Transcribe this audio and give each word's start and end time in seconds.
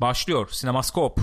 başlıyor. 0.00 0.48
Sinemaskop. 0.50 1.20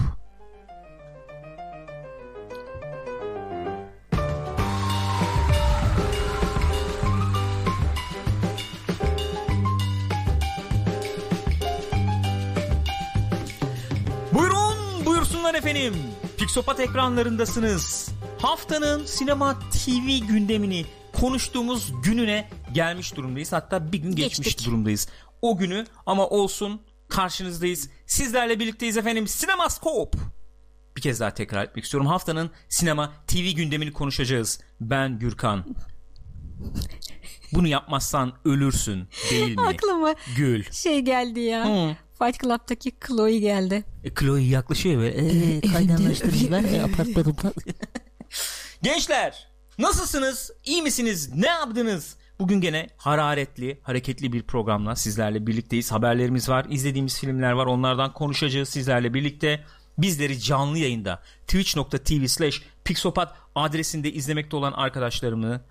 Buyurun, 14.33 15.05
buyursunlar 15.05 15.55
efendim. 15.55 15.95
Pixopat 16.37 16.79
ekranlarındasınız. 16.79 18.09
Haftanın 18.39 19.05
sinema 19.05 19.59
TV 19.59 20.27
gündemini 20.27 20.85
konuştuğumuz 21.13 21.93
gününe 22.03 22.49
gelmiş 22.73 23.15
durumdayız. 23.15 23.53
Hatta 23.53 23.91
bir 23.91 23.97
gün 23.97 24.15
geçmiş 24.15 24.47
Geçtik. 24.47 24.67
durumdayız. 24.67 25.07
O 25.41 25.57
günü 25.57 25.85
ama 26.05 26.27
olsun 26.27 26.81
karşınızdayız. 27.15 27.89
Sizlerle 28.05 28.59
birlikteyiz 28.59 28.97
efendim. 28.97 29.27
Sinemaskop. 29.27 30.15
Bir 30.97 31.01
kez 31.01 31.19
daha 31.19 31.33
tekrar 31.33 31.63
etmek 31.63 31.85
istiyorum. 31.85 32.07
Haftanın 32.07 32.51
sinema 32.69 33.13
TV 33.27 33.51
gündemini 33.55 33.93
konuşacağız. 33.93 34.59
Ben 34.81 35.19
Gürkan. 35.19 35.75
Bunu 37.53 37.67
yapmazsan 37.67 38.33
ölürsün 38.45 39.07
değil 39.31 39.55
mi? 39.55 39.67
Aklıma 39.67 40.15
Gül. 40.37 40.63
şey 40.71 40.99
geldi 40.99 41.39
ya. 41.39 41.65
Hı. 41.65 41.95
Fight 42.19 42.41
Club'daki 42.41 42.91
Chloe 43.07 43.37
geldi. 43.37 43.83
E, 44.03 44.13
Chloe 44.13 44.41
yaklaşıyor 44.41 45.01
böyle. 45.01 45.15
Eee 45.15 45.61
kaydanlaştırıcılar 45.61 46.63
e, 46.63 46.83
apartmanımda. 46.93 47.53
Gençler 48.81 49.47
nasılsınız? 49.77 50.51
İyi 50.65 50.81
misiniz? 50.81 51.29
Ne 51.35 51.47
yaptınız? 51.47 52.15
Bugün 52.39 52.61
gene 52.61 52.87
hararetli, 52.97 53.79
hareketli 53.83 54.33
bir 54.33 54.43
programla 54.43 54.95
sizlerle 54.95 55.47
birlikteyiz. 55.47 55.91
Haberlerimiz 55.91 56.49
var, 56.49 56.65
izlediğimiz 56.69 57.19
filmler 57.19 57.51
var. 57.51 57.65
Onlardan 57.65 58.13
konuşacağız 58.13 58.69
sizlerle 58.69 59.13
birlikte. 59.13 59.63
Bizleri 59.97 60.39
canlı 60.39 60.77
yayında 60.77 61.21
twitch.tv 61.47 62.27
slash 62.27 62.61
pixopat 62.83 63.35
adresinde 63.55 64.11
izlemekte 64.11 64.55
olan 64.55 64.71
arkadaşlarımı 64.71 65.61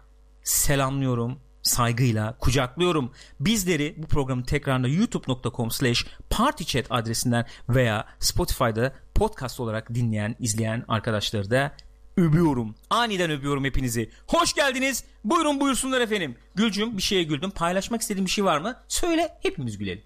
selamlıyorum 0.43 1.39
saygıyla 1.63 2.39
kucaklıyorum. 2.39 3.13
Bizleri 3.41 3.95
bu 3.99 4.07
programın 4.07 4.43
tekrarında 4.43 4.89
youtube.com 4.89 5.71
slash 5.71 6.07
partychat 6.31 6.87
adresinden 6.91 7.47
veya 7.69 8.07
Spotify'da 8.19 8.93
podcast 9.15 9.61
olarak 9.61 9.95
dinleyen, 9.95 10.37
izleyen 10.39 10.85
arkadaşları 10.89 11.51
da 11.51 11.73
öpüyorum. 12.17 12.75
Aniden 12.91 13.31
öpüyorum 13.31 13.65
hepinizi. 13.65 14.11
Hoş 14.27 14.53
geldiniz. 14.55 15.05
Buyurun 15.25 15.61
buyursunlar 15.61 16.01
efendim. 16.01 16.37
Gülcüm 16.55 16.97
bir 16.97 17.03
şeye 17.03 17.23
güldüm. 17.23 17.51
Paylaşmak 17.51 18.01
istediğin 18.01 18.27
bir 18.27 18.31
şey 18.31 18.45
var 18.45 18.59
mı? 18.59 18.77
Söyle 18.89 19.39
hepimiz 19.43 19.79
gülelim. 19.79 20.03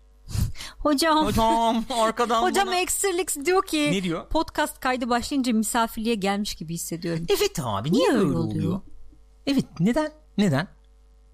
Hocam. 0.78 1.26
Hocam 1.26 1.84
arkadan 2.00 2.42
Hocam 2.50 2.66
bana- 2.66 2.76
Extralix 2.80 3.36
diyor 3.46 3.66
ki 3.66 3.88
Ne 3.92 4.02
diyor? 4.02 4.28
podcast 4.28 4.80
kaydı 4.80 5.08
başlayınca 5.08 5.52
misafirliğe 5.52 6.14
gelmiş 6.14 6.54
gibi 6.54 6.74
hissediyorum. 6.74 7.26
Evet 7.28 7.58
abi 7.62 7.92
niye, 7.92 8.08
Niye 8.08 8.10
öyle 8.18 8.28
öyle 8.28 8.38
oluyor? 8.38 8.64
oluyor? 8.64 8.80
Evet 9.46 9.64
neden? 9.80 10.12
Neden? 10.38 10.68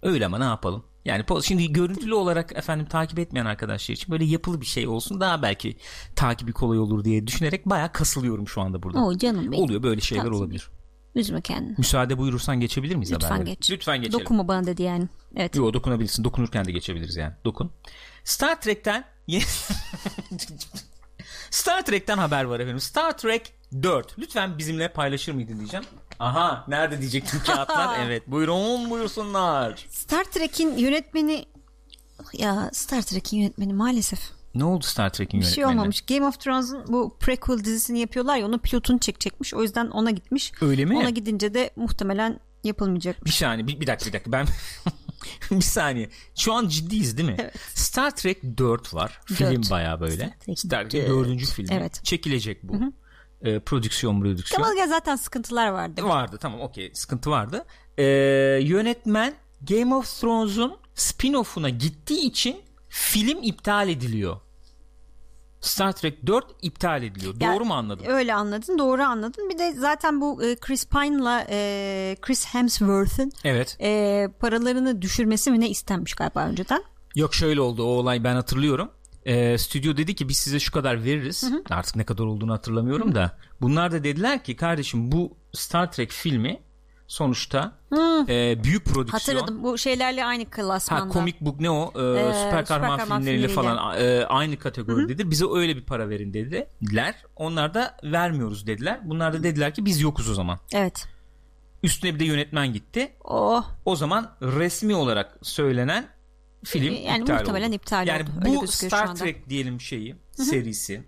Öyle 0.02 0.26
ama 0.26 0.38
ne 0.38 0.44
yapalım? 0.44 0.84
Yani 1.04 1.24
şimdi 1.42 1.72
görüntülü 1.72 2.14
olarak 2.14 2.52
efendim 2.56 2.86
takip 2.86 3.18
etmeyen 3.18 3.46
arkadaşlar 3.46 3.94
için 3.94 4.10
böyle 4.12 4.24
yapılı 4.24 4.60
bir 4.60 4.66
şey 4.66 4.88
olsun 4.88 5.20
daha 5.20 5.42
belki 5.42 5.76
takibi 6.16 6.52
kolay 6.52 6.78
olur 6.78 7.04
diye 7.04 7.26
düşünerek 7.26 7.66
bayağı 7.66 7.92
kasılıyorum 7.92 8.48
şu 8.48 8.60
anda 8.60 8.82
burada. 8.82 9.04
Oo 9.04 9.18
canım 9.18 9.52
benim. 9.52 9.64
Oluyor 9.64 9.82
böyle 9.82 10.00
şeyler 10.00 10.24
Tatlım. 10.24 10.40
olabilir. 10.40 10.68
Üzme 11.14 11.40
kendini. 11.40 11.74
Müsaade 11.78 12.18
buyurursan 12.18 12.60
geçebilir 12.60 12.94
miyiz 12.96 13.12
Lütfen 13.12 13.28
haberlere? 13.28 13.54
geç. 13.54 13.70
Lütfen 13.70 13.98
geçelim. 14.02 14.20
Dokunma 14.20 14.48
bana 14.48 14.66
dedi 14.66 14.82
yani. 14.82 15.08
Evet. 15.36 15.56
Yo 15.56 15.72
dokunabilirsin. 15.72 16.24
Dokunurken 16.24 16.64
de 16.64 16.72
geçebiliriz 16.72 17.16
yani. 17.16 17.32
Dokun. 17.44 17.70
Star 18.24 18.60
Trek'ten 18.60 19.04
Star 21.50 21.84
Trek'ten 21.84 22.18
haber 22.18 22.44
var 22.44 22.60
efendim. 22.60 22.80
Star 22.80 23.18
Trek 23.18 23.52
4. 23.82 24.18
Lütfen 24.18 24.58
bizimle 24.58 24.88
paylaşır 24.88 25.32
mıydın 25.32 25.58
diyeceğim. 25.58 25.86
Aha 26.18 26.64
nerede 26.68 27.00
diyecektim 27.00 27.40
kağıtlar. 27.46 27.98
evet 28.06 28.22
buyurun 28.26 28.90
buyursunlar. 28.90 29.86
Star 29.90 30.24
Trek'in 30.24 30.76
yönetmeni 30.76 31.44
ya 32.32 32.70
Star 32.72 33.02
Trek'in 33.02 33.38
yönetmeni 33.38 33.72
maalesef 33.72 34.20
Ne 34.54 34.64
oldu 34.64 34.84
Star 34.84 35.10
Trek'in 35.12 35.40
bir 35.40 35.44
yönetmenine? 35.46 35.54
şey 35.54 35.64
olmamış. 35.64 36.00
Game 36.06 36.26
of 36.26 36.40
Thrones'un 36.40 36.84
bu 36.88 37.16
prequel 37.20 37.64
dizisini 37.64 37.98
yapıyorlar 37.98 38.36
ya 38.36 38.46
onun 38.46 38.58
pilotunu 38.58 38.98
çekecekmiş. 38.98 39.54
O 39.54 39.62
yüzden 39.62 39.86
ona 39.86 40.10
gitmiş. 40.10 40.52
Öyle 40.60 40.84
mi? 40.84 40.96
Ona 40.98 41.10
gidince 41.10 41.54
de 41.54 41.70
muhtemelen 41.76 42.40
yapılmayacak. 42.64 43.24
Bir 43.24 43.30
saniye 43.30 43.66
bir, 43.66 43.80
bir 43.80 43.86
dakika 43.86 44.08
bir 44.08 44.12
dakika 44.12 44.32
ben 44.32 44.46
bir 45.50 45.60
saniye. 45.60 46.10
Şu 46.36 46.52
an 46.52 46.68
ciddiyiz 46.68 47.16
değil 47.18 47.28
mi? 47.28 47.36
Evet. 47.38 47.54
Star 47.74 48.16
Trek 48.16 48.58
4 48.58 48.94
var. 48.94 49.20
Film 49.26 49.62
bayağı 49.70 50.00
böyle. 50.00 50.34
Trek 50.46 50.58
Star 50.58 50.90
Trek 50.90 51.08
dört. 51.08 51.28
4. 51.28 51.44
filmi. 51.44 51.74
Evet. 51.74 52.04
Çekilecek 52.04 52.62
bu. 52.62 52.76
Ee, 53.44 53.60
prodüksiyon 53.60 54.20
prodüksiyon. 54.20 54.76
Ya 54.76 54.86
zaten 54.86 55.16
sıkıntılar 55.16 55.68
vardı. 55.68 56.04
Vardı 56.04 56.38
tamam 56.40 56.60
okey 56.60 56.90
sıkıntı 56.94 57.30
vardı. 57.30 57.64
Ee, 57.98 58.04
yönetmen 58.62 59.34
Game 59.68 59.94
of 59.94 60.20
Thrones'un 60.20 60.76
spin-off'una 60.94 61.68
gittiği 61.68 62.26
için 62.26 62.56
film 62.88 63.42
iptal 63.42 63.88
ediliyor. 63.88 64.36
Star 65.60 65.92
Trek 65.92 66.26
4 66.26 66.44
iptal 66.62 67.02
ediliyor. 67.02 67.34
Ya, 67.40 67.54
Doğru 67.54 67.64
mu 67.64 67.74
anladım? 67.74 68.06
Öyle 68.08 68.34
anladın 68.34 68.78
doğru 68.78 69.02
anladın. 69.02 69.50
Bir 69.50 69.58
de 69.58 69.72
zaten 69.72 70.20
bu 70.20 70.44
e, 70.44 70.56
Chris 70.56 70.86
Pine'la 70.86 71.46
e, 71.50 72.16
Chris 72.20 72.46
Hemsworth'ın 72.46 73.32
Evet. 73.44 73.76
e, 73.80 74.28
paralarını 74.40 75.02
düşürmesi 75.02 75.50
mi 75.50 75.60
ne 75.60 75.68
istenmiş 75.68 76.14
galiba 76.14 76.46
önceden. 76.46 76.82
Yok 77.14 77.34
şöyle 77.34 77.60
oldu 77.60 77.82
o 77.82 77.86
olay 77.86 78.24
ben 78.24 78.34
hatırlıyorum. 78.34 78.90
Ee, 79.26 79.58
stüdyo 79.58 79.96
dedi 79.96 80.14
ki 80.14 80.28
biz 80.28 80.36
size 80.36 80.60
şu 80.60 80.72
kadar 80.72 81.04
veririz. 81.04 81.50
Artık 81.70 81.96
ne 81.96 82.04
kadar 82.04 82.24
olduğunu 82.24 82.52
hatırlamıyorum 82.52 83.14
da. 83.14 83.38
Bunlar 83.60 83.92
da 83.92 84.04
dediler 84.04 84.44
ki 84.44 84.56
kardeşim 84.56 85.12
bu 85.12 85.36
Star 85.52 85.92
Trek 85.92 86.10
filmi 86.10 86.60
sonuçta 87.06 87.72
e, 88.28 88.64
büyük 88.64 88.84
prodüksiyon. 88.84 89.36
Hatırladım 89.38 89.62
bu 89.62 89.78
şeylerle 89.78 90.24
aynı 90.24 90.44
klasmanda. 90.44 91.04
Ha 91.04 91.08
komik 91.08 91.40
book 91.40 91.60
ne 91.60 91.70
o? 91.70 91.88
Ee, 91.88 91.90
süper 91.92 92.32
süper 92.32 92.64
kahraman 92.64 93.00
filmleriyle 93.00 93.48
falan 93.48 94.00
e, 94.00 94.24
aynı 94.24 94.58
kategoridedir. 94.58 95.30
Bize 95.30 95.44
öyle 95.54 95.76
bir 95.76 95.84
para 95.84 96.08
verin 96.08 96.34
dediler. 96.34 97.14
Onlar 97.36 97.74
da 97.74 97.96
vermiyoruz 98.04 98.66
dediler. 98.66 99.00
Bunlar 99.04 99.32
da 99.32 99.42
dediler 99.42 99.74
ki 99.74 99.84
biz 99.84 100.00
yokuz 100.00 100.30
o 100.30 100.34
zaman. 100.34 100.58
Evet. 100.72 101.06
Üstüne 101.82 102.14
bir 102.14 102.20
de 102.20 102.24
yönetmen 102.24 102.72
gitti. 102.72 103.12
Oh. 103.24 103.64
O 103.84 103.96
zaman 103.96 104.30
resmi 104.42 104.94
olarak 104.94 105.38
söylenen 105.42 106.06
film 106.64 106.94
Yani 106.94 107.20
iptal 107.20 107.34
muhtemelen 107.34 107.68
oldu. 107.68 107.74
iptal 107.74 108.06
yani 108.06 108.22
oldu. 108.22 108.30
Öyle 108.44 108.56
bu 108.56 108.66
Star. 108.66 109.14
Trek 109.14 109.48
diyelim 109.48 109.80
şeyi 109.80 110.16
serisi 110.32 111.02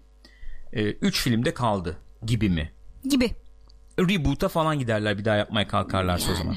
3 0.72 1.22
filmde 1.22 1.55
kaldı 1.55 1.99
gibi 2.27 2.49
mi? 2.49 2.72
Gibi. 3.05 3.31
Reboot'a 3.99 4.49
falan 4.49 4.78
giderler 4.78 5.19
bir 5.19 5.25
daha 5.25 5.37
yapmaya 5.37 5.69
kalkarlarsa 5.69 6.33
o 6.33 6.34
zaman. 6.34 6.56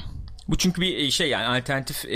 Bu 0.50 0.56
çünkü 0.56 0.80
bir 0.80 1.10
şey 1.10 1.28
yani 1.28 1.46
alternatif 1.46 2.04
e, 2.04 2.10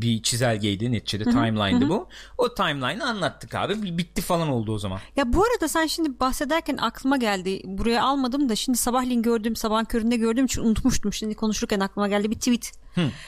bir 0.00 0.22
çizelgeydi 0.22 0.92
neticede 0.92 1.24
timeline'dı 1.24 1.88
bu. 1.88 2.08
O 2.38 2.54
timeline'ı 2.54 3.04
anlattık 3.04 3.54
abi. 3.54 3.98
Bitti 3.98 4.22
falan 4.22 4.48
oldu 4.48 4.72
o 4.72 4.78
zaman. 4.78 5.00
Ya 5.16 5.32
bu 5.32 5.44
arada 5.44 5.68
sen 5.68 5.86
şimdi 5.86 6.20
bahsederken 6.20 6.76
aklıma 6.76 7.16
geldi. 7.16 7.60
Buraya 7.64 8.02
almadım 8.02 8.48
da 8.48 8.56
şimdi 8.56 8.78
sabahleyin 8.78 9.22
gördüğüm 9.22 9.56
sabah 9.56 9.84
köründe 9.84 10.16
gördüğüm 10.16 10.44
için 10.44 10.62
unutmuştum. 10.62 11.12
Şimdi 11.12 11.34
konuşurken 11.34 11.80
aklıma 11.80 12.08
geldi 12.08 12.30
bir 12.30 12.38
tweet. 12.38 12.72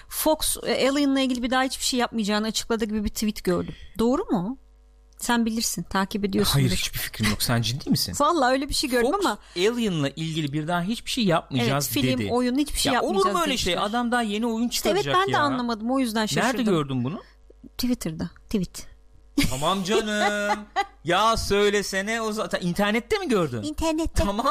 Fox 0.08 0.56
e, 0.66 0.88
Alien'la 0.91 1.20
ilgili 1.20 1.42
bir 1.42 1.50
daha 1.50 1.62
hiçbir 1.62 1.84
şey 1.84 2.00
yapmayacağını 2.00 2.47
açıkladı 2.47 2.84
gibi 2.84 3.04
bir 3.04 3.08
tweet 3.08 3.44
gördüm. 3.44 3.74
Doğru 3.98 4.24
mu? 4.24 4.58
Sen 5.19 5.47
bilirsin 5.47 5.82
takip 5.82 6.25
ediyorsun. 6.25 6.53
Hayır 6.53 6.71
hiçbir 6.71 6.99
fikrim 6.99 7.31
yok. 7.31 7.43
Sen 7.43 7.62
ciddi 7.62 7.91
misin? 7.91 8.15
Vallahi 8.21 8.53
öyle 8.53 8.69
bir 8.69 8.75
şey 8.75 8.91
gördüm 8.91 9.12
Fox 9.12 9.27
ama 9.27 9.38
Alien'la 9.56 10.09
ilgili 10.09 10.53
bir 10.53 10.69
daha 10.69 10.82
hiçbir 10.82 11.10
şey 11.10 11.25
evet 11.25 11.31
yapmayacağız 11.31 11.88
film, 11.88 12.19
dedi. 12.21 12.28
oyun 12.32 12.59
hiçbir 12.59 12.78
şey 12.78 12.93
ya 12.93 12.94
yapmayacağız 12.94 13.27
olur 13.27 13.34
mu 13.34 13.41
öyle 13.41 13.56
şey? 13.56 13.72
demişler. 13.72 13.91
Adam 13.91 14.12
daha 14.12 14.22
yeni 14.22 14.47
oyun 14.47 14.69
İşte 14.69 14.91
evet 14.91 15.03
çıkaracak 15.03 15.27
ben 15.27 15.32
de 15.32 15.37
ya. 15.37 15.43
anlamadım 15.43 15.91
o 15.91 15.99
yüzden 15.99 16.27
şaşırdım. 16.27 16.49
Nerede 16.49 16.62
gördün 16.71 17.04
bunu? 17.04 17.22
Twitter'da. 17.78 18.31
Tweet. 18.44 18.87
Tamam 19.50 19.82
canım. 19.84 20.59
ya 21.04 21.37
söylesene 21.37 22.21
o 22.22 22.33
zaten 22.33 22.60
internette 22.60 23.19
mi 23.19 23.28
gördün? 23.28 23.62
İnternette. 23.62 24.24
Tamam 24.24 24.47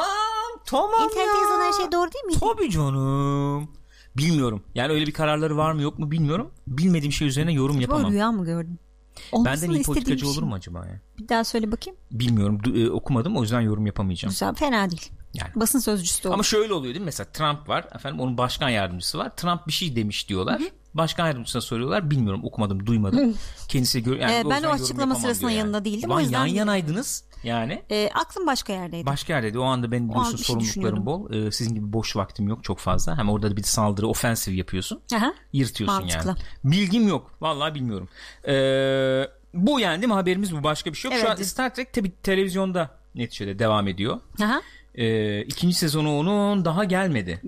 tamam 0.66 0.90
İnternette 1.04 1.20
ya. 1.20 1.26
yazılan 1.42 1.64
her 1.66 1.72
şey 1.72 1.92
doğru 1.92 2.10
değil 2.12 2.24
mi? 2.24 2.34
Tabii 2.40 2.70
canım. 2.70 3.68
Bilmiyorum. 4.16 4.62
Yani 4.74 4.92
öyle 4.92 5.06
bir 5.06 5.12
kararları 5.12 5.56
var 5.56 5.72
mı 5.72 5.82
yok 5.82 5.98
mu 5.98 6.10
bilmiyorum. 6.10 6.50
Bilmediğim 6.66 7.12
şey 7.12 7.28
üzerine 7.28 7.52
yorum 7.52 7.76
Bu 7.76 7.80
yapamam. 7.82 8.12
rüya 8.12 8.32
mı 8.32 8.44
gördün? 8.44 8.78
Olmasını 9.32 9.68
Benden 9.68 9.80
iyi 9.80 9.84
politikacı 9.84 10.24
bir 10.24 10.30
olur 10.30 10.40
şey. 10.40 10.48
mu 10.48 10.54
acaba 10.54 10.78
ya? 10.86 11.00
Bir 11.18 11.28
daha 11.28 11.44
söyle 11.44 11.72
bakayım. 11.72 11.98
Bilmiyorum. 12.10 12.58
Du- 12.64 12.86
e, 12.86 12.90
okumadım 12.90 13.36
o 13.36 13.42
yüzden 13.42 13.60
yorum 13.60 13.86
yapamayacağım. 13.86 14.30
Güzel, 14.30 14.54
fena 14.54 14.90
değil. 14.90 15.10
Yani. 15.40 15.50
Basın 15.56 15.78
sözcüsü 15.78 16.22
de 16.24 16.28
olur. 16.28 16.34
Ama 16.34 16.42
şöyle 16.42 16.72
oluyor 16.72 16.94
değil 16.94 17.00
mi? 17.02 17.04
Mesela 17.04 17.30
Trump 17.32 17.68
var. 17.68 17.84
Efendim 17.94 18.20
onun 18.20 18.38
başkan 18.38 18.68
yardımcısı 18.68 19.18
var. 19.18 19.36
Trump 19.36 19.66
bir 19.66 19.72
şey 19.72 19.96
demiş 19.96 20.28
diyorlar. 20.28 20.62
Başkan 20.94 21.26
yardımcısına 21.26 21.62
soruyorlar. 21.62 22.10
Bilmiyorum 22.10 22.40
okumadım 22.44 22.86
duymadım. 22.86 23.34
Kendisi 23.68 24.02
gör 24.02 24.16
yani 24.16 24.32
Ee, 24.32 24.50
ben 24.50 24.62
o 24.62 24.68
açıklama 24.68 25.14
sırasında 25.14 25.50
yanında 25.50 25.84
değildim, 25.84 26.10
o 26.10 26.12
Ulan 26.14 26.20
yüzden 26.20 26.38
yan 26.38 26.46
yanaydınız 26.46 27.24
yani. 27.44 27.82
Ee, 27.90 28.10
aklım 28.14 28.46
başka 28.46 28.72
yerdeydi. 28.72 29.06
Başka 29.06 29.32
yerdeydi. 29.32 29.58
O 29.58 29.62
anda 29.64 29.92
benim 29.92 30.04
an 30.04 30.08
biliyorsun 30.10 30.36
şey 30.36 30.44
sorumluluklarım 30.44 31.06
bol. 31.06 31.32
Ee, 31.32 31.50
sizin 31.52 31.74
gibi 31.74 31.92
boş 31.92 32.16
vaktim 32.16 32.48
yok 32.48 32.64
çok 32.64 32.78
fazla. 32.78 33.18
Hem 33.18 33.28
orada 33.28 33.50
da 33.50 33.56
bir 33.56 33.62
saldırı 33.62 34.08
ofensif 34.08 34.54
yapıyorsun. 34.54 35.00
Aha. 35.16 35.34
Yırtıyorsun 35.52 36.00
Mantıklı. 36.00 36.28
yani. 36.28 36.38
Bilgim 36.64 37.08
yok. 37.08 37.30
Vallahi 37.40 37.74
bilmiyorum. 37.74 38.08
Ee, 38.48 39.28
Bu 39.54 39.80
yani 39.80 40.02
değil 40.02 40.08
mi 40.08 40.14
haberimiz 40.14 40.56
bu 40.56 40.62
başka 40.62 40.92
bir 40.92 40.96
şey 40.96 41.10
yok. 41.10 41.20
Şu 41.20 41.26
Evet. 41.26 41.38
an 41.38 41.42
Star 41.42 41.74
Trek 41.74 41.92
tabi 41.92 42.12
televizyonda 42.22 42.90
neticede 43.14 43.58
devam 43.58 43.88
ediyor. 43.88 44.20
Aha. 44.42 44.60
Ee, 44.96 45.42
ikinci 45.42 45.76
sezonu 45.76 46.18
onun 46.18 46.64
daha 46.64 46.84
gelmedi. 46.84 47.40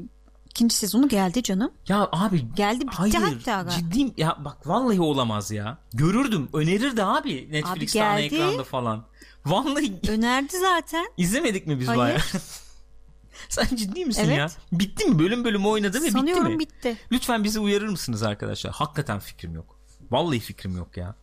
İkinci 0.50 0.74
sezonu 0.76 1.08
geldi 1.08 1.42
canım. 1.42 1.70
Ya 1.88 2.08
abi 2.12 2.54
Geldi 2.54 2.80
bitti 2.80 2.96
hayır 2.96 3.14
hatta. 3.14 3.36
galiba. 3.52 3.70
ciddiyim 3.70 4.14
ya 4.16 4.36
bak 4.44 4.66
vallahi 4.66 5.00
olamaz 5.00 5.50
ya. 5.50 5.78
Görürdüm 5.92 6.48
önerirdi 6.52 7.02
abi 7.04 7.48
Netflix'te 7.52 8.04
ana 8.04 8.20
ekranda 8.20 8.64
falan. 8.64 9.04
Vallahi 9.46 9.92
Önerdi 10.08 10.58
zaten. 10.58 11.06
izlemedik 11.16 11.66
mi 11.66 11.80
biz 11.80 11.88
Hayır. 11.88 11.98
bayağı? 11.98 12.18
Sen 13.48 13.76
ciddi 13.76 14.04
misin 14.04 14.22
Evet. 14.26 14.38
ya? 14.38 14.48
Bitti 14.72 15.04
mi? 15.06 15.18
Bölüm 15.18 15.44
bölüm 15.44 15.66
oynadı 15.66 15.96
ve 15.98 16.02
bitti 16.02 16.12
Sanıyorum 16.12 16.52
mi? 16.52 16.58
bitti. 16.58 16.96
Lütfen 17.12 17.44
bizi 17.44 17.60
uyarır 17.60 17.88
mısınız 17.88 18.22
arkadaşlar? 18.22 18.72
Hakikaten 18.72 19.18
fikrim 19.18 19.54
yok. 19.54 19.78
Vallahi 20.10 20.40
fikrim 20.40 20.76
yok 20.76 20.96
ya. 20.96 21.14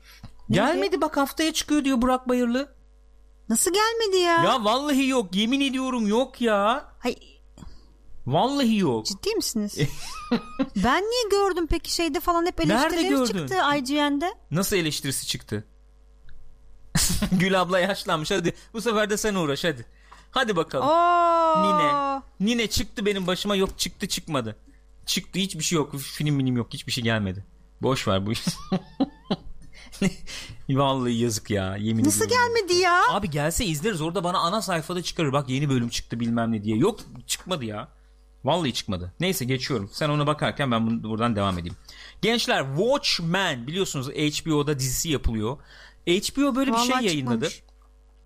Gelmedi 0.49 1.01
bak 1.01 1.17
haftaya 1.17 1.53
çıkıyor 1.53 1.83
diyor 1.83 2.01
Burak 2.01 2.29
Bayırlı. 2.29 2.74
Nasıl 3.49 3.71
gelmedi 3.73 4.17
ya? 4.17 4.43
Ya 4.43 4.63
vallahi 4.63 5.07
yok 5.07 5.35
yemin 5.35 5.61
ediyorum 5.61 6.07
yok 6.07 6.41
ya. 6.41 6.85
Hay, 6.99 7.15
Vallahi 8.27 8.77
yok. 8.77 9.05
ciddi 9.05 9.35
misiniz? 9.35 9.77
ben 10.83 11.03
niye 11.03 11.29
gördüm 11.31 11.67
peki 11.67 11.93
şeyde 11.93 12.19
falan 12.19 12.45
hep 12.45 12.59
eleştirileri 12.61 13.27
çıktı 13.27 13.55
IGN'de. 13.77 14.33
Nasıl 14.51 14.75
eleştirisi 14.75 15.27
çıktı? 15.27 15.67
Gül 17.31 17.61
abla 17.61 17.79
yaşlanmış 17.79 18.31
hadi 18.31 18.53
bu 18.73 18.81
sefer 18.81 19.09
de 19.09 19.17
sen 19.17 19.35
uğraş 19.35 19.63
hadi. 19.63 19.85
Hadi 20.31 20.55
bakalım. 20.55 20.87
Oo. 20.87 21.63
Nine. 21.63 22.21
Nine 22.39 22.67
çıktı 22.67 23.05
benim 23.05 23.27
başıma 23.27 23.55
yok 23.55 23.79
çıktı 23.79 24.07
çıkmadı. 24.07 24.57
Çıktı 25.05 25.39
hiçbir 25.39 25.63
şey 25.63 25.75
yok. 25.75 25.95
Film 25.95 26.35
minim 26.35 26.57
yok 26.57 26.73
hiçbir 26.73 26.91
şey 26.91 27.03
gelmedi. 27.03 27.45
Boş 27.81 28.07
ver 28.07 28.25
bu 28.25 28.31
iş. 28.31 28.45
Vallahi 30.69 31.13
yazık 31.13 31.49
ya 31.49 31.75
yemin 31.77 32.03
Nasıl 32.05 32.25
ediyorum. 32.25 32.47
gelmedi 32.55 32.73
ya? 32.73 33.01
Abi 33.09 33.29
gelse 33.29 33.65
izleriz 33.65 34.01
orada 34.01 34.23
bana 34.23 34.37
ana 34.39 34.61
sayfada 34.61 35.01
çıkarır 35.03 35.33
bak 35.33 35.49
yeni 35.49 35.69
bölüm 35.69 35.89
çıktı 35.89 36.19
bilmem 36.19 36.51
ne 36.51 36.63
diye. 36.63 36.77
Yok 36.77 36.99
çıkmadı 37.27 37.65
ya. 37.65 37.87
Vallahi 38.45 38.73
çıkmadı. 38.73 39.13
Neyse 39.19 39.45
geçiyorum. 39.45 39.89
Sen 39.93 40.09
ona 40.09 40.27
bakarken 40.27 40.71
ben 40.71 40.87
bunu, 40.87 41.03
buradan 41.03 41.35
devam 41.35 41.59
edeyim. 41.59 41.75
Gençler 42.21 42.65
Watchmen 42.77 43.67
biliyorsunuz 43.67 44.09
HBO'da 44.09 44.79
dizisi 44.79 45.09
yapılıyor. 45.09 45.57
HBO 46.07 46.55
böyle 46.55 46.71
bir 46.71 46.75
Vallahi 46.75 46.87
şey 46.87 47.07
yayınladı. 47.07 47.49
çıkmamış. 47.49 47.63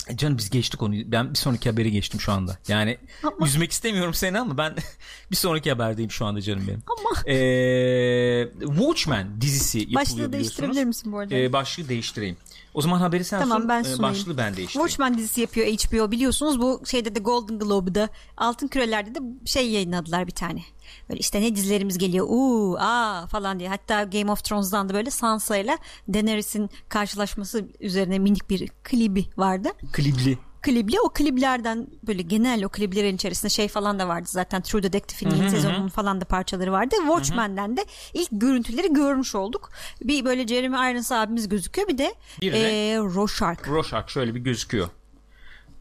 E 0.10 0.18
Canım 0.18 0.38
biz 0.38 0.50
geçtik 0.50 0.82
onu. 0.82 0.94
Ben 1.06 1.34
bir 1.34 1.38
sonraki 1.38 1.70
haberi 1.70 1.92
geçtim 1.92 2.20
şu 2.22 2.32
anda. 2.32 2.58
Yani 2.68 2.98
Ama- 3.24 3.48
üzmek 3.48 3.72
istemiyorum 3.72 4.14
seni 4.14 4.40
ama 4.40 4.58
ben 4.58 4.76
bir 5.32 5.36
sonraki 5.36 5.72
haberdeyim 5.72 6.12
şu 6.12 6.26
anda 6.26 6.42
canım 6.42 6.64
benim. 6.68 6.84
Ama 6.88 7.34
Ee, 7.34 8.50
Watchmen 8.60 9.42
dizisi 9.42 9.80
yapılıyor 9.80 10.02
başlığı 10.02 10.34
değiştirebilir 10.34 10.84
misin 10.86 11.12
bu 11.12 11.20
arada? 11.20 11.36
Ee, 11.36 11.54
başlığı 11.54 11.90
değiştireyim. 11.90 12.38
O 12.74 12.82
zaman 12.82 13.00
haberi 13.00 13.24
sen 13.24 13.40
Tamam, 13.40 13.60
sun. 13.60 13.70
ben 13.70 13.80
ee, 13.82 13.84
sunayım. 13.84 14.16
başlığı 14.16 14.38
ben 14.38 14.56
değiştireyim. 14.56 14.88
Watchmen 14.88 15.18
dizisi 15.18 15.42
yapıyor 15.42 15.68
HBO 15.68 16.12
biliyorsunuz 16.12 16.62
bu 16.62 16.82
şeyde 16.86 17.16
de 17.16 17.20
Golden 17.20 17.60
Globe'da 17.60 18.10
Altın 18.38 18.68
Küreler'de 18.68 19.16
de 19.16 19.20
şey 19.46 19.72
yayınladılar 19.72 20.28
bir 20.28 20.32
tane. 20.32 20.62
Böyle 21.10 21.20
işte 21.20 21.42
ne 21.42 21.56
dizilerimiz 21.56 21.98
geliyor 21.98 22.26
uuu 22.30 22.78
aa 22.80 23.28
falan 23.28 23.60
diye. 23.60 23.70
Hatta 23.70 24.04
Game 24.04 24.32
of 24.32 24.44
Thrones'dan 24.44 24.90
da 24.90 24.94
böyle 24.94 25.12
Sansa 25.12 25.58
ile 25.58 25.78
Daenerys'in 26.14 26.70
karşılaşması 26.90 27.68
üzerine 27.80 28.20
minik 28.20 28.50
bir 28.50 28.68
klibi 28.84 29.26
vardı. 29.38 29.70
Klibli. 29.94 30.38
Klibli 30.62 31.00
o 31.00 31.10
kliplerden 31.10 31.88
böyle 32.08 32.22
genel 32.22 32.64
o 32.64 32.70
kliplerin 32.70 33.16
içerisinde 33.16 33.50
şey 33.50 33.68
falan 33.68 34.00
da 34.00 34.08
vardı 34.08 34.28
zaten 34.32 34.62
True 34.62 34.84
Detective'in 34.84 35.36
yeni 35.36 35.50
sezonunun 35.50 35.88
falan 35.88 36.22
da 36.22 36.26
parçaları 36.26 36.72
vardı. 36.72 36.96
Watchmen'den 37.08 37.78
de 37.78 37.86
ilk 38.14 38.30
görüntüleri 38.32 38.94
görmüş 38.94 39.36
olduk. 39.36 39.70
Bir 40.04 40.26
böyle 40.26 40.48
Jeremy 40.48 40.92
Irons 40.92 41.12
abimiz 41.12 41.50
gözüküyor 41.50 41.88
bir 41.88 41.98
de, 41.98 42.14
Bir 42.42 42.54
de- 42.54 42.92
ee, 42.92 42.98
Rorschach. 42.98 43.68
Rorschach 43.68 44.08
şöyle 44.08 44.36
bir 44.36 44.40
gözüküyor. 44.40 44.90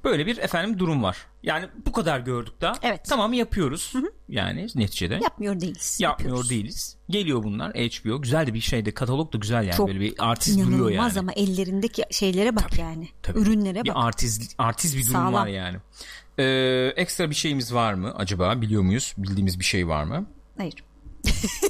Böyle 0.04 0.26
bir 0.26 0.38
efendim 0.38 0.78
durum 0.78 1.02
var. 1.02 1.16
Yani 1.42 1.66
bu 1.86 1.92
kadar 1.92 2.20
gördük 2.20 2.60
da. 2.60 2.72
Evet. 2.82 3.00
Tamam 3.08 3.32
yapıyoruz. 3.32 3.92
Yani 4.28 4.66
neticede. 4.74 5.18
Yapmıyor 5.22 5.60
değiliz. 5.60 5.98
Yapmıyor 6.00 6.30
yapıyoruz. 6.30 6.50
değiliz. 6.50 6.96
Geliyor 7.10 7.42
bunlar 7.42 7.72
HBO. 7.72 8.22
Güzel 8.22 8.46
de 8.46 8.54
bir 8.54 8.60
şeydi. 8.60 8.94
Katalog 8.94 9.32
da 9.32 9.38
güzel 9.38 9.64
yani. 9.64 9.76
Çok 9.76 9.88
Böyle 9.88 10.00
bir 10.00 10.14
artist 10.18 10.58
duruyor 10.60 10.90
yani. 10.90 11.18
ama 11.18 11.32
ellerindeki 11.32 12.04
şeylere 12.10 12.56
bak 12.56 12.78
yani. 12.78 13.08
Tabii. 13.22 13.38
Ürünlere 13.38 13.84
Bir 13.84 13.88
bak. 13.88 13.96
artist, 13.96 14.54
artist 14.58 14.96
bir 14.96 15.02
durum 15.02 15.12
Sağlam. 15.12 15.34
var 15.34 15.46
yani. 15.46 15.76
Ee, 16.38 16.92
ekstra 16.96 17.30
bir 17.30 17.34
şeyimiz 17.34 17.74
var 17.74 17.94
mı 17.94 18.14
acaba? 18.16 18.60
Biliyor 18.60 18.82
muyuz? 18.82 19.14
Bildiğimiz 19.18 19.58
bir 19.58 19.64
şey 19.64 19.88
var 19.88 20.04
mı? 20.04 20.26
Hayır. 20.58 20.74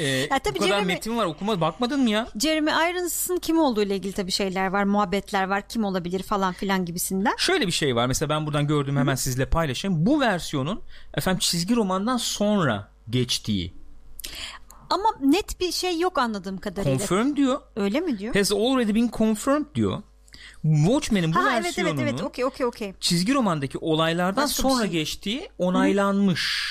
Ee, 0.00 0.06
Ya 0.30 0.38
tabii 0.38 0.58
bu 0.58 0.62
kadar 0.62 0.78
Jeremy- 0.80 0.86
metin 0.86 1.16
var. 1.16 1.26
Okuma 1.26 1.60
bakmadın 1.60 2.00
mı 2.00 2.10
ya? 2.10 2.28
Jeremy 2.40 2.70
Irons'ın 2.70 3.36
kim 3.36 3.58
olduğu 3.58 3.82
ile 3.82 3.96
ilgili 3.96 4.12
tabii 4.12 4.30
şeyler 4.30 4.66
var, 4.66 4.84
muhabbetler 4.84 5.44
var, 5.48 5.68
kim 5.68 5.84
olabilir 5.84 6.22
falan 6.22 6.52
filan 6.52 6.84
gibisinden. 6.84 7.32
Şöyle 7.38 7.66
bir 7.66 7.72
şey 7.72 7.96
var. 7.96 8.06
Mesela 8.06 8.28
ben 8.28 8.46
buradan 8.46 8.66
gördüğüm 8.66 8.96
hemen 8.96 9.14
sizle 9.14 9.46
paylaşayım. 9.46 10.06
Bu 10.06 10.20
versiyonun 10.20 10.80
efendim 11.14 11.38
çizgi 11.38 11.76
romandan 11.76 12.16
sonra 12.16 12.90
geçtiği. 13.10 13.74
Ama 14.90 15.08
net 15.20 15.60
bir 15.60 15.72
şey 15.72 15.98
yok 16.00 16.18
anladığım 16.18 16.58
kadarıyla. 16.58 16.98
Confirm 16.98 17.36
diyor. 17.36 17.60
Öyle 17.76 18.00
mi 18.00 18.18
diyor? 18.18 18.34
Has 18.34 18.52
already 18.52 18.94
been 18.94 19.10
confirmed 19.12 19.66
diyor. 19.74 20.02
Watchmen'in 20.62 21.32
bu 21.34 21.36
Ha 21.38 21.42
evet 21.52 21.52
evet 21.54 21.66
versiyonunun 21.66 22.02
evet 22.02 22.22
okey 22.22 22.44
okey 22.44 22.66
okey. 22.66 22.94
çizgi 23.00 23.34
romandaki 23.34 23.78
olaylardan 23.78 24.44
Başka 24.44 24.62
sonra 24.62 24.82
şey. 24.82 24.90
geçtiği 24.90 25.48
onaylanmış. 25.58 26.70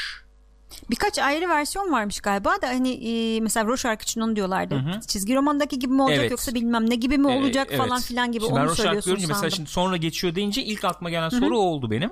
Birkaç 0.90 1.20
ayrı 1.20 1.50
versiyon 1.50 1.92
varmış 1.92 2.20
galiba 2.22 2.62
da 2.62 2.68
hani 2.68 2.90
e, 2.90 3.40
mesela 3.40 3.66
Rorschach 3.66 4.04
için 4.04 4.22
onu 4.22 4.36
diyorlardı. 4.36 4.84
Çizgi 5.08 5.36
romandaki 5.36 5.80
gibi 5.80 5.94
mi 5.94 6.02
olacak 6.02 6.20
Evet. 6.20 6.32
yoksa 6.32 6.54
bilmem 6.54 6.90
ne 6.90 6.96
gibi 6.96 7.18
mi 7.18 7.28
olacak 7.28 7.68
evet. 7.70 7.80
falan 7.80 8.02
filan 8.02 8.32
gibi 8.32 8.44
Şimdi 8.44 8.56
ben 8.56 8.62
onu 8.62 8.70
Rorschach 8.70 8.84
söylüyorsun 8.86 9.12
görünce 9.12 9.28
mesela 9.28 9.42
sandım. 9.42 9.56
şimdi 9.56 9.70
sonra 9.70 9.98
geçiyor 9.98 10.36
deyince 10.36 10.64
ilk 10.64 10.86
aklıma 10.86 11.10
gelen 11.10 11.30
soru 11.30 11.58
o 11.58 11.62
oldu 11.62 11.92
benim. 11.92 12.12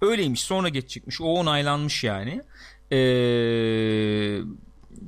Öyleymiş 0.00 0.40
sonra 0.40 0.68
geçecekmiş. 0.68 1.20
O 1.20 1.24
onaylanmış 1.24 2.04
yani. 2.04 2.42
Ee, 2.90 2.96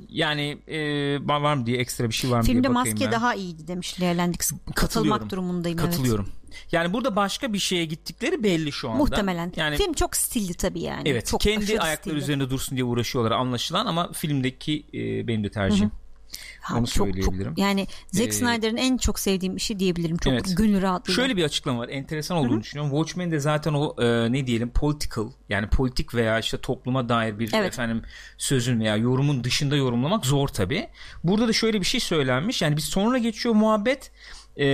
yani 0.09 0.57
e, 0.67 0.79
var 1.27 1.53
mı 1.53 1.65
diye 1.65 1.77
ekstra 1.77 2.09
bir 2.09 2.13
şey 2.13 2.31
var 2.31 2.37
mı 2.37 2.43
Filmde 2.43 2.63
diye 2.63 2.75
bakayım 2.75 2.97
maske 2.97 3.05
ben. 3.05 3.11
daha 3.11 3.35
iyiydi 3.35 3.67
demiş. 3.67 3.95
Katılıyorum. 3.95 4.73
Katılmak 4.75 5.29
durumundayım 5.29 5.79
evet. 5.79 6.31
Yani 6.71 6.93
burada 6.93 7.15
başka 7.15 7.53
bir 7.53 7.59
şeye 7.59 7.85
gittikleri 7.85 8.43
belli 8.43 8.71
şu 8.71 8.89
anda. 8.89 8.97
Muhtemelen. 8.97 9.53
Yani 9.55 9.77
Film 9.77 9.93
çok 9.93 10.15
stilli 10.15 10.53
tabii 10.53 10.81
yani. 10.81 11.09
evet 11.09 11.25
çok 11.27 11.41
kendi 11.41 11.79
ayakları 11.79 11.95
stilli. 12.15 12.23
üzerinde 12.23 12.49
dursun 12.49 12.75
diye 12.75 12.83
uğraşıyorlar 12.85 13.31
anlaşılan 13.31 13.85
ama 13.85 14.11
filmdeki 14.11 14.83
e, 14.93 15.27
benim 15.27 15.43
de 15.43 15.51
tercihim. 15.51 15.91
Ha, 16.61 16.77
Onu 16.77 16.87
çok, 16.87 16.95
çok, 16.95 17.05
söyleyebilirim. 17.07 17.53
yani 17.57 17.87
Zack 18.11 18.29
Ee, 18.29 18.31
Snyder'ın 18.31 18.77
en 18.77 18.97
çok 18.97 19.19
sevdiğim 19.19 19.55
işi 19.55 19.79
diyebilirim. 19.79 20.17
Çok 20.17 20.33
Evet. 20.33 20.57
gönül 20.57 20.81
rahatlığıyla. 20.81 21.21
Şöyle 21.21 21.37
bir 21.37 21.43
açıklama 21.43 21.79
var. 21.79 21.89
Enteresan 21.89 22.37
olduğunu 22.37 22.61
düşünüyorum. 22.61 22.91
Watchmen 22.97 23.31
de 23.31 23.39
zaten 23.39 23.73
o 23.73 23.95
e, 24.03 24.31
ne 24.31 24.47
diyelim 24.47 24.69
political 24.69 25.25
yani 25.49 25.67
politik 25.69 26.15
veya 26.15 26.39
işte 26.39 26.57
topluma 26.61 27.09
dair 27.09 27.39
bir 27.39 27.49
Evet. 27.53 27.67
efendim 27.73 28.01
sözün 28.37 28.79
veya 28.79 28.95
yorumun 28.95 29.43
dışında 29.43 29.75
yorumlamak 29.75 30.25
zor 30.25 30.47
tabi. 30.47 30.87
Burada 31.23 31.47
da 31.47 31.53
şöyle 31.53 31.79
bir 31.79 31.85
şey 31.85 31.99
söylenmiş. 31.99 32.61
Yani 32.61 32.77
bir 32.77 32.81
sonra 32.81 33.17
geçiyor 33.17 33.55
muhabbet 33.55 34.11
e, 34.57 34.65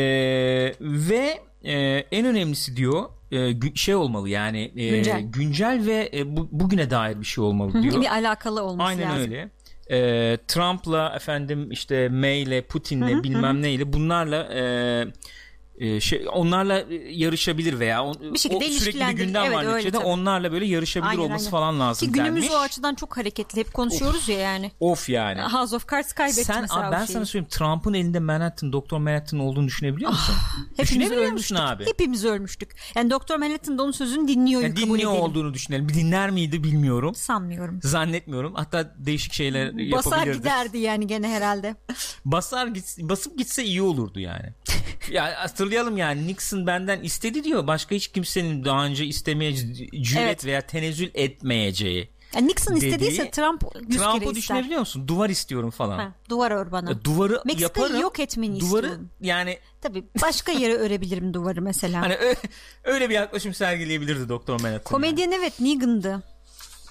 ve 0.82 1.40
e, 1.64 1.74
en 2.12 2.26
önemlisi 2.26 2.78
diyor 2.78 3.04
e, 3.32 3.76
şey 3.76 3.96
olmalı 3.96 4.30
yani 4.30 4.72
e, 4.76 4.90
Güncel. 4.90 5.22
güncel 5.22 5.84
ve 5.86 6.10
e, 6.14 6.38
bu, 6.38 6.48
bugüne 6.52 6.90
dair 6.90 7.20
bir 7.20 7.26
şey 7.26 7.44
olmalı 7.44 7.84
diyor. 7.84 8.02
bir 8.02 8.12
alakalı 8.14 8.64
olması 8.64 8.88
Aynen 8.90 9.10
lazım. 9.10 9.22
öyle. 9.32 9.50
Ee, 9.92 10.38
Trump'la 10.48 11.14
efendim 11.16 11.72
işte 11.72 12.10
May'le 12.10 12.62
Putin'le 12.70 13.24
bilmem 13.24 13.62
neyle 13.62 13.94
bunlarla 13.94 14.44
e, 14.54 14.62
e, 15.78 16.00
şey 16.00 16.26
onlarla 16.34 16.80
e, 16.80 16.96
yarışabilir 17.12 17.80
veya 17.80 18.04
on, 18.04 18.34
Bir 18.34 18.40
şekilde 18.40 18.66
o 18.66 18.70
sürekli 18.70 19.00
bir 19.00 19.12
gündem 19.12 19.44
Evet, 19.46 19.56
var 19.56 19.74
neticede 19.74 19.98
onlarla 19.98 20.52
böyle 20.52 20.66
yarışabilir 20.66 21.10
Aynen, 21.10 21.22
olması 21.22 21.42
aynen. 21.46 21.52
falan 21.52 21.80
lazım 21.80 22.08
Ki 22.08 22.12
günümüz 22.14 22.44
denmiş. 22.44 22.56
o 22.56 22.60
açıdan 22.60 22.96
çok 22.96 23.18
hareketli. 23.18 23.60
Hep 23.60 23.74
konuşuyoruz 23.74 24.30
ya 24.30 24.38
yani. 24.40 24.72
Of 24.80 25.10
yani. 25.10 25.42
House 25.42 25.76
of 25.76 25.92
Cards 25.92 26.14
kaybetti 26.14 26.44
Sen 26.46 26.62
mesela 26.62 26.88
abi, 26.88 26.92
ben 26.92 27.06
şeyi. 27.06 27.14
sana 27.14 27.26
söyleyeyim 27.26 27.50
Trump'ın 27.50 27.94
elinde 27.94 28.20
Manhattan, 28.20 28.74
Doktor 28.74 28.98
Manhattan 28.98 29.40
olduğunu 29.40 29.68
düşünebiliyor 29.68 30.12
musun? 30.12 30.36
Hepimiz 30.70 30.90
Düşünebiliyor 30.90 31.32
musun 31.32 31.56
ölmüştük. 31.56 31.58
abi? 31.82 31.86
Hepimiz 31.86 32.26
ölmüştük. 32.26 32.72
Yani 32.96 33.10
Doktor 33.12 33.38
Manhattan 33.38 33.78
da 33.78 33.84
onun 33.84 33.92
sözünü 33.92 34.28
dinliyor. 34.28 34.62
Yani 34.62 34.76
dinliyor 34.76 35.12
olduğunu 35.12 35.54
düşünelim. 35.54 35.90
Bir 35.90 35.94
dinler 35.94 36.30
miydi 36.30 36.64
bilmiyorum. 36.64 37.16
Sanmıyorum. 37.16 37.80
Zannetmiyorum. 37.84 38.54
Hatta 38.56 38.94
değişik 38.98 39.34
şeyler 39.34 39.74
Basar 39.92 40.12
yapabilirdi. 40.12 40.38
giderdi 40.38 40.78
yani 40.78 41.08
gene 41.08 41.28
herhalde. 41.30 41.76
basar 42.26 42.68
git, 42.68 42.98
basıp 43.00 43.38
gitse 43.38 43.64
iyi 43.64 43.82
olurdu 43.82 44.20
yani. 44.20 44.54
ya 45.12 45.24
hatırlayalım 45.68 45.98
yani 45.98 46.28
Nixon 46.28 46.68
benden 46.68 47.02
istedi 47.02 47.44
diyor. 47.44 47.68
Başka 47.68 47.96
hiç 47.96 48.08
kimsenin 48.08 48.66
daha 48.66 48.86
önce 48.86 49.06
istemeye 49.06 49.54
cüret 49.56 50.18
Evet. 50.22 50.46
veya 50.46 50.62
tenezzül 50.62 51.10
etmeyeceği. 51.14 52.10
Yani 52.36 52.48
Nixon 52.48 52.76
Dediği- 52.76 52.88
istediyse 52.88 53.32
Trump 53.32 53.64
yüz 53.88 53.98
Trump'ı 53.98 54.36
düşünebiliyor 54.36 54.80
musun? 54.80 55.08
Duvar 55.08 55.30
istiyorum 55.30 55.70
falan. 55.70 55.98
Ha, 56.00 56.12
duvar 56.30 56.52
ör 56.52 56.72
bana. 56.72 57.04
Duvarı 57.04 57.42
Meksika'yı 57.46 57.62
yaparım. 57.86 58.02
yok 58.02 58.20
etmeni 58.20 58.60
Duvarı 58.60 58.86
istiyorum. 58.86 59.10
yani 59.22 59.58
Tabii 59.82 60.04
başka 60.22 60.52
yere 60.52 60.74
örebilirim 60.74 61.34
duvarı 61.34 61.62
mesela. 61.62 62.02
hani 62.02 62.18
öyle 62.84 63.10
bir 63.10 63.14
yaklaşım 63.16 63.54
sergileyebilirdi 63.54 64.30
Doktor 64.30 64.54
Manhattan. 64.54 64.72
yani. 64.72 64.84
Komedyen 64.84 65.32
evet 65.32 65.60
Negan'dı. 65.60 66.24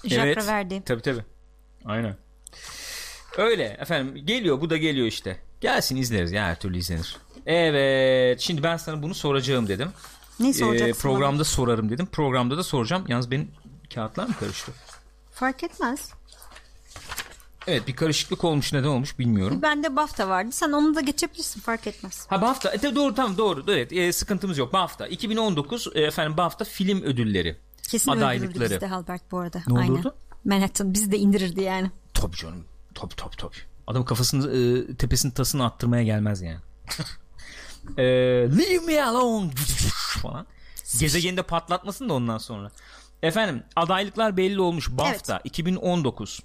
Jacques 0.03 0.37
Evet. 0.37 0.47
verdi. 0.47 0.81
Tabii 0.85 1.01
tabii. 1.01 1.23
Aynen. 1.85 2.15
Öyle 3.37 3.63
efendim 3.63 4.25
geliyor 4.25 4.61
bu 4.61 4.69
da 4.69 4.77
geliyor 4.77 5.07
işte. 5.07 5.37
Gelsin 5.61 5.95
izleriz 5.95 6.31
ya 6.31 6.43
her 6.45 6.59
türlü 6.59 6.77
izlenir. 6.77 7.17
Evet. 7.47 8.39
Şimdi 8.41 8.63
ben 8.63 8.77
sana 8.77 9.03
bunu 9.03 9.15
soracağım 9.15 9.67
dedim. 9.67 9.89
Ne 10.39 10.53
soracaksın? 10.53 10.87
Ee, 10.87 10.93
programda 10.93 11.43
sorarım 11.43 11.89
dedim. 11.89 12.05
Programda 12.05 12.57
da 12.57 12.63
soracağım. 12.63 13.03
Yalnız 13.07 13.31
benim 13.31 13.51
kağıtlar 13.93 14.27
mı 14.27 14.33
karıştı? 14.39 14.71
Fark 15.31 15.63
etmez. 15.63 16.11
Evet 17.67 17.87
bir 17.87 17.95
karışıklık 17.95 18.43
olmuş 18.43 18.73
neden 18.73 18.87
olmuş 18.87 19.19
bilmiyorum. 19.19 19.61
Bende 19.61 19.95
BAFTA 19.95 20.29
vardı. 20.29 20.49
Sen 20.51 20.71
onu 20.71 20.95
da 20.95 21.01
geçebilirsin 21.01 21.61
fark 21.61 21.87
etmez. 21.87 22.25
Ha 22.29 22.41
BAFTA 22.41 22.73
e, 22.73 22.95
doğru 22.95 23.15
tamam 23.15 23.37
doğru 23.37 23.63
evet 23.67 23.93
e, 23.93 24.13
sıkıntımız 24.13 24.57
yok 24.57 24.73
BAFTA 24.73 25.07
2019 25.07 25.87
e, 25.95 26.01
efendim 26.01 26.37
BAFTA 26.37 26.65
film 26.65 27.01
ödülleri 27.01 27.57
Kesin 27.83 28.11
adaylıkları. 28.11 28.51
öldürürdü 28.51 28.73
bizde 28.75 28.87
Halbert 28.87 29.31
bu 29.31 29.39
arada. 29.39 29.61
Ne 29.67 29.79
Aynen. 29.79 29.91
olurdu? 29.91 30.15
Manhattan 30.45 30.93
bizi 30.93 31.11
de 31.11 31.17
indirirdi 31.17 31.61
yani. 31.61 31.91
Tabii 32.13 32.35
canım 32.35 32.65
tabii 32.93 33.15
tabii 33.15 33.35
tabii. 33.37 33.55
Adam 33.87 34.05
kafasını 34.05 34.51
e, 34.57 34.95
tepesinin 34.95 35.33
tasını 35.33 35.65
attırmaya 35.65 36.03
gelmez 36.03 36.41
yani. 36.41 36.59
e, 37.97 38.03
leave 38.57 38.85
me 38.85 39.03
alone 39.03 39.51
falan. 40.21 40.45
Gezegeni 40.99 41.37
de 41.37 41.43
patlatmasın 41.43 42.09
da 42.09 42.13
ondan 42.13 42.37
sonra. 42.37 42.71
Efendim 43.23 43.63
adaylıklar 43.75 44.37
belli 44.37 44.61
olmuş 44.61 44.89
BAFTA 44.91 45.41
2019. 45.43 46.39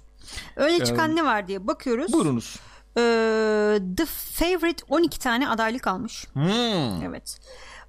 Öyle 0.55 0.85
çıkan 0.85 1.15
ne 1.15 1.25
var 1.25 1.47
diye 1.47 1.67
bakıyoruz. 1.67 2.13
Buyurunuz. 2.13 2.55
Ee, 2.97 3.79
The 3.97 4.05
Favorite 4.05 4.83
12 4.89 5.19
tane 5.19 5.49
adaylık 5.49 5.87
almış. 5.87 6.25
Hmm. 6.33 7.03
Evet. 7.03 7.39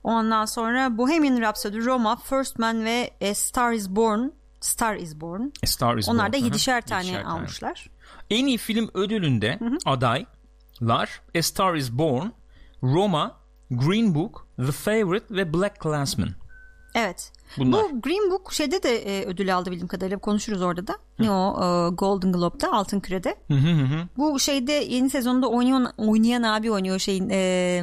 Ondan 0.04 0.44
sonra 0.44 0.99
Bohemian 0.99 1.40
Rhapsody, 1.40 1.84
Roma, 1.84 2.16
First 2.16 2.58
Man 2.58 2.84
ve 2.84 3.11
A 3.30 3.34
Star 3.34 3.73
Is 3.73 3.88
Born. 3.88 4.28
Star 4.61 4.96
Is 4.96 5.20
Born. 5.20 5.42
A 5.62 5.66
Star 5.66 5.96
Is 5.96 6.08
Onlar 6.08 6.32
da 6.32 6.37
Born. 6.37 6.44
Hı. 6.44 6.49
7'şer 6.49 6.82
tane 6.82 7.06
Yedişer 7.06 7.25
almışlar. 7.25 7.90
En 8.30 8.46
iyi 8.46 8.58
film 8.58 8.90
ödülünde 8.94 9.58
adaylar 9.87 11.20
A 11.38 11.42
Star 11.42 11.75
Is 11.75 11.92
Born, 11.92 12.26
Roma, 12.82 13.37
Green 13.76 14.14
Book, 14.14 14.47
The 14.57 14.73
Favorite 14.73 15.35
ve 15.35 15.52
Black 15.54 15.83
Clansman. 15.83 16.28
Evet. 16.95 17.33
Bunlar. 17.59 17.83
Bu 17.83 18.00
Green 18.00 18.31
Book 18.31 18.52
şeyde 18.52 18.83
de 18.83 18.97
e, 18.97 19.26
ödül 19.26 19.57
aldı 19.57 19.71
bildiğim 19.71 19.88
kadarıyla 19.88 20.19
konuşuruz 20.19 20.62
orada 20.62 20.87
da. 20.87 20.99
Ne 21.19 21.31
o 21.31 21.52
e, 21.54 21.95
Golden 21.95 22.33
Globe'da 22.33 22.73
Altın 22.73 23.00
Küre'de. 23.00 23.37
Bu 24.16 24.40
şeyde 24.40 24.73
yeni 24.73 25.11
sezonda 25.11 25.49
oynayan 25.49 25.93
oynayan 25.97 26.43
abi 26.43 26.71
oynuyor 26.71 26.99
şeyin 26.99 27.31
e, 27.31 27.83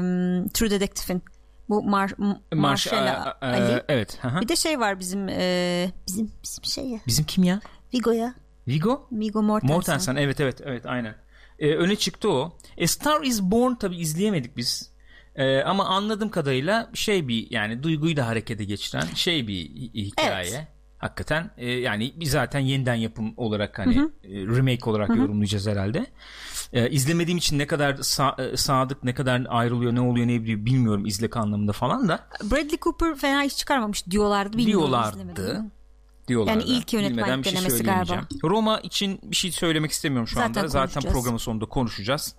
True 0.53 0.69
Detective'in. 0.71 1.23
Bu 1.69 1.83
Mar 1.83 2.13
M- 2.17 2.25
Marş- 2.51 2.55
Marshall 2.55 3.07
e, 3.07 3.09
e, 3.41 3.45
Ali. 3.45 3.83
Evet. 3.87 4.17
hı 4.21 4.27
hı. 4.27 4.41
Bir 4.41 4.47
de 4.47 4.55
şey 4.55 4.79
var 4.79 4.99
bizim 4.99 5.29
e, 5.29 5.91
bizim 6.07 6.31
bizim 6.43 6.63
şey 6.63 6.85
ya. 6.85 6.99
Bizim 7.07 7.25
kim 7.25 7.43
ya? 7.43 7.61
Vigo'ya. 7.93 8.33
Vigo? 8.67 9.07
Vigo 9.11 9.43
Mortensen. 9.43 9.75
Mortensen. 9.75 10.15
Evet 10.15 10.39
evet 10.39 10.61
evet 10.65 10.85
aynen. 10.85 11.15
Ee, 11.59 11.75
öne 11.75 11.95
çıktı 11.95 12.29
o. 12.31 12.57
A 12.83 12.87
Star 12.87 13.21
Is 13.23 13.41
Born 13.41 13.75
tabi 13.75 13.97
izleyemedik 13.97 14.57
biz. 14.57 14.90
Ee, 15.35 15.61
ama 15.61 15.85
anladığım 15.85 16.29
kadarıyla 16.29 16.89
şey 16.93 17.27
bir 17.27 17.47
yani 17.51 17.83
duyguyu 17.83 18.17
da 18.17 18.27
harekete 18.27 18.63
geçiren 18.63 19.05
şey 19.15 19.47
bir 19.47 19.53
hi- 19.65 19.93
hikaye. 19.93 20.49
Evet. 20.49 20.67
Hakikaten 20.97 21.51
e, 21.57 21.71
yani 21.71 22.13
zaten 22.23 22.59
yeniden 22.59 22.95
yapım 22.95 23.33
olarak 23.37 23.79
hani 23.79 23.95
e, 23.97 24.29
remake 24.29 24.89
olarak 24.89 25.09
yorumlayacağız 25.09 25.67
herhalde. 25.67 26.05
E, 26.73 26.89
izlemediğim 26.89 27.37
için 27.37 27.59
ne 27.59 27.67
kadar 27.67 27.93
sa- 27.93 28.51
e, 28.51 28.57
sadık 28.57 29.03
ne 29.03 29.13
kadar 29.13 29.45
ayrılıyor 29.49 29.95
ne 29.95 30.01
oluyor 30.01 30.27
ne 30.27 30.41
biliyor 30.43 30.65
bilmiyorum 30.65 31.05
izlek 31.05 31.37
anlamında 31.37 31.71
falan 31.71 32.07
da 32.09 32.27
Bradley 32.43 32.77
Cooper 32.81 33.15
fena 33.15 33.43
iş 33.43 33.57
çıkarmamış 33.57 34.05
diyorlardı. 34.07 34.57
Diyorlardı. 34.57 35.65
Diyorlardı. 36.27 36.59
Yani 36.59 36.77
ilk 36.77 36.93
yönetmenlik 36.93 37.45
şey 37.45 37.55
denemesi 37.55 37.83
galiba. 37.83 38.27
Roma 38.43 38.79
için 38.79 39.19
bir 39.23 39.35
şey 39.35 39.51
söylemek 39.51 39.91
istemiyorum 39.91 40.27
şu 40.27 40.35
Zaten 40.35 40.59
anda. 40.61 40.67
Zaten 40.67 41.03
programın 41.11 41.37
sonunda 41.37 41.65
konuşacağız. 41.65 42.35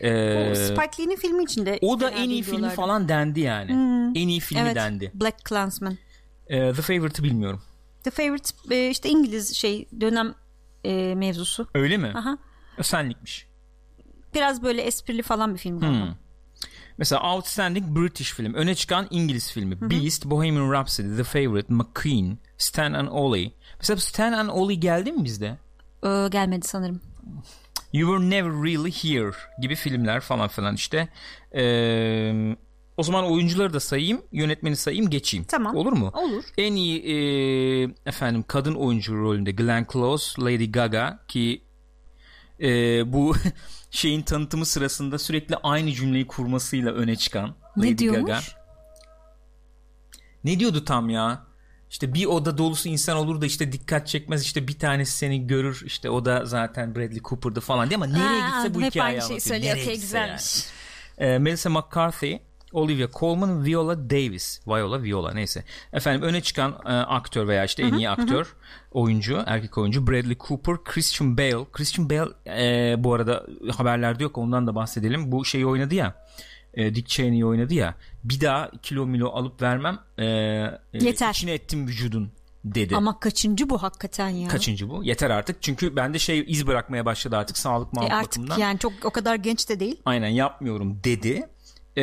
Ee, 0.00 0.54
Spike 0.54 1.02
Lee'nin 1.02 1.16
filmi 1.16 1.42
içinde. 1.42 1.78
o 1.82 2.00
da 2.00 2.10
en 2.10 2.30
iyi 2.30 2.42
filmi 2.42 2.68
falan 2.70 3.08
dendi 3.08 3.40
yani. 3.40 3.70
En 4.14 4.28
iyi 4.28 4.40
filmi 4.40 4.62
Evet. 4.62 4.76
dendi. 4.76 5.10
Black 5.14 5.44
Klansman. 5.44 5.98
Ee, 6.46 6.72
The 6.72 6.82
Favorite'ı 6.82 7.24
bilmiyorum. 7.24 7.62
The 8.04 8.10
Favorite 8.10 8.74
e, 8.74 8.90
işte 8.90 9.08
İngiliz 9.08 9.54
şey 9.56 9.88
dönem 10.00 10.34
e, 10.84 11.14
mevzusu. 11.14 11.68
Öyle 11.74 11.96
mi? 11.96 12.12
Aha. 12.14 12.38
Senlikmiş. 12.82 13.46
Biraz 14.34 14.62
böyle 14.62 14.82
esprili 14.82 15.22
falan 15.22 15.54
bir 15.54 15.58
film 15.58 15.80
galiba. 15.80 16.06
Hmm. 16.06 16.14
Mesela 16.98 17.34
Outstanding 17.34 17.98
British 17.98 18.32
film. 18.34 18.54
Öne 18.54 18.74
çıkan 18.74 19.06
İngiliz 19.10 19.52
filmi. 19.52 19.80
Beast, 19.80 20.24
Bohemian 20.24 20.72
Rhapsody, 20.72 21.16
The 21.16 21.24
Favorite, 21.24 21.74
McQueen, 21.74 22.38
Stan 22.58 22.92
and 22.92 23.08
Ollie. 23.08 23.52
Mesela 23.78 23.96
Stan 23.96 24.32
and 24.32 24.48
Ollie 24.48 24.74
geldi 24.74 25.12
mi 25.12 25.24
bizde? 25.24 25.58
Ee, 26.04 26.28
gelmedi 26.30 26.68
sanırım. 26.68 27.00
You 27.92 28.12
Were 28.12 28.30
Never 28.30 28.50
Really 28.64 28.92
Here 28.92 29.32
gibi 29.60 29.74
filmler 29.74 30.20
falan 30.20 30.48
filan 30.48 30.74
işte. 30.74 31.08
Ee, 31.54 32.56
o 32.96 33.02
zaman 33.02 33.24
oyuncuları 33.32 33.72
da 33.72 33.80
sayayım, 33.80 34.22
yönetmeni 34.32 34.76
sayayım, 34.76 35.10
geçeyim. 35.10 35.46
Tamam. 35.48 35.76
Olur 35.76 35.92
mu? 35.92 36.10
Olur. 36.14 36.44
En 36.58 36.72
iyi 36.72 37.02
e, 37.04 37.14
efendim 38.06 38.44
kadın 38.48 38.74
oyuncu 38.74 39.16
rolünde 39.16 39.52
Glenn 39.52 39.86
Close, 39.92 40.42
Lady 40.42 40.70
Gaga 40.70 41.18
ki 41.28 41.62
e, 42.60 42.68
bu 43.12 43.34
şeyin 43.90 44.22
tanıtımı 44.22 44.66
sırasında 44.66 45.18
sürekli 45.18 45.56
aynı 45.56 45.92
cümleyi 45.92 46.26
kurmasıyla 46.26 46.92
öne 46.92 47.16
çıkan 47.16 47.54
Ne 47.76 47.86
Lady 47.86 47.98
diyormuş? 47.98 48.30
Gaga. 48.30 48.40
Ne 50.44 50.60
diyordu 50.60 50.84
tam 50.84 51.10
ya? 51.10 51.51
İşte 51.92 52.14
bir 52.14 52.26
oda 52.26 52.58
dolusu 52.58 52.88
insan 52.88 53.16
olur 53.16 53.40
da 53.40 53.46
işte 53.46 53.72
dikkat 53.72 54.06
çekmez 54.08 54.42
işte 54.42 54.68
bir 54.68 54.78
tanesi 54.78 55.12
seni 55.16 55.46
görür 55.46 55.82
işte 55.84 56.10
o 56.10 56.24
da 56.24 56.44
zaten 56.44 56.94
Bradley 56.94 57.20
Cooper'dı 57.24 57.60
falan 57.60 57.88
diye 57.90 57.96
ama 57.96 58.06
nereye 58.06 58.40
Ha, 58.40 58.62
gitse 58.62 58.74
bu 58.74 58.82
hikaye 58.86 59.16
anlatıyor. 59.18 59.40
söylüyor. 59.40 59.76
Nereye 59.76 59.94
gitse 59.94 60.18
yani. 60.18 60.38
Ee, 61.18 61.38
Melissa 61.38 61.70
McCarthy, 61.70 62.36
Olivia 62.72 63.08
Colman, 63.14 63.64
Viola 63.64 64.10
Davis. 64.10 64.60
Viola, 64.66 65.02
Viola 65.02 65.32
neyse. 65.34 65.64
Efendim 65.92 66.22
öne 66.22 66.40
çıkan 66.40 66.72
e, 66.86 66.88
aktör 66.88 67.48
veya 67.48 67.64
işte 67.64 67.82
en 67.82 67.92
iyi 67.92 68.10
aktör, 68.10 68.54
oyuncu, 68.92 69.42
erkek 69.46 69.78
oyuncu 69.78 70.06
Bradley 70.06 70.36
Cooper, 70.48 70.76
Christian 70.84 71.38
Bale. 71.38 71.64
Christian 71.72 72.10
Bale 72.10 72.30
e, 72.46 72.94
bu 73.04 73.14
arada 73.14 73.46
haberlerde 73.76 74.22
yok 74.22 74.38
ondan 74.38 74.66
da 74.66 74.74
bahsedelim. 74.74 75.32
Bu 75.32 75.44
şeyi 75.44 75.66
oynadı 75.66 75.94
ya. 75.94 76.14
E, 76.74 76.94
Dick 76.94 77.08
Cheney 77.08 77.44
oynadı 77.44 77.74
ya. 77.74 77.94
Bir 78.24 78.40
daha 78.40 78.70
kilo 78.82 79.06
milo 79.06 79.28
alıp 79.30 79.62
vermem. 79.62 79.98
E, 80.18 80.24
e, 80.24 80.78
Yeter. 80.92 81.30
içine 81.30 81.52
ettim 81.52 81.86
vücudun 81.88 82.30
dedi. 82.64 82.96
Ama 82.96 83.20
kaçıncı 83.20 83.70
bu 83.70 83.82
hakikaten 83.82 84.28
ya? 84.28 84.48
Kaçıncı 84.48 84.90
bu? 84.90 85.04
Yeter 85.04 85.30
artık. 85.30 85.62
Çünkü 85.62 85.96
bende 85.96 86.18
şey 86.18 86.44
iz 86.48 86.66
bırakmaya 86.66 87.06
başladı 87.06 87.36
artık 87.36 87.58
sağlık 87.58 87.88
E 87.88 87.96
mağlık 87.96 88.12
artık 88.12 88.30
bakımından. 88.32 88.58
yani 88.58 88.78
çok 88.78 88.92
o 89.04 89.10
kadar 89.10 89.34
genç 89.34 89.68
de 89.68 89.80
değil. 89.80 90.00
Aynen 90.04 90.28
yapmıyorum 90.28 91.00
dedi. 91.04 91.48
Ee, 91.96 92.02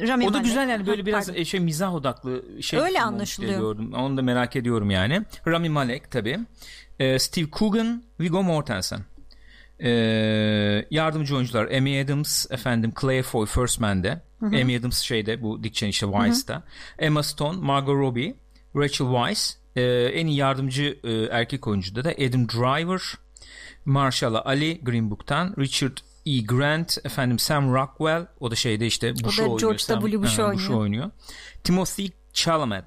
Rami 0.00 0.24
o 0.24 0.28
da 0.28 0.30
Malek. 0.30 0.44
güzel 0.44 0.68
yani 0.68 0.86
böyle 0.86 1.00
Ha, 1.02 1.06
biraz 1.06 1.26
pardon. 1.26 1.40
e, 1.40 1.44
şey 1.44 1.60
mizah 1.60 1.94
odaklı 1.94 2.42
şey 2.62 2.80
Öyle 2.80 3.02
anlaşılıyor. 3.02 3.60
gördüm. 3.60 3.92
Onu 3.94 4.16
da 4.16 4.22
merak 4.22 4.56
ediyorum 4.56 4.90
yani. 4.90 5.22
Rami 5.46 5.68
Malek 5.68 6.10
tabi. 6.10 6.38
Steve 7.18 7.46
Coogan, 7.52 8.02
Viggo 8.20 8.42
Mortensen. 8.42 9.00
Ee, 9.82 10.86
yardımcı 10.90 11.36
oyuncular 11.36 11.70
Amy 11.70 12.00
Adams, 12.00 12.46
efendim 12.50 12.92
Claire 13.00 13.22
Foy 13.22 13.46
First 13.46 13.80
Man'de. 13.80 14.22
Amy 14.42 14.76
Adams 14.76 15.00
şeyde 15.00 15.42
bu 15.42 15.64
Dick 15.64 15.74
Cheney 15.74 15.90
işte 15.90 16.06
Vice'da. 16.06 16.62
Emma 16.98 17.22
Stone, 17.22 17.56
Margot 17.60 17.94
Robbie, 17.94 18.34
Rachel 18.76 19.06
Weisz. 19.06 19.56
Ee, 19.76 19.82
en 20.14 20.26
iyi 20.26 20.36
yardımcı 20.36 20.98
e, 21.04 21.12
erkek 21.12 21.66
oyuncuda 21.66 22.04
da 22.04 22.10
Adam 22.10 22.48
Driver, 22.48 23.00
Marshala 23.84 24.44
Ali 24.44 24.80
Green 24.84 25.10
Book'tan, 25.10 25.54
Richard 25.58 25.96
E. 26.26 26.40
Grant, 26.42 26.98
efendim 27.04 27.38
Sam 27.38 27.74
Rockwell, 27.74 28.26
o 28.40 28.50
da 28.50 28.54
şeyde 28.54 28.86
işte 28.86 29.14
Bush'u 29.24 29.42
oynuyor. 29.42 29.60
George 29.60 29.78
Sam- 29.78 30.00
W. 30.00 30.22
Bush'u 30.22 30.42
Ha, 30.42 30.46
oynuyor. 30.46 30.70
oynuyor. 30.80 31.10
Timothy 31.64 32.08
Chalamet. 32.32 32.84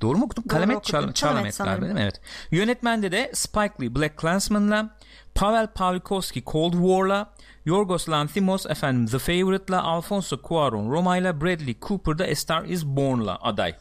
Doğru 0.00 0.18
mu 0.18 0.24
okudum? 0.24 0.44
Okudun. 0.46 0.80
Chalamet, 0.82 1.14
Chalamet 1.14 1.58
galiba 1.58 1.82
değil 1.82 1.94
mi? 1.94 2.00
Evet. 2.02 2.20
Yönetmende 2.50 3.12
de 3.12 3.30
Spike 3.34 3.74
Lee 3.80 3.94
Black 3.94 4.16
Klansman'la 4.16 4.96
Pavel 5.36 5.66
Pavlikovski 5.66 6.42
Cold 6.46 6.72
War'la 6.72 7.32
Yorgos 7.64 8.08
Lanthimos 8.08 8.66
efendim 8.66 9.06
The 9.06 9.18
Favorite'la 9.18 9.82
Alfonso 9.82 10.36
Cuarón 10.36 10.90
Roma'yla 10.90 11.40
Bradley 11.40 11.76
Cooper'da 11.82 12.24
A 12.24 12.34
Star 12.34 12.64
Is 12.64 12.84
Born'la 12.84 13.36
aday. 13.42 13.74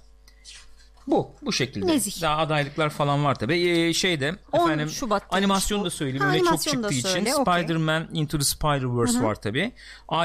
Bu. 1.07 1.31
Bu 1.41 1.53
şekilde. 1.53 1.88
Nezih. 1.88 2.21
Daha 2.21 2.38
adaylıklar 2.38 2.89
falan 2.89 3.25
var 3.25 3.35
tabi. 3.35 3.55
Ee, 3.69 3.93
şeyde 3.93 4.35
10 4.51 4.65
efendim 4.65 4.89
Şubat'taymış 4.89 5.43
animasyonu 5.43 5.81
bu. 5.81 5.85
da 5.85 5.89
söyleyeyim. 5.89 6.24
Ha, 6.25 6.31
Öyle 6.31 6.43
çok 6.43 6.62
çıktığı 6.62 6.93
için 6.93 7.09
söyle, 7.09 7.35
okey. 7.35 7.53
Spider-Man 7.63 8.07
Into 8.13 8.38
the 8.38 8.43
Spider-Verse 8.43 9.24
var 9.24 9.35
tabi. 9.35 9.71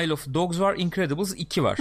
Isle 0.02 0.12
of 0.12 0.26
Dogs 0.34 0.60
var. 0.60 0.74
Incredibles 0.76 1.34
2 1.36 1.62
var. 1.64 1.78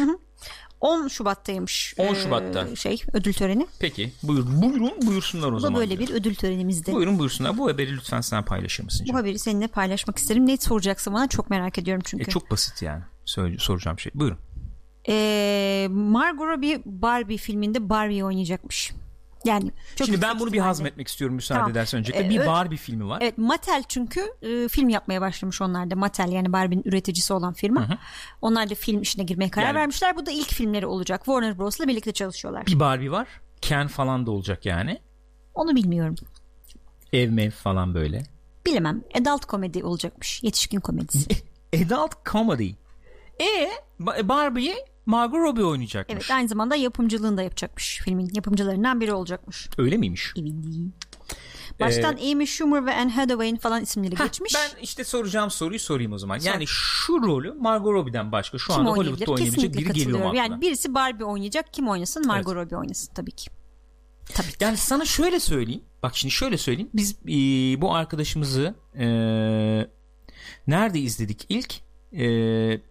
10 0.82 1.08
Şubat'taymış. 1.08 1.96
10 1.98 2.06
e, 2.06 2.16
Şubat'ta. 2.16 2.76
şey 2.76 3.04
ödül 3.14 3.34
töreni. 3.34 3.68
Peki. 3.80 4.12
Buyur, 4.24 4.46
buyurun 4.62 4.92
buyursunlar 5.08 5.48
o 5.48 5.52
Bu 5.52 5.56
da 5.56 5.60
zaman. 5.60 5.82
böyle 5.82 6.00
bir 6.00 6.10
ödül 6.10 6.36
törenimizdi. 6.36 6.92
Buyurun 6.92 7.20
buyursunlar. 7.20 7.58
Bu 7.58 7.70
haberi 7.70 7.96
lütfen 7.98 8.22
sen 8.22 8.46
paylaşır 8.46 8.84
mısın? 8.84 9.04
Bu 9.04 9.08
canım? 9.08 9.22
haberi 9.22 9.40
seninle 9.40 9.68
paylaşmak 9.68 10.18
isterim. 10.18 10.48
Ne 10.48 10.58
soracaksın 10.58 11.14
bana 11.14 11.28
çok 11.28 11.50
merak 11.50 11.78
ediyorum 11.78 12.04
çünkü. 12.06 12.24
E, 12.24 12.30
çok 12.30 12.52
basit 12.52 12.82
yani. 12.82 13.04
Söyle, 13.26 13.58
soracağım 13.60 14.00
şey. 14.00 14.12
Buyurun. 14.16 14.38
Ee, 15.10 15.88
Margot 15.92 16.48
Robbie 16.48 16.82
Barbie 16.86 17.38
filminde 17.38 17.90
Barbie 17.90 18.24
oynayacakmış. 18.24 18.92
Yani 19.46 19.72
çok 19.96 20.08
Şimdi 20.08 20.22
ben 20.22 20.40
bunu 20.40 20.54
bir 20.54 20.60
hazmetmek 20.60 21.08
istiyorum 21.08 21.36
müsaade 21.36 21.60
Tamam. 21.60 21.72
edersen 21.72 22.00
öncelikle. 22.00 22.26
Ee, 22.26 22.30
bir 22.30 22.46
Barbie 22.48 22.78
filmi 22.78 23.08
var. 23.08 23.20
Evet 23.22 23.38
Mattel 23.38 23.84
çünkü 23.88 24.22
e, 24.42 24.68
film 24.68 24.90
yapmaya 24.90 25.22
başlamış 25.22 25.62
onlar 25.62 25.92
da. 25.92 25.96
Mattel 25.96 26.32
yani 26.32 26.54
Barbie'nin 26.54 26.84
üreticisi 26.86 27.34
olan 27.34 27.54
firma. 27.54 27.88
Onlar 28.42 28.70
da 28.70 28.76
film 28.76 29.02
işine 29.02 29.24
girmeye 29.24 29.50
karar 29.50 29.66
Yani- 29.68 29.76
vermişler. 29.76 30.16
Bu 30.16 30.26
da 30.26 30.32
ilk 30.32 30.48
filmleri 30.54 30.86
olacak. 30.86 31.26
Warner 31.26 31.60
Bros'la 31.60 31.88
birlikte 31.88 32.12
çalışıyorlar. 32.12 32.66
Bir 32.66 32.80
Barbie 32.80 33.12
var. 33.12 33.28
Ken 33.62 33.88
falan 33.88 34.26
da 34.26 34.32
olacak 34.32 34.66
yani. 34.66 35.00
Onu 35.56 35.76
bilmiyorum. 35.76 36.16
Ev 37.14 37.32
mev 37.32 37.52
falan 37.52 37.94
böyle. 37.94 38.24
Bilemem. 38.66 39.04
Adult 39.22 39.46
komedi 39.46 39.84
olacakmış. 39.84 40.44
Yetişkin 40.44 40.80
komedisi. 40.80 41.28
Adult 41.76 42.26
comedy. 42.32 42.70
E 43.42 43.70
Ba- 44.00 44.28
Barbie'yi 44.30 44.76
Margot 45.10 45.40
Robbie 45.40 45.64
oynayacakmış. 45.64 46.16
Evet 46.16 46.32
aynı 46.32 46.48
zamanda 46.48 46.76
yapımcılığını 46.76 47.38
da 47.38 47.42
yapacakmış. 47.42 48.02
Filmin 48.04 48.32
yapımcılarından 48.34 49.02
biri 49.02 49.14
olacakmış. 49.14 49.70
Öyle 49.78 49.98
miymiş? 49.98 50.34
Değil. 50.36 50.92
Baştan 51.80 52.18
Amy 52.32 52.48
Schumer 52.48 52.86
ve 52.86 52.96
Anne 52.96 53.12
Hathaway'in 53.12 53.56
falan 53.56 53.84
isimleri 53.84 54.20
Heh, 54.20 54.24
geçmiş. 54.24 54.56
ben 54.56 54.82
işte 54.82 55.04
soracağım 55.04 55.52
soruyu 55.52 55.80
sorayım 55.80 56.14
o 56.14 56.18
zaman. 56.18 56.40
Yani 56.44 56.64
şu 56.68 57.22
rolü 57.22 57.54
Margot 57.54 57.94
Robbie'den 57.94 58.32
başka 58.32 58.58
şu 58.58 58.74
Kim 58.74 58.80
anda? 58.80 58.92
Hollywood'da 58.92 59.32
oynayabilecek 59.32 59.74
biri 59.74 59.94
geliyor 59.94 60.30
mu? 60.30 60.36
Yani 60.36 60.62
birisi 60.62 60.94
Barbie 60.94 61.26
oynayacak. 61.26 61.74
Kim 61.74 61.90
oynasın? 61.90 62.28
Margot 62.28 62.56
Robbie 62.56 62.78
oynasın 62.78 63.14
tabii 63.14 63.32
ki. 63.32 63.52
Tabii 64.34 64.48
ki. 64.48 64.56
Yani 64.60 64.78
sana 64.78 65.06
şöyle 65.06 65.40
söyleyeyim. 65.40 65.84
Bak 66.04 66.18
şimdi 66.18 66.32
şöyle 66.32 66.58
söyleyeyim. 66.58 66.90
Biz 66.94 67.12
e, 67.12 67.82
bu 67.82 67.96
arkadaşımızı 67.96 68.76
e, 68.96 69.06
nerede 70.68 71.00
izledik 71.00 71.46
ilk? 71.50 71.89
E, 72.14 72.24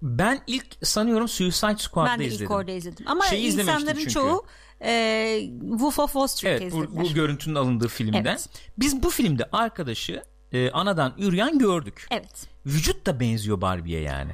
ben 0.02 0.40
ilk 0.46 0.66
sanıyorum 0.86 1.28
Suicide 1.28 1.76
Squad'da 1.78 2.10
Ben 2.10 2.18
de 2.18 2.26
izledim. 2.26 2.44
ilk 2.44 2.50
orada 2.50 2.70
izledim. 2.70 3.08
Ama 3.08 3.24
Şeyi 3.24 3.52
insanların 3.52 3.98
çünkü. 3.98 4.10
çoğu 4.10 4.46
e, 4.82 5.40
Wolf 5.60 5.98
of 5.98 6.12
Wall 6.12 6.26
Street'i 6.26 6.62
Evet 6.64 6.72
bu, 6.72 6.84
izlediler. 6.84 7.04
bu 7.04 7.14
görüntünün 7.14 7.54
alındığı 7.54 7.88
filmden. 7.88 8.24
Evet. 8.24 8.48
Biz 8.78 9.02
bu 9.02 9.10
filmde 9.10 9.48
arkadaşı 9.52 10.22
e, 10.52 10.70
anadan 10.70 11.14
üryan 11.18 11.58
gördük. 11.58 12.06
Evet. 12.10 12.46
Vücut 12.66 13.06
da 13.06 13.20
benziyor 13.20 13.60
Barbie'ye 13.60 14.00
yani. 14.00 14.32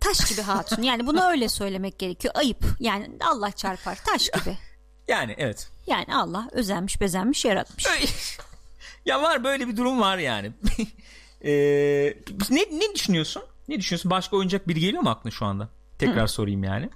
Taş 0.00 0.30
gibi 0.30 0.40
hatun. 0.42 0.82
Yani 0.82 1.06
bunu 1.06 1.22
öyle 1.24 1.48
söylemek 1.48 1.98
gerekiyor. 1.98 2.34
Ayıp. 2.36 2.64
Yani 2.80 3.10
Allah 3.30 3.52
çarpar. 3.52 3.98
Taş 4.06 4.28
gibi. 4.30 4.58
Yani 5.08 5.34
evet. 5.38 5.68
Yani 5.86 6.14
Allah 6.14 6.48
özenmiş 6.52 7.00
bezenmiş 7.00 7.44
yaratmış. 7.44 7.86
ya 9.06 9.22
var 9.22 9.44
böyle 9.44 9.68
bir 9.68 9.76
durum 9.76 10.00
var 10.00 10.18
yani. 10.18 10.52
E, 11.44 11.50
ne, 12.50 12.60
ne 12.72 12.94
düşünüyorsun? 12.94 13.42
Ne 13.68 13.78
düşünüyorsun? 13.78 14.10
Başka 14.10 14.36
oyuncak 14.36 14.68
biri 14.68 14.80
geliyor 14.80 15.02
mu 15.02 15.10
aklına 15.10 15.30
şu 15.30 15.46
anda? 15.46 15.68
Tekrar 15.98 16.26
sorayım 16.26 16.64
yani. 16.64 16.90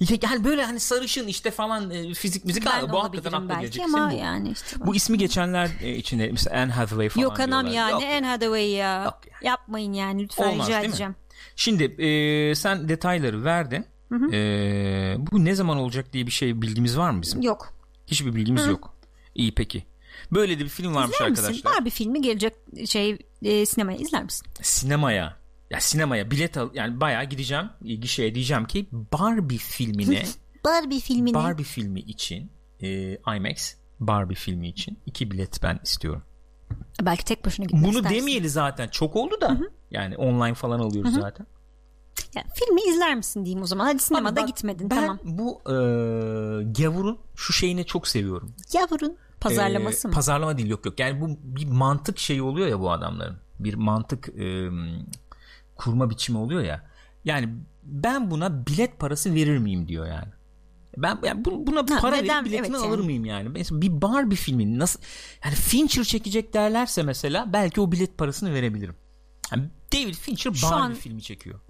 Ya, 0.00 0.16
yani 0.22 0.44
böyle 0.44 0.64
hani 0.64 0.80
sarışın 0.80 1.26
işte 1.26 1.50
falan 1.50 1.90
e, 1.90 2.14
fizik 2.14 2.44
müzik 2.44 2.66
Ben 2.66 2.92
bu 2.92 3.04
hakikaten 3.04 3.32
akla 3.32 3.54
gelecek 3.60 3.84
ama 3.84 4.10
bu. 4.10 4.14
yani 4.14 4.50
işte. 4.50 4.76
Bu 4.86 4.94
ismi 4.94 5.18
geçenler 5.18 5.70
e, 5.80 5.96
içinde 5.96 6.28
mesela 6.32 6.60
Anne 6.60 6.72
Hathaway 6.72 7.08
falan 7.08 7.22
Yok 7.24 7.40
anam 7.40 7.66
diyorlar. 7.66 7.88
ya 7.88 7.90
Yok. 7.90 8.00
ne 8.02 8.16
Anne 8.16 8.26
Hathaway 8.26 8.70
ya. 8.70 9.04
Yok 9.04 9.20
yani. 9.32 9.46
Yapmayın 9.46 9.92
yani 9.92 10.22
lütfen 10.22 10.52
Olmaz, 10.52 10.68
rica 10.68 10.80
edeceğim. 10.80 11.16
Şimdi 11.56 11.84
e, 11.84 12.54
sen 12.54 12.88
detayları 12.88 13.44
verdin. 13.44 13.86
E, 14.32 15.16
bu 15.18 15.44
ne 15.44 15.54
zaman 15.54 15.76
olacak 15.76 16.12
diye 16.12 16.26
bir 16.26 16.32
şey 16.32 16.62
bilgimiz 16.62 16.98
var 16.98 17.10
mı 17.10 17.22
bizim? 17.22 17.42
Yok. 17.42 17.72
Hiçbir 18.06 18.34
bilgimiz 18.34 18.66
yok. 18.66 18.94
İyi 19.34 19.54
peki. 19.54 19.84
Böyle 20.34 20.58
de 20.58 20.64
bir 20.64 20.68
film 20.68 20.94
varmış 20.94 21.14
İzler 21.14 21.30
misin? 21.30 21.42
arkadaşlar. 21.44 21.72
Barbie 21.74 21.90
filmi 21.90 22.22
gelecek 22.22 22.54
şey 22.86 23.18
e, 23.42 23.66
sinemaya 23.66 23.98
izler 23.98 24.22
misin? 24.24 24.46
Sinemaya 24.62 25.36
ya 25.70 25.80
sinemaya 25.80 26.30
bilet 26.30 26.56
al 26.56 26.70
yani 26.74 27.00
bayağı 27.00 27.24
gideceğim 27.24 27.70
e, 27.84 27.94
gişeye 27.94 28.34
diyeceğim 28.34 28.64
ki 28.66 28.86
Barbie 28.92 29.58
filmine 29.58 30.24
Barbie 30.64 31.00
filmini. 31.00 31.34
Barbie 31.34 31.64
filmi 31.64 32.00
için 32.00 32.50
e, 32.80 33.12
IMAX 33.36 33.74
Barbie 34.00 34.34
filmi 34.36 34.68
için 34.68 34.98
iki 35.06 35.30
bilet 35.30 35.62
ben 35.62 35.80
istiyorum. 35.84 36.22
Belki 37.02 37.24
tek 37.24 37.44
başına 37.44 37.64
gitmek 37.66 37.82
Bunu 37.84 37.96
istersin. 37.96 38.16
demeyeli 38.18 38.48
zaten 38.50 38.88
çok 38.88 39.16
oldu 39.16 39.40
da 39.40 39.58
yani 39.90 40.16
online 40.16 40.54
falan 40.54 40.78
alıyoruz 40.80 41.14
zaten. 41.14 41.46
Yani 42.34 42.46
filmi 42.54 42.80
izler 42.80 43.14
misin 43.14 43.44
diyeyim 43.44 43.62
o 43.62 43.66
zaman. 43.66 43.84
Hadi 43.84 43.98
sinemada 43.98 44.40
Bak, 44.40 44.46
gitmedin 44.48 44.90
ben 44.90 44.96
tamam. 45.00 45.18
bu 45.24 45.60
e, 45.66 45.72
gavurun 46.72 47.18
şu 47.36 47.52
şeyini 47.52 47.86
çok 47.86 48.08
seviyorum. 48.08 48.54
Yavrun 48.72 49.16
pazarlaması 49.48 50.06
Ee, 50.06 50.10
mı? 50.10 50.14
Pazarlama 50.14 50.58
değil 50.58 50.68
yok 50.68 50.86
yok. 50.86 51.00
Yani 51.00 51.20
bu 51.20 51.38
bir 51.42 51.66
mantık 51.66 52.18
şeyi 52.18 52.42
oluyor 52.42 52.68
ya 52.68 52.80
bu 52.80 52.90
adamların. 52.90 53.36
Bir 53.58 53.74
mantık 53.74 54.28
e, 54.28 54.68
kurma 55.76 56.10
biçimi 56.10 56.38
oluyor 56.38 56.62
ya. 56.62 56.90
Yani 57.24 57.48
ben 57.82 58.30
buna 58.30 58.66
bilet 58.66 58.98
parası 58.98 59.34
verir 59.34 59.58
miyim 59.58 59.88
diyor 59.88 60.06
yani. 60.06 60.28
Ben 60.96 61.18
yani 61.24 61.44
bu- 61.44 61.66
buna 61.66 61.78
Ha, 61.80 62.00
para 62.00 62.16
neden? 62.16 62.44
verip 62.44 62.44
biletini 62.52 62.76
Evet 62.76 62.86
alır 62.86 62.96
yani. 62.98 63.04
mıyım 63.04 63.24
yani? 63.24 63.48
Mesela 63.48 63.80
bir 63.80 64.02
Barbie 64.02 64.36
filmini 64.36 64.78
nasıl 64.78 65.00
yani 65.44 65.54
Fincher 65.54 66.04
çekecek 66.04 66.54
derlerse 66.54 67.02
mesela 67.02 67.52
belki 67.52 67.80
o 67.80 67.92
bilet 67.92 68.18
parasını 68.18 68.54
verebilirim. 68.54 68.94
Yani 69.52 69.64
David 69.92 70.14
Fincher 70.14 70.52
Şu 70.52 70.66
Barbie 70.66 70.82
an- 70.84 70.94
filmi 70.94 71.22
çekiyor. 71.22 71.60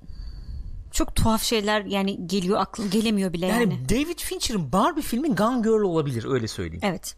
Çok 0.93 1.15
tuhaf 1.17 1.43
şeyler 1.43 1.85
yani 1.85 2.27
geliyor 2.27 2.59
aklım 2.61 2.91
gelemiyor 2.91 3.33
bile 3.33 3.47
yani. 3.47 3.61
Yani 3.63 3.89
David 3.89 4.19
Fincher'ın 4.19 4.73
Barbie 4.73 5.03
filmi 5.03 5.35
Gone 5.35 5.61
Girl 5.63 5.83
olabilir 5.83 6.25
öyle 6.29 6.49
söyleyeyim. 6.49 6.83
Evet. 6.85 7.17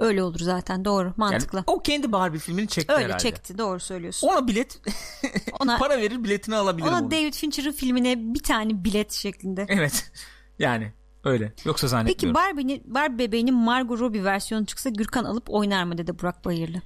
Öyle 0.00 0.22
olur 0.22 0.38
zaten 0.38 0.84
doğru 0.84 1.04
Yani 1.06 1.14
mantıklı. 1.16 1.64
o 1.66 1.82
kendi 1.82 2.12
Barbie 2.12 2.38
filmini 2.40 2.68
çekti 2.68 2.92
Öyle 2.92 3.04
herhalde. 3.04 3.22
çekti 3.22 3.58
doğru 3.58 3.80
söylüyorsun. 3.80 4.28
Ona 4.28 4.48
bilet 4.48 4.78
Ona 5.60 5.76
para 5.78 5.98
verir 5.98 6.24
biletini 6.24 6.56
alabilirim. 6.56 6.92
ona 6.92 7.00
onu. 7.02 7.10
David 7.10 7.34
Fincher'ın 7.34 7.72
filmine 7.72 8.34
bir 8.34 8.42
tane 8.42 8.84
bilet 8.84 9.12
şeklinde. 9.12 9.66
Evet. 9.68 10.12
Yani 10.58 10.92
öyle. 11.24 11.52
Yoksa 11.64 11.86
Peki 11.86 11.90
zannetmiyorum. 11.90 12.34
Barbie'nin 12.34 12.94
Barbie 12.94 13.18
bebeğinin 13.18 13.54
Margot 13.54 14.00
Robbie 14.00 14.24
versiyonu 14.24 14.66
çıksa 14.66 14.90
Gürkan 14.90 15.24
alıp 15.24 15.44
oynar 15.50 15.84
mı 15.84 15.98
dedi 15.98 16.18
Burak 16.18 16.44
Bayırlı. 16.44 16.78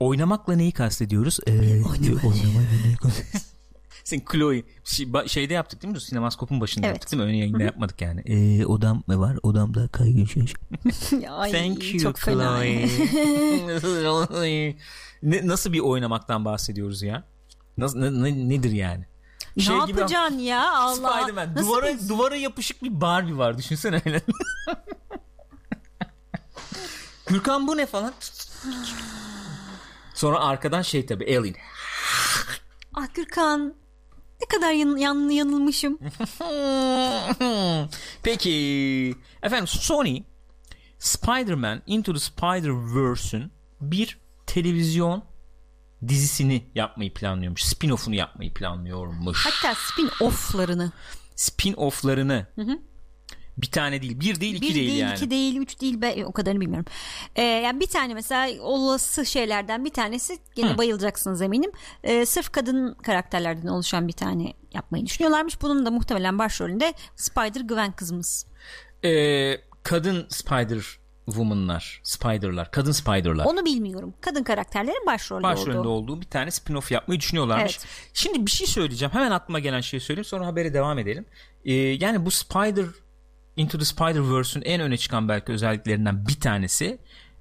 Oynamakla 0.00 0.54
neyi 0.56 0.72
kastediyoruz? 0.72 1.38
Ee, 1.46 1.82
Sen 4.04 4.22
Chloe 4.32 4.62
şey, 4.84 5.06
şeyde 5.26 5.54
yaptık 5.54 5.82
değil 5.82 5.94
mi? 5.94 6.00
Sinemaskopun 6.00 6.60
başında 6.60 6.86
Evet. 6.86 6.94
yaptık 6.94 7.12
değil 7.12 7.22
mi? 7.22 7.28
Ön 7.28 7.34
yayında 7.34 7.62
yapmadık 7.62 8.00
yani. 8.00 8.20
Ee, 8.26 8.66
odam 8.66 9.02
mı 9.06 9.20
var? 9.20 9.36
Odamda 9.42 9.88
kaygın 9.88 10.24
şaş. 10.24 10.54
Thank 11.52 11.94
you 11.94 12.02
çok. 12.02 12.16
Chloe. 12.20 12.88
ne, 15.22 15.46
nasıl 15.46 15.72
bir 15.72 15.80
oynamaktan 15.80 16.44
bahsediyoruz 16.44 17.02
ya? 17.02 17.24
Nasıl, 17.78 17.98
ne- 17.98 18.22
ne- 18.22 18.48
nedir 18.48 18.70
yani? 18.70 19.06
ne 19.56 19.62
Şey 19.62 19.76
gibi- 19.86 19.90
yapacaksın 20.00 20.38
ya 20.38 20.72
Allah. 20.74 21.20
Spider-Man. 21.22 21.56
Duvara, 21.56 21.94
bir- 21.94 22.08
duvara 22.08 22.36
yapışık 22.36 22.82
bir 22.82 23.00
Barbie 23.00 23.36
var. 23.36 23.58
Düşünsene 23.58 24.02
öyle. 24.06 24.20
Gürkan 27.26 27.66
bu 27.68 27.76
ne 27.76 27.86
falan? 27.86 28.12
Sonra 30.14 30.40
arkadan 30.40 30.82
şey 30.82 31.06
tabi 31.06 31.38
Alien. 31.38 31.54
Ah 32.94 33.14
Gürkan 33.14 33.74
ne 34.40 34.46
kadar 34.48 34.72
yan, 34.72 34.96
yan- 34.96 35.28
yanılmışım. 35.30 35.98
Peki 38.22 39.14
efendim 39.42 39.66
Sony 39.66 40.22
Spider-Man 40.98 41.82
Into 41.86 42.12
the 42.12 42.18
Spider-Verse'ün 42.18 43.52
bir 43.80 44.18
televizyon 44.46 45.24
dizisini 46.08 46.64
yapmayı 46.74 47.14
planlıyormuş. 47.14 47.62
Spin-off'unu 47.62 48.14
yapmayı 48.14 48.54
planlıyormuş. 48.54 49.46
Hatta 49.46 49.72
spin-off'larını. 49.72 50.90
Spin-off'larını 51.36 52.46
bir 53.58 53.70
tane 53.70 54.02
değil, 54.02 54.20
bir 54.20 54.40
değil, 54.40 54.54
iki 54.54 54.68
bir 54.68 54.74
değil, 54.74 54.88
değil, 54.88 55.00
yani. 55.00 55.14
iki 55.14 55.30
değil, 55.30 55.56
üç 55.56 55.80
değil, 55.80 56.00
be, 56.02 56.26
o 56.26 56.32
kadarını 56.32 56.60
bilmiyorum. 56.60 56.86
Ee, 57.36 57.42
yani 57.42 57.80
bir 57.80 57.86
tane 57.86 58.14
mesela 58.14 58.62
olası 58.62 59.26
şeylerden 59.26 59.84
bir 59.84 59.90
tanesi 59.90 60.38
gene 60.54 60.78
bayılacaksınız 60.78 61.42
eminim. 61.42 61.72
Ee, 62.02 62.26
sırf 62.26 62.52
kadın 62.52 62.94
karakterlerden 62.94 63.68
oluşan 63.68 64.08
bir 64.08 64.12
tane 64.12 64.52
yapmayı 64.72 65.06
düşünüyorlarmış. 65.06 65.62
Bunun 65.62 65.86
da 65.86 65.90
muhtemelen 65.90 66.38
başrolünde 66.38 66.94
Spider 67.16 67.60
Gwen 67.60 67.92
kızımız. 67.92 68.46
Ee, 69.04 69.56
kadın 69.82 70.26
Spider 70.28 70.98
Woman'lar, 71.26 72.00
Spider'lar, 72.02 72.70
kadın 72.70 72.92
Spider'lar. 72.92 73.44
Onu 73.44 73.64
bilmiyorum. 73.64 74.14
Kadın 74.20 74.42
karakterlerin 74.42 75.06
başrolde, 75.06 75.42
başrolünde 75.42 75.78
olduğu. 75.78 75.88
olduğu 75.88 76.20
bir 76.20 76.26
tane 76.26 76.50
spin-off 76.50 76.92
yapmayı 76.92 77.20
düşünüyorlarmış. 77.20 77.78
Evet. 77.78 77.86
Şimdi 78.12 78.46
bir 78.46 78.50
şey 78.50 78.66
söyleyeceğim. 78.66 79.14
Hemen 79.14 79.30
aklıma 79.30 79.58
gelen 79.58 79.80
şeyi 79.80 80.00
söyleyeyim 80.00 80.24
sonra 80.24 80.46
habere 80.46 80.74
devam 80.74 80.98
edelim. 80.98 81.26
Ee, 81.64 81.72
yani 81.74 82.26
bu 82.26 82.30
Spider 82.30 82.86
Into 83.56 83.78
the 83.78 83.84
Spider-Verse'ün 83.84 84.62
en 84.62 84.80
öne 84.80 84.96
çıkan 84.96 85.28
belki 85.28 85.52
özelliklerinden 85.52 86.26
bir 86.26 86.40
tanesi 86.40 86.98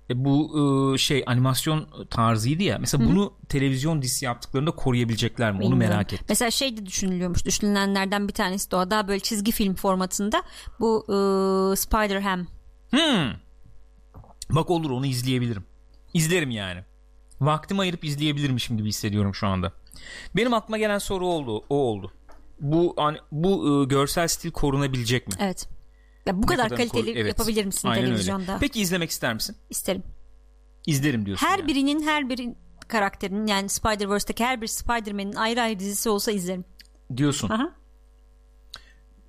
e, 0.09 0.25
bu 0.25 0.93
e, 0.93 0.97
şey 0.97 1.23
animasyon 1.27 1.87
tarzıydı 2.09 2.63
ya. 2.63 2.77
Mesela 2.79 3.05
bunu 3.05 3.33
televizyon 3.49 4.01
dizisi 4.01 4.25
yaptıklarında 4.25 4.71
koruyabilecekler 4.71 5.51
mi? 5.51 5.57
Onu 5.57 5.71
Bilmiyorum. 5.71 5.95
merak 5.95 6.13
ettim. 6.13 6.25
Mesela 6.29 6.51
şey 6.51 6.77
de 6.77 6.85
düşünülüyormuş. 6.85 7.45
Düşünülenlerden 7.45 8.27
bir 8.27 8.33
tanesi 8.33 8.71
de 8.71 8.75
o. 8.75 8.91
Daha 8.91 9.07
böyle 9.07 9.19
çizgi 9.19 9.51
film 9.51 9.75
formatında 9.75 10.43
bu 10.79 11.05
e, 11.07 11.13
Spider-Ham. 11.75 12.47
Hmm. 12.89 13.33
Bak 14.49 14.69
olur 14.69 14.91
onu 14.91 15.05
izleyebilirim. 15.05 15.63
İzlerim 16.13 16.51
yani. 16.51 16.83
Vaktimi 17.41 17.81
ayırıp 17.81 18.03
izleyebilirmişim 18.03 18.77
gibi 18.77 18.89
hissediyorum 18.89 19.35
şu 19.35 19.47
anda. 19.47 19.71
Benim 20.35 20.53
aklıma 20.53 20.77
gelen 20.77 20.97
soru 20.97 21.27
oldu. 21.27 21.63
O 21.69 21.75
oldu. 21.75 22.11
Bu 22.59 22.93
hani, 22.97 23.17
bu 23.31 23.83
e, 23.83 23.85
görsel 23.85 24.27
stil 24.27 24.51
korunabilecek 24.51 25.27
mi? 25.27 25.33
Evet. 25.39 25.67
Ya 26.25 26.43
bu 26.43 26.47
kadar 26.47 26.69
kaliteli 26.69 27.11
evet. 27.11 27.27
yapabilir 27.27 27.65
misin 27.65 27.87
Aynen 27.87 28.05
televizyonda? 28.05 28.51
Öyle. 28.51 28.59
Peki 28.59 28.81
izlemek 28.81 29.09
ister 29.09 29.33
misin? 29.33 29.55
İsterim. 29.69 30.03
İzlerim 30.85 31.25
diyorsun. 31.25 31.47
Her 31.47 31.59
yani. 31.59 31.67
birinin 31.67 32.03
her 32.03 32.29
bir 32.29 32.49
karakterinin 32.87 33.47
yani 33.47 33.69
Spider-Verse'deki 33.69 34.45
her 34.45 34.61
bir 34.61 34.67
Spider-Man'in 34.67 35.35
ayrı 35.35 35.61
ayrı 35.61 35.79
dizisi 35.79 36.09
olsa 36.09 36.31
izlerim. 36.31 36.65
Diyorsun. 37.17 37.49
Aha. 37.49 37.71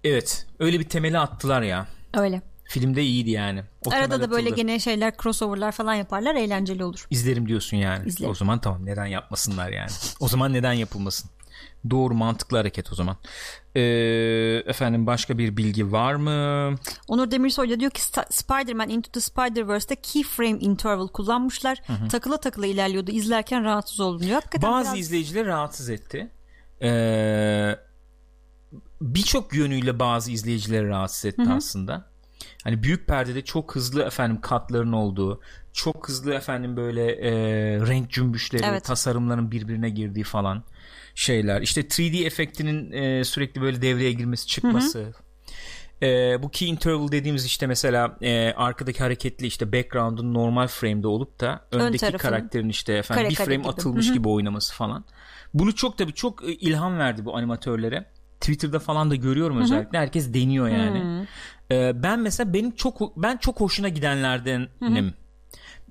Evet. 0.05 0.47
Öyle 0.59 0.81
bir 0.81 0.89
temeli 0.89 1.19
attılar 1.19 1.63
ya. 1.63 1.87
Öyle. 2.15 2.43
Filmde 2.65 3.03
iyiydi 3.03 3.31
yani. 3.31 3.63
O 3.87 3.91
Arada 3.91 4.21
da 4.21 4.31
böyle 4.31 4.51
gene 4.51 4.79
şeyler 4.79 5.15
crossoverlar 5.23 5.73
falan 5.73 5.95
yaparlar 5.95 6.35
eğlenceli 6.35 6.85
olur. 6.85 7.07
İzlerim 7.11 7.49
diyorsun 7.49 7.77
yani. 7.77 8.09
İzlerim. 8.09 8.31
O 8.31 8.35
zaman 8.35 8.61
tamam 8.61 8.87
neden 8.87 9.07
yapmasınlar 9.07 9.71
yani. 9.73 9.91
o 10.21 10.29
zaman 10.29 10.53
neden 10.53 10.73
yapılmasın? 10.73 11.31
Doğru 11.91 12.15
mantıklı 12.15 12.57
hareket 12.57 12.93
o 12.93 12.95
zaman. 12.95 13.17
Ee, 13.75 13.81
efendim 14.67 15.07
başka 15.07 15.39
bir 15.39 15.57
bilgi 15.57 15.93
var 15.93 16.15
mı? 16.15 16.77
Onur 17.09 17.31
Demirsoy 17.31 17.71
da 17.71 17.81
diyor 17.81 17.91
ki 17.91 18.03
Spider-Man 18.31 18.89
Into 18.89 19.11
the 19.11 19.21
Spider-Verse'de 19.21 19.97
keyframe 19.97 20.59
interval 20.59 21.09
kullanmışlar. 21.09 21.83
Hı 21.87 21.93
hı. 21.93 22.09
Takıla 22.09 22.37
takıla 22.37 22.67
ilerliyordu. 22.67 23.11
İzlerken 23.11 23.65
rahatsız 23.65 24.01
oldum 24.01 24.23
diyor. 24.27 24.35
Hakikaten 24.35 24.71
Bazı 24.71 24.89
biraz... 24.89 24.99
izleyicileri 24.99 25.47
rahatsız 25.47 25.91
etti. 25.91 26.31
Ee, 26.83 27.77
Birçok 29.01 29.55
yönüyle 29.55 29.99
bazı 29.99 30.31
izleyicileri 30.31 30.89
rahatsız 30.89 31.25
etti 31.25 31.43
hı 31.43 31.51
hı. 31.51 31.55
aslında. 31.55 32.05
Hani 32.65 32.83
büyük 32.83 33.07
perdede 33.07 33.45
çok 33.45 33.75
hızlı 33.77 34.03
efendim 34.03 34.41
katların 34.41 34.93
olduğu, 34.93 35.41
çok 35.73 36.09
hızlı 36.09 36.35
efendim 36.35 36.77
böyle 36.77 37.13
e, 37.13 37.33
renk 37.87 38.11
cümbüşleri, 38.11 38.63
evet. 38.67 38.85
tasarımların 38.85 39.51
birbirine 39.51 39.91
girdiği 39.91 40.25
falan 40.25 40.65
şeyler. 41.15 41.63
İşte 41.63 41.81
3D 41.81 42.27
efektinin 42.27 42.93
e, 42.93 43.25
sürekli 43.25 43.61
böyle 43.61 43.83
devreye 43.83 44.13
girmesi 44.13 44.47
çıkması. 44.47 44.99
Hı 44.99 45.07
hı. 45.07 45.13
E, 46.03 46.43
bu 46.43 46.51
key 46.51 46.69
interval 46.69 47.13
dediğimiz 47.13 47.45
işte 47.45 47.67
mesela 47.67 48.17
e, 48.23 48.53
arkadaki 48.57 48.99
hareketli 48.99 49.47
işte 49.47 49.73
background'un 49.73 50.35
normal 50.35 50.67
frame'de 50.67 51.07
olup 51.07 51.41
da 51.41 51.65
öndeki 51.73 52.07
Ön 52.07 52.13
karakterin 52.13 52.69
işte 52.69 52.93
efendim 52.93 53.31
bir 53.31 53.35
frame 53.35 53.57
gibi. 53.57 53.69
atılmış 53.69 54.07
Hı-hı. 54.07 54.15
gibi 54.15 54.29
oynaması 54.29 54.75
falan. 54.75 55.05
Bunu 55.55 55.75
çok 55.75 55.99
tabii 55.99 56.13
çok 56.13 56.45
e, 56.45 56.53
ilham 56.53 56.99
verdi 56.99 57.25
bu 57.25 57.37
animatörlere. 57.37 58.07
Twitter'da 58.41 58.79
falan 58.79 59.11
da 59.11 59.15
görüyorum 59.15 59.57
Hı-hı. 59.57 59.65
özellikle. 59.65 59.99
Herkes 59.99 60.35
deniyor 60.35 60.69
yani. 60.69 61.27
Ee, 61.71 62.03
ben 62.03 62.21
mesela 62.21 62.53
benim 62.53 62.71
çok 62.71 63.17
ben 63.17 63.37
çok 63.37 63.61
hoşuna 63.61 63.89
gidenlerdenim. 63.89 64.69
Hı-hı. 64.79 65.13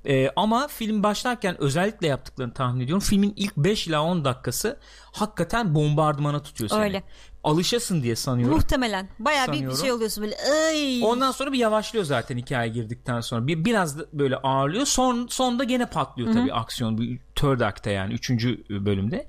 E, 0.05 0.29
ama 0.35 0.67
film 0.67 1.03
başlarken 1.03 1.61
özellikle 1.61 2.07
yaptıklarını 2.07 2.53
tahmin 2.53 2.81
ediyorum. 2.81 3.03
Filmin 3.03 3.33
ilk 3.35 3.57
5 3.57 3.87
ila 3.87 4.03
10 4.03 4.25
dakikası 4.25 4.79
hakikaten 5.11 5.75
bombardımana 5.75 6.43
tutuyor 6.43 6.69
seni. 6.69 6.79
Öyle. 6.79 7.03
Alışasın 7.43 8.03
diye 8.03 8.15
sanıyorum. 8.15 8.55
Muhtemelen. 8.55 9.09
Baya 9.19 9.51
bir 9.51 9.75
şey 9.75 9.91
oluyorsun 9.91 10.23
böyle. 10.23 10.35
Ay. 10.67 11.01
Ondan 11.03 11.31
sonra 11.31 11.51
bir 11.51 11.57
yavaşlıyor 11.57 12.05
zaten 12.05 12.37
hikaye 12.37 12.69
girdikten 12.69 13.21
sonra. 13.21 13.47
Bir 13.47 13.65
biraz 13.65 14.13
böyle 14.13 14.37
ağırlıyor. 14.37 14.85
Son 14.85 15.27
sonda 15.27 15.63
gene 15.63 15.85
patlıyor 15.85 16.33
tabii 16.33 16.49
Hı-hı. 16.49 16.59
aksiyon. 16.59 16.97
Bir 16.97 17.19
third 17.35 17.59
act'te 17.59 17.91
yani 17.91 18.13
3. 18.13 18.29
bölümde. 18.69 19.27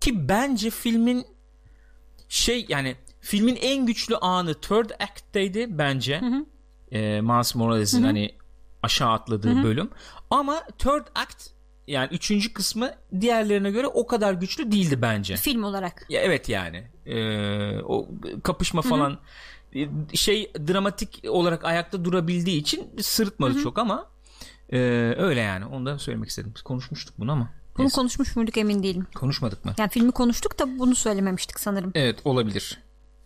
Ki 0.00 0.28
bence 0.28 0.70
filmin 0.70 1.26
şey 2.28 2.66
yani 2.68 2.96
filmin 3.20 3.56
en 3.56 3.86
güçlü 3.86 4.16
anı 4.16 4.54
third 4.54 4.90
act'teydi 4.90 5.66
bence. 5.78 6.20
Hı 6.20 6.26
hı. 6.26 6.46
E, 6.92 7.20
Miles 7.20 7.54
Morales'in 7.54 8.02
hani 8.02 8.34
aşağı 8.84 9.12
atladığı 9.12 9.54
Hı-hı. 9.54 9.64
bölüm. 9.64 9.90
Ama 10.30 10.62
third 10.78 11.06
act 11.14 11.54
yani 11.86 12.08
üçüncü 12.12 12.52
kısmı 12.52 12.90
diğerlerine 13.20 13.70
göre 13.70 13.86
o 13.86 14.06
kadar 14.06 14.32
güçlü 14.32 14.72
değildi 14.72 15.02
bence. 15.02 15.36
Film 15.36 15.64
olarak. 15.64 16.06
Ya 16.08 16.20
evet 16.20 16.48
yani. 16.48 16.84
Ee, 17.06 17.78
o 17.78 18.08
kapışma 18.42 18.82
falan 18.82 19.18
Hı-hı. 19.72 20.16
şey 20.16 20.52
dramatik 20.68 21.24
olarak 21.28 21.64
ayakta 21.64 22.04
durabildiği 22.04 22.60
için 22.60 22.90
sırıtmadı 23.00 23.54
Hı-hı. 23.54 23.62
çok 23.62 23.78
ama 23.78 24.06
e, 24.72 24.78
öyle 25.18 25.40
yani. 25.40 25.66
Onu 25.66 25.86
da 25.86 25.98
söylemek 25.98 26.28
istedim. 26.28 26.52
Biz 26.56 26.62
konuşmuştuk 26.62 27.14
bunu 27.18 27.32
ama. 27.32 27.50
Bunu 27.76 27.84
Neyse. 27.84 27.94
konuşmuş 27.94 28.36
muyduk 28.36 28.56
emin 28.56 28.82
değilim. 28.82 29.06
Konuşmadık 29.14 29.64
mı? 29.64 29.74
Yani 29.78 29.90
filmi 29.90 30.12
konuştuk 30.12 30.58
da 30.58 30.78
bunu 30.78 30.94
söylememiştik 30.94 31.60
sanırım. 31.60 31.92
Evet 31.94 32.18
olabilir. 32.24 32.78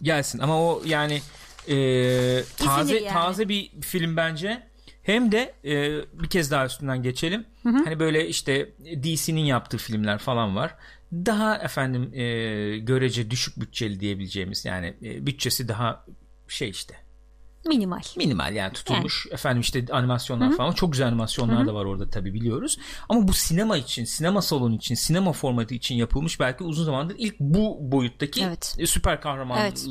Gelsin 0.02 0.38
ama 0.38 0.62
o 0.62 0.82
yani 0.86 1.22
e, 1.68 1.74
taze 2.56 2.96
yani. 2.96 3.12
taze 3.12 3.48
bir 3.48 3.70
film 3.80 4.16
bence 4.16 4.67
hem 5.08 5.32
de 5.32 5.54
e, 5.64 6.04
bir 6.22 6.28
kez 6.28 6.50
daha 6.50 6.66
üstünden 6.66 7.02
geçelim. 7.02 7.46
Hı 7.62 7.68
hı. 7.68 7.84
Hani 7.84 8.00
böyle 8.00 8.28
işte 8.28 8.72
DC'nin 9.02 9.44
yaptığı 9.44 9.78
filmler 9.78 10.18
falan 10.18 10.56
var. 10.56 10.74
Daha 11.12 11.56
efendim 11.56 12.10
e, 12.14 12.24
görece 12.78 13.30
düşük 13.30 13.60
bütçeli 13.60 14.00
diyebileceğimiz 14.00 14.64
yani 14.64 14.94
e, 15.02 15.26
bütçesi 15.26 15.68
daha 15.68 16.04
şey 16.48 16.70
işte 16.70 16.94
minimal. 17.66 18.00
Minimal 18.16 18.54
yani 18.54 18.72
tutulmuş 18.72 19.26
yani. 19.26 19.34
efendim 19.34 19.60
işte 19.60 19.84
animasyonlar 19.90 20.48
Hı-hı. 20.48 20.56
falan 20.56 20.72
çok 20.72 20.92
güzel 20.92 21.08
animasyonlar 21.08 21.58
Hı-hı. 21.58 21.66
da 21.66 21.74
var 21.74 21.84
orada 21.84 22.10
tabi 22.10 22.34
biliyoruz. 22.34 22.78
Ama 23.08 23.28
bu 23.28 23.32
sinema 23.32 23.76
için, 23.76 24.04
sinema 24.04 24.42
salonu 24.42 24.74
için, 24.74 24.94
sinema 24.94 25.32
formatı 25.32 25.74
için 25.74 25.94
yapılmış 25.94 26.40
belki 26.40 26.64
uzun 26.64 26.84
zamandır 26.84 27.16
ilk 27.18 27.40
bu 27.40 27.78
boyuttaki 27.80 28.44
evet. 28.44 28.76
süper 28.84 29.20
kahramanlı 29.20 29.62
evet 29.62 29.86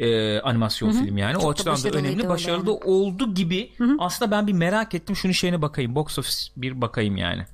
e, 0.00 0.40
animasyon 0.40 0.92
Hı-hı. 0.92 1.04
film 1.04 1.18
yani. 1.18 1.34
Çok 1.34 1.44
o 1.44 1.50
açıdan 1.50 1.82
da 1.82 1.98
önemli. 1.98 2.28
Başarılı 2.28 2.70
yani. 2.70 2.80
oldu 2.84 3.34
gibi. 3.34 3.72
Hı-hı. 3.76 3.96
Aslında 3.98 4.30
ben 4.30 4.46
bir 4.46 4.52
merak 4.52 4.94
ettim. 4.94 5.16
Şunu 5.16 5.34
şeyine 5.34 5.62
bakayım. 5.62 5.94
Box 5.94 6.18
office 6.18 6.52
bir 6.56 6.80
bakayım 6.80 7.16
yani. 7.16 7.44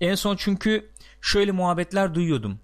En 0.00 0.14
son 0.14 0.36
çünkü 0.36 0.90
şöyle 1.20 1.52
muhabbetler 1.52 2.14
duyuyordum. 2.14 2.58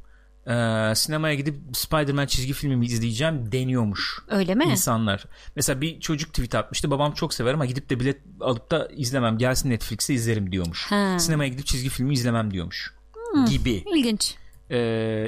Ee, 0.46 0.92
sinemaya 0.94 1.34
gidip 1.34 1.56
Spider-Man 1.72 2.26
çizgi 2.26 2.52
filmi 2.52 2.86
izleyeceğim 2.86 3.52
deniyormuş. 3.52 4.18
Öyle 4.28 4.54
mi? 4.54 4.64
İnsanlar. 4.64 5.24
Mesela 5.56 5.80
bir 5.80 6.00
çocuk 6.00 6.28
tweet 6.28 6.54
atmıştı. 6.54 6.90
Babam 6.90 7.12
çok 7.12 7.34
sever 7.34 7.54
ama 7.54 7.66
gidip 7.66 7.90
de 7.90 8.00
bilet 8.00 8.20
alıp 8.40 8.70
da 8.70 8.88
izlemem. 8.96 9.38
Gelsin 9.38 9.70
Netflix'te 9.70 10.14
izlerim 10.14 10.52
diyormuş. 10.52 10.86
Ha. 10.90 11.18
Sinemaya 11.18 11.48
gidip 11.48 11.66
çizgi 11.66 11.88
filmi 11.88 12.14
izlemem 12.14 12.50
diyormuş. 12.50 12.94
Hmm, 13.32 13.46
gibi. 13.46 13.84
İlginç. 13.96 14.34
Ee, 14.70 14.78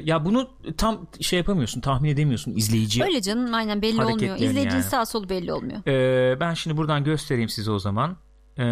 ya 0.04 0.24
bunu 0.24 0.50
tam 0.76 1.06
şey 1.20 1.38
yapamıyorsun 1.38 1.80
tahmin 1.80 2.10
edemiyorsun 2.10 2.54
izleyici 2.56 3.04
öyle 3.04 3.22
canım 3.22 3.54
aynen 3.54 3.82
belli 3.82 4.04
olmuyor. 4.04 4.36
izleyicinin 4.36 4.70
yani. 4.70 4.82
sağ 4.82 5.06
solu 5.06 5.28
belli 5.28 5.52
olmuyor. 5.52 5.86
Ee, 5.86 6.40
ben 6.40 6.54
şimdi 6.54 6.76
buradan 6.76 7.04
göstereyim 7.04 7.48
size 7.48 7.70
o 7.70 7.78
zaman. 7.78 8.16
Ee, 8.58 8.64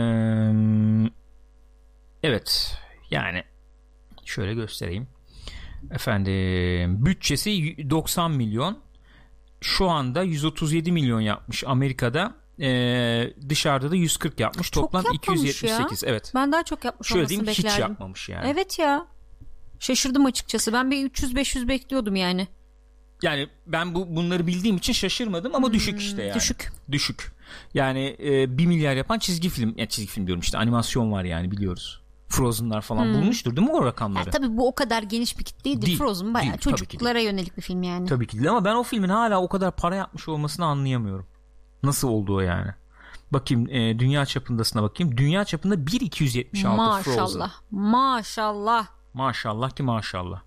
evet 2.23 2.79
yani 3.11 3.45
şöyle 4.25 4.55
göstereyim. 4.55 5.09
Efendim 5.91 7.07
bütçesi 7.07 7.77
90 7.91 8.31
milyon. 8.31 8.79
Şu 9.61 9.89
anda 9.89 10.23
137 10.23 10.93
milyon 10.93 11.21
yapmış 11.21 11.65
Amerika'da. 11.67 12.35
Ee, 12.61 13.35
dışarıda 13.49 13.91
da 13.91 13.97
140 13.97 14.41
yapmış. 14.41 14.71
Çok 14.71 14.93
toplam 14.93 15.15
278 15.15 16.03
ya. 16.03 16.09
evet. 16.09 16.33
Ben 16.35 16.53
daha 16.53 16.63
çok 16.63 16.85
yapmış 16.85 17.09
Şöyle 17.09 17.29
diyeyim 17.29 17.47
beklerdim. 17.47 17.71
hiç 17.71 17.79
yapmamış 17.79 18.29
yani. 18.29 18.49
Evet 18.51 18.79
ya 18.79 19.07
Şaşırdım 19.81 20.27
açıkçası. 20.27 20.73
Ben 20.73 20.91
bir 20.91 21.11
300-500 21.11 21.69
bekliyordum 21.69 22.17
yani. 22.17 22.49
Yani 23.23 23.49
ben 23.67 23.95
bu 23.95 24.17
bunları 24.17 24.47
bildiğim 24.47 24.77
için 24.77 24.93
şaşırmadım 24.93 25.55
ama 25.55 25.67
hmm, 25.67 25.75
düşük 25.75 26.01
işte 26.01 26.23
yani. 26.23 26.35
Düşük. 26.35 26.73
Düşük. 26.93 27.33
Yani 27.75 28.17
e, 28.19 28.59
1 28.59 28.67
milyar 28.67 28.97
yapan 28.97 29.19
çizgi 29.19 29.49
film, 29.49 29.75
ya 29.77 29.89
çizgi 29.89 30.11
film 30.11 30.27
diyorum 30.27 30.41
işte 30.41 30.59
animasyon 30.59 31.13
var 31.13 31.25
yani 31.25 31.51
biliyoruz. 31.51 32.01
Frozen'lar 32.29 32.81
falan 32.81 33.05
hmm. 33.05 33.15
bulmuştur 33.15 33.57
değil 33.57 33.69
mi 33.69 33.75
o 33.75 33.85
rakamları? 33.85 34.25
Ya, 34.25 34.31
tabii 34.31 34.57
bu 34.57 34.69
o 34.69 34.75
kadar 34.75 35.03
geniş 35.03 35.39
bir 35.39 35.45
kitleydi. 35.45 35.87
Değil, 35.87 35.99
Frozen 35.99 36.35
bayağı 36.35 36.49
değil, 36.49 36.59
çocuklara 36.59 37.21
yönelik 37.21 37.57
bir 37.57 37.63
film 37.63 37.83
yani. 37.83 38.09
Tabii 38.09 38.27
ki 38.27 38.37
değil 38.37 38.51
ama 38.51 38.65
ben 38.65 38.75
o 38.75 38.83
filmin 38.83 39.09
hala 39.09 39.43
o 39.43 39.49
kadar 39.49 39.77
para 39.77 39.95
yapmış 39.97 40.29
olmasını 40.29 40.67
anlayamıyorum. 40.67 41.27
Nasıl 41.83 42.09
olduğu 42.09 42.43
yani. 42.43 42.71
Bakayım 43.31 43.69
e, 43.71 43.99
dünya 43.99 44.27
çapındasına 44.27 44.83
bakayım. 44.83 45.17
Dünya 45.17 45.45
çapında 45.45 45.87
1276 45.87 46.77
Maşallah. 46.77 47.03
Frozen. 47.03 47.19
Maşallah. 47.21 47.53
Maşallah. 47.71 48.96
Maşallah 49.17 49.71
ki 49.71 49.83
maşallah. 49.83 50.41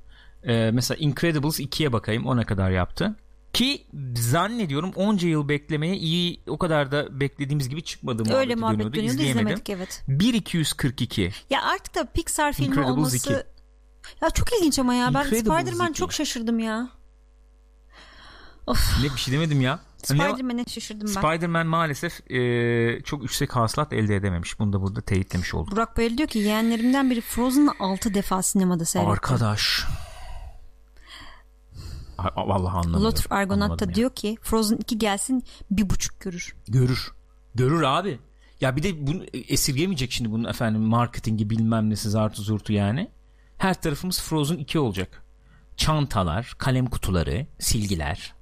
Ee, 0.43 0.71
mesela 0.73 0.97
Incredibles 0.97 1.59
2'ye 1.59 1.93
bakayım 1.93 2.25
o 2.25 2.37
ne 2.37 2.45
kadar 2.45 2.71
yaptı. 2.71 3.15
Ki 3.53 3.87
zannediyorum 4.15 4.91
onca 4.95 5.27
yıl 5.27 5.49
beklemeye 5.49 5.95
iyi 5.95 6.41
o 6.47 6.57
kadar 6.57 6.91
da 6.91 7.19
beklediğimiz 7.19 7.69
gibi 7.69 7.83
çıkmadı 7.83 8.33
Öyle 8.33 8.55
muhabbet 8.55 8.79
dönüyordu, 8.79 8.97
dönüyordu 8.97 9.21
izlemedik 9.21 9.69
evet. 9.69 10.03
1242. 10.07 11.31
Ya 11.49 11.63
artık 11.63 11.95
da 11.95 12.05
Pixar 12.05 12.53
filmi 12.53 12.67
Incredibles 12.67 12.97
olması 12.97 13.17
2. 13.17 13.33
Ya 14.21 14.29
çok 14.29 14.53
ilginç 14.53 14.79
ama 14.79 14.93
ya 14.93 15.13
ben 15.13 15.23
Spider-Man 15.23 15.93
çok 15.93 16.13
şaşırdım 16.13 16.59
ya. 16.59 16.89
Of. 18.67 19.03
Ne 19.03 19.15
bir 19.15 19.19
şey 19.19 19.33
demedim 19.33 19.61
ya. 19.61 19.79
Spider-Man'e 20.03 20.65
şaşırdım 20.65 21.07
ben. 21.15 21.21
Spider-Man 21.21 21.67
maalesef 21.67 22.31
e, 22.31 23.01
çok 23.03 23.21
yüksek 23.21 23.55
hasılat 23.55 23.93
elde 23.93 24.15
edememiş. 24.15 24.59
Bunu 24.59 24.73
da 24.73 24.81
burada 24.81 25.01
teyitlemiş 25.01 25.53
olduk. 25.53 25.71
Burak 25.71 25.97
Bayır 25.97 26.17
diyor 26.17 26.29
ki 26.29 26.39
yeğenlerimden 26.39 27.09
biri 27.09 27.21
Frozen'ı 27.21 27.71
6 27.79 28.13
defa 28.13 28.41
sinemada 28.41 28.85
seyretti. 28.85 29.11
Arkadaş. 29.11 29.85
Vallahi 32.35 32.77
anlamadım. 32.77 33.03
Lothar 33.03 33.37
Argonaut 33.37 33.79
da 33.79 33.93
diyor 33.95 34.15
ki 34.15 34.37
Frozen 34.41 34.75
2 34.75 34.97
gelsin 34.97 35.43
bir 35.71 35.89
buçuk 35.89 36.19
görür. 36.19 36.55
Görür. 36.67 37.11
Görür 37.55 37.81
abi. 37.81 38.19
Ya 38.61 38.75
bir 38.75 38.83
de 38.83 39.07
bunu 39.07 39.23
esirgemeyecek 39.33 40.11
şimdi 40.11 40.31
bunun 40.31 40.49
efendim 40.49 40.81
marketingi 40.81 41.49
bilmem 41.49 41.89
nesi 41.89 42.09
zartı 42.09 42.41
zurtu 42.41 42.73
yani. 42.73 43.09
Her 43.57 43.81
tarafımız 43.81 44.21
Frozen 44.21 44.57
2 44.57 44.79
olacak. 44.79 45.23
Çantalar, 45.77 46.55
kalem 46.57 46.85
kutuları, 46.85 47.47
silgiler 47.59 48.33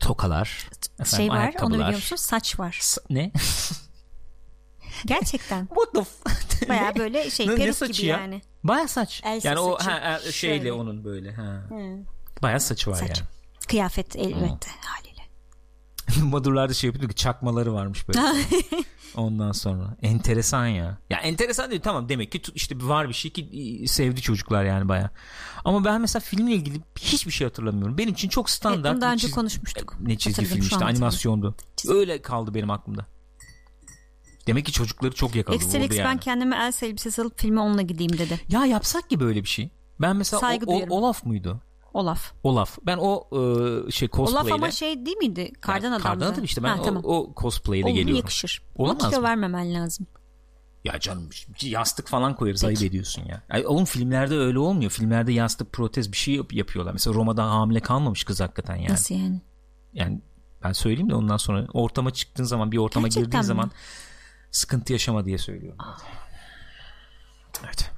tokalar, 0.00 0.68
şey 1.16 1.28
var 1.28 1.54
onu 1.62 1.74
biliyor 1.74 1.88
musun? 1.94 2.16
Saç 2.16 2.58
var. 2.58 2.78
Sa- 2.82 3.04
ne? 3.10 3.32
Gerçekten. 5.06 5.66
What 5.66 5.92
the 5.94 6.00
f- 6.04 6.68
Baya 6.68 6.96
böyle 6.96 7.30
şey 7.30 7.46
Ne- 7.48 7.52
ne 7.52 7.56
peruk 7.56 7.76
saçı 7.76 7.92
gibi 7.92 8.06
ya? 8.06 8.18
yani. 8.20 8.42
Baya 8.64 8.88
saç. 8.88 9.22
Elsa 9.24 9.48
yani 9.48 9.58
o 9.58 9.78
saçı. 9.78 9.90
ha, 9.90 10.00
ha, 10.12 10.20
şeyle 10.32 10.56
Şöyle. 10.58 10.72
onun 10.72 11.04
böyle. 11.04 11.32
Ha. 11.32 11.42
Hı. 11.68 11.98
Baya 12.42 12.60
saçı 12.60 12.90
var 12.90 12.96
Saç. 12.96 13.08
yani. 13.18 13.28
Kıyafet 13.68 14.16
elbette 14.16 14.68
haliyle. 14.80 15.03
Madurlarda 16.22 16.74
şey 16.74 16.88
yapıyordu 16.88 17.08
ki 17.08 17.14
çakmaları 17.16 17.74
varmış 17.74 18.08
böyle. 18.08 18.20
Ondan 19.16 19.52
sonra. 19.52 19.96
Enteresan 20.02 20.66
ya. 20.66 20.98
Ya 21.10 21.18
enteresan 21.18 21.70
değil 21.70 21.82
tamam 21.84 22.08
demek 22.08 22.32
ki 22.32 22.42
işte 22.54 22.76
var 22.80 23.08
bir 23.08 23.14
şey 23.14 23.30
ki 23.30 23.50
e, 23.82 23.86
sevdi 23.86 24.20
çocuklar 24.20 24.64
yani 24.64 24.88
baya. 24.88 25.10
Ama 25.64 25.84
ben 25.84 26.00
mesela 26.00 26.20
filmle 26.20 26.52
ilgili 26.54 26.80
hiçbir 26.98 27.32
şey 27.32 27.46
hatırlamıyorum. 27.46 27.98
Benim 27.98 28.12
için 28.12 28.28
çok 28.28 28.44
Evet, 28.48 28.50
standart 28.56 28.94
bunu 28.94 29.00
daha 29.00 29.12
önce 29.12 29.26
çiz- 29.26 29.34
konuşmuştuk. 29.34 29.96
ne 30.00 30.18
çizgi 30.18 30.44
film 30.44 30.60
işte 30.60 30.84
animasyondu. 30.84 31.54
Çizgi- 31.76 31.94
Öyle 31.94 32.22
kaldı 32.22 32.54
benim 32.54 32.70
aklımda. 32.70 33.06
Demek 34.46 34.66
ki 34.66 34.72
çocukları 34.72 35.14
çok 35.14 35.34
yakaladı 35.34 35.62
Extra 35.62 35.78
vurdu 35.78 35.86
X 35.86 35.96
yani. 35.98 36.06
ben 36.08 36.18
kendime 36.18 36.56
Elsa 36.56 36.86
elbisesi 36.86 37.22
alıp 37.22 37.38
filme 37.40 37.60
onunla 37.60 37.82
gideyim 37.82 38.18
dedi. 38.18 38.40
Ya 38.48 38.66
yapsak 38.66 39.10
ki 39.10 39.20
böyle 39.20 39.42
bir 39.42 39.48
şey. 39.48 39.70
Ben 40.00 40.16
mesela 40.16 40.40
Saygı 40.40 40.66
o, 40.66 40.80
o-. 40.80 40.86
Olaf 40.98 41.24
muydu? 41.24 41.60
Olaf. 41.94 42.32
Olaf. 42.42 42.78
Ben 42.86 42.98
o 43.00 43.28
e, 43.32 43.90
şey 43.90 44.08
cosplay'le. 44.08 44.42
Olaf 44.44 44.52
ama 44.52 44.70
şey 44.70 45.06
değil 45.06 45.16
miydi? 45.16 45.52
Kardan 45.60 45.84
Ya, 45.88 45.90
adamdı. 45.90 46.02
Kardan 46.02 46.32
adam 46.32 46.44
işte 46.44 46.62
ben 46.62 46.68
Ha, 46.68 46.80
o, 46.80 46.82
tamam. 46.82 47.02
o 47.04 47.32
cosplay'le 47.36 47.82
Onun 47.84 47.94
geliyorum. 47.94 48.16
yakışır. 48.16 48.62
Olamaz 48.76 49.02
Ama 49.04 49.10
kilo 49.10 49.20
mı? 49.20 49.26
vermemen 49.28 49.74
lazım. 49.74 50.06
Ya 50.84 51.00
canım 51.00 51.28
yastık 51.62 52.08
falan 52.08 52.36
koyarız 52.36 52.60
Peki. 52.62 52.68
ayıp 52.68 52.82
ediyorsun 52.90 53.24
ya. 53.24 53.42
Ay, 53.50 53.66
oğlum 53.66 53.84
filmlerde 53.84 54.36
öyle 54.36 54.58
olmuyor. 54.58 54.90
Filmlerde 54.90 55.32
yastık 55.32 55.72
protez 55.72 56.12
bir 56.12 56.16
şey 56.16 56.34
yap- 56.34 56.52
yapıyorlar. 56.52 56.92
Mesela 56.92 57.14
Roma'da 57.14 57.50
hamile 57.50 57.80
kalmamış 57.80 58.24
kız 58.24 58.40
hakikaten 58.40 58.76
yani. 58.76 58.92
Nasıl 58.92 59.14
yani? 59.14 59.40
Yani 59.92 60.20
ben 60.64 60.72
söyleyeyim 60.72 61.10
de 61.10 61.14
ondan 61.14 61.36
sonra 61.36 61.66
ortama 61.72 62.10
çıktığın 62.10 62.44
zaman 62.44 62.72
bir 62.72 62.78
ortama 62.78 63.06
Gerçekten 63.08 63.24
girdiğin 63.24 63.40
mi? 63.42 63.46
zaman 63.46 63.70
sıkıntı 64.50 64.92
yaşama 64.92 65.24
diye 65.24 65.38
söylüyorum. 65.38 65.78
Evet. 67.64 67.90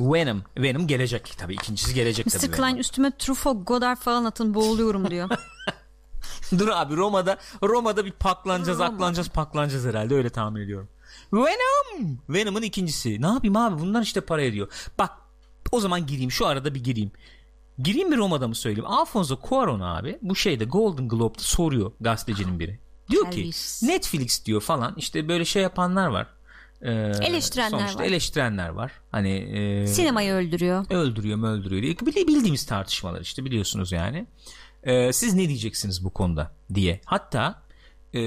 Venom. 0.00 0.42
Venom 0.58 0.86
gelecek 0.86 1.34
tabii. 1.38 1.54
ikincisi 1.54 1.94
gelecek 1.94 2.26
Mr. 2.26 2.30
tabii. 2.30 2.50
Klein 2.50 2.66
Venom. 2.66 2.80
üstüme 2.80 3.16
Truffaut 3.18 3.66
Godard 3.66 3.96
falan 3.96 4.24
atın 4.24 4.54
boğuluyorum 4.54 5.10
diyor. 5.10 5.30
Dur 6.58 6.68
abi 6.68 6.96
Roma'da 6.96 7.38
Roma'da 7.62 8.04
bir 8.04 8.12
paklanacağız, 8.12 8.78
Roma. 8.78 8.94
aklanacağız, 8.94 9.28
paklanacağız 9.28 9.86
herhalde 9.86 10.14
öyle 10.14 10.30
tahmin 10.30 10.60
ediyorum. 10.60 10.88
Venom. 11.32 12.18
Venom'ın 12.28 12.62
ikincisi. 12.62 13.22
Ne 13.22 13.26
yapayım 13.26 13.56
abi? 13.56 13.82
Bunlar 13.82 14.02
işte 14.02 14.20
para 14.20 14.42
ediyor. 14.42 14.68
Bak 14.98 15.10
o 15.72 15.80
zaman 15.80 16.06
gireyim 16.06 16.30
şu 16.30 16.46
arada 16.46 16.74
bir 16.74 16.84
gireyim. 16.84 17.10
Gireyim 17.78 18.10
mi 18.10 18.16
Roma'da 18.16 18.48
mı 18.48 18.54
söyleyeyim? 18.54 18.90
Alfonso 18.90 19.34
Cuarón 19.34 19.84
abi 19.98 20.18
bu 20.22 20.36
şeyde 20.36 20.64
Golden 20.64 21.08
Globe'da 21.08 21.42
soruyor 21.42 21.92
gazetecinin 22.00 22.60
biri. 22.60 22.78
Diyor 23.10 23.30
ki. 23.30 23.50
Netflix 23.82 24.44
diyor 24.44 24.60
falan 24.60 24.94
işte 24.96 25.28
böyle 25.28 25.44
şey 25.44 25.62
yapanlar 25.62 26.06
var. 26.06 26.26
Ee, 26.82 26.90
Eleştirenler 27.22 27.78
sonuçta 27.78 27.98
var. 27.98 28.04
Eleştirenler 28.04 28.68
var. 28.68 28.92
Hani 29.10 29.32
e, 29.32 29.86
Sinemayı 29.86 30.32
öldürüyor. 30.32 30.86
öldürüyor 30.90 31.38
mu 31.38 31.46
öldürüyor 31.46 31.82
diye 31.82 32.26
bildiğimiz 32.26 32.66
tartışmalar 32.66 33.20
işte 33.20 33.44
biliyorsunuz 33.44 33.92
yani. 33.92 34.26
Ee, 34.82 35.12
siz 35.12 35.34
ne 35.34 35.48
diyeceksiniz 35.48 36.04
bu 36.04 36.10
konuda 36.10 36.52
diye. 36.74 37.00
Hatta 37.04 37.62
e, 38.14 38.20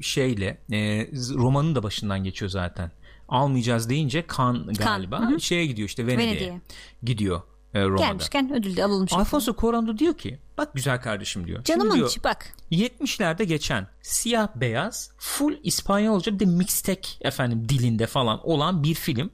şeyle 0.00 0.58
e, 0.72 1.08
romanın 1.34 1.74
da 1.74 1.82
başından 1.82 2.24
geçiyor 2.24 2.50
zaten. 2.50 2.90
Almayacağız 3.28 3.90
deyince 3.90 4.26
kan 4.26 4.66
galiba 4.66 5.30
hı. 5.30 5.40
şeye 5.40 5.66
gidiyor 5.66 5.88
işte 5.88 6.06
Venedik'e 6.06 6.46
Venedik'e. 6.46 6.60
gidiyor 7.02 7.42
e, 7.74 7.84
Roma'da. 7.84 8.06
Gelmişken 8.06 8.52
ödül 8.54 8.76
de 8.76 8.84
alalım. 8.84 9.06
Alfonso 9.10 9.52
Cuarón 9.52 9.98
diyor 9.98 10.14
ki 10.18 10.38
bak 10.58 10.74
güzel 10.74 11.00
kardeşim 11.00 11.46
diyor. 11.46 11.56
Şimdi 11.56 11.78
Canımın 11.78 11.96
diyor, 11.96 12.08
içi 12.08 12.24
bak. 12.24 12.52
70'lerde 12.72 13.44
geçen 13.44 13.86
siyah 14.02 14.48
beyaz 14.54 15.10
full 15.18 15.56
İspanyolca 15.62 16.34
bir 16.34 16.38
de 16.38 16.44
mixtek 16.44 17.18
efendim 17.20 17.68
dilinde 17.68 18.06
falan 18.06 18.48
olan 18.48 18.82
bir 18.82 18.94
film. 18.94 19.30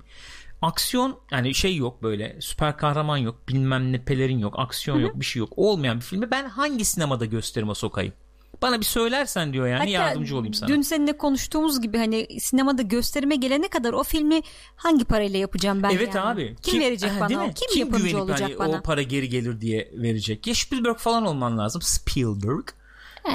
Aksiyon 0.63 1.21
yani 1.31 1.55
şey 1.55 1.77
yok 1.77 2.03
böyle 2.03 2.37
süper 2.41 2.77
kahraman 2.77 3.17
yok 3.17 3.49
bilmem 3.49 3.93
ne 3.93 4.05
pelerin 4.05 4.39
yok 4.39 4.55
aksiyon 4.59 4.99
yok 4.99 5.21
bir 5.21 5.25
şey 5.25 5.41
yok 5.41 5.53
olmayan 5.57 5.97
bir 5.97 6.05
filmi 6.05 6.31
ben 6.31 6.49
hangi 6.49 6.85
sinemada 6.85 7.25
gösterime 7.25 7.75
sokayım? 7.75 8.15
Bana 8.63 8.81
bir 8.81 8.85
söylersen 8.85 9.53
diyor 9.53 9.67
yani 9.67 9.79
Hatta 9.79 9.91
yardımcı 9.91 10.37
olayım 10.37 10.55
sana. 10.55 10.69
Dün 10.69 10.83
seninle 10.83 11.17
konuştuğumuz 11.17 11.81
gibi 11.81 11.99
hani 11.99 12.41
sinemada 12.41 12.83
gösterime 12.83 13.37
gelene 13.37 13.69
kadar 13.69 13.93
o 13.93 14.03
filmi 14.03 14.41
hangi 14.77 15.05
parayla 15.05 15.39
yapacağım 15.39 15.83
ben 15.83 15.91
Evet 15.91 16.15
yani? 16.15 16.27
abi. 16.27 16.57
Kim, 16.63 16.81
verecek 16.81 17.11
Ha, 17.11 17.21
bana? 17.21 17.47
mi? 17.47 17.53
Kim, 17.71 17.81
yapımcı 17.81 17.99
güvenip 18.05 18.23
olacak 18.23 18.41
hani 18.43 18.59
bana? 18.59 18.79
O 18.79 18.83
para 18.83 19.03
geri 19.03 19.29
gelir 19.29 19.61
diye 19.61 19.91
verecek. 19.95 20.47
Ya 20.47 20.55
Spielberg 20.55 20.97
falan 20.99 21.27
olman 21.27 21.59
lazım. 21.59 21.83
Spielberg. 21.83 22.69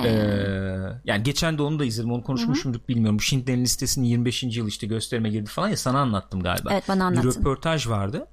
Ee, 0.05 0.09
yani 1.05 1.23
geçen 1.23 1.57
de 1.57 1.61
onu 1.61 1.79
da 1.79 1.85
izledim 1.85 2.11
onu 2.11 2.23
konuşmuşumduk 2.23 2.89
bilmiyorum. 2.89 3.17
Bu 3.17 3.21
Schindler'in 3.21 3.63
listesinin 3.63 4.05
25. 4.05 4.43
yıl 4.43 4.67
işte 4.67 4.87
gösterime 4.87 5.29
girdi 5.29 5.49
falan 5.49 5.69
ya 5.69 5.77
sana 5.77 5.99
anlattım 5.99 6.43
galiba. 6.43 6.69
Evet, 6.73 6.83
bana 6.89 7.11
Bir 7.11 7.17
anlattın. 7.17 7.39
röportaj 7.39 7.87
vardı. 7.87 8.27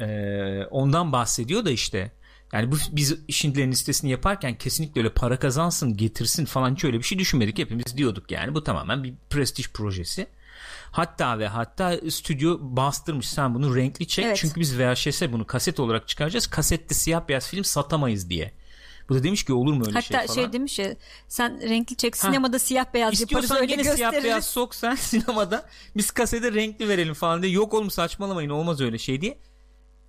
Ee, 0.00 0.64
ondan 0.70 1.12
bahsediyor 1.12 1.64
da 1.64 1.70
işte 1.70 2.12
yani 2.52 2.72
bu 2.72 2.76
biz 2.92 3.14
Schindler'in 3.30 3.70
listesini 3.72 4.10
yaparken 4.10 4.58
kesinlikle 4.58 5.00
öyle 5.00 5.12
para 5.12 5.38
kazansın 5.38 5.96
getirsin 5.96 6.44
falan 6.44 6.74
hiç 6.74 6.84
öyle 6.84 6.98
bir 6.98 7.02
şey 7.02 7.18
düşünmedik. 7.18 7.58
Hepimiz 7.58 7.96
diyorduk 7.96 8.30
yani 8.30 8.54
bu 8.54 8.64
tamamen 8.64 9.04
bir 9.04 9.14
prestij 9.30 9.68
projesi. 9.68 10.26
Hatta 10.90 11.38
ve 11.38 11.48
hatta 11.48 12.00
stüdyo 12.10 12.58
bastırmış 12.60 13.28
sen 13.28 13.54
bunu 13.54 13.76
renkli 13.76 14.06
çek 14.06 14.24
Evet. 14.24 14.36
çünkü 14.36 14.60
biz 14.60 14.78
VHS'e 14.78 15.32
bunu 15.32 15.46
kaset 15.46 15.80
olarak 15.80 16.08
çıkaracağız. 16.08 16.46
Kasette 16.46 16.94
siyah 16.94 17.28
beyaz 17.28 17.48
film 17.48 17.64
satamayız 17.64 18.30
diye. 18.30 18.52
Bu 19.08 19.14
da 19.14 19.22
demiş 19.22 19.44
ki 19.44 19.52
olur 19.52 19.72
mu 19.74 19.84
öyle 19.86 19.94
Hatta 19.94 20.18
şey 20.26 20.26
şey, 20.26 20.36
falan. 20.36 20.52
demiş 20.52 20.78
ya 20.78 20.94
sen 21.28 21.68
renkli 21.68 21.96
çek 21.96 22.16
sinemada 22.16 22.58
siyah 22.58 22.84
beyaz 22.94 23.20
yaparız 23.20 23.20
İstiyorsan 23.44 23.56
öyle 23.56 23.66
gene 23.66 23.82
siyah 23.84 23.96
gösteririz. 23.98 24.24
beyaz 24.24 24.46
sok 24.46 24.74
sen 24.74 24.94
sinemada 24.94 25.68
biz 25.96 26.10
kasede 26.10 26.52
renkli 26.52 26.88
verelim 26.88 27.14
falan 27.14 27.42
diye. 27.42 27.52
Yok 27.52 27.74
oğlum 27.74 27.90
saçmalamayın 27.90 28.50
olmaz 28.50 28.80
öyle 28.80 28.98
şey 28.98 29.20
diye. 29.20 29.38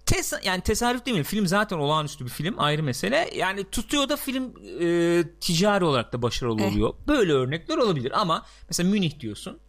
Tes 0.08 0.34
yani 0.44 0.62
tesadüf 0.62 1.06
değil 1.06 1.18
mi? 1.18 1.24
Film 1.24 1.48
zaten 1.48 1.78
olağanüstü 1.78 2.26
bir 2.26 2.30
film 2.30 2.56
ayrı 2.60 2.84
mesele. 2.84 3.30
Yani 3.36 3.64
tutuyor 3.72 4.10
da 4.10 4.18
film 4.18 4.54
e, 4.82 5.24
ticari 5.42 5.86
olarak 5.86 6.14
da 6.14 6.22
başarılı 6.22 6.62
Eh. 6.62 6.72
oluyor. 6.72 6.94
Böyle 7.08 7.34
örnekler 7.34 7.78
olabilir 7.78 8.22
ama 8.22 8.46
mesela 8.70 8.90
Münih 8.90 9.20
diyorsun 9.20 9.60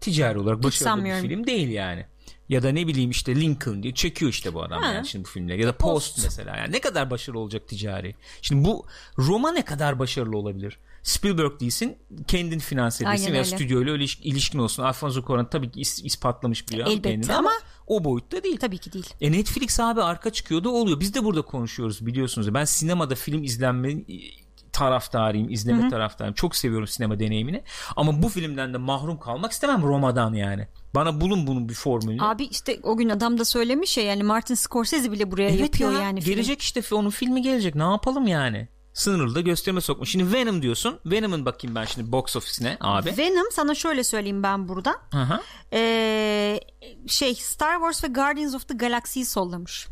ticari 0.00 0.38
olarak 0.38 0.62
başarılı 0.62 1.04
bir 1.04 1.28
film 1.28 1.46
değil 1.46 1.68
yani. 1.68 2.06
Ya 2.48 2.62
da 2.62 2.68
ne 2.72 2.86
bileyim 2.86 3.10
işte 3.10 3.36
Lincoln 3.36 3.82
diye 3.82 3.94
çekiyor 3.94 4.30
işte 4.30 4.54
bu 4.54 4.62
adam 4.62 4.82
Ha. 4.82 4.92
yani 4.92 5.06
şimdi 5.06 5.24
bu 5.24 5.28
filmleri. 5.28 5.60
Ya 5.60 5.68
da 5.68 5.72
Post, 5.76 6.14
Post. 6.14 6.24
mesela 6.26 6.56
yani 6.56 6.72
ne 6.72 6.80
kadar 6.80 7.10
başarılı 7.10 7.38
olacak 7.40 7.68
ticari. 7.68 8.14
Şimdi 8.42 8.64
bu 8.64 8.86
Roma 9.18 9.52
ne 9.52 9.64
kadar 9.64 9.98
başarılı 9.98 10.36
olabilir? 10.38 10.78
Spielberg 11.02 11.60
değilsin 11.60 11.96
kendin 12.28 12.58
finanse 12.58 13.04
edilsin 13.04 13.32
veya 13.32 13.42
öyle. 13.44 13.56
stüdyoyla 13.56 13.96
iliş- 13.96 14.20
ilişkin 14.22 14.58
olsun. 14.58 14.82
Alfonso 14.82 15.20
Cuarón 15.20 15.50
tabii 15.50 15.70
ki 15.70 15.80
is- 15.80 16.04
ispatlamış 16.04 16.68
bir 16.70 16.78
Elbette 16.78 17.10
kendini 17.10 17.32
ama, 17.34 17.38
ama- 17.50 17.58
o 17.88 18.04
boyutta 18.04 18.42
değil. 18.42 18.56
Tabii 18.56 18.78
ki 18.78 18.92
değil. 18.92 19.14
E 19.20 19.32
Netflix 19.32 19.80
abi 19.80 20.02
arka 20.02 20.30
çıkıyordu 20.30 20.70
oluyor. 20.70 21.00
Biz 21.00 21.14
de 21.14 21.24
burada 21.24 21.42
konuşuyoruz 21.42 22.06
biliyorsunuz. 22.06 22.54
Ben 22.54 22.64
sinemada 22.64 23.14
film 23.14 23.42
izlenme 23.42 23.92
e, 23.92 24.04
taraftarıyım, 24.72 25.50
izleme 25.50 25.88
taraftarıyım. 25.88 26.34
Çok 26.34 26.56
seviyorum 26.56 26.86
sinema 26.86 27.20
deneyimini. 27.20 27.62
Ama 27.96 28.22
bu 28.22 28.28
filmden 28.28 28.74
de 28.74 28.78
mahrum 28.78 29.18
kalmak 29.18 29.52
istemem 29.52 29.82
Roma'dan 29.82 30.34
yani. 30.34 30.68
Bana 30.94 31.20
bulun 31.20 31.46
bunun 31.46 31.68
bir 31.68 31.74
formülünü. 31.74 32.22
Abi 32.22 32.44
işte 32.44 32.80
o 32.82 32.96
gün 32.96 33.08
adam 33.08 33.38
da 33.38 33.44
söylemiş 33.44 33.98
ya 33.98 34.04
yani 34.04 34.22
Martin 34.22 34.54
Scorsese 34.54 35.12
bile 35.12 35.30
buraya 35.30 35.48
evet 35.48 35.60
yapıyor 35.60 35.92
ya, 35.92 36.00
yani 36.00 36.20
film. 36.20 36.34
gelecek 36.34 36.60
işte 36.60 36.82
onun 36.92 37.10
filmi 37.10 37.42
gelecek. 37.42 37.74
Ne 37.74 37.82
yapalım 37.82 38.26
yani? 38.26 38.68
Sınırlı 38.98 39.34
da 39.34 39.40
gösterime 39.40 39.80
sokmuş. 39.80 40.10
Şimdi 40.10 40.32
Venom 40.32 40.62
diyorsun. 40.62 40.98
Venom'ın 41.06 41.44
bakayım 41.44 41.74
ben 41.74 41.84
şimdi 41.84 42.12
box 42.12 42.36
office'ine 42.36 42.76
abi. 42.80 43.14
Venom 43.18 43.46
sana 43.52 43.74
şöyle 43.74 44.04
söyleyeyim 44.04 44.42
ben 44.42 44.68
burada. 44.68 44.94
Hı 45.12 45.22
hı. 45.22 45.40
Ee, 45.72 46.60
şey 47.06 47.34
Star 47.34 47.74
Wars 47.74 48.04
ve 48.04 48.08
Guardians 48.08 48.54
of 48.54 48.68
the 48.68 48.74
Galaxy'yi 48.74 49.24
sollamış. 49.26 49.88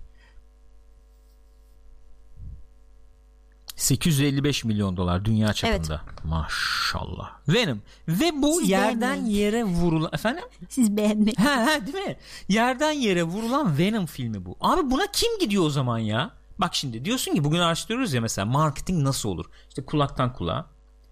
855 3.76 4.64
milyon 4.64 4.96
dolar 4.96 5.24
dünya 5.24 5.52
çapında. 5.52 6.00
Maşallah. 6.24 7.30
Venom. 7.48 7.80
Ve 8.08 8.30
bu 8.42 8.60
Siz 8.60 8.70
yerden 8.70 9.00
beğenmeyin. 9.00 9.36
yere 9.36 9.64
vurulan 9.64 10.10
efendim? 10.12 10.44
Siz 10.68 10.96
beğenmeyin. 10.96 11.36
Ha 11.36 11.50
ha 11.66 11.86
değil 11.86 12.06
mi? 12.08 12.16
Yerden 12.48 12.92
yere 12.92 13.22
vurulan 13.22 13.78
Venom 13.78 14.06
filmi 14.06 14.44
bu. 14.44 14.56
Abi 14.60 14.90
buna 14.90 15.06
kim 15.12 15.38
gidiyor 15.40 15.64
o 15.64 15.70
zaman 15.70 15.98
ya? 15.98 16.30
Bak 16.58 16.74
şimdi 16.74 17.04
diyorsun 17.04 17.34
ki 17.34 17.44
bugün 17.44 17.58
araştırıyoruz 17.58 18.12
ya 18.14 18.20
mesela 18.20 18.44
marketing 18.46 19.02
nasıl 19.02 19.28
olur? 19.28 19.46
İşte 19.68 19.84
kulaktan 19.84 20.32
kulağa 20.32 20.66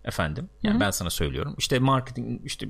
efendim. 0.05 0.51
Yani 0.63 0.81
ben 0.81 0.91
sana 0.91 1.11
söylüyorum. 1.11 1.55
İşte 1.59 1.79
marketing 1.79 2.41
işte 2.45 2.67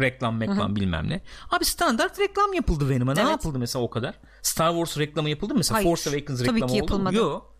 reklam 0.00 0.36
meklam 0.36 0.76
bilmem 0.76 1.08
ne. 1.10 1.20
Abi 1.50 1.64
standart 1.64 2.18
reklam 2.20 2.52
yapıldı 2.52 2.88
Venom'a. 2.88 3.14
Ne 3.14 3.20
Evet. 3.20 3.30
yapıldı 3.30 3.58
mesela 3.58 3.82
o 3.84 3.90
kadar? 3.90 4.14
Star 4.42 4.70
Wars 4.70 4.98
reklamı 4.98 5.30
yapıldı 5.30 5.54
mı? 5.54 5.58
Mesela 5.58 5.76
Hayır. 5.76 5.88
Force 5.88 6.10
Awakens 6.10 6.38
Tabii 6.38 6.48
reklamı 6.54 6.58
ki 6.58 6.64
oldu 6.64 6.72
mu? 6.72 6.76
yapılmadı. 6.78 7.14
Yok. 7.16 7.52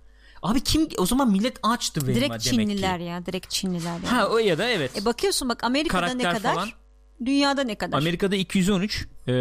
Abi 0.43 0.61
kim 0.61 0.89
o 0.99 1.07
zaman 1.07 1.31
millet 1.31 1.59
açtı 1.63 2.01
Venom'a 2.03 2.15
Direkt 2.15 2.31
demek 2.31 2.41
Çinliler 2.69 2.99
ki. 2.99 3.05
ya 3.05 3.27
direkt 3.27 3.51
Çinliler 3.51 3.93
yani. 3.93 4.07
Ha 4.07 4.27
o 4.29 4.39
ya 4.39 4.59
da 4.59 4.69
evet. 4.69 4.99
E 4.99 5.05
bakıyorsun 5.05 5.49
bak 5.49 5.65
Amerika'da 5.65 6.07
ne 6.15 6.23
Karakter 6.23 6.43
kadar 6.43 6.55
falan. 6.55 6.69
dünyada 7.25 7.63
ne 7.65 7.75
kadar 7.75 7.99
Amerika'da 7.99 8.37
213 8.37 9.09
e, 9.27 9.33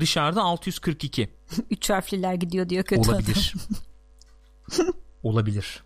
dışarıda 0.00 0.42
642 0.42 1.28
üç 1.70 1.90
harfliler 1.90 2.34
gidiyor 2.34 2.68
diyor 2.68 2.84
kötü 2.84 3.10
adam. 3.10 3.22
Olabilir. 5.22 5.82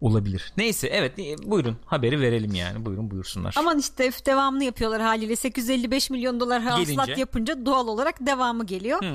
olabilir. 0.00 0.52
Neyse 0.56 0.88
evet 0.88 1.18
e, 1.18 1.50
buyurun 1.50 1.76
haberi 1.86 2.20
verelim 2.20 2.54
yani. 2.54 2.86
Buyurun 2.86 3.10
buyursunlar. 3.10 3.54
Aman 3.58 3.78
işte 3.78 4.10
devamını 4.26 4.64
yapıyorlar 4.64 5.02
haliyle 5.02 5.36
855 5.36 6.10
milyon 6.10 6.40
dolar 6.40 6.62
hasılat 6.62 7.18
yapınca 7.18 7.66
doğal 7.66 7.88
olarak 7.88 8.26
devamı 8.26 8.66
geliyor. 8.66 9.02
Hı. 9.02 9.14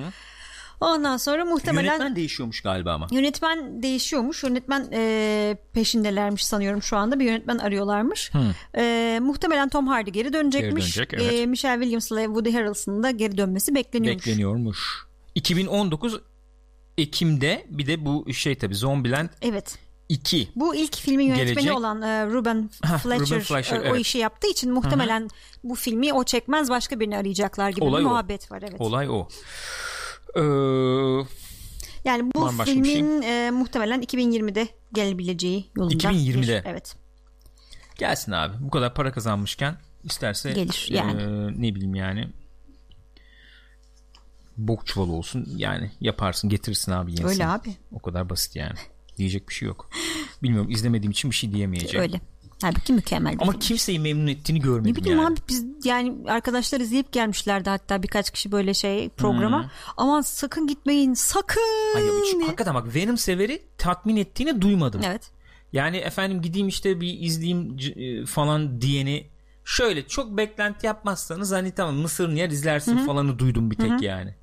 Ondan 0.82 1.18
sonra 1.18 1.46
muhtemelen 1.46 1.86
yönetmen 1.86 2.16
değişiyormuş 2.16 2.62
galiba 2.62 2.94
ama. 2.94 3.08
Yönetmen 3.12 3.84
değişiyormuş. 3.84 4.44
Yönetmen 4.44 4.90
e, 4.94 5.58
peşindelermiş 5.74 6.46
sanıyorum 6.46 6.84
şu 6.84 6.98
anda. 6.98 7.20
Bir 7.20 7.26
yönetmen 7.26 7.58
arıyorlarmış. 7.58 8.32
E, 8.78 9.20
muhtemelen 9.22 9.70
Tom 9.70 9.88
Hardy 9.88 10.10
geri 10.10 10.34
dönecekmiş. 10.34 10.96
Geri 10.96 11.10
dönecek, 11.10 11.32
evet. 11.32 11.42
e, 11.42 11.46
Michelle 11.46 11.82
Williams 11.82 12.12
ile 12.12 12.26
Woody 12.26 12.52
Harrelson'ın 12.52 13.04
da 13.04 13.12
geri 13.12 13.38
dönmesi 13.38 13.76
bekleniyormuş. 13.76 14.28
Bekleniyormuş. 14.28 15.06
2019 15.36 16.20
Ekim'de 17.02 17.66
bir 17.70 17.88
de 17.88 18.06
bu 18.06 18.34
şey 18.34 18.58
tabi 18.58 18.76
Zombieland 18.76 19.30
evet. 19.42 19.80
2 20.10 20.50
Bu 20.56 20.76
ilk 20.76 20.96
filmin 20.96 21.26
yönetmeni 21.26 21.54
gelecek. 21.54 21.78
olan 21.78 22.02
e, 22.02 22.26
Ruben 22.26 22.70
Fletcher, 23.04 23.26
Ruben 23.26 23.40
Fletcher 23.40 23.78
e, 23.78 23.82
o 23.82 23.84
evet. 23.84 24.02
işi 24.02 24.18
yaptığı 24.18 24.48
için 24.48 24.72
muhtemelen 24.72 25.22
Hı-hı. 25.22 25.30
bu 25.64 25.76
filmi 25.76 26.14
o 26.14 26.24
çekmez 26.24 26.70
başka 26.70 27.00
birini 27.00 27.18
arayacaklar 27.18 27.70
gibi 27.70 27.86
Olay 27.86 28.02
bir 28.02 28.06
o. 28.06 28.10
muhabbet 28.10 28.52
var. 28.52 28.62
Evet. 28.62 28.82
Olay 28.82 29.10
o. 29.10 29.28
Ee, 30.36 30.42
yani 32.06 32.32
bu 32.36 32.50
filmin 32.64 33.22
şey? 33.22 33.48
e, 33.48 33.52
muhtemelen 33.52 34.02
2020'de 34.02 34.68
gelebileceği 34.94 35.72
yolunda. 35.78 35.94
2020'de. 35.94 36.42
Bir, 36.42 36.70
evet. 36.70 36.96
Gelsin 37.98 38.32
abi. 38.32 38.54
Bu 38.60 38.70
kadar 38.70 38.94
para 38.94 39.12
kazanmışken 39.12 39.78
isterse 40.04 40.52
gelir 40.52 40.88
yani. 40.90 41.22
E, 41.22 41.62
ne 41.62 41.76
bileyim 41.76 41.96
yani 41.96 42.30
bok 44.67 44.86
çuvalı 44.88 45.12
olsun 45.12 45.48
yani 45.56 45.91
yaparsın 46.02 46.50
getirirsin 46.50 46.91
abi 46.91 47.12
yenisini. 47.12 47.30
Öyle 47.30 47.48
abi. 47.48 47.76
O 47.91 48.00
kadar 48.00 48.30
basit 48.30 48.56
yani. 48.56 48.78
Diyecek 49.17 49.50
bir 49.50 49.54
şey 49.54 49.67
yok. 49.67 49.89
Bilmiyorum 50.43 50.72
izlemediğim 50.72 51.12
için 51.12 51.32
bir 51.32 51.36
şey 51.36 51.52
diyemeyeceğim. 51.52 52.02
Öyle. 52.02 52.22
Halbuki 52.62 52.93
mükemmel 52.93 53.34
bir 53.36 53.41
Ama 53.41 53.52
film. 53.52 53.60
kimseyi 53.60 54.00
memnun 54.00 54.28
ettiğini 54.28 54.60
görmedim 54.60 54.91
ne 54.91 54.95
bileyim 54.95 55.17
yani. 55.17 55.34
abi 55.34 55.39
biz 55.50 55.65
yani 55.84 56.15
arkadaşlar 56.28 56.80
izleyip 56.80 57.12
gelmişlerdi 57.12 57.69
hatta 57.69 58.04
birkaç 58.04 58.32
kişi 58.32 58.52
böyle 58.52 58.74
şey 58.74 59.10
programa. 59.10 59.63
Hmm. 59.63 59.69
Aman 59.98 60.22
sakın 60.22 60.67
gitmeyin 60.67 61.13
sakın. 61.13 61.93
Hayır, 61.93 62.41
hakikaten 62.45 62.76
bak 62.76 62.95
Venom 62.95 63.17
severi 63.17 63.62
tatmin 63.78 64.15
ettiğini 64.15 64.62
duymadım. 64.62 65.02
Evet. 65.06 65.32
Yani 65.74 65.98
efendim 65.98 66.41
gideyim 66.41 66.67
işte 66.67 67.02
bir 67.02 67.19
izleyeyim 67.19 67.78
e, 67.95 68.26
falan 68.26 68.82
diyeni 68.82 69.28
şöyle 69.65 70.08
çok 70.08 70.38
beklenti 70.38 70.86
yapmazsanız 70.86 71.52
hani 71.52 71.72
tamam 71.72 71.95
Mısır'ın 71.95 72.36
yer 72.36 72.50
izlersin 72.50 72.98
Hı-hı. 72.98 73.06
falanı 73.06 73.39
duydum 73.39 73.72
bir 73.72 73.76
tek 73.76 73.91
Hı-hı. 73.91 74.06
yani. 74.06 74.36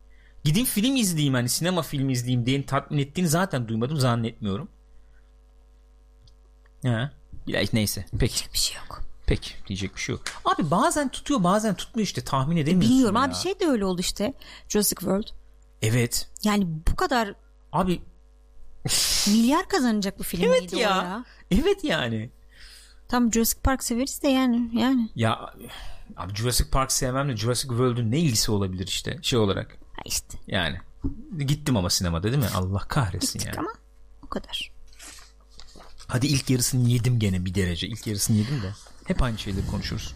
Gideyim 0.46 0.66
film 0.66 0.96
izleyeyim 0.96 1.34
hani 1.34 1.48
sinema 1.48 1.82
filmi 1.82 2.12
izleyeyim 2.12 2.46
diye 2.46 2.66
tatmin 2.66 2.98
ettiğini 2.98 3.28
zaten 3.28 3.68
duymadım 3.68 3.96
zannetmiyorum. 3.96 4.68
Ha. 6.82 7.12
Ya 7.46 7.62
neyse. 7.72 8.06
Peki. 8.18 8.34
Diyecek 8.34 8.52
bir 8.52 8.58
şey 8.58 8.76
yok. 8.76 9.02
Peki 9.26 9.50
diyecek 9.68 9.94
bir 9.94 10.00
şey 10.00 10.12
yok. 10.12 10.22
Abi 10.44 10.70
bazen 10.70 11.08
tutuyor 11.08 11.44
bazen 11.44 11.74
tutmuyor 11.74 12.06
işte 12.06 12.24
tahmin 12.24 12.56
edemiyorsun. 12.56 12.90
Bilmiyorum 12.90 13.16
ya. 13.16 13.22
abi 13.22 13.34
şey 13.34 13.60
de 13.60 13.66
öyle 13.66 13.84
oldu 13.84 14.00
işte. 14.00 14.34
Jurassic 14.68 15.00
World. 15.00 15.28
Evet. 15.82 16.28
Yani 16.44 16.66
bu 16.90 16.96
kadar 16.96 17.34
abi 17.72 18.02
milyar 19.26 19.68
kazanacak 19.68 20.18
bir 20.18 20.24
film 20.24 20.44
evet 20.44 20.72
ya. 20.72 20.78
ya. 20.80 21.24
Evet 21.50 21.84
yani. 21.84 22.30
Tam 23.08 23.32
Jurassic 23.32 23.60
Park 23.62 23.84
severiz 23.84 24.22
de 24.22 24.28
yani 24.28 24.70
yani. 24.80 25.10
Ya 25.14 25.54
abi 26.16 26.34
Jurassic 26.34 26.70
Park 26.70 26.92
sevmemle 26.92 27.36
Jurassic 27.36 27.68
World'un 27.68 28.10
ne 28.10 28.18
ilgisi 28.18 28.50
olabilir 28.50 28.86
işte 28.86 29.18
şey 29.22 29.38
olarak. 29.38 29.85
İşte. 30.06 30.38
Yani 30.46 30.78
gittim 31.38 31.76
ama 31.76 31.90
sinemada 31.90 32.22
değil 32.22 32.38
mi? 32.42 32.48
Allah 32.54 32.78
kahretsin 32.78 33.38
Gittik 33.38 33.46
yani. 33.56 33.58
ama 33.58 33.72
o 34.22 34.26
kadar. 34.26 34.72
Hadi 36.06 36.26
ilk 36.26 36.50
yarısını 36.50 36.88
yedim 36.88 37.18
gene 37.18 37.44
bir 37.44 37.54
derece. 37.54 37.86
İlk 37.88 38.06
yarısını 38.06 38.36
yedim 38.36 38.62
de. 38.62 38.72
Hep 39.04 39.22
aynı 39.22 39.38
şeyleri 39.38 39.66
konuşuruz. 39.66 40.14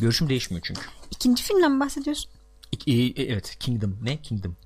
Görüşüm 0.00 0.28
değişmiyor 0.28 0.64
çünkü. 0.66 0.80
İkinci 1.10 1.42
filmden 1.42 1.72
mi 1.72 1.80
bahsediyorsun? 1.80 2.30
E, 2.86 2.92
e, 2.92 3.22
evet 3.32 3.56
Kingdom. 3.60 3.96
Ne? 4.02 4.22
Kingdom. 4.22 4.56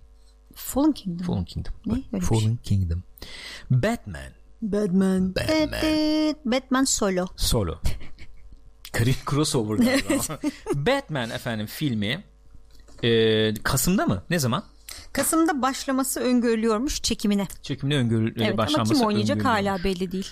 Fallen 0.54 0.92
Kingdom. 0.92 1.26
Fallen 1.26 1.44
Kingdom. 1.44 1.74
Ne? 1.86 2.02
Öyle 2.12 2.24
Fallen 2.26 2.40
şey. 2.40 2.56
Kingdom. 2.56 3.02
Batman. 3.70 4.32
Batman. 4.62 5.34
Batman. 5.34 6.34
Batman 6.44 6.84
solo. 6.84 7.26
Solo. 7.36 7.78
Karim 8.92 9.14
crossover 9.30 9.76
galiba. 9.76 10.38
Batman 10.74 11.30
efendim 11.30 11.66
filmi 11.66 12.24
e, 13.02 13.54
Kasım'da 13.54 14.06
mı? 14.06 14.22
Ne 14.30 14.38
zaman? 14.38 14.64
Kasım'da 15.12 15.62
başlaması 15.62 16.20
öngörülüyormuş 16.20 17.02
çekimine. 17.02 17.48
Çekimine 17.62 17.96
öngörül 17.96 18.40
evet, 18.40 18.58
başlanması 18.58 18.92
ama 18.94 18.98
kim 18.98 19.06
oynayacak 19.06 19.44
hala 19.44 19.84
belli 19.84 20.12
değil. 20.12 20.28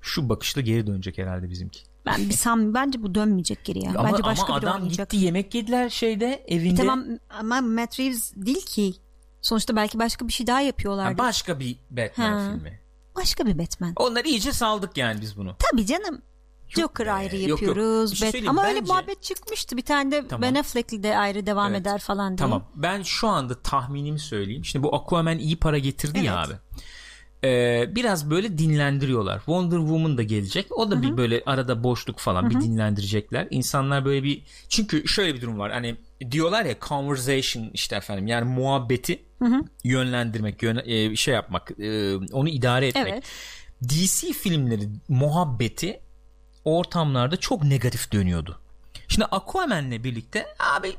Şu 0.00 0.28
bakışla 0.28 0.60
geri 0.60 0.86
dönecek 0.86 1.18
herhalde 1.18 1.50
bizimki. 1.50 1.80
Ben 2.06 2.28
bir 2.28 2.34
sam 2.34 2.74
bence 2.74 3.02
bu 3.02 3.14
dönmeyecek 3.14 3.64
geri. 3.64 3.88
Ama, 3.88 4.04
bence 4.04 4.22
başka 4.22 4.46
ama 4.46 4.60
biri 4.60 4.68
adam 4.68 4.82
oynayacak. 4.82 5.10
gitti 5.10 5.24
yemek 5.24 5.54
yediler 5.54 5.88
şeyde 5.88 6.44
evinde. 6.48 6.82
E 6.82 6.86
tamam 6.86 7.04
ama 7.30 7.60
Matt 7.60 8.00
Reeves 8.00 8.32
değil 8.36 8.66
ki. 8.66 8.94
Sonuçta 9.42 9.76
belki 9.76 9.98
başka 9.98 10.28
bir 10.28 10.32
şey 10.32 10.46
daha 10.46 10.60
yapıyorlardı. 10.60 11.18
başka 11.18 11.60
bir 11.60 11.76
Batman 11.90 12.32
ha. 12.32 12.52
filmi. 12.52 12.80
Başka 13.16 13.46
bir 13.46 13.58
Batman. 13.58 13.92
Onlar 13.96 14.24
iyice 14.24 14.52
saldık 14.52 14.96
yani 14.96 15.20
biz 15.20 15.36
bunu. 15.36 15.56
Tabii 15.58 15.86
canım. 15.86 16.22
Joker 16.76 17.06
be. 17.06 17.12
ayrı 17.12 17.36
yapıyoruz. 17.36 18.12
Yok, 18.12 18.22
yok. 18.22 18.32
Şey 18.32 18.48
Ama 18.48 18.62
bence... 18.62 18.74
öyle 18.74 18.86
muhabbet 18.86 19.22
çıkmıştı. 19.22 19.76
Bir 19.76 19.82
tane 19.82 20.12
de 20.12 20.28
tamam. 20.28 20.42
Ben 20.42 20.60
Affleck'li 20.60 21.02
de 21.02 21.16
ayrı 21.16 21.46
devam 21.46 21.70
evet. 21.70 21.80
eder 21.80 21.98
falan 21.98 22.28
diye. 22.28 22.36
Tamam. 22.36 22.64
Ben 22.74 23.02
şu 23.02 23.28
anda 23.28 23.54
tahminimi 23.54 24.18
söyleyeyim. 24.18 24.64
Şimdi 24.64 24.82
bu 24.82 24.94
Aquaman 24.94 25.38
iyi 25.38 25.56
para 25.56 25.78
getirdi 25.78 26.18
evet. 26.18 26.26
ya 26.26 26.42
abi. 26.42 26.52
Ee, 27.44 27.94
biraz 27.94 28.30
böyle 28.30 28.58
dinlendiriyorlar. 28.58 29.38
Wonder 29.38 29.76
Woman 29.76 30.18
da 30.18 30.22
gelecek. 30.22 30.78
O 30.78 30.90
da 30.90 30.94
Hı-hı. 30.94 31.02
bir 31.02 31.16
böyle 31.16 31.42
arada 31.46 31.84
boşluk 31.84 32.18
falan 32.18 32.42
Hı-hı. 32.42 32.50
bir 32.50 32.60
dinlendirecekler. 32.60 33.48
İnsanlar 33.50 34.04
böyle 34.04 34.22
bir 34.22 34.42
çünkü 34.68 35.08
şöyle 35.08 35.34
bir 35.34 35.40
durum 35.40 35.58
var. 35.58 35.72
Hani 35.72 35.96
diyorlar 36.30 36.64
ya 36.64 36.74
conversation 36.88 37.70
işte 37.74 37.96
efendim 37.96 38.26
yani 38.26 38.44
muhabbeti 38.44 39.22
Hı-hı. 39.38 39.64
yönlendirmek, 39.84 40.62
yön, 40.62 40.82
e, 40.84 41.16
şey 41.16 41.34
yapmak, 41.34 41.70
e, 41.80 42.16
onu 42.16 42.48
idare 42.48 42.86
etmek. 42.86 43.06
Evet. 43.08 43.24
DC 43.88 44.32
filmleri 44.32 44.88
muhabbeti 45.08 46.00
ortamlarda 46.64 47.36
çok 47.36 47.64
negatif 47.64 48.12
dönüyordu. 48.12 48.58
Şimdi 49.08 49.24
Aquaman'le 49.24 50.04
birlikte 50.04 50.46
abi 50.58 50.96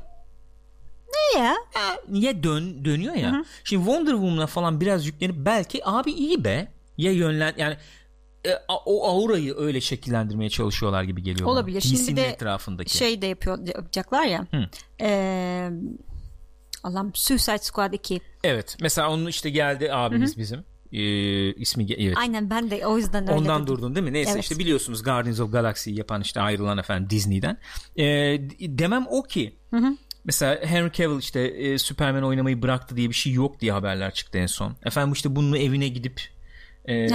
ne 1.14 1.40
ya? 1.40 1.56
ya 1.74 1.98
niye 2.08 2.42
dön 2.42 2.84
dönüyor 2.84 3.14
ya. 3.14 3.32
Hı-hı. 3.32 3.44
Şimdi 3.64 3.84
Wonder 3.84 4.12
Woman'a 4.12 4.46
falan 4.46 4.80
biraz 4.80 5.06
yüklenip 5.06 5.36
belki 5.38 5.88
abi 5.88 6.12
iyi 6.12 6.44
be 6.44 6.68
ya 6.98 7.12
yönlen 7.12 7.54
yani 7.56 7.76
e, 8.46 8.50
o 8.86 9.08
aurayı 9.08 9.54
öyle 9.56 9.80
şekillendirmeye 9.80 10.50
çalışıyorlar 10.50 11.02
gibi 11.02 11.22
geliyor. 11.22 11.48
Olabilir. 11.48 11.84
Bana. 11.90 11.96
Şimdi 11.96 12.16
de 12.16 12.26
etrafındaki. 12.26 12.96
şey 12.96 13.22
de 13.22 13.26
yapıyor 13.26 13.66
yapacaklar 13.66 14.22
ya. 14.22 14.46
Hı. 14.50 14.68
E, 15.00 15.70
Allah'ım 16.82 17.10
Suicide 17.14 17.58
Squad 17.58 17.92
2. 17.92 18.20
Evet. 18.44 18.76
Mesela 18.80 19.10
onun 19.10 19.26
işte 19.26 19.50
geldi 19.50 19.92
abimiz 19.92 20.30
Hı-hı. 20.30 20.38
bizim 20.38 20.64
e, 20.92 21.54
ismi 21.54 21.86
evet. 21.92 22.16
Aynen 22.18 22.50
ben 22.50 22.70
de 22.70 22.86
o 22.86 22.98
yüzden 22.98 23.22
öyle 23.22 23.32
Ondan 23.32 23.62
dedim. 23.62 23.76
durdun 23.76 23.94
değil 23.94 24.04
mi? 24.04 24.12
Neyse 24.12 24.30
evet. 24.32 24.42
işte 24.42 24.58
biliyorsunuz 24.58 25.02
Guardians 25.02 25.40
of 25.40 25.52
Galaxy'yi 25.52 25.98
yapan 25.98 26.20
işte 26.20 26.40
ayrılan 26.40 26.78
efendim 26.78 27.10
Disney'den. 27.10 27.58
E, 27.96 28.04
demem 28.60 29.06
o 29.10 29.22
ki 29.22 29.56
hı 29.70 29.76
hı. 29.76 29.96
Mesela 30.24 30.60
Henry 30.64 30.92
Cavill 30.92 31.18
işte 31.18 31.40
e, 31.40 31.78
Superman 31.78 32.24
oynamayı 32.24 32.62
bıraktı 32.62 32.96
diye 32.96 33.08
bir 33.08 33.14
şey 33.14 33.32
yok 33.32 33.60
diye 33.60 33.72
haberler 33.72 34.14
çıktı 34.14 34.38
en 34.38 34.46
son. 34.46 34.76
Efendim 34.84 35.12
işte 35.12 35.36
bunun 35.36 35.56
evine 35.56 35.88
gidip 35.88 36.20
e, 36.88 37.08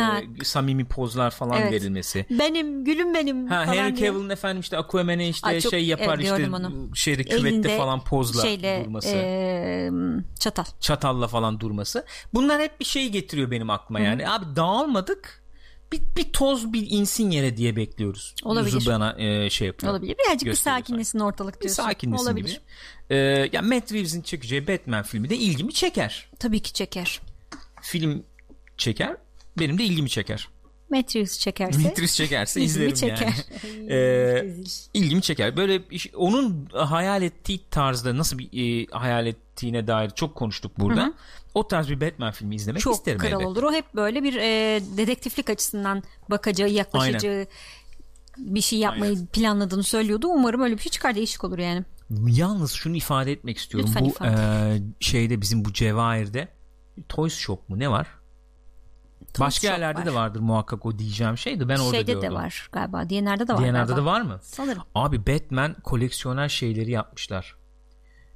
samimi 0.44 0.86
pozlar 0.86 1.32
falan 1.32 1.62
evet. 1.62 1.72
verilmesi. 1.72 2.26
Benim 2.30 2.86
gülüm 2.86 3.14
benim 3.14 3.48
ha, 3.48 3.66
Henry 3.66 3.96
Cavill'ın 3.96 4.30
efendim 4.30 4.62
işte 4.62 4.78
Aquaman'e 4.78 5.30
işte 5.30 5.48
Ay, 5.48 5.62
çok, 5.62 5.72
şey 5.72 5.86
yapar 5.86 6.20
işte 6.20 6.50
onu. 6.50 6.96
şeyde 6.96 7.24
küvette 7.24 7.78
falan 7.78 8.04
pozla 8.04 8.42
şeyle, 8.42 8.82
durması. 8.86 9.16
E, 9.16 9.90
çatal. 10.40 10.64
Çatalla 10.80 11.28
falan 11.28 11.60
durması. 11.60 12.06
Bunlar 12.34 12.62
hep 12.62 12.80
bir 12.80 12.86
şey 12.86 13.10
getiriyor 13.10 13.52
benim 13.52 13.70
aklıma 13.70 14.00
Hı. 14.00 14.04
yani. 14.04 14.30
Abi 14.30 14.56
dağılmadık 14.56 15.44
bir, 15.92 16.02
bir 16.18 16.34
toz 16.34 16.74
bir 16.74 16.88
insin 16.90 17.32
yere 17.32 17.58
diye 17.58 17.76
bekliyoruz. 17.76 18.36
Olabilir. 18.44 18.74
Yüzü 18.74 18.92
bana 18.92 19.16
e, 19.18 19.50
şey 19.50 19.68
yapıyor. 19.68 19.92
Olabilir. 19.92 20.16
Birazcık 20.26 20.50
bir 20.50 20.54
sakinlesin 20.54 21.20
ortalık 21.20 21.62
diyorsun. 21.62 21.86
Bir 21.86 21.90
sakinlesin 21.90 22.26
Olabilir. 22.26 22.50
gibi. 22.50 23.16
E, 23.16 23.18
ya 23.52 23.62
Matt 23.62 23.94
Reeves'in 23.94 24.22
çekeceği 24.22 24.68
Batman 24.68 25.04
filmi 25.04 25.30
de 25.30 25.36
ilgimi 25.36 25.74
çeker. 25.74 26.30
Tabii 26.40 26.60
ki 26.60 26.74
çeker. 26.74 27.22
Film 27.82 28.24
çeker 28.78 29.18
benim 29.60 29.78
de 29.78 29.84
ilgimi 29.84 30.10
çeker. 30.10 30.48
Matrix 30.90 31.40
çekerse 31.40 31.82
Matrix 31.82 32.16
çekerse 32.16 32.62
izlerim 32.62 32.94
çeker. 32.94 33.20
yani. 33.78 33.94
ee, 33.94 34.56
ilgimi 34.94 35.22
çeker. 35.22 35.58
Böyle 35.58 35.82
onun 36.16 36.70
hayal 36.74 37.22
ettiği 37.22 37.62
tarzda 37.72 38.18
nasıl 38.18 38.38
bir 38.38 38.50
e, 38.54 38.86
hayal 38.92 39.28
ettiğine 39.28 39.88
dair 39.88 40.10
çok 40.10 40.36
konuştuk 40.36 40.72
burada. 40.80 41.02
Hı-hı. 41.02 41.14
O 41.54 41.68
tarz 41.68 41.90
bir 41.90 42.02
Batman 42.02 42.32
filmi 42.32 42.56
izlemek 42.56 42.82
çok 42.82 42.96
isterim. 42.96 43.20
Çok 43.20 43.30
kral 43.30 43.42
olur. 43.42 43.64
O 43.64 43.74
hep 43.74 43.96
böyle 43.96 44.24
bir 44.24 44.36
e, 44.36 44.82
dedektiflik 44.98 45.50
açısından 45.50 46.04
bakacağı, 46.30 46.70
yaklaşacağı 46.70 47.34
Aynen. 47.34 47.48
bir 48.38 48.62
şey 48.62 48.80
yapmayı 48.80 49.12
Aynen. 49.12 49.26
planladığını 49.26 49.84
söylüyordu. 49.84 50.28
Umarım 50.28 50.62
öyle 50.62 50.78
bir 50.78 50.82
şey 50.82 50.92
çıkar 50.92 51.16
değişik 51.16 51.44
olur 51.44 51.58
yani. 51.58 51.84
Yalnız 52.28 52.72
şunu 52.72 52.96
ifade 52.96 53.32
etmek 53.32 53.58
istiyorum. 53.58 53.90
Lütfen 53.90 54.06
bu 54.06 54.10
ifade. 54.10 54.76
E, 54.76 54.82
şeyde 55.00 55.42
bizim 55.42 55.66
bu 55.66 55.74
Cevahir'de 55.74 56.48
Toys 57.10 57.34
Shop 57.34 57.70
mu 57.70 57.80
ne 57.80 57.92
var? 57.92 58.08
Başka 59.40 59.68
yerlerde 59.68 60.00
var. 60.00 60.06
de 60.06 60.14
vardır 60.14 60.40
muhakkak 60.40 60.86
o 60.86 61.00
diyeceğim 61.00 61.38
şeydi. 61.38 61.70
Ben 61.70 61.78
orada 61.78 61.92
Şeyde 61.92 62.14
gördüm. 62.14 62.30
de 62.30 62.34
var 62.36 62.70
galiba. 62.72 63.10
DNR'de 63.10 63.48
de 63.48 63.54
var 63.54 63.62
DNR'da 63.62 63.72
galiba. 63.72 63.98
da 63.98 64.06
var 64.06 64.22
mı? 64.22 64.40
Sanırım. 64.42 64.84
Abi 64.96 65.28
Batman 65.28 65.74
koleksiyonel 65.84 66.50
şeyleri 66.50 66.92
yapmışlar. 66.92 67.56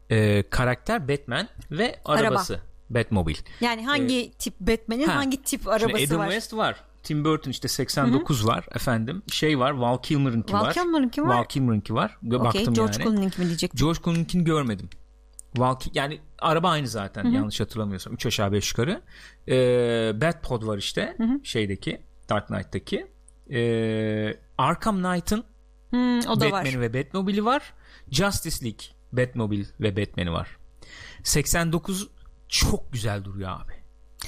Ee, 0.09 0.43
karakter 0.49 1.07
Batman 1.07 1.47
ve 1.71 1.99
arabası. 2.05 2.59
Batmobile. 2.89 3.39
Yani 3.61 3.85
hangi 3.85 4.31
tip 4.39 4.59
Batman'in 4.59 5.07
Ha. 5.07 5.15
hangi 5.15 5.41
tip 5.43 5.67
arabası 5.67 6.03
Adam 6.07 6.19
var? 6.19 6.25
West 6.29 6.53
var. 6.53 6.75
Tim 7.03 7.25
Burton 7.25 7.51
işte 7.51 7.67
89 7.67 8.47
var 8.47 8.65
efendim. 8.75 9.21
Şey 9.31 9.59
var 9.59 9.71
Val 9.71 9.97
Kilmer'ınki 9.97 10.53
Val 10.53 10.61
var. 10.61 10.73
Kilmer'ınki 10.73 11.23
var. 11.23 11.37
Val 11.37 11.43
Kilmer'ınki 11.43 11.93
var. 11.93 12.17
Okey, 12.27 12.39
Baktım 12.39 12.73
George 12.73 12.93
yani. 12.93 13.03
Clooney'ninki 13.03 13.41
mi 13.41 13.47
diyecektim. 13.47 13.79
George 13.79 13.99
Clooney'ninkini 14.03 14.43
görmedim. 14.43 14.89
Val 15.57 15.75
Ki- 15.79 15.91
yani 15.93 16.19
araba 16.39 16.69
aynı 16.69 16.87
zaten 16.87 17.31
yanlış 17.31 17.59
hatırlamıyorsam. 17.59 18.13
3 18.13 18.25
aşağı 18.25 18.51
5 18.51 18.71
yukarı. 18.71 19.01
Ee, 19.47 20.21
Batpod 20.21 20.67
var 20.67 20.77
işte 20.77 21.17
şeydeki 21.43 22.01
Dark 22.29 22.47
Knight'taki. 22.47 23.07
Ee, 23.51 24.37
Arkham 24.57 25.03
Knight'ın 25.03 25.43
Hmm, 25.89 26.19
o 26.19 26.39
da 26.39 26.45
var. 26.45 26.51
Batman'i 26.51 26.81
ve 26.81 26.93
Batmobile'i 26.93 27.45
var. 27.45 27.73
Justice 28.11 28.65
League 28.65 28.85
Batmobile 29.13 29.65
ve 29.79 29.97
Batman'i 29.97 30.31
var. 30.31 30.57
89 31.23 32.07
çok 32.47 32.93
güzel 32.93 33.23
duruyor 33.23 33.49
abi. 33.49 33.71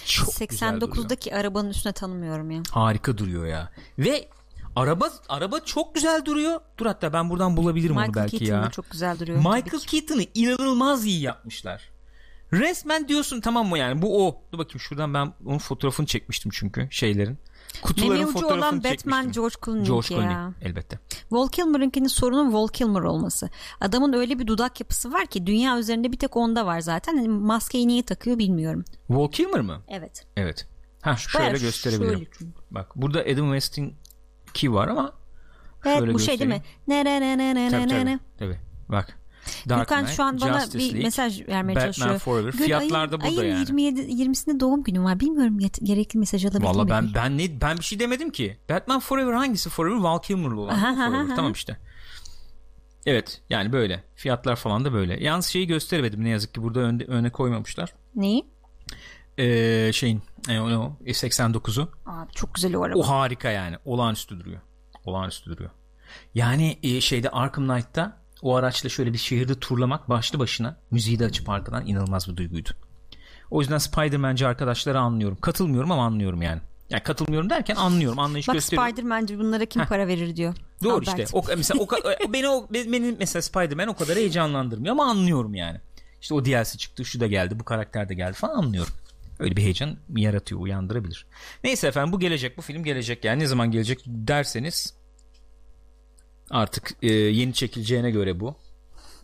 Çok 0.05 0.49
güzel 0.49 0.81
duruyor. 0.81 0.95
89'daki 0.97 1.35
arabanın 1.35 1.69
üstüne 1.69 1.93
tanımıyorum 1.93 2.51
ya. 2.51 2.61
Harika 2.71 3.17
duruyor 3.17 3.45
ya. 3.45 3.71
Ve 3.99 4.27
araba 4.75 5.09
araba 5.29 5.59
çok 5.59 5.95
güzel 5.95 6.25
duruyor. 6.25 6.59
Dur 6.77 6.85
hatta 6.85 7.13
ben 7.13 7.29
buradan 7.29 7.57
bulabilirim 7.57 7.97
onu 7.97 8.05
Michael 8.07 8.23
belki 8.25 8.37
Keaton 8.39 8.55
ya. 8.55 8.63
da 8.65 8.69
çok 8.71 8.91
güzel 8.91 9.19
duruyor. 9.19 9.37
Michael. 9.37 9.79
Keaton'ı 9.87 10.23
inanılmaz 10.33 11.05
iyi 11.05 11.21
yapmışlar. 11.21 11.93
Resmen 12.53 13.07
diyorsun 13.07 13.41
tamam 13.41 13.67
mı 13.67 13.77
yani 13.77 14.01
bu 14.01 14.27
o. 14.27 14.41
Dur 14.51 14.57
bakayım 14.57 14.79
şuradan 14.79 15.13
ben 15.13 15.33
onun 15.45 15.57
fotoğrafını 15.57 16.05
çekmiştim 16.05 16.51
çünkü 16.55 16.87
şeylerin. 16.91 17.37
Kutuların 17.81 18.19
Meme 18.19 18.31
fotoğrafını 18.31 18.57
olan 18.57 18.77
Batman 18.83 18.91
çekmiştim. 19.23 19.31
George 19.31 19.55
Clooney'ninki 19.65 19.89
George 19.91 20.07
Clooney 20.07 20.31
ya. 20.31 20.53
elbette. 20.61 20.99
Val 21.31 21.47
Kilmer'ınkinin 21.47 22.07
sorunun 22.07 22.53
Val 22.53 22.67
Kilmer 22.67 23.01
olması. 23.01 23.49
Adamın 23.81 24.13
öyle 24.13 24.39
bir 24.39 24.47
dudak 24.47 24.79
yapısı 24.79 25.11
var 25.13 25.25
ki 25.25 25.45
dünya 25.47 25.77
üzerinde 25.79 26.11
bir 26.11 26.17
tek 26.19 26.37
onda 26.37 26.65
var 26.65 26.79
zaten. 26.79 27.17
Hani 27.17 27.27
maskeyi 27.27 27.87
niye 27.87 28.03
takıyor 28.03 28.37
bilmiyorum. 28.37 28.85
Val 29.09 29.27
Kilmer 29.31 29.61
mı? 29.61 29.81
Evet. 29.87 30.25
Evet. 30.37 30.67
Ha 31.01 31.15
şöyle 31.17 31.45
Bayağı 31.45 31.57
gösterebilirim. 31.59 32.27
şöyle. 32.39 32.51
Bak 32.71 32.91
burada 32.95 33.19
Adam 33.19 33.45
West'in 33.45 33.95
ki 34.53 34.73
var 34.73 34.87
ama 34.87 35.13
Evet 35.85 35.99
şöyle 35.99 36.13
bu 36.13 36.19
şey 36.19 36.39
değil 36.39 36.49
mi? 36.49 36.61
Ne 36.87 37.05
ne 37.05 37.21
ne 37.21 37.37
ne 37.37 37.55
ne 37.55 37.69
Tabii 37.69 37.87
ne 37.87 38.05
ne. 38.05 38.19
tabii. 38.37 38.59
Bak. 38.89 39.19
Dark 39.69 39.79
Gökhan 39.79 40.03
Knight, 40.03 40.15
şu 40.17 40.23
an 40.23 40.41
bana 40.41 40.59
Justice 40.59 40.79
bir 40.79 40.83
League, 40.89 41.03
mesaj 41.03 41.47
vermeye 41.47 41.75
Batman 41.75 41.91
çalışıyor. 41.91 42.19
Forever. 42.19 42.51
Gül, 42.53 42.65
Fiyatlar 42.65 43.11
da 43.11 43.15
ayın, 43.17 43.35
burada 43.35 43.41
ayın 43.41 43.51
yani. 43.55 43.59
27, 43.59 44.01
20'sinde 44.01 44.59
doğum 44.59 44.83
günüm 44.83 45.03
var. 45.05 45.19
Bilmiyorum 45.19 45.59
yet- 45.59 45.83
gerekli 45.85 46.19
mesaj 46.19 46.45
alabilir 46.45 46.65
Valla 46.65 46.89
ben 46.89 47.09
ben 47.15 47.37
ne 47.37 47.61
ben 47.61 47.77
bir 47.77 47.83
şey 47.83 47.99
demedim 47.99 48.29
ki. 48.29 48.57
Batman 48.69 48.99
Forever 48.99 49.33
hangisi 49.33 49.69
Forever? 49.69 49.97
Val 49.97 50.19
Kilmer'lı 50.19 50.61
olan 50.61 50.73
aha, 50.73 50.95
Forever. 50.95 51.25
aha. 51.25 51.35
Tamam 51.35 51.51
işte. 51.51 51.77
Evet 53.05 53.41
yani 53.49 53.71
böyle. 53.73 54.03
Fiyatlar 54.15 54.55
falan 54.55 54.85
da 54.85 54.93
böyle. 54.93 55.23
Yalnız 55.23 55.45
şeyi 55.45 55.67
gösteremedim 55.67 56.23
ne 56.23 56.29
yazık 56.29 56.53
ki 56.53 56.63
burada 56.63 56.79
önde, 56.79 57.05
öne 57.05 57.29
koymamışlar. 57.29 57.93
Neyi? 58.15 58.45
Ee, 59.37 59.91
şeyin 59.93 60.21
e, 60.49 60.59
o, 60.59 60.65
o, 60.65 60.97
e, 61.05 61.11
89'u. 61.11 61.89
Abi 62.05 62.31
çok 62.31 62.53
güzel 62.53 62.75
o 62.75 62.83
araba. 62.83 62.99
O 62.99 63.03
harika 63.03 63.49
yani. 63.49 63.77
Olağanüstü 63.85 64.39
duruyor. 64.39 64.61
Olağanüstü 65.05 65.49
duruyor. 65.49 65.69
Yani 66.33 66.79
e, 66.83 67.01
şeyde 67.01 67.29
Arkham 67.29 67.67
Knight'ta 67.67 68.17
o 68.41 68.55
araçla 68.55 68.89
şöyle 68.89 69.13
bir 69.13 69.17
şehirde 69.17 69.59
turlamak 69.59 70.09
başlı 70.09 70.39
başına 70.39 70.77
müziği 70.91 71.19
de 71.19 71.25
açıp 71.25 71.49
arkadan 71.49 71.87
inanılmaz 71.87 72.27
bir 72.27 72.37
duyguydu. 72.37 72.69
O 73.51 73.61
yüzden 73.61 73.77
Spider-Man'ci 73.77 74.47
arkadaşları 74.47 74.99
anlıyorum. 74.99 75.37
Katılmıyorum 75.41 75.91
ama 75.91 76.05
anlıyorum 76.05 76.41
yani. 76.41 76.61
Yani 76.89 77.03
katılmıyorum 77.03 77.49
derken 77.49 77.75
anlıyorum. 77.75 78.19
Anlayış 78.19 78.47
Bak 78.47 78.55
gösteriyorum. 78.55 78.91
Spider-Man'ci 78.91 79.39
bunlara 79.39 79.65
kim 79.65 79.85
para 79.85 80.07
verir 80.07 80.35
diyor. 80.35 80.55
Doğru 80.83 80.93
Albert. 80.93 81.19
işte. 81.19 81.37
O, 81.37 81.43
mesela 81.57 81.83
o, 81.83 81.85
ka- 81.85 82.33
beni 82.33 82.49
o 82.49 82.67
beni 82.73 83.15
mesela 83.19 83.41
Spider-Man 83.41 83.87
o 83.87 83.95
kadar 83.95 84.15
heyecanlandırmıyor 84.15 84.91
ama 84.91 85.05
anlıyorum 85.05 85.55
yani. 85.55 85.79
İşte 86.21 86.33
o 86.33 86.45
DLC 86.45 86.77
çıktı, 86.77 87.05
şu 87.05 87.19
da 87.19 87.27
geldi, 87.27 87.59
bu 87.59 87.63
karakter 87.63 88.09
de 88.09 88.13
geldi 88.13 88.33
falan 88.33 88.55
anlıyorum. 88.55 88.93
Öyle 89.39 89.57
bir 89.57 89.61
heyecan 89.61 89.97
yaratıyor, 90.15 90.61
uyandırabilir. 90.61 91.25
Neyse 91.63 91.87
efendim 91.87 92.13
bu 92.13 92.19
gelecek, 92.19 92.57
bu 92.57 92.61
film 92.61 92.83
gelecek 92.83 93.25
yani 93.25 93.43
ne 93.43 93.47
zaman 93.47 93.71
gelecek 93.71 94.03
derseniz 94.05 94.93
artık 96.49 96.91
e, 97.01 97.13
yeni 97.13 97.53
çekileceğine 97.53 98.11
göre 98.11 98.39
bu. 98.39 98.55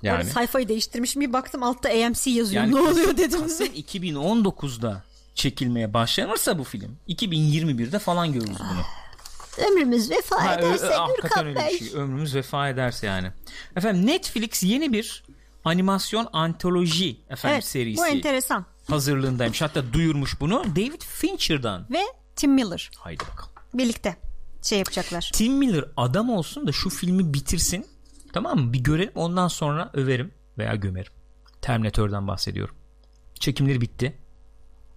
Yani. 0.01 0.19
Yani 0.19 0.29
sayfayı 0.29 0.67
değiştirmişim 0.67 1.21
bir 1.21 1.33
baktım 1.33 1.63
altta 1.63 1.89
AMC 1.89 2.29
yazıyor. 2.31 2.63
Yani 2.63 2.75
ne 2.75 2.79
oluyor 2.79 3.17
dedim. 3.17 3.41
Kasım 3.41 3.67
2019'da 3.67 5.03
çekilmeye 5.35 5.93
başlanırsa 5.93 6.59
bu 6.59 6.63
film 6.63 6.97
2021'de 7.07 7.99
falan 7.99 8.33
görürüz 8.33 8.57
bunu. 8.59 8.81
Ömrümüz 9.67 10.11
vefa 10.11 10.45
Ha, 10.45 10.55
ederse 10.55 10.85
ö- 10.85 10.89
hakikaten 10.91 11.21
Gürkan 11.21 11.45
öyle 11.47 11.73
bir 11.73 11.77
şey. 11.79 11.99
Ömrümüz 11.99 12.35
vefa 12.35 12.69
ederse 12.69 13.07
yani. 13.07 13.31
Efendim 13.75 14.05
Netflix 14.05 14.63
yeni 14.63 14.93
bir 14.93 15.23
animasyon 15.65 16.27
antoloji 16.33 17.19
efendim 17.29 17.53
Evet 17.53 17.65
serisi 17.65 17.97
bu 17.97 18.07
enteresan. 18.07 18.65
Hazırlığındaymış. 18.91 19.61
Hatta 19.61 19.93
duyurmuş 19.93 20.41
bunu 20.41 20.63
David 20.75 21.01
Fincher'dan. 21.01 21.87
Ve 21.91 21.99
Tim 22.35 22.53
Miller 22.53 22.91
Haydi 22.97 23.23
bakalım. 23.31 23.51
birlikte 23.73 24.17
şey 24.61 24.77
yapacaklar. 24.79 25.31
Tim 25.33 25.53
Miller 25.57 25.85
adam 25.97 26.29
olsun 26.29 26.67
da 26.67 26.71
şu 26.71 26.89
filmi 26.89 27.33
bitirsin. 27.33 27.85
Tamam 28.33 28.59
mı? 28.59 28.73
Bir 28.73 28.79
görelim 28.79 29.11
ondan 29.15 29.47
sonra 29.47 29.89
överim 29.93 30.31
veya 30.57 30.75
gömerim. 30.75 31.11
Terminator'dan 31.61 32.27
bahsediyorum. 32.27 32.75
Çekimleri 33.39 33.81
bitti. 33.81 34.17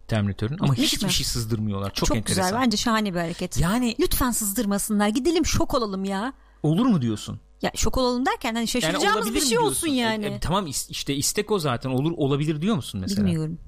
Terminator'ın 0.09 0.59
ama 0.61 0.73
Bitmiş 0.73 0.93
hiçbir 0.93 1.07
mi? 1.07 1.13
şey 1.13 1.27
sızdırmıyorlar. 1.27 1.95
Çok, 1.95 2.09
Çok, 2.09 2.17
enteresan. 2.17 2.45
güzel 2.45 2.61
bence 2.61 2.77
şahane 2.77 3.15
bir 3.15 3.19
hareket. 3.19 3.61
Yani 3.61 3.97
Lütfen 4.01 4.31
sızdırmasınlar 4.31 5.09
gidelim 5.09 5.47
şok 5.47 5.75
olalım 5.75 6.05
ya. 6.05 6.33
olur 6.63 6.87
mu 6.87 7.03
diyorsun? 7.03 7.41
Ya 7.63 7.71
şok 7.75 7.99
olalım 7.99 8.27
derken 8.27 8.49
hani 8.49 8.59
Yani 8.59 8.69
şaşıracağımız 8.69 9.27
olabilir 9.27 9.43
bir 9.43 9.47
şey 9.47 9.59
olsun 9.59 9.89
yani. 9.89 10.25
E, 10.25 10.29
e, 10.29 10.41
tamam 10.41 10.67
işte 10.89 11.15
istek 11.15 11.51
o 11.51 11.59
zaten. 11.59 11.91
Olur 11.91 12.13
olabilir 12.17 12.61
diyor 12.63 12.77
musun 12.77 13.01
mesela? 13.01 13.27
Bilmiyorum. 13.27 13.59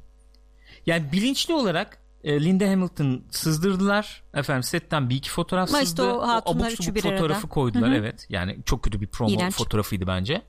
Yani 0.87 1.13
bilinçli 1.13 1.55
olarak 1.55 1.99
e, 2.25 2.45
Linda 2.45 2.65
Hamilton 2.71 3.23
sızdırdılar. 3.31 4.23
Efendim 4.35 4.63
setten 4.63 5.11
bir 5.11 5.17
iki 5.17 5.31
fotoğraf 5.31 5.69
Ama 5.69 5.79
sızdı. 5.85 6.03
o 6.13 6.23
abuk 6.23 6.71
üçü 6.73 6.95
bir 6.95 7.05
arada. 7.05 7.17
fotoğrafı 7.17 7.49
koydular 7.49 7.89
Hı 7.91 7.93
hı. 7.95 7.97
evet. 7.99 8.27
Yani 8.29 8.59
çok 8.67 8.83
kötü 8.83 9.01
bir 9.01 9.07
promo 9.07 9.31
İğrenç. 9.31 9.55
fotoğrafıydı 9.55 10.07
bence. 10.07 10.43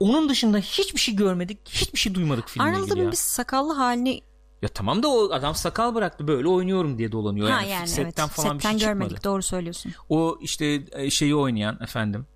Onun 0.00 0.28
dışında 0.28 0.58
hiçbir 0.58 1.00
şey 1.00 1.16
görmedik. 1.16 1.68
Hiçbir 1.68 1.98
şey 1.98 2.14
duymadık 2.14 2.48
filmle 2.48 2.68
ilgili 2.70 2.82
Arnold'un 2.92 3.10
bir 3.10 3.16
sakallı 3.16 3.72
halini 3.74 4.20
Ya 4.62 4.68
tamam 4.68 5.02
da 5.02 5.08
o 5.08 5.32
adam 5.32 5.54
sakal 5.54 5.94
bıraktı 5.94 6.28
böyle 6.28 6.48
oynuyorum 6.48 6.98
diye 6.98 7.12
dolanıyor. 7.12 7.50
ha 7.50 7.60
Yani, 7.60 7.70
yani 7.70 7.88
setten 7.88 8.22
evet. 8.24 8.32
falan 8.34 8.52
Setten 8.54 8.74
bir 8.74 8.80
şey 8.80 8.88
görmedik 8.88 9.16
çıkmadı. 9.16 9.34
doğru 9.34 9.42
söylüyorsun. 9.42 9.92
O 10.08 10.38
işte 10.40 10.82
e, 10.92 11.10
şeyi 11.10 11.34
oynayan 11.34 11.78
efendim 11.82 12.26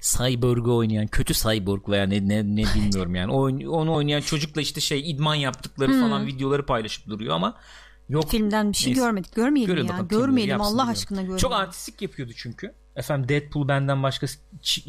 Cyborg'u 0.00 0.76
oynayan 0.76 1.06
kötü 1.06 1.34
Cyborg 1.34 1.88
veya 1.88 2.06
ne 2.06 2.28
ne, 2.28 2.42
ne 2.56 2.64
bilmiyorum 2.74 3.14
yani. 3.14 3.32
O, 3.32 3.40
onu 3.78 3.94
oynayan 3.94 4.20
çocukla 4.20 4.60
işte 4.60 4.80
şey 4.80 5.10
idman 5.10 5.34
yaptıkları 5.34 5.92
Hmm. 5.92 6.00
falan 6.00 6.26
videoları 6.26 6.66
paylaşıp 6.66 7.06
duruyor 7.06 7.34
ama 7.34 7.56
yok 8.08 8.30
Filmden 8.30 8.72
bir 8.72 8.76
şey 8.76 8.92
Neyse. 8.92 9.00
görmedik. 9.04 9.34
Görmeyelim 9.34 9.74
Görelim 9.74 9.86
ya. 9.86 9.92
bakalım 9.92 10.08
Görmeyelim 10.08 10.60
Allah 10.60 10.72
diyorum. 10.74 10.88
aşkına 10.90 11.18
görmeyelim. 11.20 11.38
Çok 11.38 11.52
artistik 11.52 12.02
yapıyordu 12.02 12.32
çünkü. 12.36 12.74
Efendim 12.96 13.28
Deadpool 13.28 13.68
benden 13.68 14.02
başka 14.02 14.26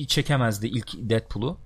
çekemezdi 0.07 0.67
ilk 0.67 0.89
Deadpool'u. 0.97 1.57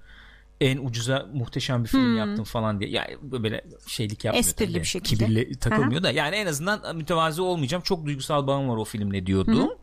En 0.61 0.77
ucuza 0.77 1.29
muhteşem 1.33 1.83
bir 1.83 1.89
film 1.89 2.17
yaptım 2.17 2.43
falan 2.45 2.79
diye. 2.79 2.89
Yani 2.89 3.17
böyle 3.21 3.65
şeylik 3.87 4.25
yapmıyor. 4.25 4.43
Hmm. 4.43 4.49
Esprili 4.49 4.71
tabii. 4.71 4.79
bir 4.81 4.87
şekilde. 4.87 5.25
Kibirli 5.25 5.59
takılmıyor 5.59 6.03
da. 6.03 6.11
Yani 6.11 6.35
en 6.35 6.45
azından 6.45 6.95
mütevazi 6.95 7.41
olmayacağım. 7.41 7.83
Çok 7.83 8.05
duygusal 8.05 8.47
bağım 8.47 8.69
var 8.69 8.77
o 8.77 8.83
filmle 8.85 9.25
diyordu. 9.25 9.77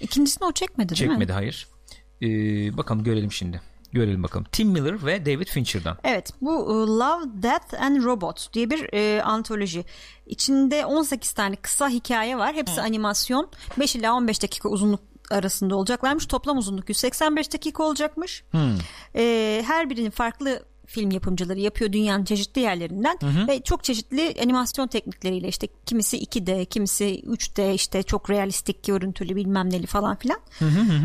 İkincisini 0.00 0.46
o 0.46 0.52
çekmedi 0.52 0.88
değil 0.88 1.02
mi? 1.02 1.12
Çekmedi 1.12 1.32
hayır. 1.32 1.66
Ee, 2.22 2.26
bakalım 2.76 3.04
görelim 3.04 3.32
şimdi. 3.32 3.60
Görelim 3.92 4.22
bakalım. 4.22 4.46
Tim 4.52 4.68
Miller 4.68 5.06
ve 5.06 5.26
David 5.26 5.46
Fincher'dan. 5.46 5.98
Evet 6.04 6.30
bu 6.40 6.52
e, 6.52 6.74
Love, 6.86 7.42
Death 7.42 7.82
and 7.82 8.04
Robot 8.04 8.48
diye 8.52 8.70
bir 8.70 8.94
e, 8.94 9.22
antoloji. 9.22 9.84
İçinde 10.26 10.86
18 10.86 11.32
tane 11.32 11.56
kısa 11.56 11.88
hikaye 11.88 12.38
var. 12.38 12.54
Hepsi 12.54 12.80
animasyon. 12.80 13.48
5 13.78 13.96
ila 13.96 14.14
15 14.14 14.42
dakika 14.42 14.68
uzunluk 14.68 15.00
arasında 15.30 15.76
olacaklarmış. 15.76 16.26
Toplam 16.26 16.58
uzunluk 16.58 16.88
185 16.88 17.52
dakika 17.52 17.82
olacakmış. 17.82 18.44
E, 19.16 19.62
her 19.66 19.90
birinin 19.90 20.10
farklı 20.10 20.62
film 20.92 21.10
yapımcıları 21.10 21.60
yapıyor 21.60 21.92
dünyanın 21.92 22.24
çeşitli 22.24 22.60
yerlerinden 22.60 23.18
ve 23.48 23.62
çok 23.62 23.84
çeşitli 23.84 24.34
animasyon 24.42 24.86
teknikleriyle 24.86 25.48
işte 25.48 25.68
kimisi 25.86 26.18
2D, 26.18 26.64
kimisi 26.64 27.04
3D 27.04 27.74
işte 27.74 28.02
çok 28.02 28.30
realistik 28.30 28.84
görüntülü 28.84 29.36
bilmem 29.36 29.70
neli 29.70 29.86
falan 29.86 30.16
filan. 30.16 30.38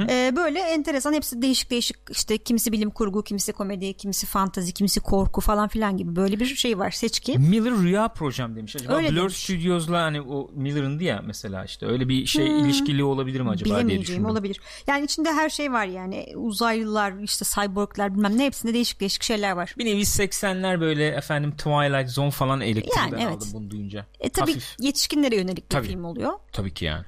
Ee, 0.09 0.33
böyle 0.35 0.59
enteresan 0.59 1.13
hepsi 1.13 1.41
değişik 1.41 1.71
değişik 1.71 1.97
işte 2.09 2.37
kimisi 2.37 2.71
bilim 2.71 2.89
kurgu, 2.89 3.23
kimisi 3.23 3.53
komedi, 3.53 3.93
kimisi 3.93 4.25
fantazi, 4.25 4.71
kimisi 4.71 4.99
korku 4.99 5.41
falan 5.41 5.67
filan 5.67 5.97
gibi 5.97 6.15
böyle 6.15 6.39
bir 6.39 6.45
şey 6.45 6.79
var 6.79 6.91
seçki. 6.91 7.39
Miller 7.39 7.73
Rüya 7.73 8.07
Projem 8.07 8.55
demiş. 8.55 8.75
Acaba 8.75 8.95
Öyle 8.95 9.11
Blur 9.11 9.17
demiş. 9.17 9.35
Studios'la 9.37 10.01
hani 10.01 10.21
o 10.21 10.49
Miller'ın 10.53 10.99
ya 10.99 11.21
mesela 11.25 11.65
işte 11.65 11.85
öyle 11.85 12.09
bir 12.09 12.25
şey 12.25 12.61
ilişkili 12.61 13.03
olabilir 13.03 13.41
mi 13.41 13.49
acaba 13.49 13.87
diye 13.87 14.01
düşündüm. 14.01 14.25
olabilir. 14.25 14.59
Yani 14.87 15.05
içinde 15.05 15.33
her 15.33 15.49
şey 15.49 15.71
var 15.71 15.85
yani 15.85 16.33
uzaylılar 16.35 17.13
işte 17.23 17.45
cyborglar 17.45 18.15
bilmem 18.15 18.37
ne 18.37 18.45
hepsinde 18.45 18.73
değişik 18.73 18.99
değişik 18.99 19.23
şeyler 19.23 19.51
var. 19.51 19.75
Bir 19.77 19.85
nevi 19.85 20.01
80'ler 20.01 20.81
böyle 20.81 21.07
efendim 21.07 21.51
Twilight 21.51 22.09
Zone 22.09 22.31
falan 22.31 22.61
elektriği 22.61 22.97
Yani 22.97 23.11
ben 23.11 23.17
evet. 23.19 23.35
aldım 23.35 23.49
bunu 23.53 23.69
duyunca. 23.69 24.05
E 24.19 24.29
tabii 24.29 24.51
Hafif. 24.53 24.75
yetişkinlere 24.79 25.35
yönelik 25.35 25.63
bir 25.65 25.69
Tabii. 25.69 25.87
film 25.87 26.03
oluyor. 26.03 26.33
Tabii 26.51 26.73
ki 26.73 26.85
yani. 26.85 27.05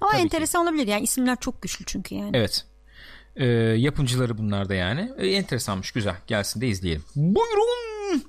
Ama 0.00 0.10
Tabii 0.10 0.20
ki. 0.20 0.24
enteresan 0.24 0.62
olabilir 0.62 0.86
yani 0.86 1.02
isimler 1.04 1.36
çok 1.40 1.62
güçlü 1.62 1.84
çünkü 1.84 2.14
yani. 2.14 2.30
Evet. 2.34 2.64
Ee, 3.36 3.46
yapımcıları 3.76 4.38
bunlar 4.38 4.68
da 4.68 4.74
yani. 4.74 5.12
Ee, 5.18 5.28
enteresanmış 5.28 5.92
güzel. 5.92 6.16
Gelsin 6.26 6.60
de 6.60 6.68
izleyelim. 6.68 7.04
Buyurun. 7.16 8.22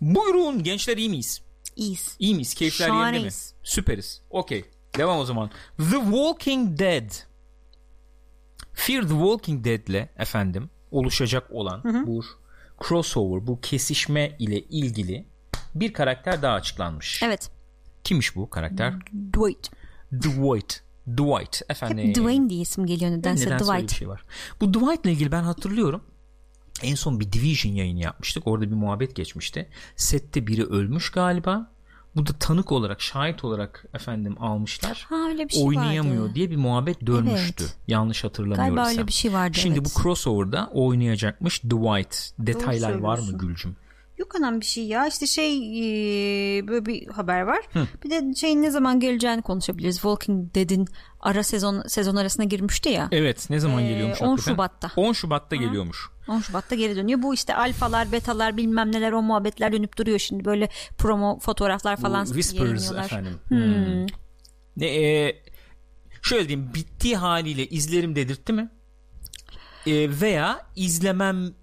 Buyurun. 0.00 0.62
Gençler 0.62 0.96
iyi 0.96 1.08
miyiz? 1.08 1.42
İyiyiz. 1.76 2.16
İyi 2.18 2.34
miyiz? 2.34 2.54
Keyifler 2.54 2.86
yerinde 2.86 3.00
mi? 3.00 3.02
Şahaneyiz. 3.04 3.54
Süperiz. 3.62 4.22
Okey. 4.30 4.64
Devam 4.96 5.18
o 5.18 5.24
zaman. 5.24 5.50
The 5.78 6.00
Walking 6.00 6.78
Dead. 6.78 7.10
Fear 8.72 9.02
the 9.02 9.08
Walking 9.08 9.64
Dead'le 9.64 10.08
efendim 10.18 10.70
oluşacak 10.90 11.50
olan 11.50 12.06
bu 12.06 12.24
crossover, 12.88 13.46
bu 13.46 13.60
kesişme 13.60 14.36
ile 14.38 14.60
ilgili 14.60 15.26
bir 15.74 15.92
karakter 15.92 16.42
daha 16.42 16.54
açıklanmış. 16.54 17.22
Evet. 17.22 17.50
Kimmiş 18.04 18.36
bu 18.36 18.50
karakter? 18.50 18.94
Dwight. 19.32 19.70
Dwight. 20.12 20.80
Dwight. 21.08 21.62
Efendim. 21.68 22.08
Hep 22.08 22.14
Dwayne 22.14 22.50
diye 22.50 22.60
isim 22.60 22.86
geliyor 22.86 23.10
nedense 23.10 23.46
Nedense 23.46 23.64
öyle 23.64 23.74
bir 23.74 23.78
Dwight. 23.78 23.98
şey 23.98 24.08
var. 24.08 24.24
Bu 24.60 24.74
Dwight'la 24.74 25.10
ilgili 25.10 25.32
ben 25.32 25.42
hatırlıyorum. 25.42 26.04
En 26.82 26.94
son 26.94 27.20
bir 27.20 27.32
Division 27.32 27.72
yayını 27.72 28.00
yapmıştık. 28.00 28.46
Orada 28.46 28.70
bir 28.70 28.74
muhabbet 28.76 29.16
geçmişti. 29.16 29.68
Sette 29.96 30.46
biri 30.46 30.64
ölmüş 30.64 31.10
galiba. 31.10 31.71
Bu 32.16 32.26
da 32.26 32.32
tanık 32.32 32.72
olarak, 32.72 33.00
şahit 33.00 33.44
olarak 33.44 33.84
efendim 33.94 34.36
almışlar. 34.40 35.06
Ha 35.08 35.16
öyle 35.28 35.48
bir 35.48 35.52
şey 35.52 35.64
oynayamıyor 35.64 36.22
vardı. 36.22 36.34
diye 36.34 36.50
bir 36.50 36.56
muhabbet 36.56 37.06
dönmüştü. 37.06 37.64
Evet. 37.64 37.76
Yanlış 37.88 38.24
hatırlamıyorsam. 38.24 38.74
Galiba 38.74 38.90
öyle 38.90 39.06
bir 39.06 39.12
şey 39.12 39.32
vardı. 39.32 39.58
Şimdi 39.58 39.78
evet. 39.78 39.92
bu 39.96 40.02
crossover'da 40.02 40.70
oynayacakmış 40.72 41.62
Dwight. 41.62 42.30
Detaylar 42.38 42.98
var 42.98 43.18
mı. 43.18 43.38
Gülcüm? 43.38 43.76
Yok 44.18 44.34
anam 44.34 44.60
bir 44.60 44.66
şey 44.66 44.86
ya 44.86 45.06
işte 45.06 45.26
şey 45.26 45.56
e, 46.58 46.68
böyle 46.68 46.86
bir 46.86 47.06
haber 47.06 47.42
var. 47.42 47.60
Bir 48.04 48.10
de 48.10 48.34
şeyin 48.34 48.62
ne 48.62 48.70
zaman 48.70 49.00
geleceğini 49.00 49.42
konuşabiliriz. 49.42 49.94
Walking 49.94 50.54
Dead'in 50.54 50.88
ara 51.22 51.42
sezon 51.42 51.82
sezon 51.86 52.16
arasına 52.16 52.44
girmişti 52.44 52.88
ya. 52.88 53.08
Evet 53.12 53.50
ne 53.50 53.60
zaman 53.60 53.84
Ee, 53.84 53.88
geliyormuş 53.88 54.22
10 54.22 54.26
hakikaten? 54.26 54.52
Şubat'ta. 54.52 54.90
10 54.96 55.12
Şubat'ta 55.12 55.56
geliyormuş. 55.56 56.08
10 56.28 56.40
Şubat'ta 56.40 56.74
geri 56.74 56.96
dönüyor. 56.96 57.22
Bu 57.22 57.34
işte 57.34 57.54
alfalar, 57.54 58.12
betalar 58.12 58.56
bilmem 58.56 58.92
neler 58.92 59.12
o 59.12 59.22
muhabbetler 59.22 59.72
dönüp 59.72 59.98
duruyor 59.98 60.18
şimdi. 60.18 60.44
Böyle 60.44 60.68
promo 60.98 61.38
fotoğraflar 61.38 61.96
falan 61.96 62.26
Bu 62.26 62.32
Whispers 62.32 62.92
efendim. 62.92 63.38
Hmm. 63.48 64.06
Ne, 64.76 64.86
e, 64.86 65.42
şöyle 66.22 66.48
diyeyim 66.48 66.74
bittiği 66.74 67.16
haliyle 67.16 67.66
izlerim 67.66 68.16
dedirtti 68.16 68.52
mi? 68.52 68.70
E, 69.86 70.20
veya 70.20 70.66
izlemem 70.76 71.54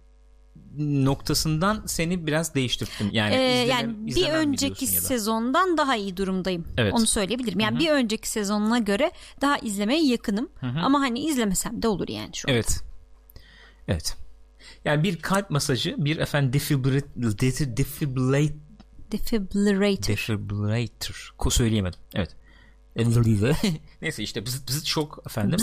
noktasından 0.80 1.84
seni 1.86 2.28
biraz 2.28 2.56
değiştirttim. 2.56 3.10
Yani, 3.12 3.36
Ee, 3.36 3.38
izlemem- 3.66 3.70
yani 3.70 4.06
bir 4.16 4.28
önceki 4.30 4.86
ya 4.86 4.92
da? 4.92 5.06
sezondan 5.06 5.78
daha 5.78 5.96
iyi 5.96 6.18
durumdayım. 6.18 6.66
Evet. 6.78 6.94
Onu 6.94 7.08
söyleyebilirim. 7.08 7.60
Yani 7.60 7.80
bir 7.80 7.90
önceki 7.90 8.30
sezonuna 8.30 8.80
göre 8.80 9.12
daha 9.42 9.58
izlemeye 9.58 10.06
yakınım. 10.06 10.50
Ama 10.62 11.00
hani 11.00 11.20
izlemesem 11.20 11.82
de 11.82 11.88
olur 11.88 12.08
yani 12.08 12.36
şu 12.36 12.50
an. 12.50 12.54
Evet. 12.54 12.84
Evet. 13.88 14.18
Yani 14.86 15.04
bir 15.04 15.20
kalp 15.22 15.50
masajı, 15.50 15.96
bir 15.98 16.18
efendim 16.18 16.54
defibrillate, 16.54 17.78
defibrillate, 17.78 18.56
Defibrillator. 19.12 20.08
defibrillator. 20.08 21.34
Ko 21.38 21.50
söyleyemedim. 21.50 22.00
Evet. 22.16 22.36
Neyse 24.02 24.24
işte 24.24 24.46
bızıt 24.46 24.68
bızıt 24.68 24.86
şok 24.86 25.24
efendim. 25.26 25.60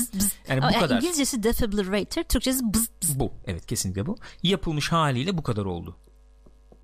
Yani 0.49 0.63
bu 0.63 0.65
yani 0.65 0.79
kadar. 0.79 0.97
İngilizcesi 0.97 1.43
defibrillator, 1.43 2.23
Türkçesi 2.23 2.75
bız 2.75 2.89
bız. 3.03 3.21
Bu. 3.21 3.33
Evet 3.47 3.67
kesinlikle 3.67 4.07
bu. 4.07 4.17
Yapılmış 4.43 4.93
haliyle 4.93 5.39
bu 5.39 5.43
kadar 5.43 5.65
oldu. 5.65 5.97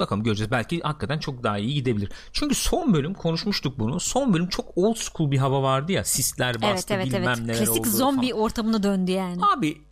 Bakalım 0.00 0.22
göreceğiz. 0.22 0.50
Belki 0.50 0.80
hakikaten 0.80 1.18
çok 1.18 1.42
daha 1.42 1.58
iyi 1.58 1.74
gidebilir. 1.74 2.12
Çünkü 2.32 2.54
son 2.54 2.94
bölüm 2.94 3.14
konuşmuştuk 3.14 3.78
bunu. 3.78 4.00
Son 4.00 4.34
bölüm 4.34 4.48
çok 4.48 4.78
old 4.78 4.96
school 4.96 5.30
bir 5.30 5.38
hava 5.38 5.62
vardı 5.62 5.92
ya. 5.92 6.04
Sisler 6.04 6.50
Evet 6.50 6.62
bastı 6.62 6.94
evet 6.94 7.06
bilmem 7.06 7.22
evet. 7.22 7.38
neler 7.38 7.56
Klasik 7.56 7.80
oldu 7.80 7.88
zombi 7.88 8.30
falan. 8.30 8.42
ortamına 8.42 8.82
döndü 8.82 9.10
yani. 9.10 9.42
Abi 9.56 9.82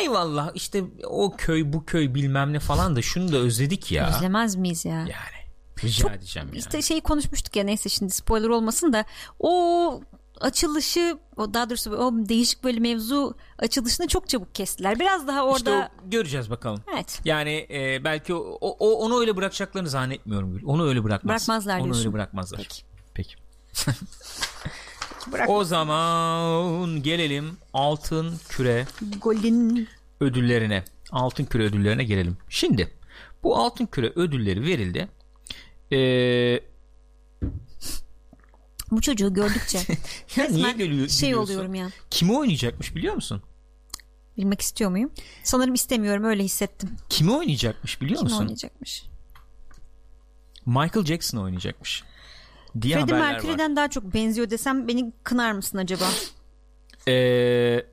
eyvallah 0.00 0.50
işte 0.54 0.84
o 1.04 1.36
köy 1.36 1.72
bu 1.72 1.84
köy 1.84 2.14
bilmem 2.14 2.52
ne 2.52 2.58
falan 2.58 2.96
da 2.96 3.02
şunu 3.02 3.32
da 3.32 3.36
özledik 3.36 3.92
ya. 3.92 4.08
Özlemez 4.08 4.56
miyiz 4.56 4.84
ya? 4.84 4.98
Yani. 4.98 5.43
Rica 5.84 6.14
edeceğim 6.14 6.48
yani. 6.48 6.58
İşte 6.58 6.82
şeyi 6.82 7.00
konuşmuştuk 7.00 7.56
ya 7.56 7.64
neyse 7.64 7.88
şimdi 7.88 8.12
spoiler 8.12 8.48
olmasın 8.48 8.92
da 8.92 9.04
o 9.40 10.00
açılışı 10.40 11.18
o 11.36 11.54
daha 11.54 11.70
doğrusu 11.70 11.90
o 11.90 12.12
değişik 12.28 12.64
böyle 12.64 12.80
mevzu 12.80 13.36
açılışını 13.58 14.06
çok 14.08 14.28
çabuk 14.28 14.54
kestiler. 14.54 14.98
Biraz 15.00 15.26
daha 15.28 15.42
orada 15.44 15.56
İşte 15.56 15.90
o- 16.06 16.10
göreceğiz 16.10 16.50
bakalım. 16.50 16.82
evet 16.94 17.20
Yani 17.24 17.66
e, 17.70 18.04
belki 18.04 18.34
o, 18.34 18.58
o- 18.60 18.98
onu 19.04 19.20
öyle 19.20 19.36
bırakacaklarını 19.36 19.88
zannetmiyorum. 19.88 20.52
Gül. 20.52 20.62
Onu 20.66 20.88
öyle 20.88 21.04
bırakmaz. 21.04 21.28
Bırakmazlar 21.28 21.76
Onu 21.78 21.84
diyorsun. 21.84 22.02
öyle 22.02 22.12
bırakmazlar. 22.12 22.58
Peki. 22.60 22.82
Peki. 23.14 23.34
Bırak. 25.32 25.50
O 25.50 25.64
zaman 25.64 27.02
gelelim 27.02 27.56
altın 27.72 28.34
küre 28.48 28.86
golün 29.20 29.88
ödüllerine. 30.20 30.84
Altın 31.12 31.44
küre 31.44 31.62
ödüllerine 31.62 32.04
gelelim. 32.04 32.36
Şimdi 32.48 32.90
bu 33.42 33.56
altın 33.56 33.86
küre 33.86 34.12
ödülleri 34.16 34.62
verildi. 34.62 35.08
Ee, 35.92 36.60
bu 38.90 39.00
çocuğu 39.00 39.34
gördükçe 39.34 39.78
ya 40.36 40.44
niye 40.48 40.72
gülüyor, 40.72 41.08
şey 41.08 41.28
gülüyorsun? 41.28 41.52
oluyorum 41.54 41.74
ya. 41.74 41.88
Kimi 42.10 42.36
oynayacakmış 42.38 42.94
biliyor 42.96 43.14
musun? 43.14 43.42
Bilmek 44.36 44.60
istiyor 44.60 44.90
muyum? 44.90 45.10
Sanırım 45.42 45.74
istemiyorum 45.74 46.24
öyle 46.24 46.44
hissettim. 46.44 46.90
Kimi 47.08 47.32
oynayacakmış 47.32 48.00
biliyor 48.00 48.18
Kim 48.18 48.24
musun? 48.24 48.38
oynayacakmış? 48.40 49.04
Michael 50.66 51.04
Jackson 51.06 51.38
oynayacakmış. 51.38 52.04
Diye 52.82 52.94
Freddie 52.96 53.14
haberler 53.14 53.28
var. 53.28 53.32
Mercury'den 53.32 53.76
daha 53.76 53.90
çok 53.90 54.14
benziyor 54.14 54.50
desem 54.50 54.88
beni 54.88 55.12
kınar 55.22 55.52
mısın 55.52 55.78
acaba? 55.78 56.04
Ee, 57.08 57.86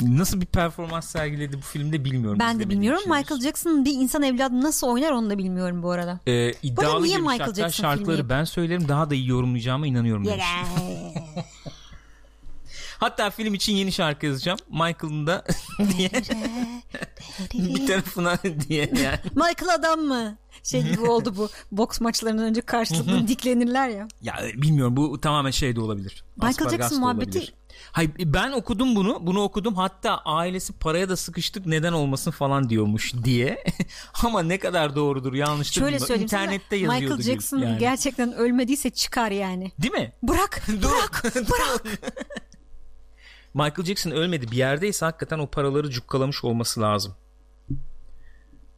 nasıl 0.00 0.40
bir 0.40 0.46
performans 0.46 1.06
sergiledi 1.08 1.56
bu 1.56 1.60
filmde 1.62 2.04
bilmiyorum. 2.04 2.38
Ben 2.38 2.60
de 2.60 2.70
bilmiyorum. 2.70 3.00
henüz. 3.04 3.18
Michael 3.18 3.40
Jackson 3.40 3.84
bir 3.84 3.92
insan 3.92 4.22
evladı 4.22 4.60
nasıl 4.62 4.86
oynar 4.86 5.10
onu 5.10 5.30
da 5.30 5.38
bilmiyorum 5.38 5.82
bu 5.82 5.90
arada. 5.90 6.20
Ee, 6.26 6.50
iddialı 6.62 7.02
niye 7.02 7.16
girmiş 7.16 7.32
Michael 7.32 7.40
hatta 7.48 7.54
Jackson 7.62 7.82
şarkıları 7.82 8.16
filmi? 8.16 8.28
ben 8.30 8.44
söylerim 8.44 8.88
daha 8.88 9.10
da 9.10 9.14
iyi 9.14 9.28
yorumlayacağıma 9.28 9.86
inanıyorum 9.86 10.24
demiş. 10.24 10.44
Hatta 12.98 13.30
film 13.30 13.54
için 13.54 13.72
yeni 13.72 13.92
şarkı 13.92 14.26
yazacağım. 14.26 14.58
Michael'ın 14.70 15.26
da 15.26 15.44
diye 15.98 16.10
bir 17.54 17.86
tarafına 17.86 18.38
diye 18.68 18.80
yani. 19.02 19.18
Michael 19.34 19.74
adam 19.74 20.00
mı? 20.00 20.36
Şey 20.62 20.82
gibi 20.82 21.00
oldu 21.00 21.34
bu. 21.36 21.48
Boks 21.72 22.00
maçlarından 22.00 22.44
önce 22.44 22.60
karşılıklı 22.60 23.28
diklenirler 23.28 23.88
ya. 23.88 24.08
Ya 24.22 24.34
bilmiyorum 24.54 24.96
bu 24.96 25.20
tamamen 25.20 25.50
şey 25.50 25.76
de 25.76 25.80
olabilir. 25.80 26.24
Michael 26.36 26.70
Jackson 26.70 26.98
muhabbeti- 27.00 27.04
olabilir. 27.38 27.54
Hayır 27.94 28.10
ben 28.18 28.52
okudum 28.52 28.96
bunu. 28.96 29.18
Bunu 29.26 29.42
okudum. 29.42 29.74
Hatta 29.74 30.18
ailesi 30.18 30.72
paraya 30.72 31.08
da 31.08 31.16
sıkıştık 31.16 31.66
neden 31.66 31.92
olmasın 31.92 32.30
falan 32.30 32.68
diyormuş 32.70 33.14
diye. 33.24 33.64
Ama 34.24 34.42
ne 34.42 34.58
kadar 34.58 34.96
doğrudur 34.96 35.34
yanlıştır 35.34 35.74
Şöyle 35.80 35.86
bilmiyorum. 35.86 36.06
söyleyeyim 36.06 36.24
İnternette 36.26 36.78
sana. 36.80 36.94
yazıyordu. 36.94 37.16
Michael 37.16 37.34
Jackson 37.34 37.58
yani. 37.58 37.78
gerçekten 37.78 38.32
ölmediyse 38.32 38.90
çıkar 38.90 39.30
yani. 39.30 39.72
Değil 39.78 39.92
mi? 39.94 40.12
Bırak. 40.22 40.62
Bırak. 40.68 41.24
Bırak. 41.34 41.84
Michael 43.54 43.84
Jackson 43.84 44.10
ölmedi. 44.10 44.50
Bir 44.50 44.56
yerdeyse 44.56 45.04
hakikaten 45.04 45.38
o 45.38 45.46
paraları 45.46 45.90
cukkalamış 45.90 46.44
olması 46.44 46.80
lazım. 46.80 47.14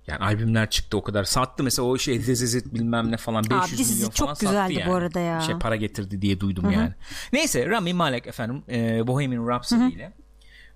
Yani 0.06 0.18
albümler 0.24 0.70
çıktı 0.70 0.96
o 0.96 1.02
kadar. 1.02 1.24
Sattı 1.24 1.62
mesela 1.62 1.88
o 1.88 1.98
şey 1.98 2.18
zezezet 2.18 2.74
bilmem 2.74 3.12
ne 3.12 3.16
falan 3.16 3.44
500 3.50 3.78
dizi 3.78 3.94
milyon 3.94 4.10
çok 4.10 4.28
falan 4.28 4.36
güzeldi 4.40 4.74
sattı 4.74 4.86
bu 4.86 4.90
yani. 4.90 4.94
arada 4.94 5.20
ya. 5.20 5.40
Şey 5.40 5.54
para 5.58 5.76
getirdi 5.76 6.22
diye 6.22 6.40
duydum 6.40 6.70
yani. 6.70 6.92
Neyse 7.32 7.66
Rami 7.66 7.94
Malek 7.94 8.26
efendim 8.26 8.62
e, 8.68 9.06
Bohemian 9.06 9.48
Rhapsody 9.48 9.94
ile 9.94 10.12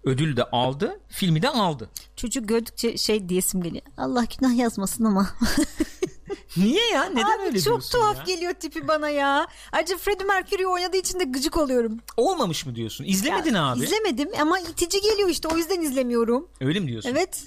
ödül 0.05 0.37
de 0.37 0.45
aldı. 0.45 1.01
Filmi 1.09 1.43
de 1.43 1.49
aldı. 1.49 1.91
Çocuk 2.17 2.49
gördükçe 2.49 2.97
şey 2.97 3.29
diyesim 3.29 3.63
geliyor. 3.63 3.83
Allah 3.97 4.25
günah 4.39 4.57
yazmasın 4.59 5.05
ama. 5.05 5.29
Niye 6.57 6.91
ya? 6.93 7.05
Neden 7.05 7.39
Abi 7.39 7.43
öyle 7.43 7.61
çok 7.61 7.91
tuhaf 7.91 8.17
ya? 8.17 8.35
geliyor 8.35 8.53
tipi 8.55 8.89
bana 8.89 9.09
ya. 9.09 9.47
Ayrıca 9.73 9.97
Freddie 9.97 10.27
Mercury 10.27 10.67
oynadığı 10.67 10.97
için 10.97 11.21
de 11.21 11.25
gıcık 11.25 11.57
oluyorum. 11.57 11.99
Olmamış 12.17 12.67
mı 12.67 12.75
diyorsun? 12.75 13.05
İzlemedin 13.05 13.55
Ya, 13.55 13.65
abi. 13.65 13.85
İzlemedim 13.85 14.29
ama 14.41 14.59
itici 14.59 15.01
geliyor 15.03 15.29
işte 15.29 15.49
o 15.49 15.57
yüzden 15.57 15.81
izlemiyorum. 15.81 16.49
Öyle 16.61 16.81
mi 16.81 16.89
diyorsun? 16.89 17.11
Evet. 17.11 17.45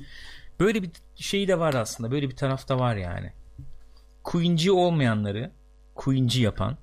Böyle 0.60 0.84
bir 0.84 0.91
şey 1.16 1.47
de 1.47 1.60
var 1.60 1.74
aslında. 1.74 2.12
Böyle 2.12 2.30
bir 2.30 2.36
tarafta 2.36 2.80
var 2.80 2.95
yani. 2.95 3.34
Queen'ci 4.24 4.72
olmayanları 4.72 5.51
Queen'ci 5.95 6.41
yapan 6.41 6.78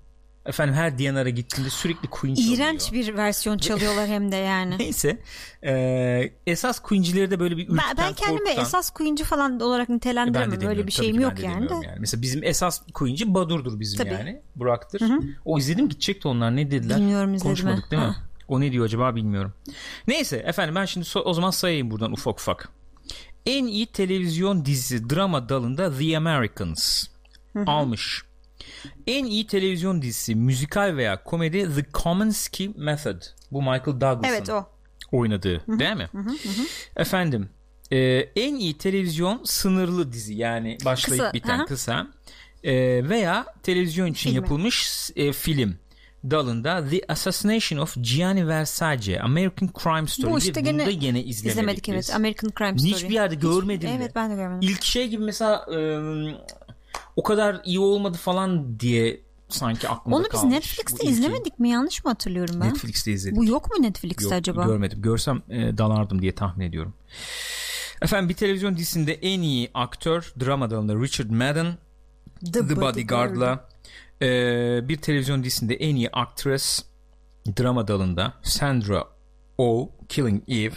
efendim 0.46 0.74
her 0.74 0.98
DNR'a 0.98 1.28
gittiğinde 1.28 1.70
sürekli 1.70 2.08
Queen 2.08 2.34
çalıyor. 2.34 2.54
İğrenç 2.54 2.92
bir 2.92 3.16
versiyon 3.16 3.58
çalıyorlar 3.58 4.08
hem 4.08 4.32
de 4.32 4.36
yani. 4.36 4.78
Neyse 4.78 5.18
e, 5.64 6.32
esas 6.46 6.80
Queen'cileri 6.80 7.30
de 7.30 7.40
böyle 7.40 7.56
bir 7.56 7.62
ürküten, 7.62 7.84
ben, 7.88 8.06
ben 8.06 8.12
kendimi 8.14 8.40
korkutan- 8.48 8.62
esas 8.62 8.90
kuyuncu 8.90 9.24
falan 9.24 9.60
olarak 9.60 9.88
nitelendiremem. 9.88 10.66
Öyle 10.66 10.86
bir 10.86 10.92
şeyim 10.92 11.20
yok 11.20 11.40
yani 11.42 11.68
de. 11.68 11.74
yani. 11.74 11.96
Mesela 11.98 12.22
bizim 12.22 12.44
esas 12.44 12.82
Queen'ci 12.94 13.34
Badur'dur 13.34 13.80
bizim 13.80 13.98
Tabii. 13.98 14.14
yani. 14.14 14.42
Burak'tır. 14.56 15.02
O 15.44 15.58
izledim 15.58 15.88
gidecekti 15.88 16.28
onlar 16.28 16.56
ne 16.56 16.70
dediler? 16.70 16.98
Bilmiyorum, 16.98 17.34
izledim 17.34 17.48
Konuşmadık 17.48 17.84
mi? 17.84 17.90
değil 17.90 18.02
mi? 18.02 18.08
Ha. 18.08 18.16
O 18.48 18.60
ne 18.60 18.72
diyor 18.72 18.84
acaba 18.84 19.14
bilmiyorum. 19.14 19.52
Neyse 20.06 20.36
efendim 20.36 20.74
ben 20.74 20.84
şimdi 20.84 21.06
so- 21.06 21.22
o 21.22 21.34
zaman 21.34 21.50
sayayım 21.50 21.90
buradan 21.90 22.12
ufak 22.12 22.40
ufak. 22.40 22.68
En 23.46 23.66
iyi 23.66 23.86
televizyon 23.86 24.64
dizisi 24.64 25.10
drama 25.10 25.48
dalında 25.48 25.98
The 25.98 26.16
Americans 26.16 27.04
almış. 27.66 28.22
En 29.06 29.24
iyi 29.24 29.46
televizyon 29.46 30.02
dizisi 30.02 30.34
müzikal 30.34 30.96
veya 30.96 31.22
komedi 31.24 31.74
The 31.74 31.82
Kominsky 31.92 32.68
Method. 32.76 33.22
Bu 33.52 33.62
Michael 33.62 33.84
Douglas'ın 34.00 34.24
Evet 34.34 34.50
o. 34.50 34.68
oynadığı 35.12 35.62
değil 35.68 35.96
mi? 35.96 36.08
Efendim 36.96 37.48
e, 37.92 37.98
en 38.36 38.54
iyi 38.54 38.78
televizyon 38.78 39.40
sınırlı 39.44 40.12
dizi 40.12 40.34
yani 40.34 40.78
başlayıp 40.84 41.22
Kısa, 41.22 41.32
biten 41.34 41.66
kısa 41.66 42.06
E, 42.64 42.72
veya 43.08 43.46
televizyon 43.62 44.06
için 44.06 44.30
Filmi. 44.30 44.36
yapılmış 44.36 45.10
e, 45.16 45.32
film 45.32 45.76
dalında 46.30 46.88
The 46.88 47.00
Assassination 47.08 47.78
of 47.78 47.96
Gianni 48.00 48.48
Versace 48.48 49.20
American 49.20 49.70
Crime 49.82 50.06
Story. 50.06 50.30
Bu 50.32 50.38
işte 50.38 50.54
Bunu 50.54 50.64
gene 50.64 50.86
da 50.86 50.90
gene 50.90 51.22
izlemedik, 51.22 51.52
İzlemedik 51.52 51.84
biz. 51.88 51.94
evet. 51.94 52.14
American 52.14 52.50
Crime 52.58 52.78
Story. 52.78 52.92
Hiçbir 52.92 53.10
yerde 53.14 53.34
görmedim 53.34 53.88
de. 53.88 53.94
Evet 53.94 54.14
ben 54.14 54.30
de 54.30 54.34
görmedim. 54.34 54.68
İlk 54.68 54.82
şey 54.82 55.08
gibi 55.08 55.24
mesela 55.24 55.66
e, 55.74 55.78
o 57.16 57.22
kadar 57.22 57.60
iyi 57.64 57.78
olmadı 57.80 58.18
falan 58.18 58.80
diye 58.80 59.20
sanki 59.48 59.88
aklımda 59.88 60.16
Onu 60.16 60.24
biz 60.24 60.30
kalmış. 60.40 60.54
Netflix'te 60.54 60.98
Bu 60.98 61.02
ilki. 61.02 61.12
izlemedik 61.12 61.58
mi? 61.58 61.70
Yanlış 61.70 62.04
mı 62.04 62.10
hatırlıyorum 62.10 62.60
ben? 62.60 62.68
Netflix'te 62.68 63.12
izledik. 63.12 63.36
Bu 63.36 63.44
yok 63.44 63.70
mu 63.78 63.82
Netflix'te 63.82 64.24
Yok, 64.24 64.32
acaba? 64.34 64.64
görmedim. 64.64 65.02
Görsem 65.02 65.42
e, 65.48 65.78
dalardım 65.78 66.22
diye 66.22 66.34
tahmin 66.34 66.64
ediyorum. 66.66 66.94
Efendim 68.02 68.28
bir 68.28 68.34
televizyon 68.34 68.76
dizisinde 68.76 69.14
en 69.14 69.40
iyi 69.40 69.70
aktör 69.74 70.32
drama 70.40 70.70
dalında 70.70 70.94
Richard 70.94 71.30
Madden 71.30 71.66
The, 72.52 72.80
Bodyguard'la 72.80 73.68
e, 74.22 74.28
bir 74.88 74.96
televizyon 74.96 75.44
dizisinde 75.44 75.74
en 75.74 75.96
iyi 75.96 76.10
aktris 76.10 76.84
drama 77.58 77.88
dalında 77.88 78.34
Sandra 78.42 79.04
Oh 79.58 79.88
Killing 80.08 80.42
Eve 80.48 80.74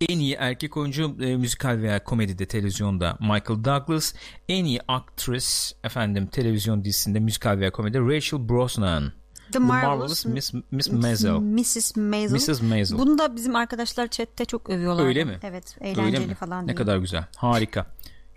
en 0.00 0.18
iyi 0.18 0.34
erkek 0.34 0.76
oyuncu 0.76 1.16
e, 1.20 1.36
müzikal 1.36 1.78
veya 1.82 2.04
komedide 2.04 2.46
televizyonda 2.46 3.16
Michael 3.20 3.64
Douglas 3.64 4.14
en 4.48 4.64
iyi 4.64 4.80
aktris 4.88 5.72
efendim 5.84 6.26
televizyon 6.26 6.84
dizisinde 6.84 7.20
müzikal 7.20 7.58
veya 7.58 7.72
komedide 7.72 8.00
Rachel 8.00 8.48
Brosnan 8.48 9.12
The 9.52 9.58
Marvelous, 9.58 10.26
Miss, 10.26 10.54
Miss 10.70 10.92
Maisel 10.92 11.32
Mrs. 11.32 11.96
Maisel. 11.96 12.52
Mrs. 12.52 12.62
Maisel 12.62 12.98
Bunu 12.98 13.18
da 13.18 13.36
bizim 13.36 13.56
arkadaşlar 13.56 14.08
chatte 14.08 14.44
çok 14.44 14.70
övüyorlar. 14.70 15.04
Öyle 15.06 15.24
mi? 15.24 15.38
Evet. 15.42 15.76
Öyle 15.80 15.90
Eğlenceli 15.90 16.26
mi? 16.26 16.34
falan 16.34 16.62
Ne 16.64 16.68
diye. 16.68 16.74
kadar 16.74 16.96
güzel. 16.98 17.24
Harika. 17.36 17.86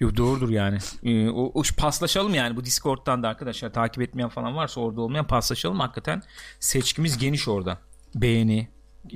Yok 0.01 0.17
doğrudur 0.17 0.49
yani. 0.49 0.77
Ee, 1.03 1.29
o, 1.29 1.51
o 1.53 1.63
paslaşalım 1.77 2.33
yani 2.33 2.55
bu 2.55 2.65
Discord'dan 2.65 3.23
da 3.23 3.29
arkadaşlar 3.29 3.73
takip 3.73 4.03
etmeyen 4.03 4.29
falan 4.29 4.55
varsa 4.55 4.81
orada 4.81 5.01
olmayan 5.01 5.27
paslaşalım. 5.27 5.79
Hakikaten 5.79 6.23
seçkimiz 6.59 7.17
geniş 7.17 7.47
orada. 7.47 7.77
Beğeni 8.15 8.67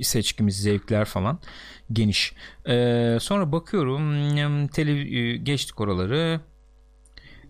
seçkimiz, 0.02 0.62
zevkler 0.62 1.04
falan 1.04 1.38
geniş. 1.92 2.32
Ee, 2.68 3.18
sonra 3.20 3.52
bakıyorum 3.52 4.00
hmm, 4.00 4.66
tele, 4.66 5.18
e, 5.18 5.36
geçtik 5.36 5.80
oraları. 5.80 6.40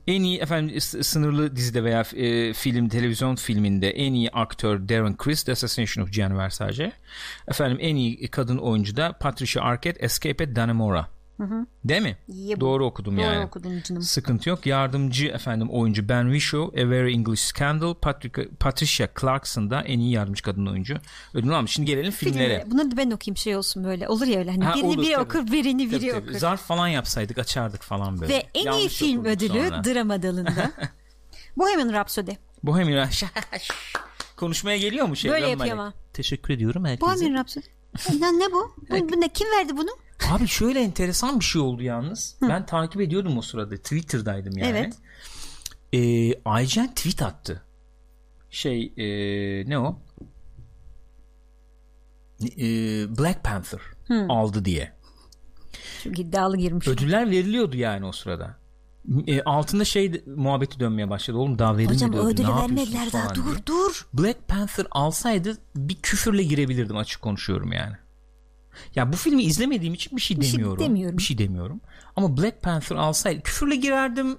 En 0.07 0.23
iyi 0.23 0.39
efendim 0.39 0.81
sınırlı 0.81 1.57
dizide 1.57 1.85
veya 1.85 2.01
e, 2.01 2.53
film 2.53 2.89
televizyon 2.89 3.35
filminde 3.35 3.91
en 3.91 4.13
iyi 4.13 4.31
aktör 4.31 4.89
Darren 4.89 5.17
Criss 5.25 5.45
The 5.45 5.53
Assassination 5.53 6.05
of 6.05 6.13
Gianni 6.13 6.39
Versace. 6.39 6.93
Efendim 7.49 7.79
en 7.81 7.97
iyi 7.97 8.29
kadın 8.29 8.59
oyuncu 8.59 8.97
da 8.97 9.13
Patricia 9.13 9.63
Arquette 9.63 10.05
Escape 10.05 10.45
at 10.45 10.57
Dannemora. 10.57 11.16
Değil 11.85 12.03
mi? 12.03 12.17
İyi 12.29 12.57
bu. 12.57 12.61
Doğru 12.61 12.87
okudum 12.87 13.17
Doğru 13.17 13.25
yani. 13.25 13.45
okudun 13.47 13.81
canım. 13.83 14.03
Sıkıntı 14.03 14.49
yok. 14.49 14.67
Yardımcı 14.67 15.27
efendim 15.27 15.69
oyuncu 15.71 16.09
Ben 16.09 16.25
Whishaw, 16.25 16.83
A 16.83 16.91
Very 16.91 17.13
English 17.15 17.41
Scandal, 17.41 17.95
Patricia, 17.95 18.45
Patricia 18.61 19.09
Clarkson 19.21 19.71
da 19.71 19.83
en 19.83 19.99
iyi 19.99 20.13
yardımcı 20.13 20.43
kadın 20.43 20.67
oyuncu 20.67 20.97
ödülünü 21.35 21.55
almış. 21.57 21.71
Şimdi 21.71 21.87
gelelim 21.91 22.11
filmlere. 22.11 22.45
Filmleri. 22.49 22.71
Bunları 22.71 22.91
da 22.91 22.97
ben 22.97 23.11
okuyayım 23.11 23.37
şey 23.37 23.57
olsun 23.57 23.85
böyle. 23.85 24.09
Olur 24.09 24.27
ya 24.27 24.39
öyle. 24.39 24.51
Hani 24.51 24.65
Ha, 24.65 24.75
birini 24.75 24.87
olur 24.87 24.99
biri 25.03 25.13
tabii. 25.13 25.25
okur, 25.25 25.53
birini 25.53 25.91
biri 25.91 25.99
Tabii, 26.01 26.11
tabii. 26.11 26.31
okur. 26.31 26.39
Zarf 26.39 26.61
falan 26.61 26.89
yapsaydık 26.89 27.39
açardık 27.39 27.83
falan 27.83 28.21
böyle. 28.21 28.33
Ve 28.35 28.47
en 28.55 28.61
iyi 28.63 28.67
Yanlış 28.67 28.95
film 28.99 29.19
okurduk 29.21 29.37
ödülü 29.37 29.69
sonra. 29.69 29.85
drama 29.85 30.23
dalında. 30.23 30.73
Bohemian 31.57 31.93
Rhapsody. 31.93 32.33
Bohemian 32.63 32.97
Rhapsody. 32.99 33.31
Konuşmaya 34.37 34.77
geliyor 34.79 35.07
mu 35.07 35.17
şey? 35.17 35.31
Böyle 35.31 35.49
yapıyor 35.49 35.73
ama. 35.73 35.93
Teşekkür 36.13 36.55
ediyorum 36.55 36.85
herkese. 36.85 37.01
Bohemian 37.13 37.35
Rhapsody. 37.35 37.67
Lan 38.21 38.41
ne 38.41 38.53
bu? 38.53 38.75
bu, 38.91 39.09
bu 39.13 39.21
ne? 39.21 39.29
Kim 39.29 39.47
verdi 39.59 39.77
bunu? 39.77 39.91
Abi 40.31 40.49
şöyle 40.49 40.81
enteresan 40.81 41.41
bir 41.41 41.45
şey 41.45 41.63
oldu 41.63 41.83
yalnız. 41.83 42.37
Ben 42.43 42.67
takip 42.67 43.01
ediyordum 43.01 43.39
o 43.39 43.43
sırada. 43.43 43.77
Twitter'daydım 43.77 44.59
yani. 44.59 44.71
Evet. 44.71 44.95
Ee, 45.93 46.41
Aycen 46.45 46.95
tweet 46.95 47.23
attı. 47.23 47.63
Şey 48.51 48.93
ee, 48.97 49.69
ne 49.69 49.79
o? 49.79 49.99
Ee, 52.43 53.19
Black 53.19 53.45
Panther 53.45 53.81
aldı 54.29 54.65
diye. 54.65 54.93
Çok 56.05 56.19
iddialı 56.19 56.57
girmiş. 56.57 56.89
Ödüller 56.89 57.31
veriliyordu 57.31 57.77
yani 57.77 58.07
o 58.07 58.13
sırada. 58.13 58.57
E, 59.27 59.43
altında 59.43 59.85
şey 59.85 60.25
muhabbeti 60.37 60.81
dönmeye 60.81 61.11
başladı. 61.11 61.39
Oğlum 61.39 61.59
daha 61.59 61.77
verilmedi 61.77 61.95
Hocam 61.95 62.13
ödül, 62.13 62.29
ödülü 62.29 62.49
vermediler 62.49 63.13
daha. 63.13 63.35
Dur 63.35 63.45
diye. 63.45 63.67
dur. 63.67 64.09
Black 64.13 64.49
Panther 64.49 64.87
alsaydı 64.91 65.57
bir 65.77 65.95
küfürle 65.95 66.43
girebilirdim 66.43 66.97
açık 66.97 67.23
konuşuyorum 67.23 67.73
yani. 67.73 67.97
Ya 68.95 69.13
bu 69.13 69.17
filmi 69.17 69.43
izlemediğim 69.43 69.95
için 69.95 70.17
bir 70.17 70.23
şey 70.23 70.41
Bir 70.41 70.45
şey 70.45 70.53
demiyorum. 70.55 70.85
demiyorum. 70.85 71.19
Bir 71.19 71.23
şey 71.23 71.39
demiyorum. 71.39 71.81
Ama 72.17 72.37
Black 72.37 72.63
Panther 72.63 72.97
alsaydı 72.97 73.41
küfürle 73.43 73.77
girerdim. 73.77 74.39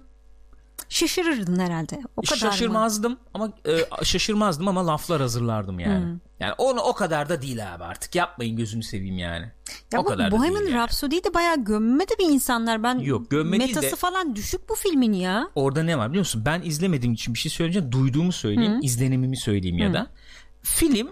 Şaşırırdın 0.90 1.60
herhalde. 1.60 2.02
O 2.18 2.22
kadar 2.22 2.36
mı? 2.36 2.38
şaşırmazdım 2.38 3.18
ama 3.34 3.52
e, 3.68 4.06
şaşırmazdım 4.06 4.68
ama 4.68 4.88
laflar 4.88 5.22
hazırlardım 5.22 5.80
yani. 5.80 6.16
Yani 6.40 6.54
onu 6.58 6.82
o 6.82 6.94
kadar 6.94 7.30
da 7.30 7.42
değil 7.42 7.74
abi 7.76 7.84
artık. 7.84 8.16
Yapmayın 8.16 8.58
gözünü 8.58 8.84
seveyim 8.84 9.18
yani. 9.18 9.52
Ya 9.94 10.00
o 10.00 10.06
bu 10.06 10.10
kadar 10.10 10.32
da 10.32 10.36
Bohemian 10.38 10.62
yani. 10.62 10.74
Rhapsody'yi 10.74 11.24
de 11.24 11.34
bayağı 11.34 11.64
gömmedi 11.64 12.14
bir 12.20 12.26
insanlar. 12.26 12.84
Ben 12.84 13.00
Yok, 13.00 13.30
gömme 13.32 13.58
metası 13.58 13.92
de- 13.92 13.96
falan 13.96 14.36
düşük 14.36 14.70
bu 14.70 14.76
filmin 14.76 15.14
ya. 15.14 15.50
Orada 15.56 15.84
ne 15.84 15.98
var 15.98 16.10
biliyor 16.10 16.22
musun? 16.22 16.44
Ben 16.46 16.62
izlemediğim 16.62 17.14
için 17.14 17.34
bir 17.34 17.40
şey 17.40 17.52
söyleyeceğim. 17.52 17.92
Duyduğumu 17.92 18.32
söyleyeyim. 18.32 18.80
izlenimimi 18.82 19.38
söyleyeyim 19.38 19.78
ya 19.78 19.94
da. 19.94 20.08
Film 20.64 21.10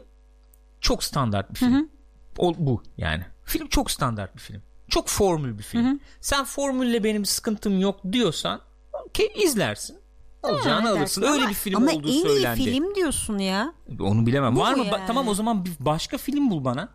çok 0.82 1.04
standart 1.04 1.50
bir 1.54 1.60
film. 1.60 1.90
O, 2.38 2.54
bu 2.58 2.84
yani. 2.98 3.24
Film 3.46 3.68
çok 3.68 3.92
standart 3.92 4.36
bir 4.36 4.42
film. 4.42 4.62
Çok 4.90 5.08
formül 5.10 5.58
bir 5.58 5.64
film. 5.64 6.00
Sen 6.22 6.46
formülle 6.46 7.04
benim 7.04 7.26
sıkıntım 7.26 7.80
yok 7.80 8.00
diyorsan 8.12 8.62
okey 9.06 9.32
izlersin. 9.44 9.98
Alacağını 10.44 10.88
Ha, 10.88 10.94
alırsın. 10.94 11.22
Öyle 11.22 11.34
ama- 11.42 11.50
bir 11.50 11.54
film 11.54 11.76
ama 11.78 11.92
olduğu 11.92 12.08
en 12.12 12.22
söylendi. 12.22 12.60
iyi 12.62 12.66
film 12.74 12.96
diyorsun 12.96 13.38
ya. 13.38 13.74
Onu 14.00 14.26
bilemem. 14.26 14.56
Bu 14.56 14.60
var 14.60 14.74
mı? 14.74 14.84
Ba- 14.84 14.92
yani? 14.92 15.08
tamam 15.08 15.28
o 15.28 15.34
zaman 15.34 15.66
bir 15.66 15.72
başka 15.80 16.18
film 16.18 16.50
bul 16.50 16.66
bana. 16.66 16.90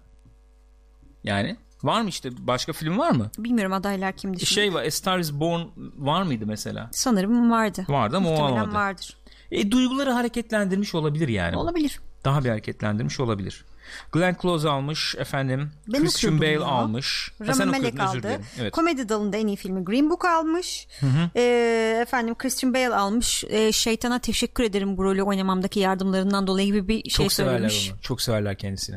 Yani 1.24 1.56
var 1.82 2.00
mı 2.02 2.08
işte 2.08 2.30
başka 2.46 2.72
film 2.72 2.98
var 2.98 3.10
mı? 3.10 3.30
Bilmiyorum 3.38 3.72
adaylar 3.72 4.12
kimdi 4.12 4.38
şimdi. 4.40 4.50
Şey 4.50 4.74
var. 4.74 4.82
A 4.84 4.90
Star 4.90 5.18
Is 5.18 5.32
Born 5.32 5.60
var 5.98 6.22
mıydı 6.22 6.46
mesela? 6.46 6.88
Sanırım 6.92 7.50
vardı. 7.50 7.84
Vardı 7.88 8.16
ama 8.16 8.28
o 8.28 8.32
Muhtemelen 8.32 8.56
almadı. 8.60 8.74
vardır. 8.74 9.16
E, 9.50 9.70
duyguları 9.70 10.10
hareketlendirmiş 10.10 10.94
olabilir 10.94 11.28
yani. 11.28 11.56
Olabilir. 11.56 12.00
Daha 12.24 12.44
bir 12.44 12.48
hareketlendirmiş 12.48 13.20
olabilir. 13.20 13.64
Glenn 14.12 14.36
Close 14.42 14.68
almış 14.68 15.14
efendim. 15.18 15.70
Ben 15.92 16.00
Christian 16.02 16.38
Bale 16.40 16.46
ya. 16.50 16.60
almış. 16.64 17.32
Rami 17.40 17.64
Malek 17.64 18.00
aldı. 18.00 18.40
Evet. 18.60 18.72
Komedi 18.72 19.08
dalında 19.08 19.36
en 19.36 19.46
iyi 19.46 19.56
filmi 19.56 19.84
Green 19.84 20.10
Book 20.10 20.24
almış. 20.24 20.88
Ee, 21.36 21.98
efendim 22.02 22.34
Christian 22.38 22.74
Bale 22.74 22.94
almış. 22.94 23.44
Ee, 23.48 23.72
şeytana 23.72 24.18
teşekkür 24.18 24.64
ederim 24.64 24.96
bu 24.96 25.04
rolü 25.04 25.22
oynamamdaki 25.22 25.80
yardımlarından 25.80 26.46
dolayı 26.46 26.66
gibi 26.66 26.88
bir 26.88 27.10
şey 27.10 27.24
Çok 27.24 27.32
severler 27.32 27.56
söylemiş. 27.68 27.90
onu. 27.92 28.00
Çok 28.00 28.22
severler 28.22 28.58
kendisini. 28.58 28.96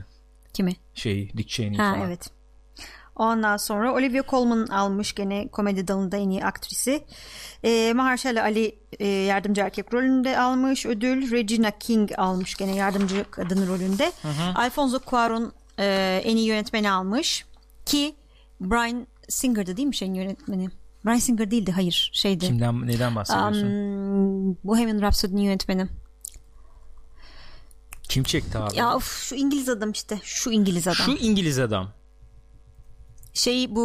Kimi? 0.54 0.76
Şeyi 0.94 1.34
Dick 1.38 1.50
Cheney 1.50 1.78
Ha 1.78 1.94
falan. 1.94 2.08
evet. 2.08 2.30
Ondan 3.16 3.57
sonra 3.57 3.93
Olivia 3.93 4.24
Colman 4.30 4.68
almış 4.68 5.16
gene 5.16 5.47
komedi 5.47 5.88
dalında 5.88 6.18
en 6.18 6.30
iyi 6.30 6.45
aktrisi. 6.45 7.03
Ee, 7.64 7.93
Mahershala 7.95 8.43
Ali 8.43 8.80
e, 8.99 9.07
yardımcı 9.07 9.61
erkek 9.61 9.93
rolünde 9.93 10.39
almış 10.39 10.86
ödül. 10.86 11.32
Regina 11.32 11.72
King 11.72 12.11
almış 12.18 12.55
gene 12.55 12.76
yardımcı 12.76 13.26
kadın 13.32 13.68
rolünde. 13.68 14.11
Alfonso 14.55 14.97
Cuarón 14.97 15.51
e, 15.80 16.22
en 16.26 16.38
iyi 16.38 16.47
yönetmeni 16.47 16.91
almış. 16.91 17.45
Ki 17.86 18.16
Brian 18.61 19.07
Singer'dı 19.30 19.78
değil 19.78 19.88
mi 19.88 19.95
şeyin 19.95 20.14
yönetmeni? 20.14 20.70
Brian 21.05 21.18
Singer 21.18 21.51
değildi 21.51 21.72
hayır 21.72 22.09
şeydi. 22.14 22.45
Kimden 22.45 22.88
neden 22.88 23.16
bahsediyorsun? 23.16 23.68
Um, 23.68 24.57
Bohemian 24.64 25.01
Rhapsody'nin 25.01 25.41
yönetmeni. 25.41 25.88
Kim 28.03 28.24
çekti 28.24 28.57
abi? 28.57 28.78
Ya 28.78 28.95
of, 28.95 29.24
şu 29.24 29.36
İngiliz 29.36 29.70
adam 29.70 29.91
işte. 29.91 30.20
Şu 30.24 30.51
İngiliz 30.51 30.88
adam. 30.88 30.95
Şu 30.95 31.11
İngiliz 31.11 31.59
adam. 31.59 31.89
Şey 33.34 33.75
bu 33.75 33.81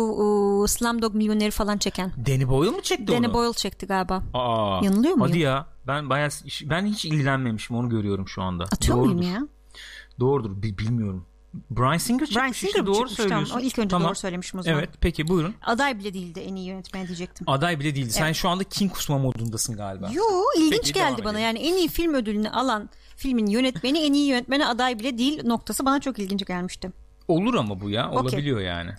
uh, 0.62 0.66
Slumdog 0.66 1.14
Milyoneri 1.14 1.50
falan 1.50 1.78
çeken. 1.78 2.12
Danny 2.26 2.48
Boyle 2.48 2.70
mu 2.70 2.82
çekti 2.82 3.06
Danny 3.06 3.26
onu? 3.26 3.34
Boyle 3.34 3.52
çekti 3.52 3.86
galiba. 3.86 4.22
Aa, 4.34 4.80
Yanılıyor 4.84 5.14
muyum? 5.14 5.20
Hadi 5.20 5.38
ya. 5.38 5.66
Ben 5.86 6.10
bayağı 6.10 6.28
ben 6.64 6.86
hiç 6.86 7.04
ilgilenmemişim 7.04 7.76
onu 7.76 7.88
görüyorum 7.88 8.28
şu 8.28 8.42
anda. 8.42 8.64
Atıyor 8.64 8.98
Doğrudur. 8.98 9.14
muyum 9.14 9.32
ya? 9.34 9.48
Doğrudur. 10.20 10.62
Bi- 10.62 10.78
bilmiyorum. 10.78 11.24
Brian 11.70 11.96
Singer 11.98 12.26
çıkmış 12.26 12.36
Brian 12.42 12.52
işte 12.52 12.66
Singer 12.66 12.86
doğru 12.86 12.94
çıkmış, 13.08 13.16
tamam. 13.16 13.28
söylüyorsun. 13.30 13.56
O 13.56 13.60
ilk 13.60 13.78
önce 13.78 13.88
Tamam. 13.88 14.08
doğru 14.08 14.14
söylemişim 14.14 14.60
o 14.60 14.62
zaman. 14.62 14.78
Evet 14.78 14.90
peki 15.00 15.28
buyurun. 15.28 15.54
Aday 15.66 15.98
bile 15.98 16.14
değildi 16.14 16.40
en 16.40 16.54
iyi 16.54 16.66
yönetmen 16.66 17.06
diyecektim. 17.06 17.48
Aday 17.50 17.80
bile 17.80 17.94
değildi. 17.94 18.10
Sen 18.10 18.32
şu 18.32 18.48
anda 18.48 18.64
King 18.64 18.92
kusma 18.92 19.18
modundasın 19.18 19.76
galiba. 19.76 20.10
Yo 20.12 20.24
ilginç 20.58 20.72
Peki, 20.80 20.92
geldi 20.92 21.24
bana. 21.24 21.30
edelim. 21.38 21.44
Yani 21.44 21.58
en 21.58 21.74
iyi 21.74 21.88
film 21.88 22.14
ödülünü 22.14 22.50
alan 22.50 22.90
filmin 23.16 23.46
yönetmeni 23.46 23.98
en 23.98 24.12
iyi 24.12 24.26
yönetmene 24.28 24.66
aday 24.66 24.98
bile 24.98 25.18
değil 25.18 25.44
noktası 25.44 25.86
bana 25.86 26.00
çok 26.00 26.18
ilginç 26.18 26.46
gelmişti. 26.46 26.92
Olur 27.28 27.54
ama 27.54 27.80
bu 27.80 27.90
ya. 27.90 28.10
Olabiliyor 28.10 28.60
yani. 28.60 28.90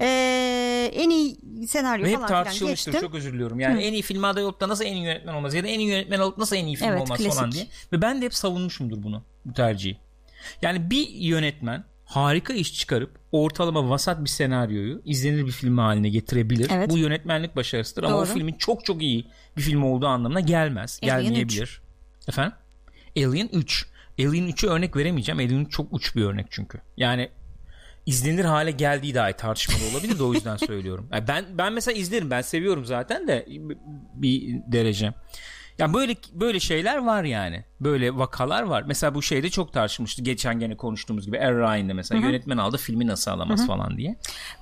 Ee, 0.00 0.90
en 0.94 1.10
iyi 1.10 1.36
senaryo 1.68 2.04
Ve 2.04 2.10
falan 2.10 2.22
hep 2.22 2.28
tartışılmıştır. 2.28 2.92
geçtim. 2.92 3.08
Çok 3.08 3.14
özür 3.18 3.32
diliyorum. 3.32 3.60
Yani 3.60 3.76
Hı. 3.76 3.80
en 3.80 3.92
iyi 3.92 4.02
film 4.02 4.24
aday 4.24 4.44
olup 4.44 4.60
da 4.60 4.68
nasıl 4.68 4.84
en 4.84 4.94
iyi 4.94 5.04
yönetmen 5.04 5.34
olmaz 5.34 5.54
ya 5.54 5.64
da 5.64 5.68
en 5.68 5.78
iyi 5.80 5.88
yönetmen 5.88 6.18
olup 6.18 6.38
nasıl 6.38 6.56
en 6.56 6.66
iyi 6.66 6.76
film 6.76 6.88
Evet, 6.88 7.00
olmaz 7.02 7.18
klasik. 7.18 7.32
falan 7.34 7.52
diye. 7.52 7.66
Ve 7.92 8.02
ben 8.02 8.20
de 8.20 8.24
hep 8.24 8.34
savunmuşumdur 8.34 9.02
bunu. 9.02 9.22
Bu 9.44 9.52
tercihi. 9.52 9.96
Yani 10.62 10.90
bir 10.90 11.08
yönetmen 11.08 11.84
harika 12.04 12.52
iş 12.52 12.74
çıkarıp 12.78 13.18
ortalama 13.32 13.90
vasat 13.90 14.24
bir 14.24 14.28
senaryoyu 14.28 15.02
izlenir 15.04 15.46
bir 15.46 15.52
film 15.52 15.78
haline 15.78 16.08
getirebilir. 16.08 16.70
Evet. 16.72 16.90
Bu 16.90 16.98
yönetmenlik 16.98 17.56
başarısıdır 17.56 18.02
ama 18.02 18.16
o 18.16 18.18
Doğru. 18.26 18.34
filmin 18.34 18.54
çok 18.54 18.84
çok 18.84 19.02
iyi 19.02 19.26
bir 19.56 19.62
film 19.62 19.82
olduğu 19.82 20.06
anlamına 20.06 20.40
gelmez. 20.40 21.00
Alien 21.02 21.22
Gelmeyebilir. 21.22 21.82
Efendim? 22.28 22.52
Alien 23.16 23.48
3. 23.52 23.86
Alien 24.18 24.48
3'ü 24.48 24.68
örnek 24.68 24.96
veremeyeceğim. 24.96 25.38
Alien 25.38 25.64
3 25.64 25.72
çok 25.72 25.92
uç 25.92 26.16
bir 26.16 26.24
örnek 26.24 26.46
çünkü. 26.50 26.80
Yani 26.96 27.30
izlenir 28.08 28.44
hale 28.44 28.70
geldiği 28.70 29.14
dahi 29.14 29.32
tartışmalı 29.32 29.78
olabilir 29.92 30.18
de 30.18 30.22
o 30.22 30.32
yüzden 30.34 30.56
söylüyorum. 30.66 31.08
Yani 31.12 31.28
ben 31.28 31.44
ben 31.58 31.72
mesela 31.72 31.98
izlerim. 31.98 32.30
Ben 32.30 32.40
seviyorum 32.40 32.84
zaten 32.84 33.28
de 33.28 33.46
bir 34.14 34.60
derece. 34.72 35.12
Ya 35.78 35.94
böyle 35.94 36.14
böyle 36.32 36.60
şeyler 36.60 36.96
var 36.98 37.24
yani. 37.24 37.64
Böyle 37.80 38.16
vakalar 38.16 38.62
var. 38.62 38.84
Mesela 38.86 39.14
bu 39.14 39.22
şeyde 39.22 39.50
çok 39.50 39.72
tartışılmıştı. 39.72 40.22
Geçen 40.22 40.58
gene 40.60 40.76
konuştuğumuz 40.76 41.26
gibi 41.26 41.36
Er 41.36 41.54
Ryan'da 41.54 41.94
mesela 41.94 42.26
yönetmen 42.26 42.56
aldı 42.56 42.76
filmi 42.76 43.06
nasıl 43.06 43.30
alamaz 43.30 43.66
falan 43.66 43.96
diye. 43.96 44.16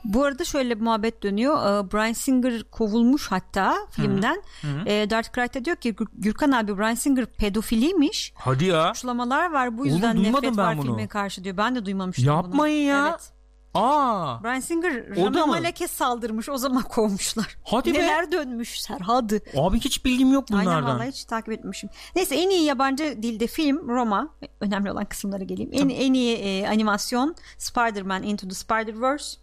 Bu 0.05 0.25
arada 0.25 0.45
şöyle 0.45 0.77
bir 0.77 0.85
muhabbet 0.85 1.23
dönüyor. 1.23 1.57
Bryan 1.93 2.13
Singer 2.13 2.63
kovulmuş 2.71 3.27
hatta 3.31 3.77
filmden. 3.91 4.43
Ee, 4.87 5.07
Darth 5.11 5.35
Crichton 5.35 5.65
diyor 5.65 5.77
ki 5.77 5.93
"Gür- 5.95 6.09
Gürkan 6.15 6.53
abi 6.53 6.79
Bryan 6.79 6.95
Singer 6.95 7.27
pedofiliymiş. 7.27 8.33
Hadi 8.37 8.65
ya. 8.65 8.95
Suçlamalar 8.95 9.53
var 9.53 9.79
bu 9.79 9.81
Oğlum, 9.83 9.93
yüzden 9.93 10.17
duymadım 10.17 10.45
nefret 10.51 10.57
var 10.59 10.79
bunu. 10.79 10.83
filme 10.87 11.07
karşı 11.09 11.45
diyor. 11.45 11.57
Ben 11.57 11.75
de 11.75 11.85
duymamıştım 11.87 12.27
Yapmayın 12.27 12.79
bunu. 12.89 12.97
ya. 12.97 13.09
Evet. 13.09 13.33
Aa. 13.77 14.43
Bryan 14.45 14.61
Singer 14.61 15.17
Rami? 15.17 15.47
Malek'e 15.47 15.89
saldırmış 15.89 16.49
o 16.49 16.57
zaman 16.59 16.83
kovmuşlar. 16.83 17.57
Hadi 17.65 17.95
be. 17.95 17.99
Neler 17.99 18.33
dönmüş 18.33 18.81
Serhadı. 18.81 19.41
Abi 19.57 19.81
hiç 19.81 20.05
bilgim 20.05 20.33
yok 20.33 20.45
Aynen 20.53 20.67
bunlardan. 20.67 20.95
vallahi 20.95 21.09
hiç 21.09 21.25
takip 21.25 21.53
etmemişim. 21.53 21.91
Neyse 22.17 22.35
en 22.37 22.51
iyi 22.51 22.65
yabancı 22.65 23.23
dilde 23.23 23.47
film 23.47 23.89
Roma. 23.89 24.29
Önemli 24.61 24.91
olan 24.93 25.05
kısımlara 25.05 25.45
geleyim. 25.45 25.71
En, 25.73 25.89
en 25.89 26.15
iyi 26.15 26.37
e, 26.37 26.69
animasyon 26.69 27.35
Spider-Man 27.59 28.23
Into 28.23 28.49
the 28.49 28.55
Spider-Verse. 28.55 29.37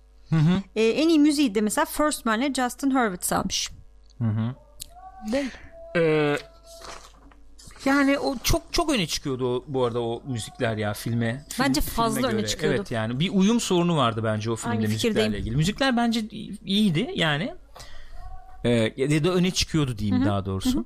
E, 0.76 0.84
en 0.88 1.10
iyi 1.10 1.20
müziği 1.20 1.56
de 1.56 1.62
mesela 1.62 1.86
First 1.86 2.26
Man'le 2.26 2.54
Justin 2.54 2.92
Hurwitz 2.92 3.34
almış. 3.34 3.70
Değil. 5.32 5.52
Ee, 5.96 6.38
yani 7.86 8.20
o 8.20 8.36
çok 8.44 8.62
çok 8.74 8.92
öne 8.92 9.08
çıkıyordu 9.08 9.56
o, 9.56 9.64
bu 9.68 9.86
arada 9.86 10.02
o 10.02 10.24
müzikler 10.28 10.78
ya 10.78 10.94
filme. 10.94 11.46
film- 11.50 11.66
Bence 11.68 11.82
filme 11.82 11.96
fazla 11.96 12.28
öne 12.28 12.32
göre. 12.38 12.48
çıkıyordu. 12.48 12.76
Evet 12.78 12.92
yani 12.92 13.20
bir 13.20 13.30
uyum 13.34 13.60
sorunu 13.60 13.98
vardı 13.98 14.22
bence 14.24 14.52
o 14.52 14.56
filmde 14.56 14.72
Aynı 14.76 14.82
müziklerle 14.82 15.14
fikirdeyim. 15.14 15.34
ilgili. 15.34 15.56
Müzikler 15.56 15.98
bence 15.98 16.20
iyiydi 16.66 17.12
yani. 17.16 17.54
Ee, 18.66 18.94
ya 18.98 19.24
da 19.24 19.34
öne 19.34 19.52
çıkıyordu 19.52 19.98
diyeyim 19.98 20.26
daha 20.26 20.46
doğrusu. 20.46 20.86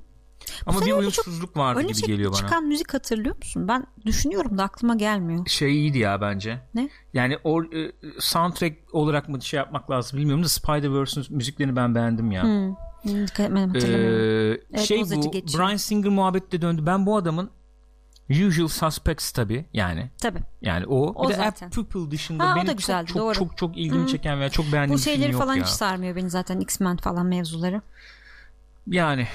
Ama 0.66 0.86
bir 0.86 0.92
uyumsuzluk 0.92 1.56
vardı 1.56 1.82
gibi 1.82 2.02
geliyor 2.06 2.32
bana. 2.32 2.38
çıkan 2.40 2.64
müzik 2.64 2.94
hatırlıyor 2.94 3.36
musun? 3.36 3.68
Ben 3.68 3.86
düşünüyorum 4.06 4.58
da 4.58 4.62
aklıma 4.62 4.94
gelmiyor. 4.94 5.46
Şey 5.46 5.72
iyiydi 5.72 5.98
ya 5.98 6.20
bence. 6.20 6.60
Ne? 6.74 6.88
Yani 7.14 7.38
o 7.44 7.62
e, 7.62 7.92
soundtrack 8.18 8.76
olarak 8.94 9.28
mı 9.28 9.42
şey 9.42 9.58
yapmak 9.58 9.90
lazım 9.90 10.18
bilmiyorum 10.18 10.44
da 10.44 10.48
Spider-Verse'ün 10.48 11.26
müziklerini 11.36 11.76
ben 11.76 11.94
beğendim 11.94 12.30
ya. 12.30 12.42
Hmm, 12.42 12.74
hatırlamıyorum. 13.04 13.76
Ee, 13.76 14.60
Evet, 14.72 14.80
şey 14.88 15.02
bu 15.02 15.30
geçiyor. 15.30 15.64
Brian 15.66 15.76
Singer 15.76 16.10
muhabbette 16.10 16.62
döndü. 16.62 16.86
Ben 16.86 17.06
bu 17.06 17.16
adamın 17.16 17.50
Usual 18.30 18.68
Suspects 18.68 19.30
tabi 19.32 19.66
yani 19.72 20.10
Tabii. 20.22 20.38
yani 20.62 20.86
o, 20.86 21.12
O 21.14 21.24
bir 21.24 21.28
de 21.34 21.36
zaten. 21.36 21.66
App 21.66 21.74
Pupil 21.74 22.10
dışında 22.10 22.50
Ha, 22.50 22.56
benim 22.56 22.66
çok, 22.66 22.78
güzeldi, 22.78 23.06
çok, 23.06 23.16
doğru. 23.18 23.34
çok 23.34 23.56
çok 23.56 23.76
ilgimi 23.76 24.06
çeken 24.08 24.40
veya 24.40 24.50
çok 24.50 24.72
beğendiğim 24.72 24.98
Bu 24.98 25.02
şeyleri 25.02 25.32
yok 25.32 25.42
falan 25.42 25.54
ya. 25.54 25.62
hiç 25.64 25.68
sarmıyor 25.70 26.16
beni 26.16 26.30
zaten 26.30 26.60
X-Men 26.60 26.96
falan 26.96 27.26
mevzuları. 27.26 27.82
Yani 28.86 29.28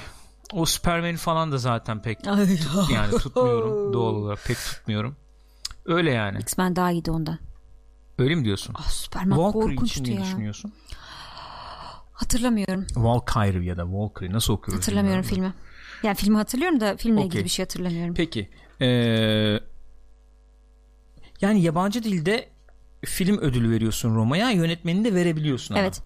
o 0.52 0.66
Superman 0.66 1.16
falan 1.16 1.52
da 1.52 1.58
zaten 1.58 2.02
pek 2.02 2.26
yani 2.92 3.18
tutmuyorum 3.18 3.92
doğal 3.92 4.14
olarak 4.14 4.44
pek 4.46 4.56
tutmuyorum. 4.56 5.16
Öyle 5.86 6.10
yani. 6.10 6.38
X-Men 6.38 6.76
daha 6.76 6.90
iyiydi 6.90 7.10
ondan. 7.10 7.38
Öyle 8.18 8.34
mi 8.34 8.44
diyorsun? 8.44 8.74
Ah, 8.78 8.90
Superman 8.90 9.38
için 9.40 9.52
korkunçtu 9.52 10.04
ne 10.04 10.10
ya. 10.14 10.20
düşünüyorsun? 10.22 10.72
Hatırlamıyorum. 12.14 12.86
Valkyrie 12.96 13.64
ya 13.64 13.76
da 13.76 13.92
Valkyrie 13.92 14.32
nasıl 14.32 14.52
okuyoruz? 14.52 14.82
Hatırlamıyorum 14.82 15.22
filmi. 15.22 15.52
Yani 16.02 16.14
filmi 16.14 16.36
hatırlıyorum 16.36 16.80
da 16.80 16.96
filmle 16.96 17.18
Okey. 17.18 17.26
ilgili 17.28 17.44
bir 17.44 17.48
şey 17.48 17.64
hatırlamıyorum. 17.64 18.14
Peki. 18.14 18.48
Ee, 18.80 18.86
yani 21.40 21.62
yabancı 21.62 22.02
dilde 22.02 22.48
film 23.04 23.38
ödülü 23.38 23.70
veriyorsun 23.70 24.14
Roma'ya 24.14 24.50
yönetmenini 24.50 25.04
de 25.04 25.14
verebiliyorsun 25.14 25.74
ama. 25.74 25.82
Evet. 25.82 26.02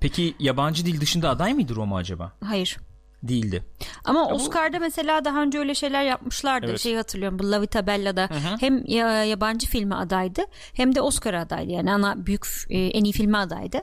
Peki 0.00 0.34
yabancı 0.38 0.86
dil 0.86 1.00
dışında 1.00 1.30
aday 1.30 1.54
mıydı 1.54 1.74
Roma 1.74 1.96
acaba? 1.96 2.32
Hayır. 2.44 2.76
Değildi. 3.22 3.64
Ama 4.04 4.30
bu- 4.30 4.34
Oscar'da 4.34 4.78
mesela 4.78 5.24
daha 5.24 5.42
önce 5.42 5.58
öyle 5.58 5.74
şeyler 5.74 6.04
yapmışlardı. 6.04 6.66
Evet. 6.68 6.80
Şeyi 6.80 6.96
hatırlıyorum 6.96 7.38
bu 7.38 7.50
La 7.50 7.62
Vita 7.62 7.86
Bella'da 7.86 8.22
hı. 8.24 8.56
hem 8.60 8.86
ya- 8.86 9.24
yabancı 9.24 9.66
filme 9.66 9.94
adaydı 9.94 10.42
hem 10.74 10.94
de 10.94 11.00
Oscar 11.00 11.34
adaydı. 11.34 11.72
Yani 11.72 11.92
ana 11.92 12.26
büyük 12.26 12.46
e, 12.70 12.78
en 12.86 13.04
iyi 13.04 13.12
filme 13.12 13.38
adaydı. 13.38 13.82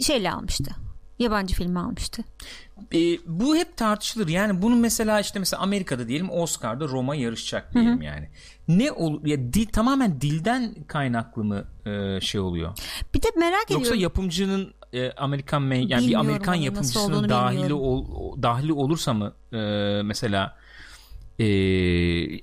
Şeyle 0.00 0.32
almıştı. 0.32 0.70
Yabancı 1.18 1.54
filmi 1.54 1.78
almıştı. 1.78 2.22
Ee, 2.94 2.98
bu 3.26 3.56
hep 3.56 3.76
tartışılır. 3.76 4.28
Yani 4.28 4.62
bunu 4.62 4.76
mesela 4.76 5.20
işte 5.20 5.38
mesela 5.38 5.62
Amerika'da 5.62 6.08
diyelim 6.08 6.30
Oscar'da 6.30 6.88
Roma 6.88 7.14
yarışacak 7.14 7.74
diyelim 7.74 8.02
yani. 8.02 8.28
Ne 8.68 8.92
olur 8.92 9.26
ya 9.26 9.52
dil 9.52 9.66
tamamen 9.66 10.20
dilden 10.20 10.74
kaynaklı 10.86 11.44
mı 11.44 11.64
e, 11.86 12.20
şey 12.20 12.40
oluyor? 12.40 12.78
Bir 13.14 13.22
de 13.22 13.26
merak 13.36 13.70
Yoksa 13.70 13.76
ediyorum. 13.80 14.00
yapımcının 14.00 14.74
e, 14.92 15.12
Amerikan 15.12 15.62
me- 15.62 15.92
yani 15.92 16.08
bir 16.08 16.14
Amerikan 16.14 16.54
yapımcısının 16.54 17.28
dahili 17.28 17.74
ol, 17.74 18.06
dahili 18.42 18.72
olursa 18.72 19.14
mı 19.14 19.32
e, 19.52 19.58
mesela 20.02 20.56
e, 21.38 21.44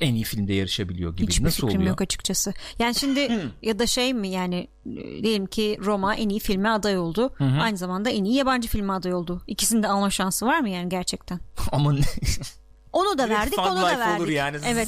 en 0.06 0.16
iyi 0.16 0.24
filmde 0.24 0.54
yarışabiliyor 0.54 1.16
gibi 1.16 1.28
Hiçbir 1.32 1.46
nasıl 1.46 1.56
fikrim 1.68 1.76
oluyor? 1.82 1.90
yok 1.90 2.02
açıkçası. 2.02 2.54
Yani 2.80 2.96
şimdi 2.96 3.52
ya 3.62 3.80
da 3.80 3.88
şey 3.88 4.14
mi 4.14 4.28
yani 4.30 4.68
diyelim 5.24 5.46
ki 5.46 5.78
Roma 5.86 6.16
en 6.16 6.30
iyi 6.30 6.40
filme 6.40 6.70
aday 6.70 6.98
oldu. 6.98 7.34
Aynı 7.62 7.78
zamanda 7.78 8.10
en 8.10 8.24
iyi 8.24 8.36
yabancı 8.36 8.68
filme 8.68 8.94
aday 8.94 9.14
oldu. 9.14 9.42
İkisinin 9.48 9.84
de 9.84 9.88
alma 9.88 10.10
şansı 10.10 10.46
var 10.46 10.60
mı 10.60 10.70
yani 10.70 10.90
gerçekten? 10.90 11.40
Ama 11.72 11.94
ne- 11.94 12.00
Onu 12.94 13.18
da 13.18 13.30
verdik, 13.30 13.56
Fun 13.56 13.64
onu 13.64 13.82
da 13.82 14.00
verdik. 14.00 14.20
olur 14.22 14.30
yani. 14.30 14.58
Evet. 14.66 14.88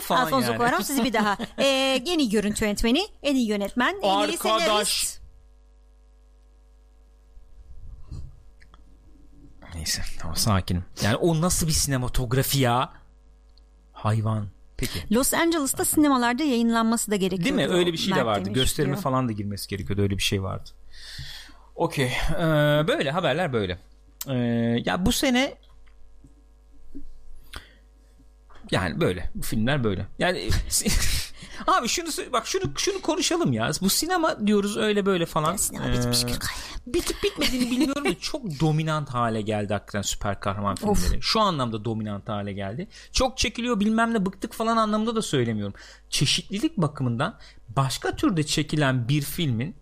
falan 0.00 0.22
Alfonso 0.26 0.52
yani. 0.52 0.62
Cuarón 0.62 0.82
sizi 0.84 1.04
bir 1.04 1.12
daha. 1.12 1.36
Ee, 1.58 2.02
en 2.06 2.18
iyi 2.18 2.28
görüntü 2.30 2.64
yönetmeni, 2.64 3.02
en 3.22 3.34
iyi 3.34 3.48
yönetmen, 3.48 3.94
en 4.02 4.08
iyi 4.28 4.32
Arkadaş. 4.38 4.60
senarist. 4.62 5.22
Neyse 9.74 10.02
tamam 10.18 10.36
sakinim. 10.36 10.84
Yani 11.02 11.16
o 11.16 11.40
nasıl 11.40 11.66
bir 11.66 11.72
sinematografi 11.72 12.58
ya? 12.58 12.92
Hayvan. 14.02 14.46
Peki. 14.76 15.14
Los 15.14 15.34
Angeles'ta 15.34 15.84
sinemalarda 15.84 16.42
yayınlanması 16.42 17.10
da 17.10 17.16
gerekiyor. 17.16 17.44
Değil 17.44 17.68
mi? 17.68 17.74
Öyle 17.74 17.92
bir 17.92 17.98
şey 17.98 18.14
de 18.14 18.26
vardı. 18.26 18.50
Gösterime 18.50 18.92
diyor. 18.92 19.02
falan 19.02 19.28
da 19.28 19.32
girmesi 19.32 19.68
gerekiyordu. 19.68 20.02
Öyle 20.02 20.18
bir 20.18 20.22
şey 20.22 20.42
vardı. 20.42 20.70
Okey. 21.74 22.12
Ee, 22.30 22.40
böyle 22.88 23.10
haberler 23.10 23.52
böyle. 23.52 23.78
Ee, 24.28 24.34
ya 24.84 25.06
bu 25.06 25.12
sene 25.12 25.54
yani 28.70 29.00
böyle. 29.00 29.30
Bu 29.34 29.42
filmler 29.42 29.84
böyle. 29.84 30.06
Yani 30.18 30.48
Abi 31.66 31.88
şunu 31.88 32.08
bak 32.32 32.46
şunu 32.46 32.62
şunu 32.76 33.02
konuşalım 33.02 33.52
ya. 33.52 33.70
Bu 33.82 33.90
sinema 33.90 34.46
diyoruz 34.46 34.76
öyle 34.76 35.06
böyle 35.06 35.26
falan. 35.26 35.56
Sinema 35.56 35.92
bitmiş 35.92 36.24
Ee, 36.24 36.26
Gürkay. 36.26 36.56
bitip 36.86 37.22
bitmediğini 37.22 37.70
bilmiyorum 37.70 38.04
da 38.04 38.18
çok 38.18 38.60
dominant 38.60 39.08
hale 39.10 39.40
geldi 39.42 39.72
hakikaten 39.72 40.02
süper 40.02 40.40
kahraman 40.40 40.74
filmleri. 40.74 41.22
Şu 41.22 41.40
anlamda 41.40 41.84
dominant 41.84 42.28
hale 42.28 42.52
geldi. 42.52 42.88
Çok 43.12 43.38
çekiliyor 43.38 43.80
bilmem 43.80 44.14
ne 44.14 44.26
bıktık 44.26 44.52
falan 44.52 44.76
anlamında 44.76 45.16
da 45.16 45.22
söylemiyorum. 45.22 45.74
Çeşitlilik 46.10 46.76
bakımından 46.76 47.38
başka 47.76 48.16
türde 48.16 48.42
çekilen 48.46 49.08
bir 49.08 49.22
filmin 49.22 49.76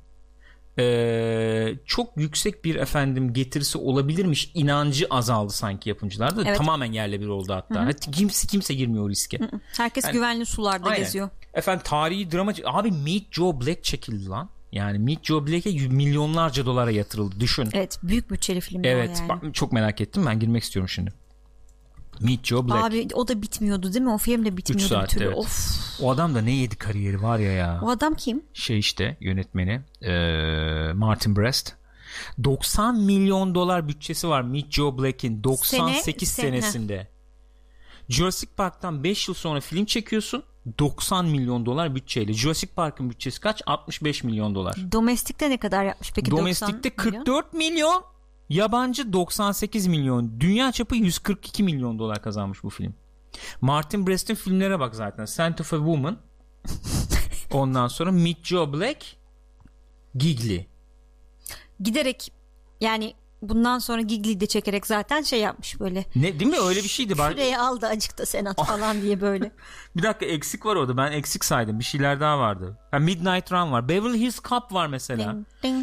eee, 0.79 1.79
çok 1.87 2.17
yüksek 2.17 2.65
bir 2.65 2.75
efendim 2.77 3.33
getirisi 3.33 3.79
olabilirmiş 3.79 4.51
inancı 4.55 5.07
azaldı 5.11 5.53
sanki 5.53 5.89
yapımcılarda. 5.89 6.43
Evet. 6.47 6.57
Tamamen 6.59 6.93
yerle 6.93 7.21
bir 7.21 7.27
oldu 7.27 7.53
hatta. 7.55 7.87
Hatta 7.87 8.11
kimse 8.11 8.47
kimse 8.47 8.75
girmiyor 8.75 9.11
riske. 9.11 9.39
Herkes 9.77 10.05
Yani- 10.05 10.13
güvenli 10.13 10.47
sularda 10.47 10.89
Aynen. 10.89 10.99
geziyor. 11.05 11.29
Efendim 11.55 11.83
tarihi 11.85 12.31
drama 12.33 12.53
abi 12.65 12.91
Meet 12.91 13.33
Joe 13.33 13.61
Black 13.61 13.85
çekildi 13.85 14.29
lan. 14.29 14.51
Yani 14.73 14.99
Meet 14.99 15.25
Joe 15.25 15.47
Black'e 15.47 15.89
milyonlarca 15.89 16.67
dolara 16.67 16.91
yatırıldı. 16.91 17.41
Düşün. 17.41 17.69
Evet 17.73 17.99
büyük 18.03 18.31
bütçeli 18.31 18.61
filmler 18.61 18.91
Evet, 18.91 19.17
yani. 19.21 19.29
bak, 19.29 19.55
çok 19.55 19.73
merak 19.73 20.01
ettim. 20.01 20.27
Ben 20.27 20.41
girmek 20.41 20.63
istiyorum 20.63 20.89
şimdi. 20.89 21.13
Meet 22.21 22.45
Joe 22.45 22.69
Black. 22.69 22.85
Abi 22.85 23.09
o 23.15 23.29
da 23.29 23.43
bitmiyordu 23.43 23.93
değil 23.93 24.05
mi? 24.05 24.11
O 24.13 24.19
film 24.19 24.45
de 24.45 24.57
bitmiyordu 24.57 24.85
bir 24.85 24.89
saatte, 24.89 25.15
türlü. 25.17 25.25
evet. 25.25 25.37
Of. 25.37 25.77
O 26.03 26.11
adam 26.11 26.35
da 26.35 26.41
ne 26.43 26.51
yedi 26.51 26.77
kariyeri 26.77 27.23
var 27.23 27.39
ya 27.39 27.53
ya. 27.53 27.81
O 27.85 27.91
adam 27.91 28.15
kim? 28.15 28.43
Şey 28.55 28.79
işte 28.79 29.17
yönetmeni 29.21 29.81
eee, 30.03 30.93
Martin 30.95 31.37
Brest. 31.37 31.73
90 32.45 33.01
milyon 33.01 33.55
dolar 33.55 33.89
bütçesi 33.89 34.29
var 34.29 34.43
Meet 34.43 34.71
Joe 34.73 34.99
Black'in 34.99 35.45
98 35.45 36.29
Sene- 36.29 36.49
sene- 36.49 36.63
senesinde. 36.63 37.09
Jurassic 38.09 38.53
Park'tan 38.57 39.05
5 39.05 39.29
yıl 39.29 39.35
sonra 39.35 39.61
film 39.61 39.85
çekiyorsun 39.85 40.43
90 40.79 41.27
milyon 41.27 41.67
dolar 41.67 41.95
bütçeyle. 41.95 42.33
Jurassic 42.33 42.73
Park'ın 42.75 43.11
bütçesi 43.11 43.41
kaç? 43.41 43.63
65 43.67 44.25
milyon 44.25 44.55
dolar. 44.55 44.93
Domestikte 44.93 45.51
ne 45.51 45.57
kadar 45.57 45.85
yapmış 45.85 46.13
peki? 46.15 46.31
Domestikte 46.31 46.91
44 46.91 47.53
milyon. 47.53 47.73
milyon. 47.73 48.05
Yabancı 48.49 49.13
98 49.13 49.87
milyon. 49.87 50.41
Dünya 50.41 50.73
çapı 50.73 50.97
142 50.97 51.63
milyon 51.63 51.99
dolar 51.99 52.23
kazanmış 52.23 52.63
bu 52.63 52.71
film. 52.71 52.95
Martin 53.61 54.07
Brest'in 54.07 54.35
filmlere 54.35 54.81
bak 54.81 54.95
zaten. 54.95 55.25
Scent 55.25 55.61
of 55.61 55.73
a 55.73 55.77
Woman. 55.77 56.19
Ondan 57.53 57.89
sonra 57.89 58.13
Meet 58.13 58.45
Joe 58.45 58.73
Black. 58.73 59.17
Gigli. 60.15 60.67
Giderek 61.81 62.33
yani 62.81 63.15
bundan 63.43 63.79
sonra 63.79 64.01
Giggly'de 64.01 64.47
çekerek 64.47 64.87
zaten 64.87 65.23
şey 65.23 65.41
yapmış 65.41 65.81
böyle. 65.81 66.05
Ne 66.15 66.41
değil 66.41 66.51
mi 66.51 66.61
öyle 66.61 66.83
bir 66.83 66.89
şeydi. 66.89 67.15
Şuraya 67.17 67.63
aldı 67.63 67.87
acıkta 67.87 68.27
senat 68.27 68.67
falan 68.67 69.03
diye 69.03 69.21
böyle. 69.21 69.53
bir 69.97 70.03
dakika 70.03 70.27
eksik 70.27 70.67
var 70.67 70.77
orada 70.77 70.97
ben 70.97 71.13
eksik 71.13 71.45
saydım 71.45 71.79
bir 71.79 71.85
şeyler 71.85 72.21
daha 72.21 72.39
vardı. 72.39 72.79
Ha, 72.91 72.99
Midnight 72.99 73.53
Run 73.53 73.73
var 73.73 73.89
Beverly 73.89 74.21
Hills 74.21 74.41
Cop 74.43 74.73
var 74.73 74.87
mesela. 74.87 75.37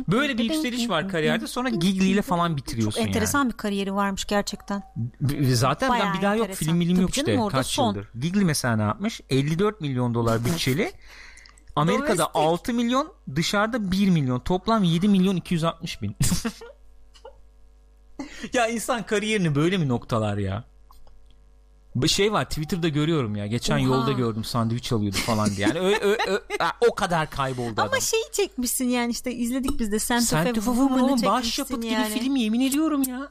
Böyle 0.07 0.37
bir 0.37 0.43
yükseliş 0.43 0.89
var 0.89 1.09
kariyerde 1.09 1.47
sonra 1.47 1.69
Giggly 1.69 2.11
ile 2.11 2.21
falan 2.21 2.57
bitiriyorsun 2.57 3.01
Çok 3.01 3.07
enteresan 3.07 3.39
yani. 3.39 3.51
bir 3.51 3.57
kariyeri 3.57 3.95
varmış 3.95 4.25
gerçekten. 4.25 4.83
Zaten 5.53 5.91
ben 5.99 6.13
bir 6.13 6.21
daha 6.21 6.35
yok 6.35 6.53
film 6.53 6.79
film 6.79 7.01
yok 7.01 7.17
işte 7.17 7.39
kaç 7.51 7.65
son. 7.65 7.87
yıldır. 7.87 8.09
Giggly 8.19 8.45
mesela 8.45 8.75
ne 8.75 8.81
yapmış? 8.81 9.21
54 9.29 9.81
milyon 9.81 10.13
dolar 10.13 10.45
bütçeli. 10.45 10.91
Amerika'da 11.75 12.17
Domestic. 12.17 12.31
6 12.33 12.73
milyon 12.73 13.13
dışarıda 13.35 13.91
1 13.91 14.09
milyon 14.09 14.39
toplam 14.39 14.83
7 14.83 15.07
milyon 15.07 15.35
260 15.35 16.01
bin. 16.01 16.15
ya 18.53 18.67
insan 18.67 19.05
kariyerini 19.05 19.55
böyle 19.55 19.77
mi 19.77 19.87
noktalar 19.87 20.37
ya? 20.37 20.63
Bir 21.95 22.07
şey 22.07 22.33
var 22.33 22.45
Twitter'da 22.49 22.87
görüyorum 22.87 23.35
ya. 23.35 23.47
Geçen 23.47 23.75
Oha. 23.75 23.83
yolda 23.83 24.11
gördüm 24.11 24.43
sandviç 24.43 24.91
alıyordu 24.91 25.17
falan 25.17 25.49
diye. 25.55 25.67
Yani 25.67 25.79
ö, 25.79 25.91
ö, 25.91 26.17
ö, 26.27 26.39
o 26.89 26.95
kadar 26.95 27.29
kayboldu 27.29 27.81
Ama 27.81 27.89
adam. 27.89 28.01
şeyi 28.01 28.23
çekmişsin 28.31 28.85
yani 28.85 29.11
işte 29.11 29.33
izledik 29.33 29.79
biz 29.79 29.91
de 29.91 29.99
Scent 29.99 30.33
of 30.57 30.67
a 30.67 30.71
Woman'ı 30.71 31.25
başyapıt 31.25 31.83
yani. 31.83 32.09
gibi 32.09 32.19
film 32.19 32.35
yemin 32.35 32.59
ediyorum 32.61 33.03
ya. 33.03 33.29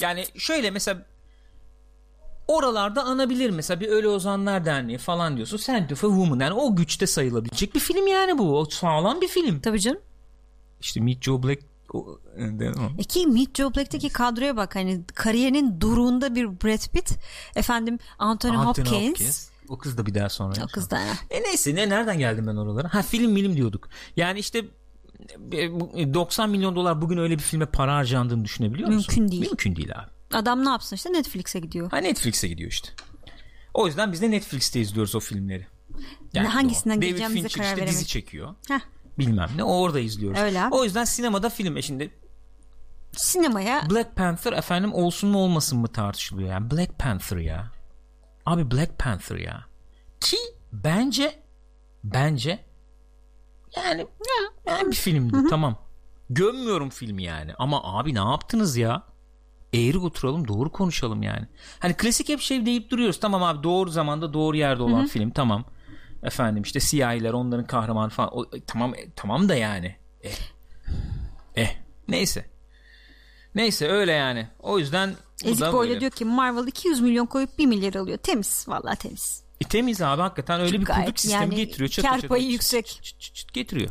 Yani 0.00 0.24
şöyle 0.36 0.70
mesela 0.70 1.06
oralarda 2.48 3.02
anabilir 3.04 3.50
mesela 3.50 3.80
bir 3.80 3.88
Ölü 3.88 4.08
Ozanlar 4.08 4.64
Derneği 4.64 4.98
falan 4.98 5.36
diyorsun. 5.36 5.56
Scent 5.56 5.92
of 5.92 6.04
a 6.04 6.08
Woman 6.08 6.40
yani 6.40 6.54
o 6.54 6.76
güçte 6.76 7.06
sayılabilecek 7.06 7.74
bir 7.74 7.80
film 7.80 8.06
yani 8.06 8.38
bu. 8.38 8.58
O 8.58 8.64
sağlam 8.64 9.20
bir 9.20 9.28
film. 9.28 9.60
Tabii 9.60 9.80
canım. 9.80 10.00
İşte 10.80 11.00
Meet 11.00 11.22
Joe 11.22 11.42
Black 11.42 11.62
e 12.98 13.04
ki 13.04 13.26
Meet 13.26 13.58
Joe 13.58 13.74
Black'teki 13.74 14.08
kadroya 14.08 14.56
bak 14.56 14.76
hani 14.76 15.04
kariyerinin 15.14 15.80
duruğunda 15.80 16.34
bir 16.34 16.46
Brad 16.46 16.88
Pitt 16.92 17.18
efendim 17.56 17.98
Anthony, 18.18 18.56
Anthony 18.56 18.86
Hopkins. 18.86 19.10
Hopkins. 19.10 19.48
O 19.68 19.78
kız 19.78 19.98
da 19.98 20.06
bir 20.06 20.14
daha 20.14 20.28
sonra. 20.28 20.64
O 20.64 20.66
kız 20.66 20.90
da. 20.90 21.00
E 21.30 21.42
neyse 21.42 21.74
ne 21.74 21.88
nereden 21.88 22.18
geldim 22.18 22.46
ben 22.46 22.56
oralara? 22.56 22.94
Ha 22.94 23.02
film 23.02 23.34
film 23.34 23.56
diyorduk. 23.56 23.88
Yani 24.16 24.38
işte 24.38 24.64
90 26.14 26.50
milyon 26.50 26.76
dolar 26.76 27.02
bugün 27.02 27.18
öyle 27.18 27.34
bir 27.38 27.42
filme 27.42 27.66
para 27.66 27.94
harcandığını 27.94 28.44
düşünebiliyor 28.44 28.88
musun? 28.88 29.14
Mümkün 29.16 29.32
değil. 29.32 29.42
Mümkün 29.42 29.76
değil 29.76 29.92
abi. 29.98 30.10
Adam 30.32 30.64
ne 30.64 30.68
yapsın 30.68 30.96
işte 30.96 31.12
Netflix'e 31.12 31.60
gidiyor. 31.60 31.90
Ha 31.90 31.98
Netflix'e 31.98 32.48
gidiyor 32.48 32.70
işte. 32.70 32.88
O 33.74 33.86
yüzden 33.86 34.12
biz 34.12 34.22
de 34.22 34.30
Netflix'te 34.30 34.80
izliyoruz 34.80 35.14
o 35.14 35.20
filmleri. 35.20 35.66
Yani 36.32 36.48
hangisinden 36.48 37.00
gireceğimize 37.00 37.48
karar 37.48 37.64
işte 37.64 37.76
veremedik. 37.76 37.98
dizi 37.98 38.06
çekiyor. 38.06 38.54
Heh 38.68 38.80
bilmem 39.18 39.50
ne 39.56 39.64
orada 39.64 40.00
izliyoruz. 40.00 40.40
Öyle. 40.40 40.62
O 40.70 40.84
yüzden 40.84 41.04
sinemada 41.04 41.50
film 41.50 41.76
e 41.76 41.82
şimdi 41.82 42.10
sinemaya 43.12 43.82
Black 43.90 44.16
Panther 44.16 44.52
efendim 44.52 44.94
olsun 44.94 45.30
mu 45.30 45.38
olmasın 45.38 45.78
mı 45.78 45.88
tartışılıyor 45.88 46.48
yani 46.48 46.70
Black 46.70 46.98
Panther 46.98 47.36
ya. 47.36 47.72
Abi 48.46 48.70
Black 48.70 48.98
Panther 48.98 49.36
ya. 49.36 49.64
Ki 50.20 50.36
bence 50.72 51.42
bence 52.04 52.64
yani, 53.76 54.06
yani 54.66 54.90
bir 54.90 54.96
filmdi 54.96 55.36
Hı-hı. 55.36 55.48
tamam. 55.48 55.78
Gömmüyorum 56.30 56.90
filmi 56.90 57.22
yani 57.22 57.54
ama 57.58 57.98
abi 57.98 58.14
ne 58.14 58.18
yaptınız 58.18 58.76
ya? 58.76 59.02
Eğri 59.74 59.98
oturalım 59.98 60.48
doğru 60.48 60.72
konuşalım 60.72 61.22
yani. 61.22 61.46
Hani 61.78 61.94
klasik 61.94 62.28
hep 62.28 62.40
şey 62.40 62.66
deyip 62.66 62.90
duruyoruz. 62.90 63.20
Tamam 63.20 63.42
abi 63.42 63.62
doğru 63.62 63.90
zamanda 63.90 64.32
doğru 64.32 64.56
yerde 64.56 64.82
olan 64.82 64.98
Hı-hı. 64.98 65.06
film 65.06 65.30
tamam 65.30 65.64
efendim 66.24 66.62
işte 66.62 66.80
siyahiler 66.80 67.32
onların 67.32 67.66
kahraman 67.66 68.08
falan. 68.08 68.38
O, 68.38 68.46
tamam 68.66 68.94
e, 68.94 69.10
tamam 69.16 69.48
da 69.48 69.54
yani. 69.54 69.96
Eh, 70.22 70.38
eh 71.56 71.76
neyse. 72.08 72.46
Neyse 73.54 73.88
öyle 73.88 74.12
yani. 74.12 74.48
O 74.58 74.78
yüzden 74.78 75.14
Ezik 75.44 75.72
Boy'la 75.72 76.00
diyor 76.00 76.10
ki 76.10 76.24
Marvel 76.24 76.66
200 76.66 77.00
milyon 77.00 77.26
koyup 77.26 77.58
1 77.58 77.66
milyar 77.66 77.94
alıyor. 77.94 78.18
Temiz 78.18 78.64
vallahi 78.68 78.98
temiz. 78.98 79.44
E, 79.60 79.64
temiz 79.64 80.02
abi 80.02 80.22
hakikaten 80.22 80.60
öyle 80.60 80.70
Çok 80.70 80.80
bir 80.80 80.86
kurduk 80.86 81.20
sistemi 81.20 81.42
yani 81.42 81.54
getiriyor 81.54 81.90
çatı 81.90 82.08
kar 82.08 82.28
payı 82.28 82.50
yüksek. 82.50 82.86
Çıt, 82.86 83.20
çıt, 83.20 83.34
çıt, 83.34 83.52
getiriyor. 83.52 83.90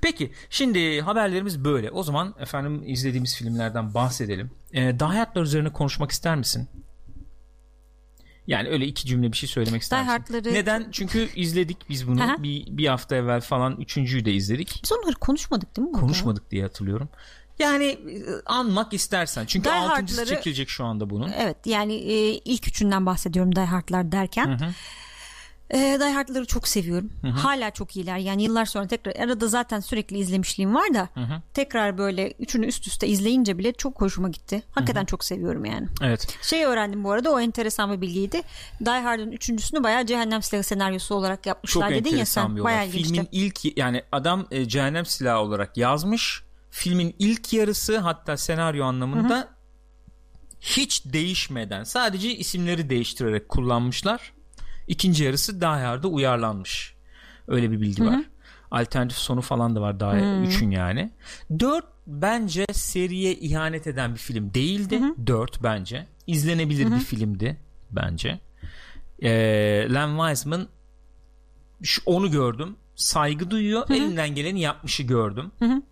Peki 0.00 0.32
şimdi 0.50 1.00
haberlerimiz 1.00 1.64
böyle. 1.64 1.90
O 1.90 2.02
zaman 2.02 2.34
efendim 2.40 2.82
izlediğimiz 2.86 3.36
filmlerden 3.36 3.94
bahsedelim. 3.94 4.50
Die 4.72 5.06
Hard'lar 5.06 5.42
üzerine 5.42 5.72
konuşmak 5.72 6.10
ister 6.10 6.36
misin? 6.36 6.68
Yani 8.46 8.68
öyle 8.68 8.86
iki 8.86 9.06
cümle 9.06 9.32
bir 9.32 9.36
şey 9.36 9.48
söylemek 9.48 9.82
ister 9.82 10.18
misin? 10.26 10.42
Neden? 10.52 10.88
Çünkü 10.92 11.28
izledik 11.34 11.88
biz 11.88 12.08
bunu. 12.08 12.36
bir, 12.38 12.66
bir 12.66 12.86
hafta 12.86 13.16
evvel 13.16 13.40
falan 13.40 13.76
üçüncüyü 13.80 14.24
de 14.24 14.32
izledik. 14.32 14.80
Biz 14.82 14.92
onları 14.92 15.16
konuşmadık 15.16 15.76
değil 15.76 15.88
mi? 15.88 15.92
Konuşmadık 15.92 16.42
burada? 16.42 16.50
diye 16.50 16.62
hatırlıyorum. 16.62 17.08
Yani 17.58 17.84
e, 17.84 17.98
anmak 18.46 18.92
istersen. 18.92 19.46
Çünkü 19.46 19.64
Die 19.64 19.72
altıncısı 19.72 20.20
Hard'ları, 20.20 20.36
çekilecek 20.36 20.68
şu 20.68 20.84
anda 20.84 21.10
bunun. 21.10 21.32
Evet 21.38 21.56
yani 21.64 21.94
e, 21.94 22.32
ilk 22.32 22.68
üçünden 22.68 23.06
bahsediyorum 23.06 23.56
Die 23.56 23.64
Hard'lar 23.64 24.12
derken. 24.12 24.46
Hı 24.46 24.64
hı. 24.64 24.70
E, 25.70 25.78
Die 26.00 26.12
Hard'ları 26.12 26.46
çok 26.46 26.68
seviyorum. 26.68 27.10
Hı 27.22 27.28
hı. 27.28 27.32
Hala 27.32 27.70
çok 27.70 27.96
iyiler. 27.96 28.18
Yani 28.18 28.42
yıllar 28.42 28.64
sonra 28.64 28.86
tekrar 28.86 29.16
arada 29.16 29.48
zaten 29.48 29.80
sürekli 29.80 30.18
izlemişliğim 30.18 30.74
var 30.74 30.94
da 30.94 31.08
hı 31.14 31.20
hı. 31.20 31.42
tekrar 31.54 31.98
böyle 31.98 32.30
üçünü 32.30 32.66
üst 32.66 32.86
üste 32.86 33.06
izleyince 33.06 33.58
bile 33.58 33.72
çok 33.72 34.00
hoşuma 34.00 34.28
gitti. 34.28 34.62
Hakikaten 34.70 35.00
hı 35.00 35.02
hı. 35.02 35.06
çok 35.06 35.24
seviyorum 35.24 35.64
yani. 35.64 35.86
Evet. 36.02 36.38
Şey 36.42 36.64
öğrendim 36.64 37.04
bu 37.04 37.10
arada 37.10 37.30
o 37.30 37.40
enteresan 37.40 37.92
bir 37.92 38.00
bilgiydi. 38.00 38.42
Die 38.80 39.00
Hard'ın 39.00 39.32
üçüncüsünü 39.32 39.82
bayağı 39.82 40.06
Cehennem 40.06 40.42
Silahı 40.42 40.62
senaryosu 40.62 41.14
olarak 41.14 41.46
yapmışlar 41.46 41.88
çok 41.88 41.98
dedin 41.98 42.16
ya 42.16 42.26
sen. 42.26 42.64
Bayağı 42.64 42.86
Filmin 42.86 43.28
ilk 43.32 43.78
yani 43.78 44.02
adam 44.12 44.46
e, 44.50 44.68
Cehennem 44.68 45.06
Silahı 45.06 45.38
olarak 45.38 45.76
yazmış. 45.76 46.42
Filmin 46.70 47.16
ilk 47.18 47.52
yarısı 47.52 47.98
hatta 47.98 48.36
senaryo 48.36 48.84
anlamında 48.84 49.36
hı 49.36 49.40
hı. 49.40 49.48
hiç 50.60 51.04
değişmeden 51.04 51.84
sadece 51.84 52.34
isimleri 52.34 52.90
değiştirerek 52.90 53.48
kullanmışlar 53.48 54.35
İkinci 54.86 55.24
yarısı 55.24 55.60
Die 55.60 55.66
Hard'a 55.66 56.08
uyarlanmış. 56.08 56.96
Öyle 57.48 57.70
bir 57.70 57.80
bilgi 57.80 58.02
Hı-hı. 58.02 58.12
var. 58.12 58.24
Alternatif 58.70 59.18
sonu 59.18 59.40
falan 59.40 59.76
da 59.76 59.80
var 59.80 60.00
daha 60.00 60.12
hmm. 60.12 60.44
üçün 60.44 60.70
yani. 60.70 61.10
Dört 61.58 61.84
bence 62.06 62.64
seriye 62.72 63.34
ihanet 63.34 63.86
eden 63.86 64.14
bir 64.14 64.18
film 64.18 64.54
değildi. 64.54 65.00
Hı-hı. 65.00 65.26
Dört 65.26 65.62
bence. 65.62 66.06
İzlenebilir 66.26 66.84
Hı-hı. 66.84 66.94
bir 66.94 67.00
filmdi 67.00 67.56
bence. 67.90 68.40
Ee, 69.22 69.30
Len 69.94 70.16
Wiseman 70.16 70.68
şu, 71.82 72.02
onu 72.06 72.30
gördüm. 72.30 72.76
Saygı 72.96 73.50
duyuyor. 73.50 73.88
Hı-hı. 73.88 73.96
Elinden 73.96 74.34
geleni 74.34 74.60
yapmışı 74.60 75.02
gördüm. 75.02 75.52
Hı-hı 75.58 75.82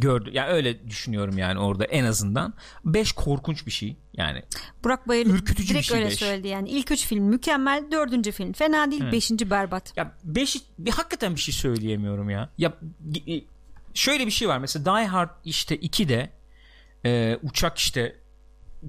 gördü. 0.00 0.30
Yani 0.32 0.50
öyle 0.50 0.88
düşünüyorum 0.88 1.38
yani 1.38 1.58
orada 1.58 1.84
en 1.84 2.04
azından. 2.04 2.54
5 2.84 3.12
korkunç 3.12 3.66
bir 3.66 3.70
şey 3.70 3.96
yani. 4.12 4.42
Burak 4.84 5.08
Bayır 5.08 5.26
ürkütücü 5.26 5.74
direkt 5.74 5.78
bir 5.78 5.88
şey 5.88 5.98
öyle 5.98 6.10
beş. 6.10 6.18
söyledi 6.18 6.48
yani. 6.48 6.68
İlk 6.68 6.90
3 6.90 7.06
film 7.06 7.24
mükemmel, 7.24 7.84
dördüncü 7.92 8.32
film 8.32 8.52
fena 8.52 8.90
değil, 8.90 9.12
5. 9.12 9.30
Evet. 9.30 9.50
berbat. 9.50 9.96
Ya 9.96 10.12
5 10.24 10.56
bir 10.78 10.90
hakikaten 10.90 11.34
bir 11.34 11.40
şey 11.40 11.54
söyleyemiyorum 11.54 12.30
ya. 12.30 12.50
Ya 12.58 12.72
şöyle 13.94 14.26
bir 14.26 14.30
şey 14.30 14.48
var. 14.48 14.58
Mesela 14.58 14.84
Die 14.84 15.06
Hard 15.06 15.30
işte 15.44 15.76
2'de 15.76 16.30
e, 17.04 17.38
uçak 17.42 17.78
işte 17.78 18.16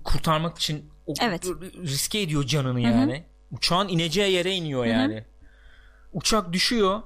kurtarmak 0.03 0.57
için 0.57 0.91
o, 1.07 1.13
evet. 1.21 1.45
riske 1.83 2.21
ediyor 2.21 2.43
canını 2.43 2.81
yani. 2.81 3.13
Hı-hı. 3.13 3.23
Uçağın 3.51 3.87
ineceği 3.87 4.33
yere 4.33 4.51
iniyor 4.51 4.85
Hı-hı. 4.85 4.93
yani. 4.93 5.25
Uçak 6.13 6.53
düşüyor. 6.53 7.01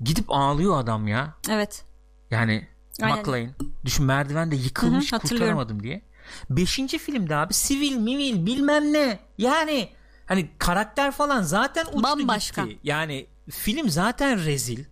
Gidip 0.00 0.24
ağlıyor 0.28 0.80
adam 0.80 1.08
ya. 1.08 1.34
Evet. 1.50 1.84
Yani 2.30 2.68
McLean. 3.00 3.50
Düşün 3.84 4.06
merdivende 4.06 4.56
yıkılmış 4.56 5.12
Hı-hı, 5.12 5.20
kurtaramadım 5.20 5.82
diye. 5.82 6.02
Beşinci 6.50 6.98
filmde 6.98 7.36
abi 7.36 7.54
sivil 7.54 7.96
mivil 7.96 8.46
bilmem 8.46 8.92
ne. 8.92 9.18
Yani 9.38 9.88
hani 10.26 10.48
karakter 10.58 11.12
falan 11.12 11.42
zaten 11.42 11.84
uçtu 11.84 12.02
Bambaşka. 12.02 12.64
gitti. 12.64 12.78
Yani 12.84 13.26
film 13.50 13.90
zaten 13.90 14.44
rezil. 14.44 14.84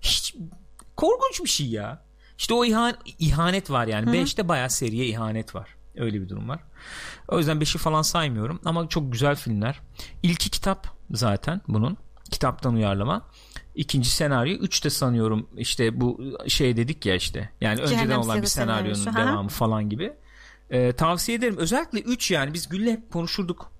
Hiç 0.00 0.34
korkunç 0.96 1.40
bir 1.44 1.48
şey 1.48 1.66
ya. 1.66 2.04
İşte 2.38 2.54
o 2.54 2.64
ihan, 2.64 2.94
ihanet 3.18 3.70
var 3.70 3.86
yani. 3.86 4.06
Hı-hı. 4.06 4.12
Beşte 4.12 4.48
bayağı 4.48 4.70
seriye 4.70 5.06
ihanet 5.06 5.54
var. 5.54 5.68
Öyle 5.96 6.20
bir 6.20 6.28
durum 6.28 6.48
var. 6.48 6.60
O 7.28 7.38
yüzden 7.38 7.60
beşi 7.60 7.78
falan 7.78 8.02
saymıyorum 8.02 8.60
ama 8.64 8.88
çok 8.88 9.12
güzel 9.12 9.36
filmler. 9.36 9.80
İlki 10.22 10.50
kitap 10.50 10.88
zaten 11.10 11.60
bunun. 11.68 11.96
Kitaptan 12.30 12.74
uyarlama. 12.74 13.22
İkinci 13.74 14.10
senaryo. 14.10 14.56
Üç 14.56 14.84
de 14.84 14.90
sanıyorum 14.90 15.48
işte 15.56 16.00
bu 16.00 16.20
şey 16.48 16.76
dedik 16.76 17.06
ya 17.06 17.14
işte. 17.14 17.50
Yani 17.60 17.76
Cehennem 17.76 17.98
önceden 17.98 18.18
olan 18.18 18.42
bir 18.42 18.46
senaryonun 18.46 18.94
senaryosu. 18.94 19.28
devamı 19.28 19.42
ha? 19.42 19.48
falan 19.48 19.90
gibi. 19.90 20.12
Ee, 20.70 20.92
tavsiye 20.92 21.38
ederim. 21.38 21.56
Özellikle 21.58 22.00
üç 22.00 22.30
yani 22.30 22.54
biz 22.54 22.68
Gül'le 22.68 22.86
hep 22.92 23.12
konuşurduk. 23.12 23.74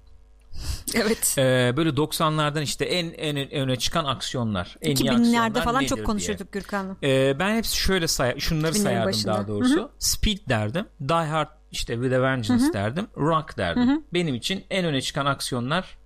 Evet. 0.94 1.34
Ee, 1.38 1.72
böyle 1.76 1.90
90'lardan 1.90 2.62
işte 2.62 2.84
en 2.84 3.06
en 3.12 3.50
öne 3.50 3.76
çıkan 3.76 4.04
aksiyonlar. 4.04 4.76
En 4.82 4.94
2000'lerde 4.94 5.62
falan 5.62 5.84
çok 5.84 6.06
konuşurduk. 6.06 6.52
Gürkan'la. 6.52 6.96
Ee, 7.02 7.38
ben 7.38 7.56
hepsi 7.56 7.76
şöyle 7.76 8.06
say 8.06 8.40
şunları 8.40 8.74
sayardım 8.74 9.08
başında. 9.08 9.34
daha 9.34 9.48
doğrusu. 9.48 9.76
Hı-hı. 9.76 9.90
Speed 9.98 10.38
derdim. 10.48 10.86
Die 11.00 11.14
Hard 11.14 11.48
işte 11.72 11.94
With 11.94 12.14
a 12.16 12.22
Vengeance 12.22 12.64
Hı-hı. 12.64 12.72
derdim. 12.72 13.06
Rock 13.16 13.56
derdim. 13.58 13.88
Hı-hı. 13.88 14.02
Benim 14.12 14.34
için 14.34 14.64
en 14.70 14.84
öne 14.84 15.00
çıkan 15.00 15.26
aksiyonlar 15.26 15.98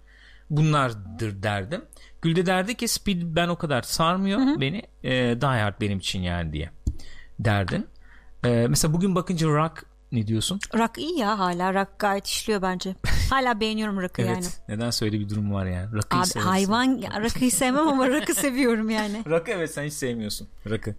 bunlardır 0.50 1.42
derdim. 1.42 1.84
Gülde 2.22 2.46
derdi 2.46 2.74
ki 2.74 2.88
Speed 2.88 3.22
ben 3.22 3.48
o 3.48 3.56
kadar 3.56 3.82
sarmıyor 3.82 4.40
Hı-hı. 4.40 4.60
beni. 4.60 4.82
E, 5.04 5.12
Die 5.40 5.46
Hard 5.46 5.80
benim 5.80 5.98
için 5.98 6.20
yani 6.20 6.52
diye 6.52 6.70
derdin. 7.38 7.86
E, 8.44 8.66
mesela 8.68 8.94
bugün 8.94 9.14
bakınca 9.14 9.48
Rock 9.48 9.84
ne 10.12 10.26
diyorsun? 10.26 10.60
Rock 10.74 10.98
iyi 10.98 11.18
ya 11.18 11.38
hala. 11.38 11.74
Rock 11.74 11.88
gayet 11.98 12.26
işliyor 12.26 12.62
bence. 12.62 12.94
Hala 13.30 13.60
beğeniyorum 13.60 14.00
Rock'ı 14.00 14.22
evet, 14.22 14.30
yani. 14.30 14.46
Neden 14.68 14.90
söyle 14.90 15.20
bir 15.20 15.28
durum 15.28 15.52
var 15.52 15.66
yani. 15.66 15.92
Rock'ı 15.92 16.16
Abi 16.16 16.44
hayvan 16.44 17.02
Rock'ı 17.22 17.50
sevmem 17.50 17.88
ama 17.88 18.08
Rock'ı 18.08 18.34
seviyorum 18.34 18.90
yani. 18.90 19.22
Rock'ı 19.26 19.50
evet 19.50 19.70
sen 19.70 19.84
hiç 19.84 19.92
sevmiyorsun. 19.92 20.48
Rock'ı. 20.70 20.94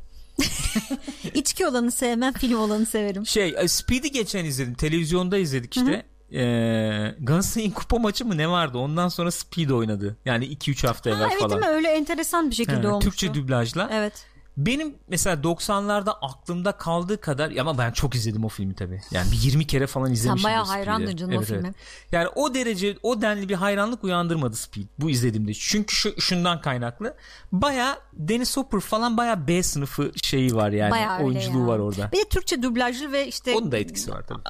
İçki 1.34 1.67
olanı 1.67 1.91
sevmem 1.91 2.34
film 2.34 2.59
olanı 2.59 2.86
severim. 2.86 3.26
Şey 3.26 3.55
e, 3.57 3.67
Speed'i 3.67 4.11
geçen 4.11 4.45
izledim. 4.45 4.74
Televizyonda 4.74 5.38
izledik 5.38 5.78
işte. 5.78 6.05
E, 6.34 7.15
Galatasaray'ın 7.19 7.71
kupa 7.71 7.97
maçı 7.97 8.25
mı 8.25 8.38
ne 8.38 8.49
vardı? 8.49 8.77
Ondan 8.77 9.07
sonra 9.07 9.32
Speed 9.32 9.69
oynadı. 9.69 10.17
Yani 10.25 10.45
2-3 10.45 10.88
hafta 10.88 11.09
evvel 11.09 11.30
evet, 11.32 11.39
falan. 11.39 11.57
Evet 11.57 11.69
öyle 11.69 11.89
enteresan 11.89 12.49
bir 12.49 12.55
şekilde 12.55 12.88
ha, 12.88 12.93
olmuştu. 12.93 13.09
Türkçe 13.09 13.34
dublajla. 13.34 13.89
Evet. 13.91 14.25
Benim 14.60 14.95
mesela 15.07 15.36
90'larda 15.36 16.12
aklımda 16.22 16.72
kaldığı 16.72 17.22
kadar 17.22 17.55
ama 17.55 17.78
ben 17.78 17.91
çok 17.91 18.16
izledim 18.16 18.45
o 18.45 18.49
filmi 18.49 18.76
tabii. 18.76 19.01
Yani 19.12 19.32
bir 19.32 19.38
20 19.38 19.68
kere 19.68 19.88
falan 19.88 20.12
izlemişim. 20.12 20.43
Sen 20.43 20.43
bayağı 20.43 20.66
hayrandın 20.66 21.16
canım 21.16 21.34
evet, 21.34 21.43
o 21.43 21.45
filme. 21.45 21.68
Evet. 21.68 21.76
Yani 22.12 22.28
o 22.36 22.53
derece 22.53 22.97
o 23.03 23.22
denli 23.22 23.49
bir 23.49 23.55
hayranlık 23.55 24.03
uyandırmadı 24.03 24.55
Speed 24.55 24.86
bu 24.99 25.10
izlediğimde. 25.10 25.53
Çünkü 25.53 25.95
şu, 25.95 26.22
şundan 26.22 26.62
kaynaklı. 26.62 27.16
Bayağı 27.51 27.97
Dennis 28.14 28.57
Hopper 28.57 28.80
falan 28.80 29.18
bayağı 29.18 29.47
B 29.47 29.64
sınıfı 29.64 30.12
şeyi 30.24 30.55
var 30.55 30.72
yani. 30.72 30.91
Bayağı 30.91 31.24
oyunculuğu 31.24 31.62
ya. 31.62 31.68
var 31.68 31.80
orada. 31.80 32.12
Bir 32.12 32.18
de 32.18 32.30
Türkçe 32.30 32.64
dublajlı 32.64 33.12
ve 33.12 33.28
işte 33.28 33.55
onun 33.55 33.72
da 33.72 33.78
etkisi 33.78 34.12
var 34.12 34.24
tabii. 34.28 34.41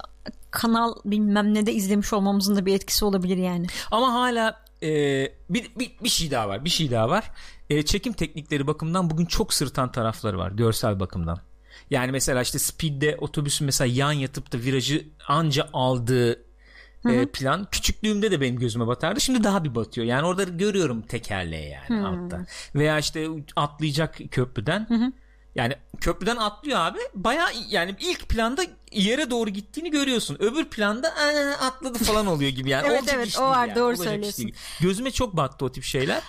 Kanal 0.51 0.93
bilmem 1.05 1.53
ne 1.53 1.65
de 1.65 1.73
izlemiş 1.73 2.13
olmamızın 2.13 2.55
da 2.55 2.65
bir 2.65 2.73
etkisi 2.75 3.05
olabilir 3.05 3.37
yani. 3.37 3.67
Ama 3.91 4.13
hala 4.13 4.61
e, 4.83 4.89
bir, 5.49 5.71
bir, 5.79 5.91
bir 6.03 6.09
şey 6.09 6.31
daha 6.31 6.47
var. 6.47 6.65
Bir 6.65 6.69
şey 6.69 6.91
daha 6.91 7.09
var 7.09 7.31
e, 7.69 7.85
çekim 7.85 8.13
teknikleri 8.13 8.67
bakımından 8.67 9.09
bugün 9.09 9.25
çok 9.25 9.53
sırıtan 9.53 9.91
tarafları 9.91 10.37
var 10.37 10.51
görsel 10.51 10.99
bakımdan. 10.99 11.39
Yani 11.89 12.11
mesela 12.11 12.41
işte 12.41 12.59
Speed'de 12.59 13.17
otobüsün 13.19 13.65
mesela 13.65 13.93
yan 13.93 14.11
yatıp 14.11 14.51
da 14.51 14.57
virajı 14.57 15.07
anca 15.27 15.69
aldığı 15.73 16.49
e, 17.05 17.25
plan 17.25 17.67
küçüklüğümde 17.71 18.31
de 18.31 18.41
benim 18.41 18.59
gözüme 18.59 18.87
batardı. 18.87 19.21
Şimdi 19.21 19.43
daha 19.43 19.63
bir 19.63 19.75
batıyor. 19.75 20.07
Yani 20.07 20.27
orada 20.27 20.43
görüyorum 20.43 21.01
tekerleği 21.01 21.69
yani 21.69 22.01
Hı-hı. 22.01 22.07
altta. 22.07 22.45
Veya 22.75 22.99
işte 22.99 23.27
atlayacak 23.55 24.17
köprüden. 24.31 24.85
Hı-hı. 24.89 25.11
Yani 25.55 25.73
köprüden 26.01 26.37
atlıyor 26.37 26.79
abi. 26.79 26.99
Baya 27.15 27.47
yani 27.69 27.95
ilk 27.99 28.29
planda 28.29 28.63
yere 28.91 29.29
doğru 29.29 29.49
gittiğini 29.49 29.91
görüyorsun. 29.91 30.37
Öbür 30.39 30.65
planda 30.65 31.13
atladı 31.61 31.97
falan 31.97 32.27
oluyor 32.27 32.51
gibi 32.51 32.69
yani. 32.69 32.87
evet 32.87 33.03
evet 33.13 33.37
o 33.39 33.41
var 33.41 33.67
yani. 33.67 33.75
doğru 33.75 33.87
Olacak 33.87 34.05
söylüyorsun. 34.05 34.51
Gözüme 34.81 35.11
çok 35.11 35.37
battı 35.37 35.65
o 35.65 35.71
tip 35.71 35.83
şeyler. 35.83 36.23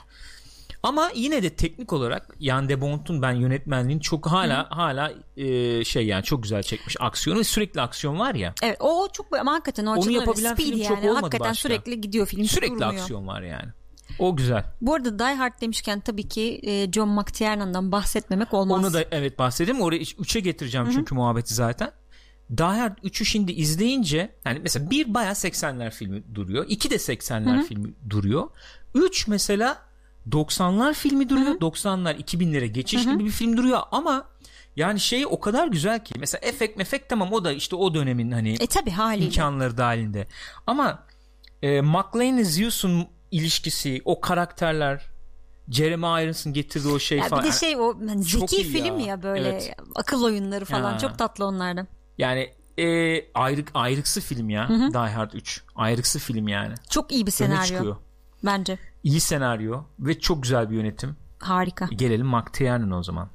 Ama 0.83 1.11
yine 1.15 1.43
de 1.43 1.51
teknik 1.51 1.93
olarak 1.93 2.37
Jan 2.41 2.69
de 2.69 2.81
Bont'un 2.81 3.23
ben 3.23 3.33
yönetmenliğini 3.33 4.01
çok 4.03 4.27
hala 4.27 4.71
Hı. 4.71 4.75
hala 4.75 5.13
e, 5.37 5.85
şey 5.85 6.07
yani 6.07 6.25
çok 6.25 6.43
güzel 6.43 6.63
çekmiş 6.63 6.97
aksiyonu 7.01 7.45
sürekli 7.45 7.81
aksiyon 7.81 8.19
var 8.19 8.35
ya. 8.35 8.55
Evet 8.63 8.77
o 8.81 9.09
çok 9.13 9.39
ama 9.39 9.53
hakikaten 9.53 9.87
o 9.87 9.95
Onu 9.95 10.11
yapabilen 10.11 10.57
film 10.57 10.79
yani. 10.79 10.89
çok 10.89 10.99
olmadı 10.99 11.15
Hakikaten 11.15 11.51
başka. 11.51 11.69
sürekli 11.69 12.01
gidiyor 12.01 12.27
film. 12.27 12.45
Sürekli 12.45 12.71
durmuyor. 12.75 12.95
aksiyon 12.95 13.27
var 13.27 13.43
yani. 13.43 13.69
O 14.19 14.37
güzel. 14.37 14.65
Bu 14.81 14.95
arada 14.95 15.19
Die 15.19 15.35
Hard 15.35 15.61
demişken 15.61 16.01
tabii 16.01 16.29
ki 16.29 16.61
e, 16.63 16.93
John 16.93 17.09
McTiernan'dan 17.09 17.93
bahsetmemek 17.93 18.55
olmaz. 18.55 18.85
Onu 18.85 18.93
da 18.93 19.05
evet 19.11 19.39
bahsedeyim. 19.39 19.81
Oraya 19.81 20.03
3'e 20.03 20.41
getireceğim 20.41 20.87
Hı-hı. 20.87 20.95
çünkü 20.95 21.15
muhabbeti 21.15 21.55
zaten. 21.55 21.93
Die 22.57 22.65
Hard 22.67 22.99
3'ü 22.99 23.25
şimdi 23.25 23.53
izleyince 23.53 24.35
yani 24.45 24.59
mesela 24.63 24.91
bir 24.91 25.15
baya 25.15 25.33
80'ler 25.33 25.91
filmi 25.91 26.35
duruyor. 26.35 26.65
2 26.69 26.91
de 26.91 26.95
80'ler 26.95 27.57
Hı-hı. 27.57 27.63
filmi 27.63 27.95
duruyor. 28.11 28.49
3 28.95 29.29
mesela 29.29 29.90
90'lar 30.29 30.95
filmi 30.95 31.29
duruyor. 31.29 31.47
Hı-hı. 31.47 31.59
90'lar 31.59 32.17
2000'lere 32.17 32.67
geçiş 32.67 33.07
Hı-hı. 33.07 33.15
gibi 33.15 33.25
bir 33.25 33.31
film 33.31 33.57
duruyor 33.57 33.81
ama 33.93 34.27
yani 34.77 35.01
şey 35.01 35.27
o 35.27 35.41
kadar 35.41 35.69
güzel 35.69 36.05
ki 36.05 36.15
mesela 36.19 36.41
efekt 36.47 36.79
mefek 36.79 37.09
tamam 37.09 37.33
o 37.33 37.45
da 37.45 37.53
işte 37.53 37.77
o 37.77 37.95
dönemin 37.95 38.31
hani 38.31 38.53
e, 38.53 38.67
tabii, 38.67 38.91
haliyle. 38.91 39.27
imkanları 39.27 39.77
dahilinde. 39.77 40.27
Ama 40.67 41.07
e, 41.63 41.81
McLean'le 41.81 42.45
Zeus'un 42.45 43.07
ilişkisi, 43.31 44.03
o 44.05 44.21
karakterler 44.21 45.11
Jeremy 45.71 46.25
Irons'ın 46.25 46.53
getirdiği 46.53 46.89
o 46.89 46.99
şey 46.99 47.19
ya 47.19 47.25
falan. 47.25 47.45
Bir 47.45 47.49
de 47.49 47.53
şey 47.53 47.77
o 47.77 47.99
hani 48.09 48.23
zeki 48.23 48.65
film 48.65 48.99
ya, 48.99 49.07
ya 49.07 49.23
böyle 49.23 49.49
evet. 49.49 49.77
akıl 49.95 50.25
oyunları 50.25 50.65
falan 50.65 50.93
ya. 50.93 50.99
çok 50.99 51.19
tatlı 51.19 51.47
onlardan. 51.47 51.89
Yani 52.19 52.51
e, 52.79 53.33
ayrık 53.35 53.71
ayrıksı 53.75 54.21
film 54.21 54.51
ya 54.51 54.69
Hı-hı. 54.69 54.93
Die 54.93 55.15
Hard 55.15 55.33
3. 55.33 55.63
Ayrıksı 55.77 56.19
film 56.19 56.49
yani. 56.49 56.75
Çok 56.91 57.13
iyi 57.13 57.27
bir 57.27 57.31
senaryo. 57.31 57.97
Bence 58.45 58.79
iyi 59.03 59.21
senaryo 59.21 59.83
ve 59.99 60.21
çok 60.21 60.43
güzel 60.43 60.71
bir 60.71 60.77
yönetim. 60.77 61.17
Harika. 61.39 61.87
Gelelim 61.87 62.27
McTiernan 62.27 62.91
o 62.91 63.03
zaman. 63.03 63.29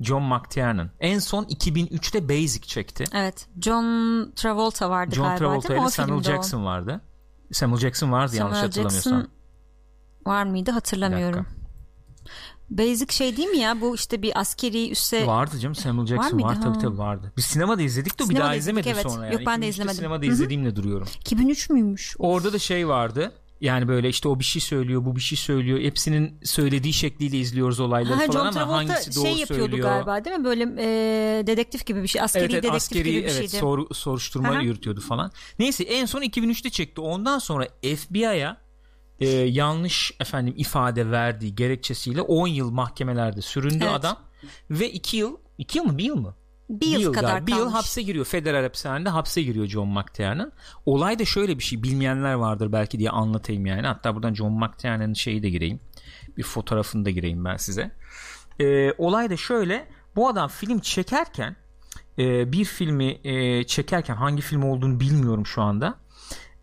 John 0.00 0.22
McTiernan. 0.22 0.90
En 1.00 1.18
son 1.18 1.44
2003'te 1.44 2.28
Basic 2.28 2.60
çekti. 2.60 3.04
Evet. 3.12 3.48
John 3.60 4.32
Travolta 4.36 4.90
vardı 4.90 5.14
John 5.14 5.24
galiba 5.24 5.38
Travolta 5.38 5.68
değil 5.68 5.80
mi? 5.80 5.86
O 5.86 5.90
Samuel 5.90 6.22
Jackson 6.22 6.62
o. 6.62 6.64
vardı. 6.64 7.00
Samuel 7.52 7.80
Jackson 7.80 8.12
vardı 8.12 8.32
Samuel 8.32 8.44
yanlış 8.44 8.62
hatırlamıyorsam. 8.62 9.12
Jackson 9.12 9.32
var 10.26 10.44
mıydı 10.44 10.70
hatırlamıyorum. 10.70 11.46
Basic 12.70 13.12
şey 13.12 13.36
değil 13.36 13.48
mi 13.48 13.58
ya 13.58 13.80
bu 13.80 13.94
işte 13.94 14.22
bir 14.22 14.40
askeri 14.40 14.90
üsse 14.90 15.26
vardı 15.26 15.58
canım 15.58 15.74
Samuel 15.74 16.06
Jackson 16.06 16.42
var, 16.42 16.44
var 16.44 16.62
tabii 16.62 16.78
tabii 16.78 16.98
vardı. 16.98 17.32
Biz 17.36 17.44
sinemada 17.44 17.82
izledik 17.82 18.18
de 18.18 18.24
sinemada 18.24 18.34
bir 18.34 18.44
daha 18.44 18.54
izlemedim 18.54 18.92
evet. 18.94 19.02
sonra 19.02 19.24
yani. 19.24 19.34
Yok 19.34 19.42
ben 19.46 19.62
de 19.62 19.68
izlemedim. 19.68 19.96
Sinemada 19.96 20.26
izlediğimle 20.26 20.76
duruyorum. 20.76 21.08
2003 21.20 21.70
müymüş? 21.70 22.16
Orada 22.18 22.52
da 22.52 22.58
şey 22.58 22.88
vardı. 22.88 23.32
Yani 23.60 23.88
böyle 23.88 24.08
işte 24.08 24.28
o 24.28 24.38
bir 24.38 24.44
şey 24.44 24.62
söylüyor, 24.62 25.04
bu 25.04 25.16
bir 25.16 25.20
şey 25.20 25.38
söylüyor. 25.38 25.80
Hepsinin 25.80 26.38
söylediği 26.44 26.92
şekliyle 26.92 27.38
izliyoruz 27.38 27.80
olayları 27.80 28.14
ha, 28.14 28.26
falan 28.26 28.54
ama 28.54 28.76
hangisi 28.76 29.16
doğru 29.16 29.24
şey 29.24 29.36
yapıyordu 29.36 29.70
söylüyor. 29.70 29.88
galiba 29.88 30.24
değil 30.24 30.36
mi? 30.36 30.44
Böyle 30.44 30.62
e, 30.62 31.46
dedektif 31.46 31.86
gibi 31.86 32.02
bir 32.02 32.08
şey. 32.08 32.22
Askeri 32.22 32.42
evet, 32.42 32.52
evet, 32.52 32.62
dedektif 32.62 32.82
askeri, 32.82 33.04
gibi 33.04 33.16
bir 33.16 33.22
evet, 33.22 33.32
şeydi. 33.32 33.56
Sor, 33.56 33.94
soruşturma 33.94 34.48
Aha. 34.48 34.60
yürütüyordu 34.60 35.00
falan. 35.00 35.32
Neyse 35.58 35.84
en 35.84 36.06
son 36.06 36.22
2003'te 36.22 36.70
çekti. 36.70 37.00
Ondan 37.00 37.38
sonra 37.38 37.68
FBI'ya 37.82 38.56
e, 39.20 39.28
yanlış 39.28 40.12
efendim 40.20 40.54
ifade 40.56 41.10
verdiği 41.10 41.54
gerekçesiyle 41.54 42.20
10 42.20 42.46
yıl 42.46 42.70
mahkemelerde 42.70 43.42
süründü 43.42 43.84
evet. 43.84 43.94
adam 43.94 44.16
ve 44.70 44.90
2 44.90 45.16
yıl 45.16 45.36
2 45.58 45.78
yıl 45.78 45.84
mı 45.84 45.98
1 45.98 46.04
yıl 46.04 46.16
mı? 46.16 46.34
Bir 46.70 46.86
yıl, 46.86 46.98
bir 46.98 47.00
yıl 47.00 47.12
kadar 47.12 47.46
Bir 47.46 47.54
yıl 47.54 47.70
hapse 47.70 48.02
giriyor. 48.02 48.24
Federal 48.24 48.62
hapishanede 48.62 49.08
hapse 49.08 49.42
giriyor 49.42 49.66
John 49.66 49.88
McTiernan. 49.88 50.52
Olay 50.86 51.18
da 51.18 51.24
şöyle 51.24 51.58
bir 51.58 51.62
şey. 51.62 51.82
Bilmeyenler 51.82 52.34
vardır 52.34 52.72
belki 52.72 52.98
diye 52.98 53.10
anlatayım 53.10 53.66
yani. 53.66 53.86
Hatta 53.86 54.14
buradan 54.14 54.34
John 54.34 54.52
McTiernan'ın 54.52 55.14
şeyi 55.14 55.42
de 55.42 55.50
gireyim. 55.50 55.80
Bir 56.36 56.42
fotoğrafını 56.42 57.04
da 57.04 57.10
gireyim 57.10 57.44
ben 57.44 57.56
size. 57.56 57.90
Ee, 58.60 58.92
olay 58.98 59.30
da 59.30 59.36
şöyle. 59.36 59.86
Bu 60.16 60.28
adam 60.28 60.48
film 60.48 60.78
çekerken 60.78 61.56
e, 62.18 62.52
bir 62.52 62.64
filmi 62.64 63.20
e, 63.24 63.64
çekerken 63.64 64.14
hangi 64.14 64.42
film 64.42 64.62
olduğunu 64.62 65.00
bilmiyorum 65.00 65.46
şu 65.46 65.62
anda. 65.62 65.94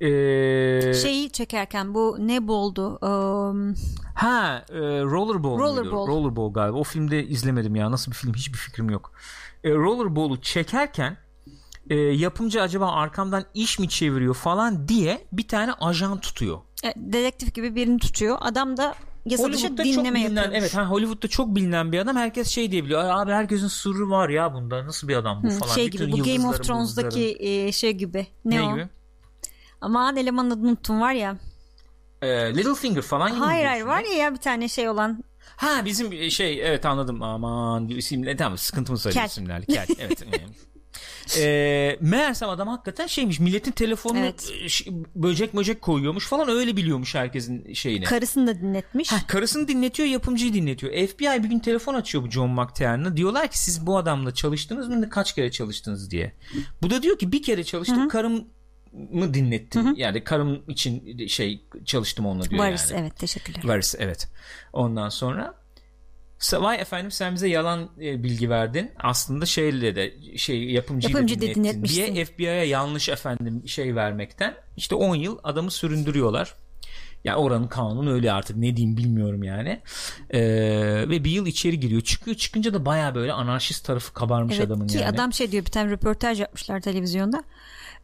Ee, 0.01 0.93
Şeyi 0.93 1.31
çekerken 1.31 1.93
bu 1.93 2.17
ne 2.19 2.47
boldu? 2.47 2.97
Um... 3.01 3.75
Ha, 4.15 4.65
e, 4.69 4.79
Rollerball, 5.01 5.59
Rollerball. 5.59 6.07
Rollerball 6.07 6.53
galiba. 6.53 6.77
O 6.77 6.83
filmde 6.83 7.25
izlemedim 7.25 7.75
ya. 7.75 7.91
Nasıl 7.91 8.11
bir 8.11 8.17
film 8.17 8.33
hiçbir 8.33 8.57
fikrim 8.57 8.89
yok 8.89 9.11
e, 9.67 9.73
rollerball'u 9.73 10.41
çekerken 10.41 11.17
e, 11.89 11.95
yapımcı 11.95 12.61
acaba 12.61 12.91
arkamdan 12.91 13.43
iş 13.53 13.79
mi 13.79 13.89
çeviriyor 13.89 14.33
falan 14.33 14.87
diye 14.87 15.27
bir 15.31 15.47
tane 15.47 15.73
ajan 15.73 16.19
tutuyor. 16.19 16.57
E, 16.83 16.93
dedektif 16.95 17.53
gibi 17.53 17.75
birini 17.75 17.99
tutuyor. 17.99 18.37
Adam 18.41 18.77
da 18.77 18.95
yasa 19.25 19.53
dışı 19.53 19.77
dinleme 19.77 20.25
bilinen, 20.25 20.51
Evet 20.51 20.75
ha, 20.75 20.89
Hollywood'da 20.89 21.27
çok 21.27 21.55
bilinen 21.55 21.91
bir 21.91 21.99
adam. 21.99 22.15
Herkes 22.15 22.47
şey 22.47 22.71
diyebiliyor. 22.71 23.03
Abi 23.03 23.31
herkesin 23.31 23.67
sırrı 23.67 24.09
var 24.09 24.29
ya 24.29 24.53
bunda. 24.53 24.85
Nasıl 24.85 25.07
bir 25.07 25.15
adam 25.15 25.43
bu 25.43 25.47
Hı, 25.47 25.59
falan. 25.59 25.75
Şey 25.75 25.89
gibi 25.89 26.11
bu 26.11 26.17
Game 26.17 26.47
of 26.47 26.63
Thrones'daki 26.63 27.37
e, 27.39 27.71
şey 27.71 27.91
gibi. 27.91 28.27
Ne, 28.45 28.55
ne 28.55 28.63
o? 28.63 28.71
gibi? 28.73 28.87
Aman 29.81 30.17
elemanın 30.17 30.51
adını 30.51 30.67
unuttum 30.67 31.01
var 31.01 31.13
ya. 31.13 31.37
E, 32.21 32.55
Littlefinger 32.55 33.01
falan 33.01 33.29
gibi. 33.29 33.39
Hayır 33.39 33.65
hayır 33.65 33.85
var 33.85 34.03
ya, 34.03 34.17
ya 34.17 34.33
bir 34.33 34.39
tane 34.39 34.67
şey 34.67 34.89
olan 34.89 35.23
Ha 35.57 35.85
bizim 35.85 36.31
şey 36.31 36.67
evet 36.67 36.85
anladım 36.85 37.21
aman 37.21 37.87
isimle 37.87 38.35
tamam 38.35 38.57
sıkıntımız 38.57 39.05
var 39.05 39.25
isimlerle. 39.25 39.65
Kel 39.65 39.87
evet. 39.99 40.23
e, 41.37 41.97
meğersem 42.01 42.49
adam 42.49 42.67
hakikaten 42.67 43.07
şeymiş 43.07 43.39
milletin 43.39 43.71
telefonunu 43.71 44.19
evet. 44.19 44.51
böcek 45.15 45.55
böcek 45.55 45.81
koyuyormuş 45.81 46.27
falan 46.27 46.49
öyle 46.49 46.77
biliyormuş 46.77 47.15
herkesin 47.15 47.73
şeyini. 47.73 48.05
Karısını 48.05 48.47
da 48.47 48.61
dinletmiş. 48.61 49.11
Ha, 49.11 49.17
karısını 49.27 49.67
dinletiyor 49.67 50.09
yapımcıyı 50.09 50.53
dinletiyor. 50.53 51.07
FBI 51.07 51.43
bir 51.43 51.49
gün 51.49 51.59
telefon 51.59 51.93
açıyor 51.93 52.23
bu 52.23 52.31
John 52.31 52.49
McTiernan'a 52.49 53.17
diyorlar 53.17 53.47
ki 53.47 53.59
siz 53.59 53.87
bu 53.87 53.97
adamla 53.97 54.33
çalıştınız 54.33 54.87
mı 54.87 55.09
kaç 55.09 55.35
kere 55.35 55.51
çalıştınız 55.51 56.11
diye. 56.11 56.33
Bu 56.81 56.89
da 56.89 57.03
diyor 57.03 57.17
ki 57.17 57.31
bir 57.31 57.43
kere 57.43 57.63
çalıştım 57.63 57.99
Hı-hı. 57.99 58.07
karım 58.07 58.45
mı 59.11 59.33
dinlettin? 59.33 59.85
Hı 59.85 59.89
hı. 59.89 59.93
Yani 59.97 60.23
karım 60.23 60.63
için 60.67 61.27
şey 61.27 61.65
çalıştım 61.85 62.25
onunla 62.25 62.49
diyor 62.49 62.63
Varys, 62.63 62.91
yani. 62.91 63.01
evet 63.01 63.17
teşekkürler. 63.19 63.61
Varys 63.63 63.95
evet. 63.99 64.27
Ondan 64.73 65.09
sonra 65.09 65.67
Vay 66.53 66.81
efendim 66.81 67.11
sen 67.11 67.35
bize 67.35 67.47
yalan 67.47 67.89
e, 68.01 68.23
bilgi 68.23 68.49
verdin. 68.49 68.91
Aslında 68.99 69.45
şeyle 69.45 69.95
de 69.95 70.37
şey 70.37 70.63
yapımcıyı 70.63 71.13
Yapımcı 71.13 71.41
da 71.41 71.41
dinlettin 71.41 71.83
diye 71.83 72.25
FBI'ye 72.25 72.65
yanlış 72.65 73.09
efendim 73.09 73.63
şey 73.67 73.95
vermekten 73.95 74.55
işte 74.77 74.95
10 74.95 75.15
yıl 75.15 75.37
adamı 75.43 75.71
süründürüyorlar. 75.71 76.53
Ya 77.23 77.33
yani 77.33 77.41
oranın 77.41 77.67
kanunu 77.67 78.11
öyle 78.11 78.31
artık 78.31 78.57
ne 78.57 78.77
diyeyim 78.77 78.97
bilmiyorum 78.97 79.43
yani. 79.43 79.81
Ee, 80.29 80.39
ve 81.09 81.23
bir 81.23 81.31
yıl 81.31 81.47
içeri 81.47 81.79
giriyor. 81.79 82.01
Çıkıyor 82.01 82.37
çıkınca 82.37 82.73
da 82.73 82.85
baya 82.85 83.15
böyle 83.15 83.33
anarşist 83.33 83.85
tarafı 83.85 84.13
kabarmış 84.13 84.55
evet, 84.55 84.67
adamın 84.67 84.87
ki 84.87 84.97
yani. 84.97 85.07
adam 85.07 85.33
şey 85.33 85.51
diyor 85.51 85.65
bir 85.65 85.71
tane 85.71 85.91
röportaj 85.91 86.39
yapmışlar 86.39 86.81
televizyonda. 86.81 87.43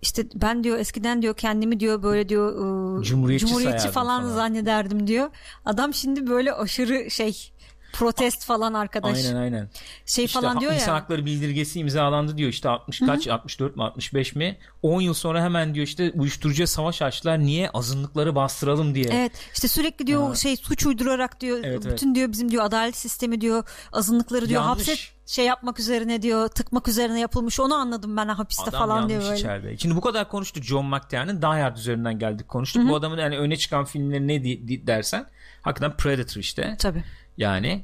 İşte 0.04 0.26
ben 0.36 0.64
diyor 0.64 0.78
eskiden 0.80 1.22
diyor 1.22 1.36
kendimi 1.36 1.80
diyor 1.80 2.04
böyle 2.04 2.30
diyor 2.30 2.56
ıı, 2.98 3.04
cumhuriyetçi, 3.04 3.48
cumhuriyetçi 3.48 3.90
falan, 3.90 4.22
falan 4.22 4.36
zannederdim 4.36 5.08
diyor. 5.08 5.30
Adam 5.66 5.94
şimdi 5.94 6.28
böyle 6.28 6.54
aşırı 6.54 7.12
şey 7.12 7.53
protest 7.94 8.46
falan 8.46 8.74
arkadaş. 8.74 9.18
Aynen 9.18 9.36
aynen. 9.36 9.70
Şey 10.06 10.26
işte 10.26 10.42
falan 10.42 10.60
diyor 10.60 10.72
ya. 10.72 10.78
İnsan 10.78 10.94
hakları 10.94 11.26
bildirgesi 11.26 11.80
imzalandı 11.80 12.38
diyor 12.38 12.50
işte 12.50 12.70
60 12.70 13.02
Hı-hı. 13.02 13.10
kaç 13.10 13.28
64 13.28 13.76
mi 13.76 13.84
65 13.84 14.36
mi 14.36 14.58
10 14.82 15.02
yıl 15.02 15.14
sonra 15.14 15.44
hemen 15.44 15.76
diyor 15.76 15.88
işte 15.88 16.12
uyuşturucuya 16.16 16.68
savaş 16.68 17.02
açtılar 17.02 17.40
niye 17.40 17.70
azınlıkları 17.70 18.36
bastıralım 18.36 18.96
diye. 18.96 19.06
Evet 19.12 19.32
işte 19.54 19.68
sürekli 19.68 20.08
diyor 20.08 20.28
ha. 20.28 20.36
şey 20.36 20.58
suç 20.58 20.86
uydurarak 20.86 21.42
diyor 21.42 21.60
evet, 21.64 21.86
bütün 21.86 22.08
evet. 22.08 22.16
diyor 22.16 22.32
bizim 22.32 22.52
diyor 22.52 22.64
adalet 22.64 22.98
sistemi 22.98 23.42
diyor 23.42 23.64
azınlıkları 23.92 24.50
diyor 24.50 24.62
Yanlış. 24.62 24.88
hapset 24.88 25.14
şey 25.26 25.46
yapmak 25.46 25.80
üzerine 25.80 26.22
diyor 26.22 26.48
tıkmak 26.48 26.88
üzerine 26.88 27.20
yapılmış 27.20 27.60
onu 27.60 27.76
anladım 27.76 28.18
ben 28.18 28.28
hapiste 28.28 28.64
Adam 28.64 28.80
falan 28.80 29.10
diyor 29.10 29.22
böyle. 29.22 29.36
içeride. 29.36 29.78
Şimdi 29.78 29.96
bu 29.96 30.02
kadar 30.02 30.30
konuştuk 30.30 30.64
John 30.64 30.86
McTiernan 30.86 31.42
Die 31.42 31.62
Hard 31.62 31.78
üzerinden 31.78 32.20
geldik 32.20 32.48
konuştuk. 32.48 32.84
Hı-hı. 32.84 32.92
Bu 32.92 32.96
adamın 32.96 33.18
yani 33.18 33.38
öne 33.38 33.56
çıkan 33.56 33.86
filmleri 33.86 34.28
ne 34.28 34.44
dersen 34.88 35.26
hakikaten 35.62 35.98
Predator 35.98 36.42
işte. 36.42 36.76
Tabii. 36.80 37.04
Yani 37.38 37.84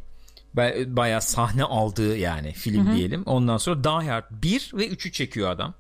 bayağı 0.88 1.22
sahne 1.22 1.64
aldığı 1.64 2.18
yani 2.18 2.54
film 2.54 2.88
Hı-hı. 2.88 2.96
diyelim. 2.96 3.24
Ondan 3.26 3.58
sonra 3.58 3.84
Die 3.84 4.10
Hard 4.10 4.26
1 4.32 4.72
ve 4.74 4.88
3'ü 4.88 5.12
çekiyor 5.12 5.50
adam. 5.50 5.74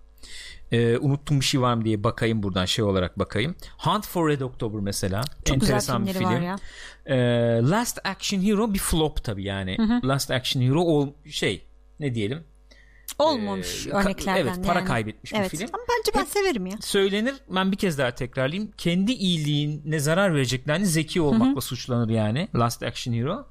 Ee, 0.71 0.97
unuttum 0.97 1.39
bir 1.39 1.45
şey 1.45 1.61
var 1.61 1.73
mı 1.73 1.85
diye 1.85 2.03
bakayım 2.03 2.43
buradan 2.43 2.65
şey 2.65 2.85
olarak 2.85 3.19
bakayım. 3.19 3.55
Hunt 3.77 4.07
for 4.07 4.29
Red 4.29 4.41
October 4.41 4.81
mesela. 4.81 5.21
Çok 5.45 5.55
Enteresan 5.55 6.07
bir 6.07 6.13
film. 6.13 6.25
Var 6.25 6.41
ya. 6.41 6.55
Ee, 7.05 7.17
Last 7.69 7.99
Action 8.03 8.41
Hero 8.41 8.73
bir 8.73 8.79
flop 8.79 9.23
tabii 9.23 9.43
yani. 9.43 9.77
Hı-hı. 9.77 10.07
Last 10.07 10.31
Action 10.31 10.63
Hero 10.63 10.81
o 10.81 11.13
şey 11.29 11.65
ne 11.99 12.15
diyelim 12.15 12.43
olmamış 13.19 13.87
ee, 13.87 13.89
örneklerden 13.89 14.41
evet 14.41 14.65
para 14.65 14.79
yani. 14.79 14.87
kaybetmiş 14.87 15.33
evet. 15.33 15.53
bir 15.53 15.57
film 15.57 15.69
ama 15.73 15.83
bence 15.89 16.11
ben 16.15 16.19
Hep 16.19 16.27
severim 16.27 16.65
ya 16.65 16.77
söylenir 16.81 17.35
ben 17.49 17.71
bir 17.71 17.77
kez 17.77 17.97
daha 17.97 18.11
tekrarlayayım 18.11 18.71
kendi 18.77 19.11
iyiliğine 19.11 19.99
zarar 19.99 20.35
vereceklerini 20.35 20.85
zeki 20.85 21.21
olmakla 21.21 21.51
Hı-hı. 21.51 21.61
suçlanır 21.61 22.09
yani 22.09 22.47
Last 22.55 22.83
Action 22.83 23.13
Hero 23.13 23.45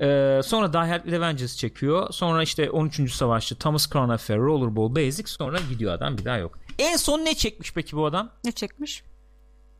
ee, 0.00 0.40
sonra 0.44 0.72
Die 0.72 0.90
Hard 0.90 1.06
Revengers 1.06 1.56
çekiyor. 1.56 2.12
Sonra 2.12 2.42
işte 2.42 2.70
13. 2.70 3.12
Savaşçı, 3.12 3.54
Thomas 3.54 3.90
Crown 3.90 4.10
Affair, 4.10 4.38
Rollerball 4.38 4.94
Basic. 4.94 5.26
Sonra 5.26 5.58
gidiyor 5.70 5.92
adam 5.92 6.18
bir 6.18 6.24
daha 6.24 6.36
yok. 6.36 6.58
En 6.78 6.96
son 6.96 7.18
ne 7.18 7.34
çekmiş 7.34 7.72
peki 7.72 7.96
bu 7.96 8.06
adam? 8.06 8.30
Ne 8.44 8.52
çekmiş? 8.52 9.02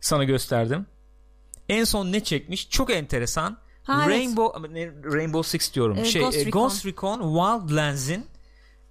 Sana 0.01 0.25
gösterdim. 0.25 0.87
En 1.69 1.85
son 1.85 2.13
ne 2.13 2.25
çekmiş? 2.25 2.71
Çok 2.71 2.91
enteresan. 2.91 3.59
Ha, 3.83 4.09
Rainbow 4.09 4.69
evet. 4.69 4.93
Rainbow 5.05 5.59
Six 5.59 5.75
diyorum. 5.75 5.97
Ee, 5.99 6.05
şey 6.05 6.23
Ghost 6.23 6.37
Recon, 6.37 6.51
Ghost 6.51 6.87
Recon 6.87 7.21
Wildlands'in 7.21 8.27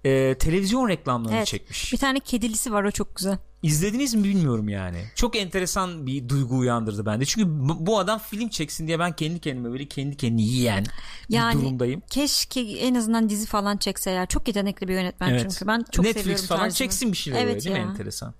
e, 0.04 0.34
televizyon 0.38 0.88
reklamlarını 0.88 1.36
evet. 1.36 1.46
çekmiş. 1.46 1.92
Bir 1.92 1.98
tane 1.98 2.20
kedilisi 2.20 2.72
var 2.72 2.84
o 2.84 2.90
çok 2.90 3.16
güzel. 3.16 3.38
İzlediniz 3.62 4.14
mi 4.14 4.24
bilmiyorum 4.24 4.68
yani. 4.68 5.04
Çok 5.14 5.36
enteresan 5.36 6.06
bir 6.06 6.28
duygu 6.28 6.58
uyandırdı 6.58 7.06
bende. 7.06 7.24
Çünkü 7.24 7.46
bu 7.86 7.98
adam 7.98 8.18
film 8.18 8.48
çeksin 8.48 8.86
diye 8.86 8.98
ben 8.98 9.12
kendi 9.12 9.40
kendime 9.40 9.70
böyle 9.72 9.86
kendi 9.86 10.16
kendini 10.16 10.42
yiyen 10.42 10.84
yani, 11.28 11.58
bir 11.58 11.62
durumdayım. 11.62 12.02
Keşke 12.10 12.60
en 12.60 12.94
azından 12.94 13.28
dizi 13.28 13.46
falan 13.46 13.76
çekse 13.76 14.10
ya. 14.10 14.26
Çok 14.26 14.48
yetenekli 14.48 14.88
bir 14.88 14.94
yönetmen 14.94 15.30
evet. 15.30 15.40
çünkü. 15.50 15.66
Ben 15.66 15.84
çok 15.90 16.04
Netflix 16.04 16.22
seviyorum 16.22 16.46
falan 16.46 16.60
tarzını. 16.60 16.78
çeksin 16.78 17.12
bir 17.12 17.16
şeyler 17.16 17.40
evet 17.42 17.54
öyle 17.54 17.64
değil 17.64 17.76
ya. 17.76 17.84
mi 17.84 17.90
enteresan. 17.90 18.34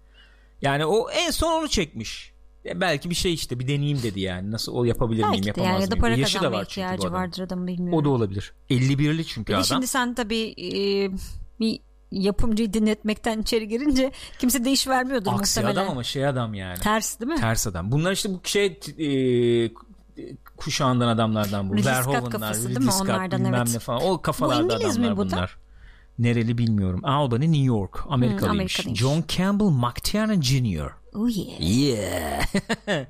Yani 0.63 0.87
o 0.87 1.11
en 1.11 1.31
son 1.31 1.53
onu 1.53 1.69
çekmiş. 1.69 2.33
Ya 2.65 2.81
belki 2.81 3.11
bir 3.11 3.15
şey 3.15 3.35
işte 3.35 3.59
bir 3.59 3.69
deneyeyim 3.69 4.03
dedi 4.03 4.21
yani. 4.21 4.51
Nasıl 4.51 4.73
o 4.73 4.85
yapabilir 4.85 5.23
belki 5.23 5.31
miyim 5.31 5.47
yapamaz 5.47 5.71
yani, 5.71 5.83
ya 5.83 5.91
da 5.91 5.97
para 5.97 6.11
mıyım? 6.11 6.21
Yaşı 6.21 6.43
da 6.43 6.53
var 6.53 6.63
ihtiyacı 6.63 7.13
vardır 7.13 7.43
adamın 7.43 7.67
bilmiyorum. 7.67 7.99
O 7.99 8.05
da 8.05 8.09
olabilir. 8.09 8.53
51'li 8.71 9.27
çünkü 9.27 9.49
bir 9.49 9.55
adam. 9.55 9.65
Şimdi 9.65 9.87
sen 9.87 10.15
tabii 10.15 10.55
e, 10.59 11.11
bir 11.61 11.81
yapımcıyı 12.11 12.73
dinletmekten 12.73 13.41
içeri 13.41 13.69
girince 13.69 14.13
kimse 14.39 14.65
de 14.65 14.71
iş 14.73 14.89
vermiyordur 14.89 15.33
Aksi 15.33 15.61
muhtemelen. 15.61 15.83
adam 15.83 15.93
ama 15.93 16.05
şey 16.05 16.27
adam 16.27 16.55
yani. 16.55 16.79
Ters 16.79 17.21
değil 17.21 17.33
mi? 17.33 17.41
Ters 17.41 17.67
adam. 17.67 17.93
Bunlar 17.93 18.13
işte 18.13 18.31
bu 18.35 18.41
şey 18.45 18.81
e, 18.99 19.71
kuşağından 20.57 21.09
adamlardan 21.09 21.71
bu. 21.71 21.77
Ridley 21.77 21.93
Verhoeven'lar, 21.93 22.31
kafası 22.31 22.69
değil 22.69 22.81
mi? 22.81 22.91
Onlardan 23.03 23.41
bilmem 23.41 23.55
evet. 23.55 23.73
ne 23.73 23.79
falan. 23.79 24.03
O 24.05 24.23
kafalarda 24.23 24.69
bu 24.69 24.75
adamlar 24.75 25.11
mi 25.11 25.17
bu 25.17 25.17
bunlar. 25.17 25.49
Da? 25.49 25.69
Nereli 26.19 26.59
bilmiyorum. 26.59 27.01
Albany, 27.05 27.47
New 27.47 27.65
York. 27.65 27.99
Amerikalıymış. 28.09 28.87
Hmm, 28.87 28.97
John 28.97 29.25
Campbell 29.29 29.67
McTiernan 29.67 30.41
Jr. 30.41 30.91
Oh 31.15 31.29
yeah. 31.37 31.61
Yeah. 31.61 32.43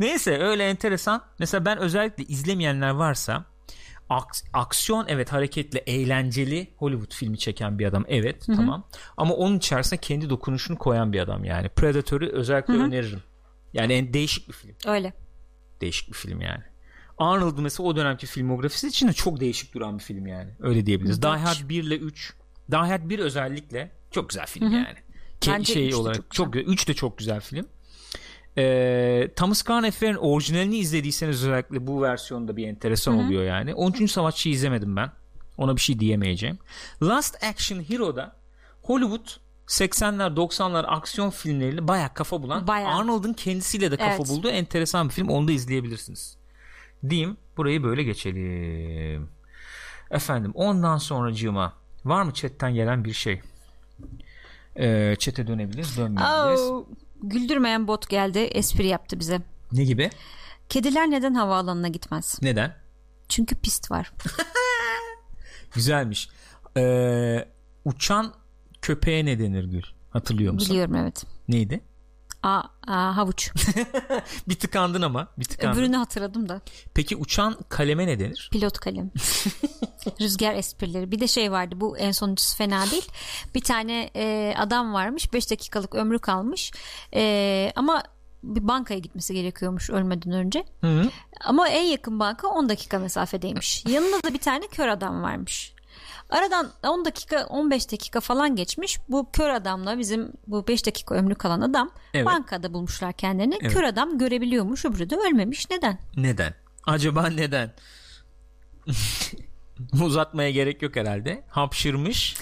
Neyse 0.00 0.38
öyle 0.38 0.68
enteresan. 0.68 1.22
Mesela 1.38 1.64
ben 1.64 1.78
özellikle 1.78 2.24
izlemeyenler 2.24 2.90
varsa 2.90 3.44
aks- 4.10 4.44
aksiyon 4.52 5.04
evet 5.08 5.32
hareketli 5.32 5.78
eğlenceli 5.78 6.70
Hollywood 6.76 7.14
filmi 7.14 7.38
çeken 7.38 7.78
bir 7.78 7.86
adam 7.86 8.04
evet 8.08 8.48
Hı-hı. 8.48 8.56
tamam. 8.56 8.88
Ama 9.16 9.34
onun 9.34 9.58
içerisine 9.58 9.98
kendi 9.98 10.30
dokunuşunu 10.30 10.78
koyan 10.78 11.12
bir 11.12 11.20
adam 11.20 11.44
yani. 11.44 11.68
Predator'ı 11.68 12.32
özellikle 12.32 12.74
Hı-hı. 12.74 12.82
öneririm. 12.82 13.22
Yani 13.72 13.92
en 13.92 14.12
değişik 14.14 14.48
bir 14.48 14.52
film. 14.52 14.74
Öyle. 14.86 15.12
Değişik 15.80 16.08
bir 16.08 16.14
film 16.14 16.40
yani. 16.40 16.62
Arnold 17.18 17.58
mesela 17.58 17.88
o 17.88 17.96
dönemki 17.96 18.26
filmografisi 18.26 18.88
için 18.88 19.08
de 19.08 19.12
çok 19.12 19.40
değişik 19.40 19.74
duran 19.74 19.98
bir 19.98 20.04
film 20.04 20.26
yani. 20.26 20.50
Öyle 20.60 20.86
diyebiliriz. 20.86 21.16
Hı-hı. 21.16 21.32
Die 21.32 21.42
Hard 21.42 21.68
1 21.68 21.84
ile 21.84 21.96
3 21.96 22.34
Die 22.70 22.78
Hard 22.78 23.10
1 23.10 23.18
özellikle 23.18 23.92
çok 24.10 24.28
güzel 24.28 24.46
film 24.46 24.66
Hı-hı. 24.66 24.74
yani. 24.74 24.98
Ke- 25.40 25.64
şey 25.64 25.94
olarak 25.94 26.16
çok, 26.16 26.54
çok 26.54 26.56
3 26.56 26.88
de 26.88 26.94
çok 26.94 27.18
güzel 27.18 27.40
film 27.40 27.66
e, 28.58 29.30
Thomas 29.36 29.64
Crown 29.64 29.84
Affair'in 29.84 30.16
orijinalini 30.16 30.76
izlediyseniz 30.76 31.44
özellikle 31.44 31.86
bu 31.86 32.02
versiyonda 32.02 32.56
bir 32.56 32.66
enteresan 32.66 33.12
Hı-hı. 33.12 33.26
oluyor 33.26 33.44
yani. 33.44 33.74
13. 33.74 34.10
Savaşçı'yı 34.10 34.54
izlemedim 34.54 34.96
ben. 34.96 35.12
Ona 35.58 35.76
bir 35.76 35.80
şey 35.80 36.00
diyemeyeceğim. 36.00 36.58
Last 37.02 37.44
Action 37.44 37.80
Hero'da 37.80 38.36
Hollywood 38.82 39.26
80'ler 39.66 40.34
90'lar 40.36 40.86
aksiyon 40.86 41.30
filmleriyle 41.30 41.88
baya 41.88 42.14
kafa 42.14 42.42
bulan 42.42 42.66
bayağı. 42.66 42.94
Arnold'un 42.94 43.32
kendisiyle 43.32 43.90
de 43.90 43.96
kafa 43.96 44.10
evet. 44.10 44.28
bulduğu 44.28 44.48
enteresan 44.48 45.08
bir 45.08 45.14
film. 45.14 45.28
Onu 45.28 45.48
da 45.48 45.52
izleyebilirsiniz. 45.52 46.36
Diyeyim 47.08 47.36
burayı 47.56 47.82
böyle 47.82 48.02
geçelim. 48.02 49.28
Efendim 50.10 50.52
ondan 50.54 50.98
sonracığıma 50.98 51.72
var 52.04 52.22
mı 52.22 52.34
chatten 52.34 52.74
gelen 52.74 53.04
bir 53.04 53.12
şey? 53.12 53.40
Ee, 54.76 55.16
chat'e 55.18 55.46
dönebiliriz 55.46 55.96
dönmeyebiliriz. 55.98 56.60
Oh 56.60 56.86
güldürmeyen 57.22 57.88
bot 57.88 58.08
geldi 58.08 58.38
espri 58.38 58.86
yaptı 58.86 59.20
bize. 59.20 59.40
Ne 59.72 59.84
gibi? 59.84 60.10
Kediler 60.68 61.10
neden 61.10 61.34
havaalanına 61.34 61.88
gitmez? 61.88 62.38
Neden? 62.42 62.76
Çünkü 63.28 63.56
pist 63.56 63.90
var. 63.90 64.12
Güzelmiş. 65.74 66.28
Ee, 66.76 67.48
uçan 67.84 68.34
köpeğe 68.82 69.24
ne 69.24 69.38
denir 69.38 69.64
Gül? 69.64 69.82
Hatırlıyor 70.10 70.52
musun? 70.52 70.70
Biliyorum 70.70 70.94
evet. 70.94 71.24
Neydi? 71.48 71.80
A, 72.42 72.62
a 72.86 73.16
havuç. 73.16 73.50
bir 74.48 74.58
tıkandın 74.58 75.02
ama. 75.02 75.28
Bir 75.38 75.44
tıkandın. 75.44 75.78
Öbürünü 75.78 75.96
hatırladım 75.96 76.48
da. 76.48 76.60
Peki 76.94 77.16
uçan 77.16 77.56
kaleme 77.68 78.06
ne 78.06 78.18
denir? 78.18 78.48
Pilot 78.52 78.78
kalem. 78.78 79.10
Rüzgar 80.20 80.54
esprileri. 80.54 81.10
Bir 81.10 81.20
de 81.20 81.28
şey 81.28 81.52
vardı 81.52 81.74
bu 81.80 81.98
en 81.98 82.12
sonuncusu 82.12 82.56
fena 82.56 82.90
değil. 82.90 83.08
Bir 83.54 83.60
tane 83.60 84.10
e, 84.16 84.54
adam 84.58 84.92
varmış 84.92 85.32
5 85.32 85.50
dakikalık 85.50 85.94
ömrü 85.94 86.18
kalmış. 86.18 86.72
E, 87.14 87.72
ama 87.76 88.02
bir 88.42 88.68
bankaya 88.68 89.00
gitmesi 89.00 89.34
gerekiyormuş 89.34 89.90
ölmeden 89.90 90.32
önce. 90.32 90.64
Hı 90.80 90.86
hı. 90.86 91.10
Ama 91.44 91.68
en 91.68 91.84
yakın 91.84 92.20
banka 92.20 92.48
10 92.48 92.68
dakika 92.68 92.98
mesafedeymiş. 92.98 93.84
Yanında 93.86 94.22
da 94.22 94.34
bir 94.34 94.38
tane 94.38 94.66
kör 94.66 94.88
adam 94.88 95.22
varmış. 95.22 95.74
Aradan 96.30 96.70
10 96.82 97.04
dakika 97.04 97.46
15 97.46 97.92
dakika 97.92 98.20
falan 98.20 98.56
geçmiş. 98.56 98.98
Bu 99.08 99.30
kör 99.32 99.50
adamla 99.50 99.98
bizim 99.98 100.32
bu 100.46 100.68
5 100.68 100.86
dakika 100.86 101.14
ömrü 101.14 101.34
kalan 101.34 101.60
adam 101.60 101.90
evet. 102.14 102.26
bankada 102.26 102.72
bulmuşlar 102.72 103.12
kendilerini. 103.12 103.58
Evet. 103.60 103.72
Kör 103.72 103.82
adam 103.82 104.18
görebiliyormuş 104.18 104.84
öbürü 104.84 105.10
de 105.10 105.16
ölmemiş. 105.16 105.70
Neden? 105.70 105.98
Neden? 106.16 106.54
Acaba 106.86 107.26
neden? 107.26 107.72
Uzatmaya 110.02 110.50
gerek 110.50 110.82
yok 110.82 110.96
herhalde. 110.96 111.44
Hapşırmış. 111.48 112.36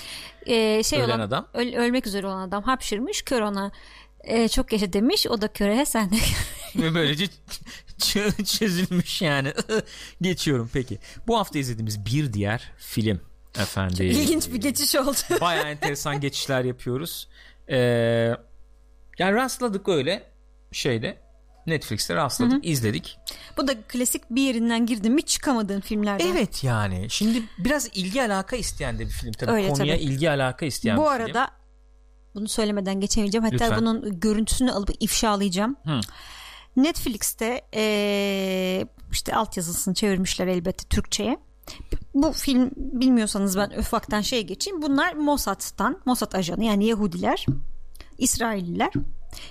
Ee, 0.46 0.82
şey 0.82 0.98
ölen 0.98 1.08
olan, 1.08 1.20
adam. 1.20 1.48
Öl, 1.54 1.74
ölmek 1.74 2.06
üzere 2.06 2.26
olan 2.26 2.48
adam 2.48 2.62
hapşırmış. 2.62 3.22
Kör 3.22 3.40
ona 3.40 3.72
e, 4.24 4.48
çok 4.48 4.72
yaşa 4.72 4.92
demiş. 4.92 5.26
O 5.26 5.40
da 5.40 5.48
köre 5.48 5.86
sen 5.86 6.10
de 6.10 6.16
Ve 6.76 6.94
böylece 6.94 7.26
çözülmüş 8.44 9.22
yani. 9.22 9.52
Geçiyorum 10.20 10.70
peki. 10.72 10.98
Bu 11.26 11.38
hafta 11.38 11.58
izlediğimiz 11.58 12.06
bir 12.06 12.32
diğer 12.32 12.72
film 12.78 13.20
efendim. 13.58 14.06
İlginç 14.06 14.48
bir 14.52 14.56
geçiş 14.60 14.94
oldu. 14.96 15.16
Baya 15.40 15.62
enteresan 15.62 16.20
geçişler 16.20 16.64
yapıyoruz. 16.64 17.28
Ee, 17.68 17.76
Yani 19.18 19.34
rastladık 19.34 19.88
öyle 19.88 20.22
şeyde 20.72 21.18
Netflix'te 21.66 22.14
rastladık, 22.14 22.52
Hı-hı. 22.52 22.60
izledik. 22.62 23.18
Bu 23.56 23.68
da 23.68 23.82
klasik 23.82 24.22
bir 24.30 24.42
yerinden 24.42 24.86
girdin 24.86 25.12
mi 25.12 25.22
çıkamadığın 25.22 25.80
filmlerden. 25.80 26.26
Evet 26.26 26.64
yani. 26.64 27.06
Şimdi 27.10 27.42
biraz 27.58 27.88
ilgi 27.94 28.22
alaka 28.22 28.56
isteyen 28.56 28.98
de 28.98 29.06
bir 29.06 29.10
film 29.10 29.32
tabii. 29.32 29.50
Öyle, 29.50 29.68
Konuya 29.68 29.94
tabii. 29.96 30.04
ilgi 30.04 30.30
alaka 30.30 30.66
isteyen 30.66 30.96
Bu 30.96 31.02
bir 31.02 31.06
arada 31.10 31.46
film. 31.46 31.54
bunu 32.34 32.48
söylemeden 32.48 33.00
geçemeyeceğim. 33.00 33.44
Hatta 33.44 33.64
Lütfen. 33.64 33.78
bunun 33.80 34.20
görüntüsünü 34.20 34.72
alıp 34.72 34.90
ifşalayacağım. 35.00 35.76
Hı. 35.84 36.00
Netflix'te 36.76 37.62
ee, 37.74 38.86
işte 39.12 39.34
altyazısını 39.34 39.94
çevirmişler 39.94 40.46
elbette 40.46 40.84
Türkçe'ye. 40.88 41.38
Bu 42.14 42.32
film 42.32 42.70
bilmiyorsanız 42.76 43.56
ben 43.56 43.70
ufaktan 43.78 44.20
şey 44.20 44.46
geçeyim. 44.46 44.82
Bunlar 44.82 45.12
Mossad'tan, 45.12 46.00
Mossad 46.04 46.32
ajanı 46.32 46.64
yani 46.64 46.86
Yahudiler, 46.86 47.46
İsrailliler. 48.18 48.92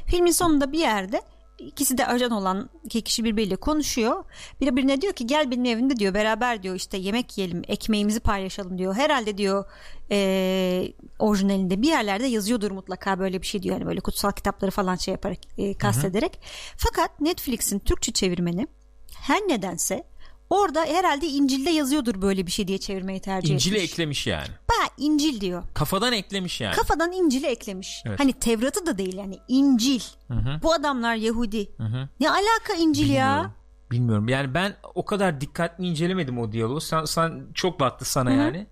Filmin 0.06 0.32
sonunda 0.32 0.72
bir 0.72 0.80
yerde 0.80 1.22
ikisi 1.60 1.98
de 1.98 2.08
ajan 2.08 2.32
olan 2.32 2.70
iki 2.84 3.02
kişi 3.02 3.24
birbiriyle 3.24 3.56
konuşuyor. 3.56 4.24
Birbirine 4.62 5.02
diyor 5.02 5.14
ki 5.14 5.28
gel 5.28 5.52
benim 5.52 5.66
evimde 5.66 5.96
diyor 5.96 6.14
beraber 6.14 6.64
diyor 6.64 6.76
işte 6.76 6.98
yemek 6.98 7.38
yiyelim 7.38 7.62
ekmeğimizi 7.68 8.20
paylaşalım 8.20 8.78
diyor. 8.78 8.96
Herhalde 8.96 9.38
diyor 9.38 9.66
e, 10.12 10.94
orijinalinde 11.20 11.82
bir 11.82 11.88
yerlerde 11.88 12.28
yazıyordur 12.28 12.72
mutlaka 12.72 13.20
böyle 13.20 13.42
bir 13.42 13.48
şey 13.48 13.64
diyor. 13.64 13.76
Yani 13.76 13.86
böyle 13.86 14.00
kutsal 14.00 14.32
kitapları 14.32 14.72
falan 14.72 14.96
şey 14.96 15.12
yaparak 15.12 15.38
e, 15.58 15.74
kastederek. 15.74 16.36
Hı 16.36 16.38
hı. 16.38 16.78
Fakat 16.78 17.22
Netflix'in 17.22 17.80
Türkçe 17.80 18.12
çevirmeni 18.12 18.68
her 19.16 19.42
nedense 19.42 20.04
Orada 20.50 20.86
herhalde 20.86 21.28
İncil'de 21.28 21.70
yazıyordur 21.70 22.22
böyle 22.22 22.48
bir 22.48 22.52
şey 22.52 22.68
diye 22.68 22.78
çevirmeyi 22.78 23.20
tercih 23.20 23.54
İncil'i 23.54 23.76
etmiş. 23.76 23.92
eklemiş 23.92 24.28
yani. 24.28 24.48
Baya 24.70 24.90
İncil 24.98 25.42
diyor. 25.42 25.64
Kafadan 25.74 26.14
eklemiş 26.14 26.62
yani. 26.62 26.76
Kafadan 26.76 27.12
İncil'i 27.12 27.46
eklemiş. 27.48 28.04
Evet. 28.06 28.20
Hani 28.20 28.34
Tevrat'ı 28.34 28.86
da 28.86 28.98
değil 28.98 29.18
yani 29.18 29.40
İncil. 29.48 30.02
Hı-hı. 30.28 30.60
Bu 30.64 30.74
adamlar 30.74 31.16
Yahudi. 31.16 31.72
Hı-hı. 31.78 32.10
Ne 32.20 32.30
alaka 32.30 32.74
İncil 32.80 33.04
Bilmiyorum. 33.04 33.44
ya? 33.44 33.52
Bilmiyorum. 33.92 34.30
Yani 34.30 34.54
ben 34.54 34.76
o 34.96 35.06
kadar 35.06 35.42
dikkatli 35.42 35.88
incelemedim 35.88 36.38
o 36.40 36.52
diyaloğu. 36.52 36.82
Sen, 36.82 37.06
sen 37.06 37.44
çok 37.54 37.80
battı 37.80 38.06
sana 38.06 38.30
Hı-hı. 38.30 38.40
yani. 38.40 38.68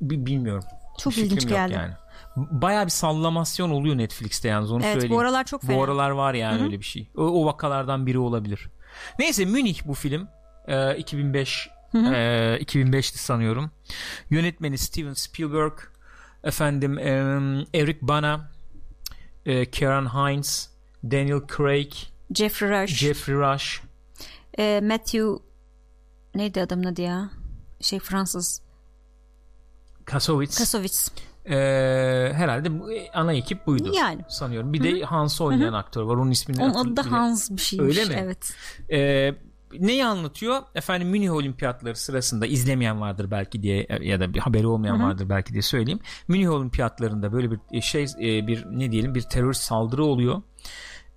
B- 0.00 0.26
bilmiyorum. 0.26 0.64
Çok 0.98 1.12
bir 1.12 1.22
ilginç 1.22 1.48
geldi. 1.48 1.72
Yani. 1.72 1.92
Baya 2.36 2.84
bir 2.86 2.90
sallamasyon 2.90 3.70
oluyor 3.70 3.98
Netflix'te 3.98 4.48
yalnız 4.48 4.72
onu 4.72 4.82
evet, 4.84 4.92
söyleyeyim. 4.92 5.14
bu 5.14 5.20
aralar 5.20 5.44
çok 5.44 5.62
fena. 5.62 5.76
Bu 5.76 5.82
aralar 5.82 6.10
var 6.10 6.34
yani 6.34 6.56
Hı-hı. 6.56 6.64
öyle 6.64 6.80
bir 6.80 6.84
şey. 6.84 7.10
O, 7.16 7.22
o 7.22 7.46
vakalardan 7.46 8.06
biri 8.06 8.18
olabilir. 8.18 8.68
Neyse 9.18 9.44
Münih 9.44 9.80
bu 9.86 9.94
film 9.94 10.28
e, 10.68 10.96
2005 10.96 11.68
hı 11.92 11.98
hı. 11.98 12.14
E, 12.14 12.58
2005'ti 12.62 13.18
sanıyorum. 13.18 13.70
Yönetmeni 14.30 14.78
Steven 14.78 15.12
Spielberg, 15.12 15.72
efendim 16.44 16.98
e, 16.98 17.10
Eric 17.74 17.98
Bana, 18.02 18.50
e, 19.46 19.70
Karen 19.70 20.06
Hines, 20.06 20.68
Daniel 21.04 21.40
Craig, 21.56 21.92
Jeffrey 22.34 22.70
Rush, 22.70 22.90
Jeffrey 22.96 23.36
Rush, 23.36 23.82
e, 24.58 24.80
Matthew 24.82 25.28
neydi 26.34 26.60
adamın 26.60 26.84
adı 26.84 27.02
ya? 27.02 27.30
Şey 27.80 27.98
Fransız. 27.98 28.62
Kasovitz. 30.04 30.58
Kasovitz. 30.58 31.10
Ee, 31.48 32.32
herhalde 32.34 32.70
ana 33.14 33.32
ekip 33.32 33.66
buydu 33.66 33.92
yani. 33.96 34.20
sanıyorum. 34.28 34.72
Bir 34.72 34.80
Hı-hı. 34.80 35.00
de 35.00 35.04
Hans 35.04 35.40
oynayan 35.40 35.68
Hı-hı. 35.68 35.76
aktör 35.76 36.02
var. 36.02 36.16
Onun 36.16 36.30
ismini 36.30 36.62
Onun 36.62 36.74
adı 36.74 36.96
da 36.96 37.10
Hans 37.10 37.50
bir 37.50 37.60
şeymiş. 37.60 37.98
Öyle 37.98 38.08
mi? 38.08 38.20
Evet. 38.22 38.54
Ee, 38.92 39.34
neyi 39.80 40.04
anlatıyor? 40.04 40.62
Efendim 40.74 41.08
Münih 41.08 41.32
Olimpiyatları 41.32 41.96
sırasında 41.96 42.46
izlemeyen 42.46 43.00
vardır 43.00 43.30
belki 43.30 43.62
diye 43.62 43.86
ya 44.00 44.20
da 44.20 44.34
bir 44.34 44.38
haberi 44.38 44.66
olmayan 44.66 44.98
Hı-hı. 44.98 45.06
vardır 45.06 45.28
belki 45.28 45.52
diye 45.52 45.62
söyleyeyim. 45.62 46.00
Münih 46.28 46.50
Olimpiyatlarında 46.50 47.32
böyle 47.32 47.50
bir 47.50 47.58
e, 47.72 47.80
şey 47.80 48.04
e, 48.04 48.46
bir 48.46 48.64
ne 48.70 48.92
diyelim 48.92 49.14
bir 49.14 49.22
terör 49.22 49.52
saldırı 49.52 50.04
oluyor. 50.04 50.42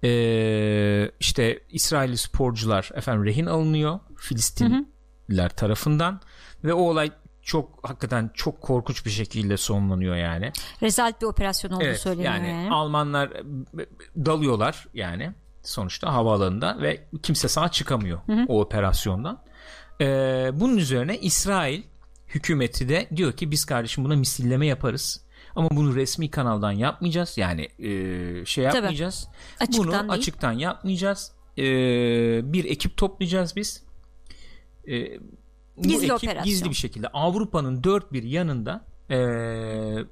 Ee, 0.04 1.12
işte 1.20 1.60
İsrailli 1.70 2.18
sporcular 2.18 2.90
efendim 2.94 3.26
rehin 3.26 3.46
alınıyor 3.46 4.00
Filistinliler 4.18 5.50
tarafından 5.56 6.22
ve 6.64 6.74
o 6.74 6.82
olay 6.82 7.12
çok 7.42 7.88
hakikaten 7.88 8.32
çok 8.34 8.62
korkunç 8.62 9.06
bir 9.06 9.12
şekilde 9.12 9.58
sonlanıyor 9.58 10.16
yani. 10.16 10.52
Rezalet 10.84 11.22
bir 11.22 11.26
operasyon 11.26 11.72
olduğu 11.72 11.84
evet, 11.84 12.00
söyleniyor 12.00 12.34
yani. 12.34 12.48
yani. 12.48 12.72
Almanlar 12.72 13.28
e, 13.30 13.86
dalıyorlar 14.26 14.88
yani 14.94 15.34
sonuçta 15.70 16.14
havaalanında 16.14 16.82
ve 16.82 17.08
kimse 17.24 17.48
sağ 17.48 17.70
çıkamıyor 17.70 18.20
hı 18.26 18.34
hı. 18.34 18.46
o 18.48 18.62
operasyondan. 18.62 19.44
Ee, 20.02 20.50
bunun 20.54 20.78
üzerine 20.78 21.18
İsrail 21.20 21.84
hükümeti 22.28 22.90
de 22.90 23.10
diyor 23.16 23.32
ki 23.34 23.52
biz 23.52 23.66
kardeşim 23.66 24.04
buna 24.04 24.16
misilleme 24.16 24.68
yaparız. 24.68 25.26
Ama 25.56 25.70
bunu 25.72 25.96
resmi 25.96 26.32
kanaldan 26.32 26.72
yapmayacağız. 26.72 27.38
Yani 27.38 27.62
e, 27.80 28.46
şey 28.46 28.64
yapmayacağız. 28.64 29.28
Açıktan 29.60 29.88
bunu 29.88 29.92
değil. 29.92 30.12
açıktan 30.12 30.52
yapmayacağız. 30.52 31.32
E, 31.58 31.64
bir 32.54 32.66
ekip 32.66 32.98
toplayacağız 32.98 33.56
biz. 33.56 33.84
E, 34.88 35.20
bu 35.78 35.84
gizli 35.84 36.06
ekip 36.06 36.12
operasyon. 36.14 36.44
gizli 36.44 36.70
bir 36.70 36.76
şekilde 36.76 37.08
Avrupa'nın 37.08 37.84
dört 37.84 38.14
bir 38.14 38.24
yanında 38.24 38.86
e, 39.10 39.18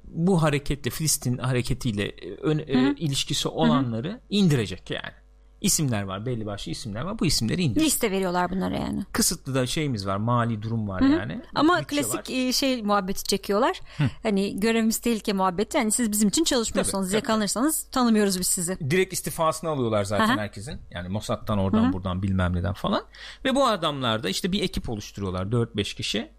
bu 0.04 0.42
hareketle 0.42 0.90
Filistin 0.90 1.38
hareketiyle 1.38 2.14
ön, 2.42 2.58
e, 2.58 2.94
ilişkisi 2.98 3.48
olanları 3.48 4.08
Hı-hı. 4.08 4.20
indirecek 4.30 4.90
yani 4.90 5.12
isimler 5.60 6.02
var 6.02 6.26
belli 6.26 6.46
başlı 6.46 6.72
isimler 6.72 7.00
var 7.00 7.18
bu 7.18 7.26
isimleri 7.26 7.62
indir. 7.62 7.80
Liste 7.80 8.10
veriyorlar 8.10 8.50
bunlara 8.50 8.76
yani. 8.76 9.04
Kısıtlı 9.12 9.54
da 9.54 9.66
şeyimiz 9.66 10.06
var 10.06 10.16
mali 10.16 10.62
durum 10.62 10.88
var 10.88 11.00
Hı-hı. 11.00 11.10
yani. 11.10 11.42
Ama 11.54 11.80
Bütçe 11.80 11.96
klasik 11.96 12.30
var. 12.30 12.48
E, 12.48 12.52
şey 12.52 12.82
muhabbeti 12.82 13.24
çekiyorlar. 13.24 13.80
Hı. 13.96 14.04
Hani 14.22 14.60
görevimiz 14.60 14.98
tehlike 14.98 15.32
muhabbeti 15.32 15.78
yani 15.78 15.92
siz 15.92 16.12
bizim 16.12 16.28
için 16.28 16.44
çalışmıyorsanız 16.44 17.08
tabii, 17.08 17.16
yakalanırsanız 17.16 17.82
tabii. 17.82 17.90
tanımıyoruz 17.90 18.40
biz 18.40 18.46
sizi. 18.46 18.90
Direkt 18.90 19.12
istifasını 19.12 19.70
alıyorlar 19.70 20.04
zaten 20.04 20.28
Hı-hı. 20.28 20.38
herkesin. 20.38 20.80
Yani 20.90 21.08
Mossad'dan 21.08 21.58
oradan 21.58 21.84
Hı-hı. 21.84 21.92
buradan 21.92 22.22
bilmem 22.22 22.56
neden 22.56 22.72
falan. 22.72 23.02
Ve 23.44 23.54
bu 23.54 23.66
adamlar 23.66 24.22
da 24.22 24.28
işte 24.28 24.52
bir 24.52 24.62
ekip 24.62 24.88
oluşturuyorlar 24.88 25.46
4-5 25.46 25.96
kişi. 25.96 26.30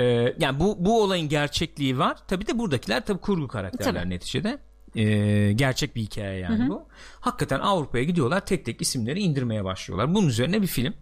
Ee, 0.00 0.34
yani 0.38 0.60
bu 0.60 0.76
bu 0.78 1.02
olayın 1.02 1.28
gerçekliği 1.28 1.98
var. 1.98 2.18
Tabii 2.28 2.46
de 2.46 2.58
buradakiler 2.58 3.06
tabii 3.06 3.20
kurgu 3.20 3.48
karakterler 3.48 4.02
tabii. 4.02 4.10
neticede. 4.10 4.58
Ee, 4.96 5.52
gerçek 5.52 5.96
bir 5.96 6.02
hikaye 6.02 6.38
yani 6.38 6.58
hı 6.58 6.64
hı. 6.64 6.68
bu. 6.68 6.88
Hakikaten 7.20 7.60
Avrupa'ya 7.60 8.04
gidiyorlar 8.04 8.46
tek 8.46 8.64
tek 8.64 8.82
isimleri 8.82 9.20
indirmeye 9.20 9.64
başlıyorlar. 9.64 10.14
Bunun 10.14 10.28
üzerine 10.28 10.62
bir 10.62 10.66
film. 10.66 10.94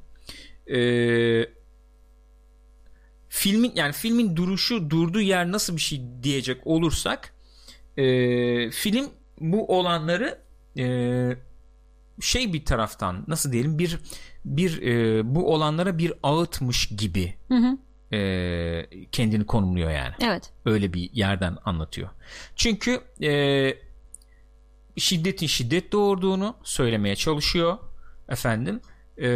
Ee, 0.75 1.49
filmin 3.29 3.73
yani 3.75 3.93
filmin 3.93 4.37
duruşu 4.37 4.91
durduğu 4.91 5.21
yer 5.21 5.53
nasıl 5.53 5.77
bir 5.77 5.81
şey 5.81 6.03
diyecek 6.23 6.67
olursak 6.67 7.35
e, 7.97 8.71
film 8.71 9.07
bu 9.41 9.79
olanları 9.79 10.39
e, 10.79 11.37
şey 12.21 12.53
bir 12.53 12.65
taraftan 12.65 13.25
nasıl 13.29 13.53
diyelim 13.53 13.79
bir 13.79 13.99
bir 14.45 14.83
e, 14.83 15.23
bu 15.35 15.55
olanlara 15.55 15.99
bir 15.99 16.13
ağıtmış 16.23 16.89
gibi 16.89 17.35
hı 17.49 17.55
hı 17.55 17.79
e, 18.13 19.07
kendini 19.13 19.47
konumluyor 19.47 19.91
yani. 19.91 20.15
Evet. 20.21 20.53
Öyle 20.65 20.93
bir 20.93 21.11
yerden 21.13 21.57
anlatıyor. 21.65 22.09
Çünkü 22.57 23.01
e, 23.23 23.75
şiddetin 24.97 25.47
şiddet 25.47 25.93
doğurduğunu 25.93 26.57
söylemeye 26.63 27.17
çalışıyor 27.17 27.79
efendim. 28.29 28.81
E, 29.23 29.29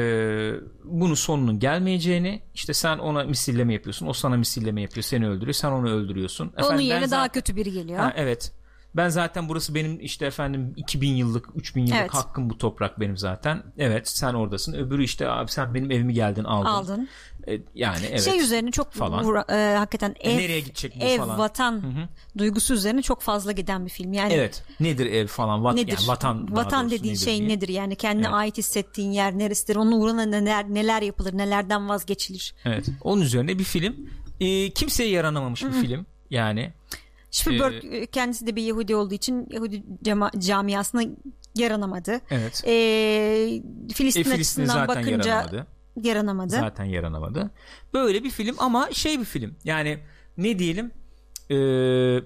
bunun 0.84 1.14
sonunun 1.14 1.58
gelmeyeceğini 1.58 2.42
işte 2.54 2.74
sen 2.74 2.98
ona 2.98 3.24
misilleme 3.24 3.72
yapıyorsun 3.72 4.06
o 4.06 4.12
sana 4.12 4.36
misilleme 4.36 4.82
yapıyor 4.82 5.04
seni 5.04 5.28
öldürüyor 5.28 5.54
sen 5.54 5.70
onu 5.70 5.90
öldürüyorsun. 5.90 6.52
Onun 6.56 6.64
efendim, 6.66 6.86
yerine 6.86 7.10
daha 7.10 7.28
kötü 7.28 7.56
biri 7.56 7.72
geliyor. 7.72 7.98
Ha, 7.98 8.12
evet 8.16 8.52
ben 8.96 9.08
zaten 9.08 9.48
burası 9.48 9.74
benim 9.74 10.00
işte 10.00 10.26
efendim 10.26 10.72
2000 10.76 11.14
yıllık 11.14 11.48
3000 11.54 11.80
yıllık 11.80 11.96
evet. 12.00 12.14
hakkım 12.14 12.50
bu 12.50 12.58
toprak 12.58 13.00
benim 13.00 13.16
zaten. 13.16 13.62
Evet 13.78 14.08
sen 14.08 14.34
oradasın. 14.34 14.72
Öbürü 14.72 15.04
işte 15.04 15.28
abi 15.28 15.50
sen 15.50 15.74
benim 15.74 15.90
evimi 15.90 16.14
geldin 16.14 16.44
aldın. 16.44 16.66
Aldın. 16.66 17.08
E, 17.48 17.60
yani 17.74 18.06
evet. 18.10 18.22
Şey 18.22 18.40
üzerine 18.40 18.70
çok 18.70 18.92
falan. 18.92 19.24
Vura, 19.24 19.44
e, 19.48 19.76
hakikaten 19.76 20.14
ev, 20.20 20.36
Nereye 20.36 20.60
gidecek 20.60 21.00
bu 21.00 21.04
ev, 21.04 21.18
falan. 21.18 21.38
vatan 21.38 21.72
Hı-hı. 21.72 22.08
duygusu 22.38 22.74
üzerine 22.74 23.02
çok 23.02 23.20
fazla 23.20 23.52
giden 23.52 23.84
bir 23.84 23.90
film. 23.90 24.12
Yani 24.12 24.32
Evet. 24.32 24.64
Nedir 24.80 25.06
ev 25.06 25.26
falan? 25.26 25.64
Vat, 25.64 25.74
nedir? 25.74 25.98
Yani 25.98 26.08
vatan 26.08 26.56
vatan 26.56 26.90
dediğin 26.90 27.14
nedir 27.14 27.24
şey 27.24 27.38
diye. 27.38 27.48
nedir? 27.48 27.68
Yani 27.68 27.96
kendine 27.96 28.26
evet. 28.26 28.34
ait 28.34 28.58
hissettiğin 28.58 29.12
yer 29.12 29.38
neresidir? 29.38 29.76
Onun 29.76 29.92
uğruna 29.92 30.24
neler 30.24 30.68
neler 30.68 31.02
yapılır? 31.02 31.38
Nelerden 31.38 31.88
vazgeçilir? 31.88 32.54
Evet. 32.64 32.86
Onun 33.00 33.22
üzerine 33.22 33.58
bir 33.58 33.64
film. 33.64 33.96
E, 34.40 34.70
kimseye 34.70 35.10
yaranamamış 35.10 35.64
bir 35.64 35.72
film. 35.72 36.06
Yani 36.30 36.72
Spielberg 37.32 37.84
ee, 37.84 38.06
kendisi 38.06 38.46
de 38.46 38.56
bir 38.56 38.62
Yahudi 38.62 38.96
olduğu 38.96 39.14
için 39.14 39.46
Yahudi 39.50 39.82
cama- 40.04 40.40
camiasına 40.40 41.02
yaranamadı. 41.54 42.20
Evet. 42.30 42.62
Ee, 42.66 43.62
Filistin, 43.94 44.20
e, 44.20 44.24
Filistin 44.24 44.30
açısından 44.32 44.88
bakınca 44.88 45.30
yaranamadı. 45.30 45.66
yaranamadı. 45.96 46.50
Zaten 46.50 46.84
yaranamadı. 46.84 47.50
Böyle 47.94 48.24
bir 48.24 48.30
film 48.30 48.56
ama 48.58 48.88
şey 48.92 49.20
bir 49.20 49.24
film. 49.24 49.56
Yani 49.64 49.98
ne 50.36 50.58
diyelim 50.58 50.92
e, 51.50 51.54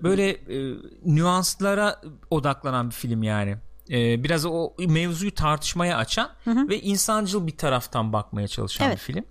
böyle 0.03 0.31
e, 0.31 0.77
nüanslara 1.05 2.01
odaklanan 2.31 2.91
bir 2.91 2.95
film 2.95 3.23
yani. 3.23 3.57
E, 3.91 4.25
biraz 4.25 4.47
o 4.47 4.73
mevzuyu 4.79 5.35
tartışmaya 5.35 5.97
açan 5.97 6.31
hı 6.45 6.51
hı. 6.51 6.69
ve 6.69 6.81
insancıl 6.81 7.47
bir 7.47 7.57
taraftan 7.57 8.13
bakmaya 8.13 8.49
çalışan 8.49 8.89
evet. 8.89 8.97
bir 8.97 9.03
film. 9.03 9.25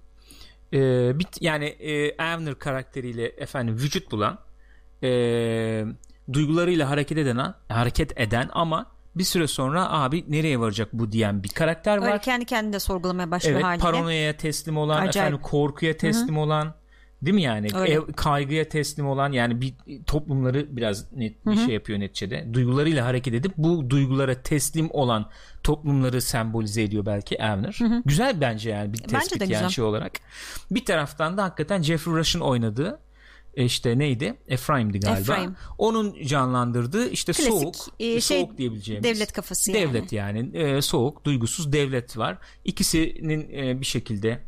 E, 0.73 0.79
bir, 1.19 1.27
yani 1.41 1.65
e, 1.65 2.17
Avner 2.17 2.59
karakteriyle 2.59 3.25
efendim 3.25 3.75
vücut 3.75 4.11
bulan 4.11 4.44
e, 5.05 6.33
duygularıyla 6.33 6.89
hareket 6.89 7.17
eden 7.17 7.53
hareket 7.69 8.19
eden 8.19 8.49
ama 8.53 8.85
bir 9.15 9.23
süre 9.23 9.47
sonra 9.47 9.91
abi 9.91 10.25
nereye 10.27 10.59
varacak 10.59 10.89
bu 10.93 11.11
diyen 11.11 11.43
bir 11.43 11.49
karakter 11.49 11.97
var. 11.97 12.07
Öyle 12.07 12.19
kendi 12.19 12.45
kendine 12.45 12.79
sorgulamaya 12.79 13.31
başlıyor 13.31 13.55
evet, 13.55 13.65
haliyle. 13.65 13.81
paranoyaya 13.81 14.37
teslim 14.37 14.77
olan, 14.77 14.95
Acayip. 14.97 15.15
efendim 15.15 15.39
korkuya 15.43 15.97
teslim 15.97 16.37
olan, 16.37 16.73
değil 17.21 17.35
mi 17.35 17.41
yani? 17.41 17.67
Ev, 17.67 18.01
kaygıya 18.15 18.69
teslim 18.69 19.07
olan 19.07 19.31
yani 19.31 19.61
bir 19.61 19.73
toplumları 20.05 20.77
biraz 20.77 21.13
net 21.13 21.45
bir 21.45 21.55
şey 21.55 21.73
yapıyor 21.73 21.99
neticede. 21.99 22.53
Duygularıyla 22.53 23.05
hareket 23.05 23.33
edip 23.33 23.53
bu 23.57 23.89
duygulara 23.89 24.41
teslim 24.41 24.89
olan 24.91 25.29
toplumları 25.63 26.21
sembolize 26.21 26.83
ediyor 26.83 27.05
belki 27.05 27.43
Avner. 27.43 27.79
Güzel 28.05 28.41
bence 28.41 28.69
yani 28.69 28.93
bir 28.93 28.99
Bence 28.99 29.17
tespit 29.17 29.39
de 29.39 29.43
yani 29.43 29.51
güzel. 29.51 29.69
şey 29.69 29.83
olarak. 29.85 30.11
Bir 30.71 30.85
taraftan 30.85 31.37
da 31.37 31.43
hakikaten 31.43 31.81
Jeffrey 31.81 32.13
Rush'ın 32.13 32.39
oynadığı 32.39 32.99
işte 33.55 33.99
neydi? 33.99 34.37
Efraim'di 34.47 34.99
galiba. 34.99 35.19
Efraim. 35.19 35.55
Onun 35.77 36.23
canlandırdığı 36.23 37.09
işte 37.09 37.31
Klasik, 37.31 37.51
soğuk, 37.51 37.75
e, 37.99 38.21
şey, 38.21 38.21
soğuk 38.21 38.57
diyebileceğimiz. 38.57 39.03
devlet 39.03 39.33
kafası 39.33 39.71
yani. 39.71 39.81
Devlet 39.81 40.11
yani. 40.11 40.57
E, 40.57 40.81
soğuk, 40.81 41.25
duygusuz 41.25 41.73
devlet 41.73 42.17
var. 42.17 42.37
İkisinin 42.65 43.49
e, 43.53 43.81
bir 43.81 43.85
şekilde 43.85 44.41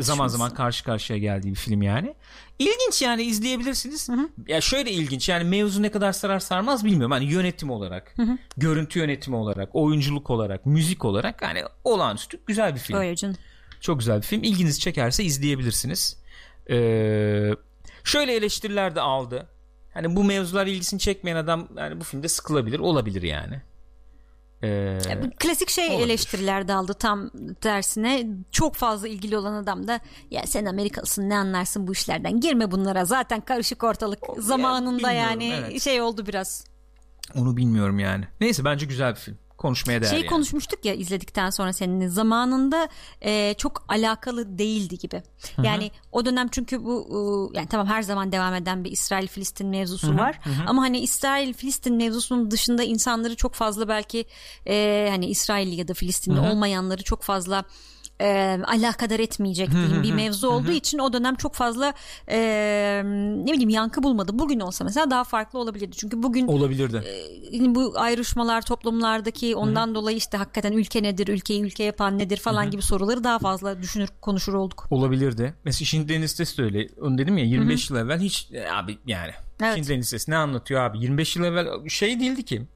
zaman 0.00 0.28
zaman 0.28 0.54
karşı 0.54 0.84
karşıya 0.84 1.18
geldiği 1.18 1.50
bir 1.50 1.54
film 1.54 1.82
yani. 1.82 2.14
İlginç 2.58 3.02
yani 3.02 3.22
izleyebilirsiniz. 3.22 4.08
Ya 4.46 4.60
şöyle 4.60 4.90
ilginç 4.90 5.28
yani 5.28 5.44
mevzu 5.44 5.82
ne 5.82 5.90
kadar 5.90 6.12
sarar 6.12 6.40
sarmaz 6.40 6.84
bilmiyorum. 6.84 7.10
Hani 7.10 7.24
yönetim 7.24 7.70
olarak, 7.70 8.14
görüntü 8.56 8.98
yönetimi 8.98 9.36
olarak, 9.36 9.70
oyunculuk 9.72 10.30
olarak, 10.30 10.66
müzik 10.66 11.04
olarak 11.04 11.42
hani 11.42 11.62
olağanüstü 11.84 12.40
güzel 12.46 12.74
bir 12.74 12.80
film. 12.80 12.98
Öyle 12.98 13.16
canım. 13.16 13.36
Çok 13.80 13.98
güzel 13.98 14.16
bir 14.16 14.26
film. 14.26 14.42
İlginizi 14.42 14.80
çekerse 14.80 15.24
izleyebilirsiniz. 15.24 16.22
Ee, 16.70 17.50
şöyle 18.04 18.34
eleştiriler 18.34 18.94
de 18.94 19.00
aldı. 19.00 19.48
Hani 19.94 20.16
bu 20.16 20.24
mevzular 20.24 20.66
ilgisini 20.66 21.00
çekmeyen 21.00 21.36
adam 21.36 21.68
yani 21.76 22.00
bu 22.00 22.04
filmde 22.04 22.28
sıkılabilir, 22.28 22.78
olabilir 22.78 23.22
yani. 23.22 23.62
Ee, 24.64 24.98
Klasik 25.38 25.70
şey 25.70 25.88
olabilir. 25.88 26.06
eleştiriler 26.06 26.68
de 26.68 26.74
aldı 26.74 26.94
tam 26.94 27.30
tersine. 27.60 28.26
Çok 28.52 28.74
fazla 28.74 29.08
ilgili 29.08 29.36
olan 29.36 29.52
adam 29.54 29.88
da 29.88 30.00
ya 30.30 30.46
sen 30.46 30.64
Amerikalısın 30.64 31.28
ne 31.28 31.36
anlarsın 31.36 31.86
bu 31.86 31.92
işlerden 31.92 32.40
girme 32.40 32.70
bunlara 32.70 33.04
zaten 33.04 33.40
karışık 33.40 33.84
ortalık 33.84 34.18
zamanında 34.38 35.08
bilmiyorum, 35.08 35.40
yani 35.40 35.54
evet. 35.68 35.82
şey 35.82 36.00
oldu 36.00 36.26
biraz. 36.26 36.64
onu 37.34 37.56
bilmiyorum 37.56 37.98
yani. 37.98 38.24
Neyse 38.40 38.64
bence 38.64 38.86
güzel 38.86 39.10
bir 39.10 39.20
film. 39.20 39.38
Konuşmaya 39.62 40.02
değer 40.02 40.10
Şeyi 40.10 40.20
yani. 40.20 40.30
konuşmuştuk 40.30 40.84
ya 40.84 40.94
izledikten 40.94 41.50
sonra 41.50 41.72
seninle 41.72 42.08
zamanında 42.08 42.88
e, 43.20 43.54
çok 43.58 43.84
alakalı 43.88 44.58
değildi 44.58 44.98
gibi. 44.98 45.22
Yani 45.62 45.90
o 46.12 46.26
dönem 46.26 46.48
çünkü 46.48 46.84
bu 46.84 47.50
e, 47.54 47.58
yani 47.58 47.68
tamam 47.68 47.86
her 47.86 48.02
zaman 48.02 48.32
devam 48.32 48.54
eden 48.54 48.84
bir 48.84 48.90
İsrail 48.90 49.26
Filistin 49.26 49.66
mevzusu 49.66 50.18
var 50.18 50.40
ama 50.66 50.82
hani 50.82 51.00
İsrail 51.00 51.52
Filistin 51.52 51.96
mevzusunun 51.96 52.50
dışında 52.50 52.82
insanları 52.82 53.36
çok 53.36 53.54
fazla 53.54 53.88
belki 53.88 54.24
e, 54.66 55.08
hani 55.10 55.26
İsrailli 55.26 55.74
ya 55.74 55.88
da 55.88 55.94
Filistinli 55.94 56.40
olmayanları 56.40 57.02
çok 57.02 57.22
fazla 57.22 57.64
e, 58.22 58.58
alakadar 58.66 59.20
etmeyecek 59.20 59.70
diyeyim 59.70 60.02
bir 60.02 60.12
mevzu 60.12 60.48
olduğu 60.48 60.72
için 60.72 60.98
o 60.98 61.12
dönem 61.12 61.34
çok 61.34 61.54
fazla 61.54 61.94
e, 62.28 62.38
ne 63.44 63.52
bileyim 63.52 63.68
yankı 63.68 64.02
bulmadı. 64.02 64.38
Bugün 64.38 64.60
olsa 64.60 64.84
mesela 64.84 65.10
daha 65.10 65.24
farklı 65.24 65.58
olabilirdi. 65.58 65.96
Çünkü 65.96 66.22
bugün 66.22 66.46
Olabilirdi. 66.46 67.04
Yine 67.50 67.74
bu 67.74 67.92
ayrışmalar 67.96 68.62
toplumlardaki 68.62 69.56
ondan 69.56 69.94
dolayı 69.94 70.16
işte 70.16 70.36
hakikaten 70.36 70.72
ülke 70.72 71.02
nedir, 71.02 71.28
ülkeyi 71.28 71.62
ülke 71.62 71.84
yapan 71.84 72.18
nedir 72.18 72.36
falan 72.36 72.70
gibi 72.70 72.82
soruları 72.82 73.24
daha 73.24 73.38
fazla 73.38 73.82
düşünür 73.82 74.08
konuşur 74.20 74.54
olduk. 74.54 74.86
Olabilirdi. 74.90 75.54
Mesela 75.64 75.86
Schindler'in 75.86 76.22
Listesi 76.22 76.58
de 76.58 76.62
öyle. 76.62 76.88
Onu 77.00 77.18
dedim 77.18 77.38
ya 77.38 77.44
25 77.44 77.90
yıl 77.90 77.96
evvel 77.96 78.20
hiç 78.20 78.48
e, 78.52 78.70
abi 78.70 78.98
yani 79.06 79.32
Evet. 79.62 79.74
Schindler'in 79.74 80.00
Listesi 80.00 80.30
ne 80.30 80.36
anlatıyor 80.36 80.80
abi? 80.80 80.98
25 80.98 81.36
yıl 81.36 81.44
evvel 81.44 81.88
şey 81.88 82.20
değildi 82.20 82.42
ki. 82.44 82.66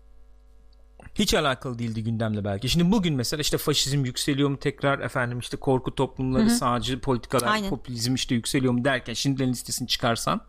Hiç 1.19 1.35
alakalı 1.35 1.79
değildi 1.79 2.05
gündemle 2.05 2.45
belki. 2.45 2.69
Şimdi 2.69 2.93
bugün 2.93 3.15
mesela 3.15 3.41
işte 3.41 3.59
faşizm 3.59 4.05
yükseliyor 4.05 4.49
mu 4.49 4.59
tekrar 4.59 4.99
efendim 4.99 5.39
işte 5.39 5.57
korku 5.57 5.95
toplumları, 5.95 6.51
sağcı 6.51 7.01
politikalar, 7.01 7.47
Aynen. 7.53 7.71
popülizm 7.71 8.15
işte 8.15 8.35
yükseliyor 8.35 8.73
mu 8.73 8.85
derken 8.85 9.15
Schindler'in 9.15 9.51
Listesi'ni 9.53 9.89
çıkarsan 9.89 10.41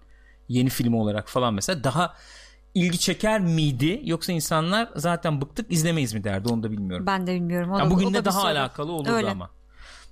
yeni 0.47 0.69
film 0.69 0.93
olarak 0.93 1.29
falan 1.29 1.53
mesela 1.53 1.83
daha 1.83 2.13
ilgi 2.73 2.99
çeker 2.99 3.41
miydi 3.41 4.01
yoksa 4.03 4.31
insanlar 4.33 4.89
zaten 4.95 5.41
bıktık 5.41 5.71
izlemeyiz 5.71 6.13
mi 6.13 6.23
derdi 6.23 6.47
onu 6.49 6.63
da 6.63 6.71
bilmiyorum. 6.71 7.05
Ben 7.05 7.27
de 7.27 7.35
bilmiyorum. 7.35 7.71
O 7.71 7.79
Ya 7.79 7.85
da- 7.85 7.89
bugün 7.89 8.13
de 8.13 8.25
daha 8.25 8.43
alakalı 8.43 8.91
olurdu 8.91 9.11
Öyle. 9.11 9.29
ama. 9.29 9.49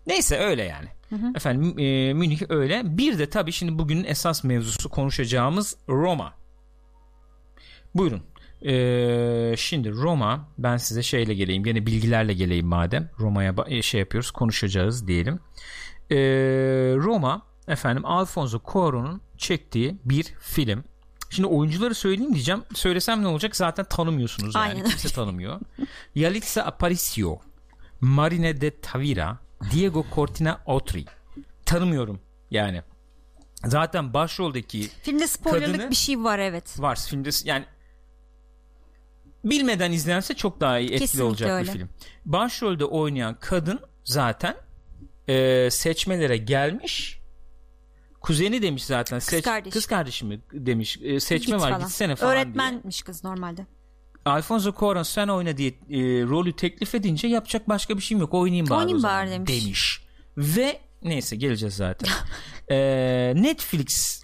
Neyse 0.07 0.38
öyle 0.40 0.64
yani. 0.64 0.88
Efendim 1.36 1.80
e, 1.80 2.14
Münih 2.14 2.41
öyle. 2.49 2.98
Bir 2.98 3.19
de 3.19 3.30
tabii 3.30 3.52
şimdi 3.52 3.80
bugünün 3.80 4.03
esas 4.03 4.44
mevzusu 4.44 4.90
konuşacağımız 4.90 5.76
Roma. 5.90 6.34
Buyurun. 7.95 8.22
E, 8.65 9.55
şimdi 9.57 9.91
Roma 9.91 10.49
ben 10.57 10.77
size 10.77 11.03
şeyle 11.03 11.33
geleyim. 11.33 11.65
Yine 11.65 11.85
bilgilerle 11.85 12.33
geleyim 12.33 12.67
madem. 12.67 13.09
Roma'ya 13.19 13.55
e, 13.67 13.81
şey 13.81 13.99
yapıyoruz 13.99 14.31
konuşacağız 14.31 15.07
diyelim. 15.07 15.39
E, 16.11 16.17
Roma 16.95 17.41
efendim 17.67 18.05
Alfonso 18.05 18.57
Cuarón'un 18.57 19.21
çektiği 19.37 19.97
bir 20.05 20.23
film. 20.23 20.83
Şimdi 21.29 21.47
oyuncuları 21.47 21.95
söyleyeyim 21.95 22.33
diyeceğim. 22.33 22.63
Söylesem 22.73 23.23
ne 23.23 23.27
olacak? 23.27 23.55
Zaten 23.55 23.85
tanımıyorsunuz 23.85 24.55
yani. 24.55 24.65
Aynen 24.65 24.83
Kimse 24.83 25.09
tanımıyor. 25.09 25.59
Yalitza 26.15 26.61
Aparicio, 26.61 27.39
Marine 28.01 28.61
de 28.61 28.81
Tavira, 28.81 29.39
Diego 29.71 30.05
Cortina 30.15 30.61
Autry. 30.67 31.03
Tanımıyorum 31.65 32.19
yani. 32.51 32.81
Zaten 33.65 34.13
başroldeki 34.13 34.89
Filmde 35.03 35.27
spoilerlık 35.27 35.75
Kadını- 35.75 35.89
bir 35.89 35.95
şey 35.95 36.23
var 36.23 36.39
evet. 36.39 36.79
var 36.79 36.99
filmde 37.09 37.29
yani 37.43 37.65
bilmeden 39.45 39.91
izlense 39.91 40.34
çok 40.34 40.59
daha 40.61 40.80
iyi 40.80 40.85
etkili 40.85 40.99
Kesinlikle 40.99 41.23
olacak 41.26 41.49
öyle. 41.51 41.67
bir 41.67 41.77
film. 41.77 41.89
Başrolde 42.26 42.85
oynayan 42.85 43.38
kadın 43.39 43.80
zaten 44.03 44.55
e, 45.27 45.67
seçmelere 45.72 46.38
gelmiş. 46.38 47.19
Kuzeni 48.22 48.61
demiş 48.61 48.85
zaten. 48.85 49.19
Seç, 49.19 49.45
kardeş. 49.45 49.73
Kız 49.73 49.85
kardeşi 49.85 50.26
mi 50.26 50.41
demiş. 50.53 50.97
e, 51.03 51.19
seçme 51.19 51.55
Git 51.55 51.63
var 51.63 51.69
falan. 51.72 51.81
gitsene 51.88 52.15
falan 52.15 52.34
diye. 52.34 52.43
Öğretmenmiş 52.43 53.01
kız 53.01 53.23
normalde. 53.23 53.65
Alfonso 54.26 54.69
Cuarón 54.69 55.03
sen 55.05 55.27
oyna 55.27 55.57
diye 55.57 55.69
e, 55.69 55.73
rolü 56.23 56.55
teklif 56.55 56.95
edince 56.95 57.27
yapacak 57.27 57.69
başka 57.69 57.97
bir 57.97 58.01
şeyim 58.01 58.22
yok. 58.22 58.34
Oynayayım 58.34 58.69
bari 58.69 58.80
Oynayayım 58.80 59.03
bari 59.03 59.47
demiş. 59.47 60.01
Ve 60.38 60.80
neyse 61.03 61.35
geleceğiz 61.35 61.76
zaten. 61.76 62.09
E, 62.72 62.77
Netflix 63.35 64.23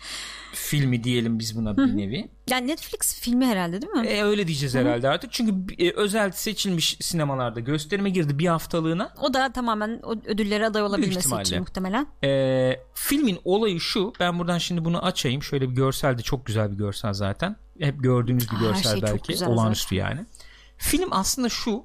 filmi 0.72 1.04
diyelim 1.04 1.40
biz 1.40 1.58
buna 1.58 1.78
bir 1.78 1.98
nevi. 1.98 2.30
Yani 2.50 2.68
Netflix 2.68 3.20
filmi 3.20 3.46
herhalde 3.46 3.82
değil 3.82 3.94
mi? 3.94 4.08
E, 4.08 4.24
öyle 4.24 4.48
diyeceğiz 4.48 4.76
herhalde 4.76 5.10
artık. 5.10 5.32
Çünkü 5.32 5.84
e, 5.84 5.92
özel 5.92 6.32
seçilmiş 6.32 6.98
sinemalarda 7.02 7.60
gösterime 7.60 8.10
girdi 8.10 8.40
bir 8.40 8.48
haftalığına. 8.48 9.14
O 9.22 9.34
da 9.34 9.52
tamamen 9.52 10.00
o 10.04 10.16
ödüllere 10.26 10.66
aday 10.66 10.84
olabilmesi 10.84 11.42
için 11.42 11.60
muhtemelen. 11.60 12.08
E, 12.24 12.80
filmin 12.94 13.40
olayı 13.44 13.80
şu. 13.80 14.14
Ben 14.20 14.40
buradan 14.40 14.58
şimdi 14.58 14.86
bunu 14.86 15.06
açayım. 15.06 15.44
Şöyle 15.44 15.70
bir 15.70 15.76
görsel 15.76 16.18
de 16.18 16.22
çok 16.22 16.46
güzel 16.46 16.72
bir 16.72 16.78
görsel 16.78 17.14
zaten. 17.14 17.56
Hep 17.80 18.04
gördüğünüz 18.04 18.52
bir 18.52 18.56
Aa, 18.56 18.60
her 18.60 18.66
görsel 18.66 18.92
şey 18.92 19.02
çok 19.02 19.30
belki. 19.30 19.46
Olağanüstü 19.46 19.96
yani. 19.96 20.26
Film 20.78 21.10
aslında 21.12 21.50
şu. 21.50 21.84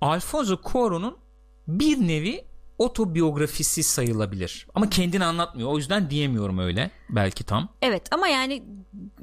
Alfonso 0.00 0.54
Cuarón'un 0.54 1.16
bir 1.68 2.08
nevi 2.08 2.44
otobiyografisi 2.78 3.82
sayılabilir. 3.82 4.66
Ama 4.74 4.90
kendini 4.90 5.24
anlatmıyor. 5.24 5.68
O 5.68 5.76
yüzden 5.78 6.10
diyemiyorum 6.10 6.58
öyle. 6.58 6.90
Belki 7.10 7.44
tam. 7.44 7.68
Evet 7.82 8.02
ama 8.10 8.28
yani 8.28 8.62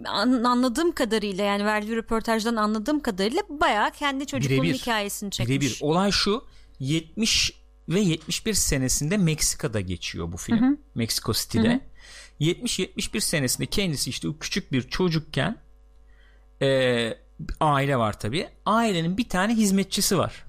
an- 0.06 0.44
anladığım 0.44 0.92
kadarıyla 0.92 1.44
yani 1.44 1.66
verdiği 1.66 1.96
röportajdan 1.96 2.56
anladığım 2.56 3.00
kadarıyla 3.00 3.42
bayağı 3.50 3.92
kendi 3.92 4.26
çocukluğunun 4.28 4.64
Birebir. 4.64 4.78
hikayesini 4.80 5.32
çekmiş. 5.32 5.50
Birebir. 5.56 5.78
Olay 5.82 6.12
şu 6.12 6.44
70 6.80 7.54
ve 7.90 8.00
71 8.00 8.54
senesinde 8.54 9.18
Meksika'da 9.18 9.80
geçiyor 9.82 10.32
bu 10.32 10.38
film. 10.38 10.78
Meksiko 10.96 11.34
City'de. 11.34 11.80
70-71 12.42 13.20
senesinde 13.20 13.66
kendisi 13.66 14.10
işte 14.10 14.28
o 14.28 14.38
küçük 14.38 14.72
bir 14.72 14.82
çocukken 14.90 15.58
e, 16.62 17.18
aile 17.60 17.98
var 17.98 18.20
tabii. 18.20 18.48
Ailenin 18.66 19.18
bir 19.18 19.30
tane 19.30 19.54
hizmetçisi 19.56 20.18
var. 20.18 20.46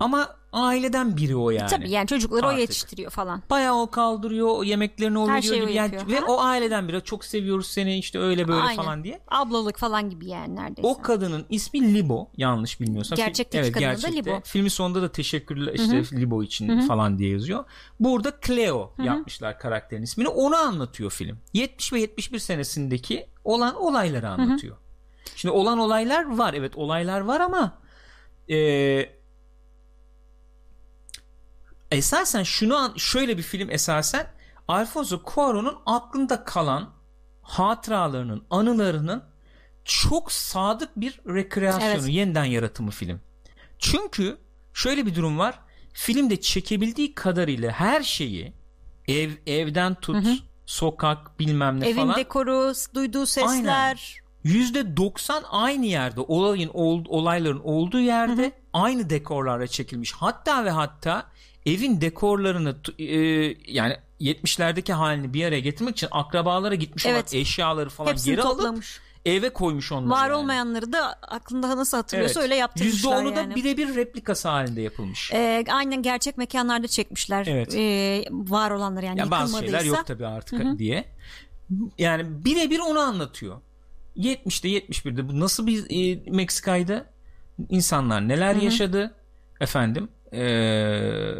Ama 0.00 0.36
aileden 0.52 1.16
biri 1.16 1.36
o 1.36 1.50
yani. 1.50 1.70
Tabii 1.70 1.90
yani 1.90 2.06
çocukları 2.06 2.46
o 2.46 2.48
Artık. 2.48 2.60
yetiştiriyor 2.60 3.10
falan. 3.10 3.42
Bayağı 3.50 3.74
o 3.80 3.90
kaldırıyor, 3.90 4.48
o 4.58 4.64
yemeklerini 4.64 5.18
o 5.18 5.28
Her 5.28 5.36
veriyor 5.36 5.54
şeyi 5.54 5.62
o 5.62 5.66
gibi 5.66 5.76
yani 5.76 5.96
ve 6.08 6.18
Ha? 6.18 6.26
o 6.28 6.40
aileden 6.40 6.88
biri 6.88 7.00
çok 7.04 7.24
seviyoruz 7.24 7.66
seni 7.66 7.98
işte 7.98 8.18
öyle 8.18 8.48
böyle 8.48 8.60
Aynen. 8.60 8.82
falan 8.82 9.04
diye. 9.04 9.20
Ablalık 9.28 9.78
falan 9.78 10.10
gibi 10.10 10.26
yani 10.28 10.56
neredeyse. 10.56 10.88
O 10.88 11.02
kadının 11.02 11.46
ismi 11.50 11.94
Libo 11.94 12.30
yanlış 12.36 12.80
bilmiyorsam. 12.80 13.16
Gerçekteki 13.16 13.72
kadının 13.72 14.02
da 14.02 14.06
Libo. 14.06 14.40
Filmin 14.44 14.68
sonunda 14.68 15.02
da 15.02 15.12
teşekkürler 15.12 15.72
işte 15.74 16.16
Libo 16.20 16.42
için 16.42 16.80
falan 16.80 17.18
diye 17.18 17.30
yazıyor. 17.30 17.64
Burada 18.00 18.32
Cleo 18.46 18.92
yapmışlar 19.02 19.58
karakterin 19.58 20.02
ismini. 20.02 20.28
Onu 20.28 20.56
anlatıyor 20.56 21.10
film. 21.10 21.38
70 21.52 21.92
ve 21.92 22.00
71 22.00 22.38
senesindeki 22.38 23.26
olan 23.44 23.74
olayları 23.74 24.28
anlatıyor. 24.28 24.76
Şimdi 25.36 25.52
olan 25.52 25.78
olaylar 25.78 26.36
var. 26.38 26.54
Evet 26.54 26.76
olaylar 26.76 27.20
var 27.20 27.40
ama 27.40 27.78
eee 28.48 29.15
esasen 31.90 32.42
şunu 32.42 32.76
an- 32.76 32.94
şöyle 32.96 33.38
bir 33.38 33.42
film 33.42 33.70
esasen 33.70 34.26
Alfonso 34.68 35.16
Cuarón'un 35.16 35.76
aklında 35.86 36.44
kalan 36.44 36.90
hatıralarının, 37.42 38.44
anılarının 38.50 39.24
çok 39.84 40.32
sadık 40.32 40.90
bir 40.96 41.20
rekreasyonu, 41.28 41.92
evet. 41.92 42.08
yeniden 42.08 42.44
yaratımı 42.44 42.90
film. 42.90 43.20
Çünkü 43.78 44.38
şöyle 44.74 45.06
bir 45.06 45.14
durum 45.14 45.38
var. 45.38 45.58
Filmde 45.92 46.40
çekebildiği 46.40 47.14
kadarıyla 47.14 47.72
her 47.72 48.02
şeyi 48.02 48.52
ev 49.08 49.30
evden 49.46 49.94
tut, 49.94 50.24
hı 50.24 50.30
hı. 50.30 50.34
sokak 50.66 51.38
bilmem 51.38 51.80
ne 51.80 51.86
Evin 51.86 51.96
falan. 51.96 52.08
Evin 52.08 52.18
dekoru, 52.18 52.72
duyduğu 52.94 53.26
sesler. 53.26 54.16
Yüzde 54.44 54.96
doksan 54.96 55.44
aynı 55.50 55.86
yerde 55.86 56.20
olayın 56.20 56.70
ol, 56.74 57.04
olayların 57.08 57.60
olduğu 57.64 58.00
yerde 58.00 58.42
hı 58.42 58.46
hı. 58.46 58.52
aynı 58.72 59.10
dekorlarla 59.10 59.66
çekilmiş. 59.66 60.12
Hatta 60.12 60.64
ve 60.64 60.70
hatta 60.70 61.26
evin 61.66 62.00
dekorlarını 62.00 62.76
e, 62.98 63.06
yani 63.72 63.96
70'lerdeki 64.20 64.92
halini 64.92 65.34
bir 65.34 65.44
araya 65.44 65.60
getirmek 65.60 65.96
için 65.96 66.08
akrabalara 66.10 66.74
gitmiş 66.74 67.06
evet. 67.06 67.34
olan 67.34 67.40
eşyaları 67.40 67.90
falan 67.90 68.10
Hepsini 68.10 68.34
geri 68.34 68.42
toplamış. 68.42 68.98
alıp 68.98 69.06
eve 69.26 69.48
koymuş 69.50 69.92
onları. 69.92 70.10
Var 70.10 70.28
yani. 70.28 70.34
olmayanları 70.34 70.92
da 70.92 71.12
aklında 71.12 71.76
nasıl 71.76 71.96
hatırlıyorsa 71.96 72.40
evet. 72.40 72.44
öyle 72.44 72.54
yaptırmışlar 72.54 73.16
%10'u 73.16 73.36
yani. 73.36 73.50
da 73.50 73.54
birebir 73.54 73.94
replikası 73.94 74.48
halinde 74.48 74.80
yapılmış. 74.80 75.30
Ee, 75.32 75.64
aynen 75.68 76.02
gerçek 76.02 76.38
mekanlarda 76.38 76.88
çekmişler. 76.88 77.46
Evet. 77.46 77.74
Ee, 77.74 78.24
var 78.30 78.70
olanlar 78.70 79.02
yani 79.02 79.18
ya 79.18 79.30
Bazı 79.30 79.58
şeyler 79.58 79.84
yok 79.84 80.06
tabii 80.06 80.26
artık 80.26 80.58
Hı-hı. 80.58 80.78
diye. 80.78 81.04
Yani 81.98 82.44
birebir 82.44 82.78
onu 82.78 82.98
anlatıyor. 82.98 83.60
70'te 84.16 84.68
71'de 84.68 85.28
bu 85.28 85.40
nasıl 85.40 85.66
bir 85.66 85.84
e, 85.90 86.30
Meksika'ydı? 86.30 87.06
İnsanlar 87.68 88.28
neler 88.28 88.54
Hı-hı. 88.54 88.64
yaşadı? 88.64 89.14
Efendim 89.60 90.08
ee, 90.32 91.34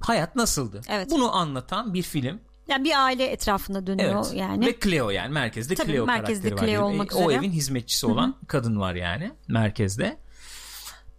hayat 0.00 0.36
nasıldı? 0.36 0.80
Evet. 0.88 1.10
Bunu 1.10 1.36
anlatan 1.36 1.94
bir 1.94 2.02
film. 2.02 2.40
Yani 2.68 2.84
bir 2.84 3.04
aile 3.04 3.26
etrafında 3.26 3.86
dönüyor 3.86 4.24
evet. 4.26 4.34
yani. 4.34 4.66
Ve 4.66 4.78
Cleo 4.80 5.10
yani 5.10 5.32
merkezde 5.32 5.74
Tabii, 5.74 5.92
Cleo 5.92 6.06
merkezde 6.06 6.48
karakteri 6.48 6.70
Cleo 6.70 6.82
var. 6.82 6.90
Olmak 6.90 7.16
o 7.16 7.20
üzere. 7.20 7.34
evin 7.34 7.50
hizmetçisi 7.50 8.06
olan 8.06 8.26
Hı-hı. 8.26 8.46
kadın 8.46 8.80
var 8.80 8.94
yani 8.94 9.32
merkezde. 9.48 10.16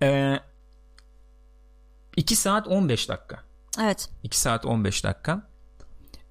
Ee, 0.02 0.40
2 2.15 2.36
saat 2.36 2.68
15 2.68 3.10
dakika. 3.10 3.40
Evet. 3.82 4.10
2 4.23 4.40
saat 4.40 4.65
15 4.65 5.03
dakika. 5.03 5.51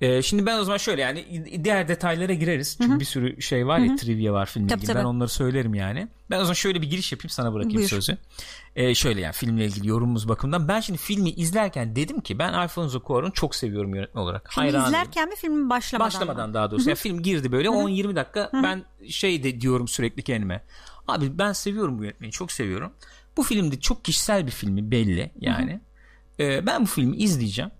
Ee, 0.00 0.22
şimdi 0.22 0.46
ben 0.46 0.58
o 0.58 0.64
zaman 0.64 0.76
şöyle 0.78 1.02
yani 1.02 1.44
diğer 1.64 1.88
detaylara 1.88 2.34
gireriz. 2.34 2.76
Çünkü 2.78 2.90
Hı-hı. 2.90 3.00
bir 3.00 3.04
sürü 3.04 3.42
şey 3.42 3.66
var 3.66 3.78
ya 3.78 3.88
Hı-hı. 3.88 3.96
trivia 3.96 4.32
var 4.32 4.46
filmle 4.46 4.74
ilgili. 4.74 4.94
Ben 4.94 5.04
onları 5.04 5.28
söylerim 5.28 5.74
yani. 5.74 6.08
Ben 6.30 6.36
o 6.36 6.42
zaman 6.42 6.54
şöyle 6.54 6.82
bir 6.82 6.90
giriş 6.90 7.12
yapayım 7.12 7.30
sana 7.30 7.54
bırakayım 7.54 7.76
Buyur. 7.76 7.88
sözü. 7.88 8.18
Ee, 8.76 8.94
şöyle 8.94 9.20
yani 9.20 9.32
filmle 9.32 9.64
ilgili 9.64 9.88
yorumumuz 9.88 10.28
bakımından. 10.28 10.68
Ben 10.68 10.80
şimdi 10.80 10.98
filmi 10.98 11.30
izlerken 11.30 11.96
dedim 11.96 12.20
ki 12.20 12.38
ben 12.38 12.52
Alfonso 12.52 12.98
Cuarón 12.98 13.32
çok 13.32 13.54
seviyorum 13.54 13.94
yönetmen 13.94 14.22
olarak. 14.22 14.50
Filmi 14.50 14.62
Hayranıyım. 14.64 14.86
izlerken 14.94 15.28
mi 15.28 15.34
filmin 15.36 15.70
başlamadan 15.70 16.06
Başlamadan 16.06 16.48
mı? 16.48 16.54
daha 16.54 16.70
doğrusu. 16.70 16.88
Yani 16.88 16.96
film 16.98 17.22
girdi 17.22 17.52
böyle 17.52 17.68
10-20 17.68 18.16
dakika 18.16 18.48
Hı-hı. 18.52 18.62
ben 18.62 18.84
şey 19.08 19.42
de 19.42 19.60
diyorum 19.60 19.88
sürekli 19.88 20.22
kendime. 20.22 20.64
Abi 21.08 21.38
ben 21.38 21.52
seviyorum 21.52 21.98
bu 21.98 22.02
yönetmeni 22.04 22.30
çok 22.32 22.52
seviyorum. 22.52 22.92
Bu 23.36 23.42
filmde 23.42 23.80
çok 23.80 24.04
kişisel 24.04 24.46
bir 24.46 24.52
filmi 24.52 24.90
belli 24.90 25.30
yani. 25.40 25.80
Ee, 26.40 26.66
ben 26.66 26.82
bu 26.82 26.86
filmi 26.86 27.16
izleyeceğim. 27.16 27.70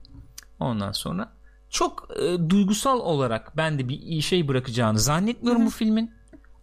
Ondan 0.61 0.93
sonra 0.93 1.33
çok 1.71 2.09
e, 2.17 2.51
duygusal 2.51 3.01
olarak 3.01 3.57
ben 3.57 3.79
de 3.79 3.89
bir 3.89 4.21
şey 4.21 4.49
bırakacağını 4.49 4.99
zannetmiyorum 4.99 5.63
Hı-hı. 5.63 5.67
bu 5.67 5.71
filmin. 5.71 6.11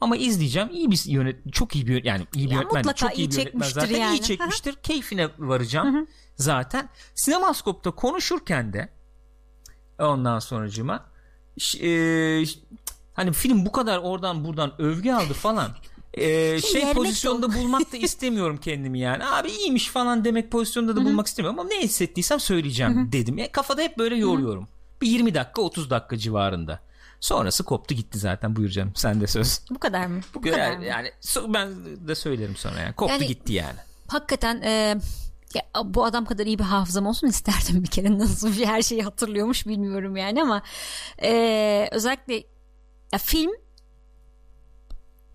Ama 0.01 0.17
izleyeceğim. 0.17 0.69
iyi 0.71 0.91
bir 0.91 1.03
yönet 1.05 1.53
çok 1.53 1.75
iyi 1.75 1.87
bir 1.87 2.03
yani 2.03 2.23
iyi 2.35 2.45
bir 2.45 2.51
ya 2.51 2.61
yönetmen. 2.61 2.93
Çok 2.93 3.17
iyi, 3.17 3.27
iyi 3.27 3.31
bir 3.31 3.37
yönetmen 3.37 3.67
zaten. 3.67 3.99
Yani. 3.99 4.17
iyi 4.17 4.21
çekmiştir. 4.21 4.73
Hı-hı. 4.73 4.81
Keyfine 4.81 5.29
varacağım 5.37 5.95
Hı-hı. 5.95 6.07
zaten. 6.35 6.89
Sinemaskop'ta 7.15 7.91
konuşurken 7.91 8.73
de 8.73 8.89
ondan 9.99 10.39
sonracıma 10.39 11.05
e, 11.81 11.89
hani 13.13 13.33
film 13.33 13.65
bu 13.65 13.71
kadar 13.71 13.97
oradan 13.97 14.45
buradan 14.45 14.81
övgü 14.81 15.11
aldı 15.11 15.33
falan. 15.33 15.71
Ee, 16.13 16.61
şey 16.61 16.93
pozisyonda 16.93 17.53
bulmak 17.53 17.93
da 17.93 17.97
istemiyorum 18.07 18.57
kendimi 18.57 18.99
yani. 18.99 19.25
Abi 19.25 19.49
iyiymiş 19.51 19.89
falan 19.89 20.25
demek 20.25 20.51
pozisyonda 20.51 20.95
da 20.95 20.99
Hı-hı. 20.99 21.09
bulmak 21.09 21.27
istemiyorum 21.27 21.59
ama 21.59 21.69
ne 21.69 21.81
hissettiysem 21.81 22.39
söyleyeceğim 22.39 22.95
Hı-hı. 22.95 23.11
dedim. 23.11 23.37
Yani 23.37 23.51
kafada 23.51 23.81
hep 23.81 23.97
böyle 23.97 24.15
yoruyorum. 24.15 24.63
Hı-hı. 24.63 24.76
Bir 25.01 25.07
20 25.07 25.33
dakika 25.33 25.61
30 25.61 25.89
dakika 25.89 26.17
civarında. 26.17 26.79
Sonrası 27.19 27.63
koptu 27.63 27.95
gitti 27.95 28.17
zaten 28.19 28.55
buyur 28.55 28.69
canım 28.69 28.91
sen 28.95 29.21
de 29.21 29.27
söz. 29.27 29.61
Bu 29.69 29.79
kadar 29.79 30.05
mı? 30.05 30.21
Bu, 30.33 30.41
kadar 30.41 30.59
yani, 30.59 30.77
mı? 30.77 30.85
yani 30.85 31.11
ben 31.47 31.69
de 32.07 32.15
söylerim 32.15 32.55
sonra 32.55 32.79
yani 32.79 32.93
koptu 32.93 33.13
yani, 33.13 33.27
gitti 33.27 33.53
yani. 33.53 33.77
Hakikaten 34.07 34.61
e, 34.61 34.97
ya, 35.53 35.63
bu 35.85 36.05
adam 36.05 36.25
kadar 36.25 36.45
iyi 36.45 36.59
bir 36.59 36.63
hafızam 36.63 37.07
olsun 37.07 37.27
isterdim 37.27 37.83
bir 37.83 37.87
kere 37.87 38.19
nasıl 38.19 38.57
bir 38.57 38.65
her 38.65 38.81
şeyi 38.81 39.03
hatırlıyormuş 39.03 39.67
bilmiyorum 39.67 40.17
yani 40.17 40.41
ama 40.41 40.61
e, 41.23 41.89
özellikle 41.91 42.33
ya, 43.13 43.19
film 43.19 43.51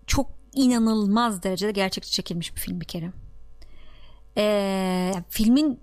çok 0.07 0.31
inanılmaz 0.53 1.43
derecede 1.43 1.71
gerçekçi 1.71 2.11
çekilmiş 2.11 2.55
bir 2.55 2.59
film 2.59 2.81
bir 2.81 2.85
kere. 2.85 3.11
E, 4.37 5.13
filmin 5.29 5.79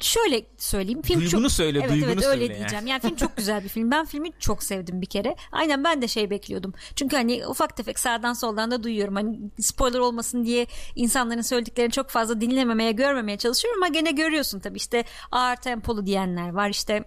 şöyle 0.00 0.46
söyleyeyim. 0.58 1.02
Film 1.02 1.20
duygunu 1.20 1.42
çok, 1.42 1.52
söyle, 1.52 1.78
evet, 1.78 1.90
duygunu 1.90 2.10
evet, 2.10 2.24
söyle. 2.24 2.42
öyle 2.42 2.54
diyeceğim. 2.54 2.86
Yani 2.86 3.00
film 3.00 3.16
çok 3.16 3.36
güzel 3.36 3.64
bir 3.64 3.68
film. 3.68 3.90
Ben 3.90 4.04
filmi 4.04 4.30
çok 4.38 4.62
sevdim 4.62 5.02
bir 5.02 5.06
kere. 5.06 5.36
Aynen 5.52 5.84
ben 5.84 6.02
de 6.02 6.08
şey 6.08 6.30
bekliyordum. 6.30 6.74
Çünkü 6.96 7.16
hani 7.16 7.46
ufak 7.46 7.76
tefek 7.76 7.98
sağdan 7.98 8.32
soldan 8.32 8.70
da 8.70 8.82
duyuyorum. 8.82 9.14
Hani 9.14 9.38
spoiler 9.60 9.98
olmasın 9.98 10.44
diye 10.44 10.66
insanların 10.96 11.42
söylediklerini 11.42 11.92
çok 11.92 12.10
fazla 12.10 12.40
dinlememeye, 12.40 12.92
görmemeye 12.92 13.38
çalışıyorum 13.38 13.82
ama 13.82 13.88
gene 13.88 14.10
görüyorsun 14.10 14.60
tabii. 14.60 14.76
işte 14.76 15.04
ağır 15.32 15.56
tempolu 15.56 16.06
diyenler 16.06 16.48
var. 16.48 16.70
işte 16.70 17.04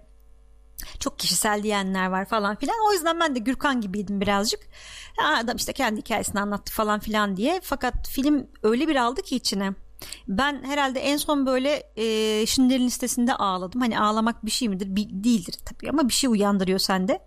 çok 1.00 1.20
kişisel 1.20 1.64
diyenler 1.64 2.08
var 2.08 2.26
falan 2.26 2.56
filan. 2.56 2.76
O 2.90 2.94
yüzden 2.94 3.20
ben 3.20 3.36
de 3.36 3.40
Gürkan 3.40 3.82
gibiydim 3.82 4.22
birazcık. 4.22 4.60
Adam 5.24 5.56
işte 5.56 5.74
kendi 5.74 6.02
hikayesini 6.02 6.42
anlattı 6.42 6.74
falan 6.74 7.00
filan 7.00 7.38
diye. 7.38 7.60
Fakat 7.64 8.08
film 8.08 8.48
öyle 8.64 8.88
bir 8.88 8.96
aldı 8.96 9.22
ki 9.22 9.36
içine 9.36 9.74
ben 10.28 10.64
herhalde 10.64 11.00
en 11.00 11.18
son 11.18 11.46
böyle 11.46 11.84
e, 11.96 12.06
Schindler'in 12.46 12.86
listesinde 12.86 13.36
ağladım. 13.36 13.82
Hani 13.82 14.00
ağlamak 14.00 14.46
bir 14.46 14.52
şey 14.52 14.70
midir? 14.70 14.96
Bir, 14.96 15.10
değildir 15.10 15.56
tabii 15.66 15.90
ama 15.90 16.08
bir 16.08 16.14
şey 16.14 16.30
uyandırıyor 16.30 16.80
sende. 16.80 17.20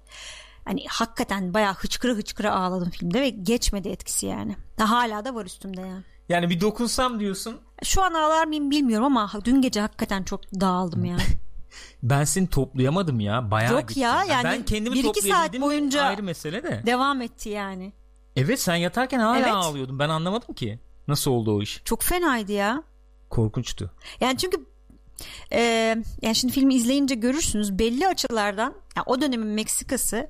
Hani 0.64 0.84
hakikaten 0.88 1.54
bayağı 1.54 1.74
hıçkıra 1.74 2.12
hıçkıra 2.12 2.54
ağladım 2.54 2.90
filmde 2.90 3.20
ve 3.20 3.28
geçmedi 3.30 3.88
etkisi 3.88 4.26
yani. 4.26 4.56
Hala 4.78 5.24
da 5.24 5.34
var 5.34 5.46
üstümde 5.46 5.80
yani. 5.80 6.02
Yani 6.28 6.50
bir 6.50 6.60
dokunsam 6.60 7.20
diyorsun. 7.20 7.60
Şu 7.82 8.02
an 8.02 8.14
ağlar 8.14 8.46
mıyım 8.46 8.70
bilmiyorum 8.70 9.06
ama 9.06 9.30
dün 9.44 9.62
gece 9.62 9.80
hakikaten 9.80 10.22
çok 10.22 10.40
dağıldım 10.60 11.04
yani. 11.04 11.22
ben 12.02 12.24
seni 12.24 12.46
toplayamadım 12.46 13.20
ya. 13.20 13.50
Bayağı 13.50 13.72
Yok 13.72 13.88
gittim. 13.88 14.02
ya 14.02 14.24
yani 14.24 14.44
ben 14.44 14.64
kendimi 14.64 14.94
bir 14.94 15.04
iki 15.04 15.22
saat 15.22 15.60
boyunca 15.60 16.02
ayrı 16.02 16.22
mesele 16.22 16.62
de. 16.62 16.82
Devam 16.86 17.22
etti 17.22 17.48
yani. 17.48 17.92
Evet 18.36 18.60
sen 18.60 18.74
yatarken 18.74 19.18
hala 19.18 19.38
evet. 19.38 19.52
ağlıyordun. 19.52 19.98
Ben 19.98 20.08
anlamadım 20.08 20.54
ki. 20.54 20.80
Nasıl 21.08 21.30
oldu 21.30 21.56
o 21.56 21.62
iş? 21.62 21.82
Çok 21.84 22.02
fenaydı 22.02 22.52
ya. 22.52 22.82
Korkunçtu. 23.30 23.90
Yani 24.20 24.38
çünkü 24.38 24.66
e, 25.52 25.60
yani 26.22 26.34
şimdi 26.34 26.52
filmi 26.52 26.74
izleyince 26.74 27.14
görürsünüz 27.14 27.78
belli 27.78 28.08
açılardan 28.08 28.74
yani 28.96 29.04
o 29.06 29.20
dönemin 29.20 29.48
Meksikası 29.48 30.28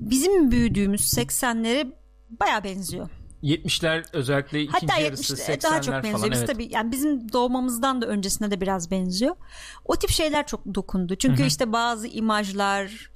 bizim 0.00 0.50
büyüdüğümüz 0.50 1.00
80'lere 1.00 1.92
baya 2.30 2.64
benziyor. 2.64 3.08
70'ler 3.42 4.04
özellikle 4.12 4.62
ikinci 4.62 4.86
Hatta 4.86 5.00
yarısı 5.00 5.34
80'ler 5.34 5.62
daha 5.62 5.82
çok 5.82 5.94
benziyor. 5.94 6.18
falan. 6.18 6.30
Biz 6.30 6.38
evet. 6.38 6.48
tabii 6.48 6.68
yani 6.70 6.92
bizim 6.92 7.32
doğmamızdan 7.32 8.02
da 8.02 8.06
öncesine 8.06 8.50
de 8.50 8.60
biraz 8.60 8.90
benziyor. 8.90 9.36
O 9.84 9.96
tip 9.96 10.10
şeyler 10.10 10.46
çok 10.46 10.74
dokundu. 10.74 11.16
Çünkü 11.16 11.38
Hı-hı. 11.38 11.46
işte 11.46 11.72
bazı 11.72 12.06
imajlar, 12.06 13.10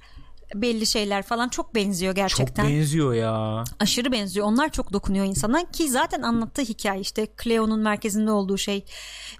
belli 0.55 0.85
şeyler 0.85 1.23
falan 1.23 1.49
çok 1.49 1.75
benziyor 1.75 2.15
gerçekten. 2.15 2.63
Çok 2.63 2.71
benziyor 2.71 3.13
ya. 3.13 3.63
Aşırı 3.79 4.11
benziyor. 4.11 4.47
Onlar 4.47 4.71
çok 4.71 4.93
dokunuyor 4.93 5.25
insana 5.25 5.71
ki 5.71 5.89
zaten 5.89 6.21
anlattığı 6.21 6.61
hikaye 6.61 7.01
işte 7.01 7.27
Cleo'nun 7.43 7.79
merkezinde 7.79 8.31
olduğu 8.31 8.57
şey. 8.57 8.85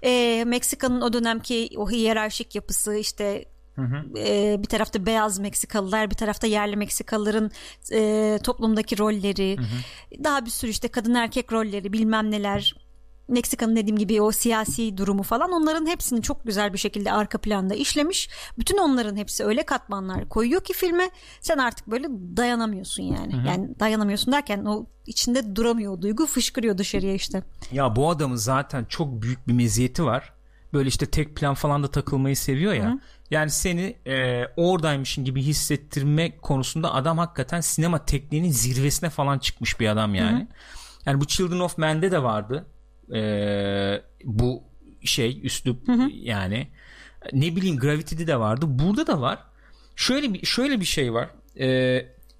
E, 0.02 0.44
Meksika'nın 0.46 1.00
o 1.00 1.12
dönemki 1.12 1.70
o 1.76 1.90
hiyerarşik 1.90 2.54
yapısı 2.54 2.94
işte 2.94 3.44
Hı 3.74 3.82
hı. 3.82 4.18
E, 4.18 4.56
bir 4.58 4.68
tarafta 4.68 5.06
beyaz 5.06 5.38
Meksikalılar 5.38 6.10
bir 6.10 6.14
tarafta 6.14 6.46
yerli 6.46 6.76
Meksikalıların 6.76 7.50
e, 7.92 8.38
toplumdaki 8.44 8.98
rolleri 8.98 9.56
hı 9.56 9.62
hı. 9.62 10.24
daha 10.24 10.44
bir 10.44 10.50
sürü 10.50 10.70
işte 10.70 10.88
kadın 10.88 11.14
erkek 11.14 11.52
rolleri 11.52 11.92
bilmem 11.92 12.30
neler 12.30 12.74
Meksika'nın 13.28 13.76
dediğim 13.76 13.98
gibi 13.98 14.22
o 14.22 14.32
siyasi 14.32 14.96
durumu 14.96 15.22
falan 15.22 15.52
onların 15.52 15.86
hepsini 15.86 16.22
çok 16.22 16.44
güzel 16.44 16.72
bir 16.72 16.78
şekilde 16.78 17.12
arka 17.12 17.38
planda 17.38 17.74
işlemiş. 17.74 18.28
Bütün 18.58 18.78
onların 18.78 19.16
hepsi 19.16 19.44
öyle 19.44 19.62
katmanlar 19.62 20.28
koyuyor 20.28 20.64
ki 20.64 20.72
filme 20.72 21.10
sen 21.40 21.58
artık 21.58 21.86
böyle 21.86 22.06
dayanamıyorsun 22.36 23.02
yani. 23.02 23.34
Hı-hı. 23.34 23.46
Yani 23.46 23.80
dayanamıyorsun 23.80 24.32
derken 24.32 24.64
o 24.64 24.86
içinde 25.06 25.56
duramıyor 25.56 25.92
o 25.92 26.02
duygu 26.02 26.26
fışkırıyor 26.26 26.78
dışarıya 26.78 27.14
işte. 27.14 27.42
Ya 27.72 27.96
bu 27.96 28.10
adamın 28.10 28.36
zaten 28.36 28.84
çok 28.84 29.22
büyük 29.22 29.48
bir 29.48 29.52
meziyeti 29.52 30.04
var. 30.04 30.32
Böyle 30.72 30.88
işte 30.88 31.06
tek 31.06 31.36
plan 31.36 31.54
falan 31.54 31.82
da 31.82 31.90
takılmayı 31.90 32.36
seviyor 32.36 32.72
ya. 32.72 32.84
Hı-hı. 32.84 32.98
Yani 33.30 33.50
seni 33.50 33.96
e, 34.06 34.44
oradaymışın 34.56 35.24
gibi 35.24 35.42
hissettirme 35.42 36.38
konusunda 36.38 36.94
adam 36.94 37.18
hakikaten 37.18 37.60
sinema 37.60 38.04
tekniğinin 38.04 38.50
zirvesine 38.50 39.10
falan 39.10 39.38
çıkmış 39.38 39.80
bir 39.80 39.88
adam 39.88 40.14
yani. 40.14 40.38
Hı-hı. 40.38 40.46
Yani 41.06 41.20
bu 41.20 41.26
Children 41.26 41.60
of 41.60 41.78
Men'de 41.78 42.10
de 42.10 42.22
vardı 42.22 42.66
e, 43.14 44.02
bu 44.24 44.62
şey 45.04 45.40
üslup 45.46 45.88
hı 45.88 45.92
hı. 45.92 46.08
yani 46.12 46.68
ne 47.32 47.56
bileyim 47.56 47.76
Gravity'de 47.76 48.26
de 48.26 48.40
vardı 48.40 48.66
burada 48.68 49.06
da 49.06 49.20
var 49.20 49.38
şöyle 49.96 50.34
bir 50.34 50.46
şöyle 50.46 50.80
bir 50.80 50.84
şey 50.84 51.12
var 51.12 51.30
e, 51.58 51.66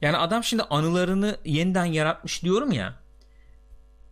Yani 0.01 0.17
adam 0.17 0.45
şimdi 0.45 0.63
anılarını 0.63 1.37
yeniden 1.45 1.85
yaratmış 1.85 2.43
diyorum 2.43 2.73
ya. 2.73 3.03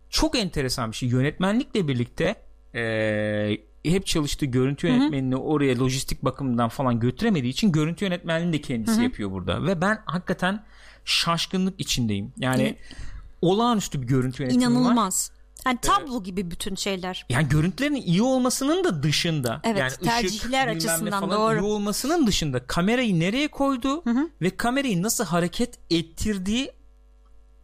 Çok 0.09 0.37
enteresan 0.37 0.91
bir 0.91 0.95
şey. 0.95 1.09
Yönetmenlikle 1.09 1.87
birlikte 1.87 2.35
ee, 2.75 3.57
hep 3.85 4.05
çalıştığı 4.05 4.45
görüntü 4.45 4.87
yönetmenini 4.87 5.35
Hı-hı. 5.35 5.43
oraya 5.43 5.79
lojistik 5.79 6.23
bakımından 6.23 6.69
falan 6.69 6.99
götüremediği 6.99 7.53
için 7.53 7.71
görüntü 7.71 8.05
yönetmenliğini 8.05 8.53
de 8.53 8.61
kendisi 8.61 8.95
Hı-hı. 8.95 9.03
yapıyor 9.03 9.31
burada. 9.31 9.63
Ve 9.65 9.81
ben 9.81 10.01
hakikaten 10.05 10.63
şaşkınlık 11.05 11.79
içindeyim. 11.79 12.33
Yani 12.37 12.63
Hı-hı. 12.63 12.99
olağanüstü 13.41 14.01
bir 14.01 14.07
görüntü 14.07 14.43
yönetmeni 14.43 14.63
İnanılmaz. 14.63 15.31
var. 15.31 15.40
Yani 15.65 15.77
tablo 15.81 16.19
ee, 16.19 16.23
gibi 16.23 16.51
bütün 16.51 16.75
şeyler. 16.75 17.25
Yani 17.29 17.49
görüntülerin 17.49 17.95
iyi 17.95 18.21
olmasının 18.21 18.83
da 18.83 19.03
dışında. 19.03 19.61
Evet 19.63 19.77
yani 19.79 19.91
tercihler 19.91 20.67
ışık, 20.67 20.89
açısından 20.89 21.31
doğru. 21.31 21.59
iyi 21.59 21.61
olmasının 21.61 22.27
dışında 22.27 22.67
kamerayı 22.67 23.19
nereye 23.19 23.47
koydu 23.47 24.05
hı 24.05 24.09
hı. 24.09 24.29
ve 24.41 24.49
kamerayı 24.49 25.03
nasıl 25.03 25.25
hareket 25.25 25.79
ettirdiği 25.89 26.71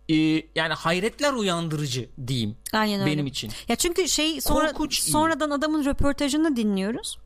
e, 0.10 0.16
yani 0.56 0.74
hayretler 0.74 1.34
uyandırıcı 1.34 2.10
diyeyim. 2.28 2.58
Aynen 2.74 3.00
öyle. 3.00 3.12
Benim 3.12 3.28
için. 3.28 3.52
Ya 3.68 3.76
çünkü 3.76 4.08
şey 4.08 4.42
sonra 4.42 4.68
Korkunç 4.68 5.02
sonradan 5.02 5.50
iyi. 5.50 5.54
adamın 5.54 5.86
röportajını 5.86 6.56
dinliyoruz. 6.56 7.18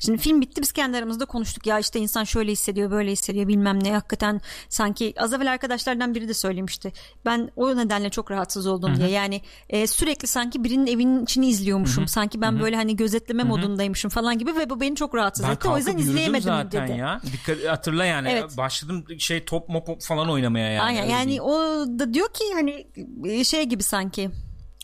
Şimdi 0.00 0.18
film 0.18 0.40
bitti 0.40 0.62
biz 0.62 0.72
kendi 0.72 0.96
aramızda 0.96 1.24
konuştuk 1.24 1.66
ya 1.66 1.78
işte 1.78 1.98
insan 1.98 2.24
şöyle 2.24 2.52
hissediyor 2.52 2.90
böyle 2.90 3.12
hissediyor 3.12 3.48
bilmem 3.48 3.84
ne 3.84 3.92
hakikaten 3.92 4.40
sanki 4.68 5.14
az 5.18 5.32
evvel 5.32 5.52
arkadaşlardan 5.52 6.14
biri 6.14 6.28
de 6.28 6.34
söylemişti 6.34 6.92
ben 7.24 7.50
o 7.56 7.76
nedenle 7.76 8.10
çok 8.10 8.30
rahatsız 8.30 8.66
oldum 8.66 8.90
Hı-hı. 8.90 8.98
diye 8.98 9.10
yani 9.10 9.40
e, 9.68 9.86
sürekli 9.86 10.28
sanki 10.28 10.64
birinin 10.64 10.86
evinin 10.86 11.24
içini 11.24 11.48
izliyormuşum 11.48 12.04
Hı-hı. 12.04 12.10
sanki 12.10 12.40
ben 12.40 12.52
Hı-hı. 12.52 12.60
böyle 12.60 12.76
hani 12.76 12.96
gözetleme 12.96 13.42
Hı-hı. 13.42 13.48
modundaymışım 13.48 14.10
falan 14.10 14.38
gibi 14.38 14.56
ve 14.56 14.70
bu 14.70 14.80
beni 14.80 14.96
çok 14.96 15.14
rahatsız 15.14 15.46
ben 15.46 15.52
etti 15.52 15.68
o 15.68 15.76
yüzden 15.76 15.96
izleyemedim 15.96 16.42
zaten 16.42 16.88
dedi. 16.88 16.98
ya 16.98 17.20
dikkat 17.32 17.64
hatırla 17.64 18.04
yani 18.04 18.28
evet. 18.28 18.56
başladım 18.56 19.04
şey 19.18 19.44
top 19.44 19.68
mop 19.68 20.02
falan 20.02 20.30
oynamaya 20.30 20.70
yani. 20.70 20.82
Aynen 20.82 21.04
yani 21.04 21.42
o 21.42 21.52
da 21.98 22.14
diyor 22.14 22.28
ki 22.28 22.44
hani 22.54 22.86
e, 23.24 23.44
şey 23.44 23.64
gibi 23.64 23.82
sanki 23.82 24.30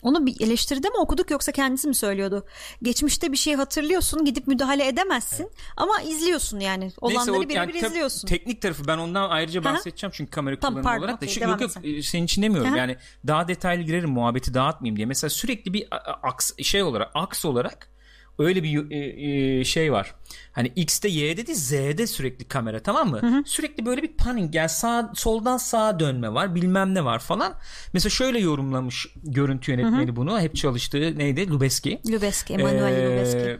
onu 0.03 0.27
bir 0.27 0.41
eleştiride 0.41 0.89
mi 0.89 0.97
okuduk 0.97 1.31
yoksa 1.31 1.53
kendisi 1.53 1.89
mi 1.89 1.95
söylüyordu? 1.95 2.47
Geçmişte 2.83 3.33
bir 3.33 3.37
şey 3.37 3.55
hatırlıyorsun 3.55 4.25
gidip 4.25 4.47
müdahale 4.47 4.89
edemezsin 4.89 5.45
evet. 5.45 5.55
ama 5.77 6.01
izliyorsun 6.01 6.61
yani. 6.61 6.93
Olanları 7.01 7.49
birebir 7.49 7.75
yani, 7.75 7.87
izliyorsun. 7.87 8.29
Teknik 8.29 8.63
tarafı 8.63 8.87
ben 8.87 8.99
ondan 8.99 9.31
ayrıca 9.31 9.65
bahsedeceğim 9.65 10.13
çünkü 10.17 10.31
kamera 10.31 10.59
tamam, 10.61 10.83
kullanımı 10.83 10.91
pardon, 10.91 11.05
olarak 11.05 11.21
da. 11.21 11.25
Okay, 11.25 11.35
Şimdi, 11.35 11.51
yok 11.51 11.61
yok 11.61 12.05
senin 12.05 12.25
için 12.25 12.43
demiyorum 12.43 12.71
Aha. 12.71 12.79
yani 12.79 12.97
daha 13.27 13.49
detaylı 13.49 13.83
girerim 13.83 14.11
muhabbeti 14.11 14.55
dağıtmayayım 14.55 14.97
diye. 14.97 15.07
Mesela 15.07 15.31
sürekli 15.31 15.73
bir 15.73 15.89
aks 16.23 16.53
şey 16.63 16.83
olarak 16.83 17.11
aks 17.15 17.45
olarak 17.45 17.92
öyle 18.39 18.63
bir 18.63 18.91
e, 18.91 19.61
e, 19.61 19.65
şey 19.65 19.93
var. 19.93 20.15
Hani 20.53 20.73
X'te 20.77 21.09
Y'de 21.09 21.47
değil 21.47 21.59
Z'de 21.59 22.07
sürekli 22.07 22.45
kamera 22.45 22.81
tamam 22.81 23.11
mı? 23.11 23.21
Hı 23.21 23.27
hı. 23.27 23.43
Sürekli 23.47 23.87
böyle 23.87 24.03
bir 24.03 24.13
panning 24.13 24.55
yani 24.55 24.69
sağ 24.69 25.13
soldan 25.15 25.57
sağa 25.57 26.01
dönme 26.01 26.35
var 26.35 26.55
bilmem 26.55 26.95
ne 26.95 27.05
var 27.05 27.19
falan. 27.19 27.55
Mesela 27.93 28.11
şöyle 28.11 28.39
yorumlamış 28.39 29.07
görüntü 29.23 29.73
yönetmeni 29.73 30.07
hı 30.07 30.13
hı. 30.13 30.17
bunu. 30.17 30.41
Hep 30.41 30.57
çalıştığı 30.57 31.19
neydi? 31.19 31.51
Lubeski. 31.51 32.01
Lubeski, 32.13 32.55
Emanuel 32.55 32.93
ee, 32.93 33.07
Lubeski. 33.07 33.59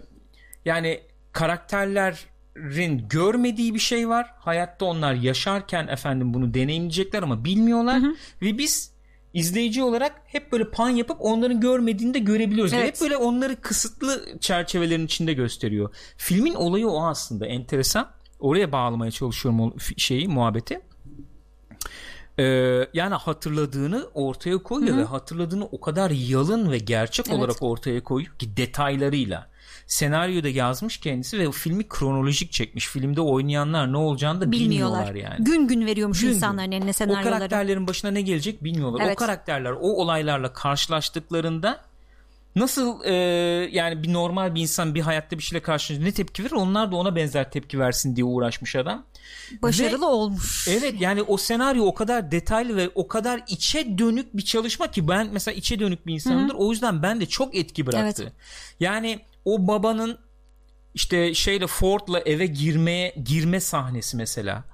Yani 0.65 1.01
karakterlerin 1.33 3.09
görmediği 3.09 3.75
bir 3.75 3.79
şey 3.79 4.09
var. 4.09 4.35
Hayatta 4.39 4.85
onlar 4.85 5.15
yaşarken 5.15 5.89
efendim 5.89 6.35
bunu 6.35 6.55
deneyimleyecekler 6.55 7.23
ama 7.23 7.45
bilmiyorlar. 7.45 8.03
Hı 8.03 8.07
hı. 8.07 8.15
Ve 8.43 8.59
biz 8.59 8.92
izleyici 9.35 9.83
olarak 9.83 10.23
hep 10.27 10.53
böyle 10.53 10.71
pan 10.71 10.91
yapıp 10.91 11.17
onların 11.21 11.61
görmediğini 11.61 12.15
de 12.15 12.19
görebiliyoruz. 12.19 12.73
Evet. 12.73 12.87
Hep 12.87 13.01
böyle 13.01 13.17
onları 13.17 13.61
kısıtlı 13.61 14.39
çerçevelerin 14.41 15.07
içinde 15.07 15.33
gösteriyor. 15.33 15.95
Filmin 16.17 16.55
olayı 16.55 16.89
o 16.89 17.05
aslında 17.05 17.47
enteresan. 17.47 18.11
Oraya 18.41 18.73
bağlamaya 18.73 19.11
çalışıyorum 19.11 19.61
o 19.61 19.73
şeyi 19.97 20.29
muhabbeti. 20.29 20.81
Ee, 22.39 22.45
yani 22.95 23.15
hatırladığını 23.15 24.07
ortaya 24.15 24.59
koyuyor 24.59 24.95
Hı-hı. 24.95 25.03
ve 25.03 25.05
hatırladığını 25.05 25.65
o 25.65 25.81
kadar 25.81 26.11
yalın 26.11 26.73
ve 26.73 26.79
gerçek 26.79 27.29
evet. 27.29 27.39
olarak 27.39 27.63
ortaya 27.63 28.03
koyuyor 28.05 28.39
ki 28.39 28.57
detaylarıyla 28.57 29.52
senaryoda 29.87 30.49
yazmış 30.49 30.97
kendisi 30.97 31.39
ve 31.39 31.49
o 31.49 31.53
filmi 31.53 31.89
kronolojik 31.89 32.53
çekmiş. 32.53 32.89
Filmde 32.89 33.21
oynayanlar 33.21 33.93
ne 33.93 33.97
olacağını 33.97 34.41
da 34.41 34.53
bilmiyorlar, 34.53 35.07
bilmiyorlar 35.07 35.31
yani. 35.39 35.45
Gün 35.45 35.69
gün 35.69 35.87
veriyormuş 35.87 36.21
gün 36.21 36.29
insanların 36.29 36.71
gün. 36.71 36.79
eline 36.79 36.93
senaryoları. 36.93 37.29
O 37.29 37.39
karakterlerin 37.39 37.87
başına 37.87 38.11
ne 38.11 38.23
gelecek 38.23 38.65
bilmiyorlar. 38.65 39.01
Evet. 39.05 39.17
O 39.17 39.19
karakterler 39.19 39.71
o 39.71 39.79
olaylarla 39.79 40.53
karşılaştıklarında 40.53 41.81
nasıl 42.57 43.05
e, 43.05 43.13
yani 43.73 44.03
bir 44.03 44.13
normal 44.13 44.55
bir 44.55 44.61
insan 44.61 44.95
bir 44.95 45.01
hayatta 45.01 45.39
bir 45.39 45.43
şeyle 45.43 45.63
karşılaşınca 45.63 46.07
ne 46.09 46.13
tepki 46.13 46.45
verir 46.45 46.53
onlar 46.53 46.93
da 46.93 46.97
ona 46.97 47.17
benzer 47.17 47.51
tepki 47.51 47.79
versin 47.79 48.17
diye 48.17 48.25
uğraşmış 48.25 48.77
adam. 48.77 49.05
Başarılı 49.63 50.03
ve, 50.03 50.07
olmuş. 50.07 50.69
Evet 50.69 50.95
yani 51.01 51.23
o 51.23 51.37
senaryo 51.37 51.85
o 51.85 51.95
kadar 51.95 52.31
detaylı 52.33 52.77
ve 52.77 52.91
o 52.95 53.09
kadar 53.09 53.43
içe 53.49 53.99
dönük 53.99 54.37
bir 54.37 54.43
çalışma 54.43 54.91
ki 54.91 55.09
ben 55.09 55.29
mesela 55.33 55.55
içe 55.55 55.79
dönük 55.79 56.07
bir 56.07 56.15
insanımdır. 56.15 56.55
Hı-hı. 56.55 56.63
O 56.63 56.71
yüzden 56.71 57.03
ben 57.03 57.21
de 57.21 57.27
çok 57.27 57.55
etki 57.55 57.87
bıraktı. 57.87 58.23
Evet. 58.23 58.33
Yani 58.81 59.21
o 59.45 59.67
babanın 59.67 60.19
işte 60.95 61.35
şeyle 61.35 61.67
Ford'la 61.67 62.21
eve 62.21 62.47
girmeye 62.47 63.15
girme 63.25 63.61
sahnesi 63.61 64.17
mesela. 64.17 64.65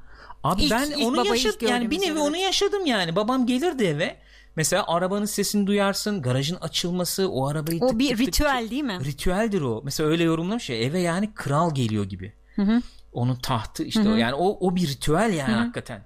Abi 0.44 0.62
ilk, 0.62 0.70
ben 0.70 0.90
ilk 0.90 1.06
onu 1.06 1.26
yaşadım 1.26 1.68
yani 1.68 1.90
bir 1.90 2.00
nevi 2.00 2.10
evet. 2.10 2.20
onu 2.20 2.36
yaşadım 2.36 2.86
yani. 2.86 3.16
Babam 3.16 3.46
gelirdi 3.46 3.84
eve. 3.84 4.16
Mesela 4.56 4.84
arabanın 4.86 5.24
sesini 5.24 5.66
duyarsın, 5.66 6.22
garajın 6.22 6.56
açılması, 6.56 7.28
o 7.30 7.46
arabayı 7.46 7.80
O 7.80 7.88
tık 7.88 7.98
bir 7.98 8.08
tık 8.08 8.18
ritüel 8.18 8.62
tık, 8.62 8.70
değil 8.70 8.82
mi? 8.82 8.98
Ritüeldir 9.04 9.60
o. 9.60 9.80
Mesela 9.84 10.08
öyle 10.08 10.24
yorumlamış 10.24 10.70
ya 10.70 10.76
eve 10.76 11.00
yani 11.00 11.34
kral 11.34 11.74
geliyor 11.74 12.04
gibi. 12.04 12.32
Hı 12.56 12.62
hı. 12.62 12.82
Onun 13.12 13.36
tahtı 13.36 13.84
işte 13.84 14.00
hı 14.00 14.08
hı. 14.08 14.12
o 14.12 14.16
yani 14.16 14.34
o 14.34 14.66
o 14.66 14.76
bir 14.76 14.88
ritüel 14.88 15.32
yani 15.34 15.52
hı 15.52 15.56
hı. 15.56 15.60
hakikaten. 15.60 16.04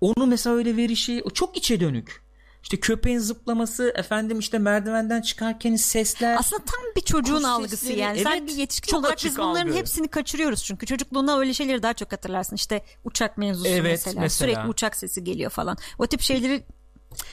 Onu 0.00 0.26
mesela 0.26 0.56
öyle 0.56 0.76
verişi 0.76 1.22
o 1.24 1.30
çok 1.30 1.56
içe 1.56 1.80
dönük. 1.80 2.25
İşte 2.66 2.80
köpeğin 2.80 3.18
zıplaması 3.18 3.92
efendim 3.96 4.38
işte 4.38 4.58
merdivenden 4.58 5.20
çıkarken 5.22 5.76
sesler. 5.76 6.36
Aslında 6.38 6.64
tam 6.64 6.80
bir 6.96 7.00
çocuğun 7.00 7.42
algısı 7.42 7.76
sesleri. 7.76 7.98
yani. 7.98 8.16
Evet, 8.16 8.26
Sen 8.26 8.46
bir 8.46 8.52
yetişkin 8.52 8.96
olarak 8.96 9.18
biz 9.24 9.38
bunların 9.38 9.66
algı. 9.68 9.78
hepsini 9.78 10.08
kaçırıyoruz 10.08 10.64
çünkü 10.64 10.86
çocukluğuna 10.86 11.38
öyle 11.38 11.54
şeyleri 11.54 11.82
daha 11.82 11.94
çok 11.94 12.12
hatırlarsın. 12.12 12.56
İşte 12.56 12.82
uçak 13.04 13.38
mevzusu 13.38 13.68
evet, 13.68 13.82
mesela. 13.82 14.20
mesela. 14.20 14.52
Sürekli 14.52 14.70
uçak 14.70 14.96
sesi 14.96 15.24
geliyor 15.24 15.50
falan. 15.50 15.76
O 15.98 16.06
tip 16.06 16.20
şeyleri 16.20 16.64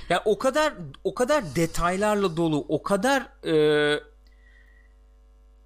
ya 0.09 0.21
o 0.25 0.37
kadar 0.37 0.73
o 1.03 1.13
kadar 1.13 1.55
detaylarla 1.55 2.37
dolu, 2.37 2.65
o 2.69 2.83
kadar 2.83 3.21
e, 3.47 3.99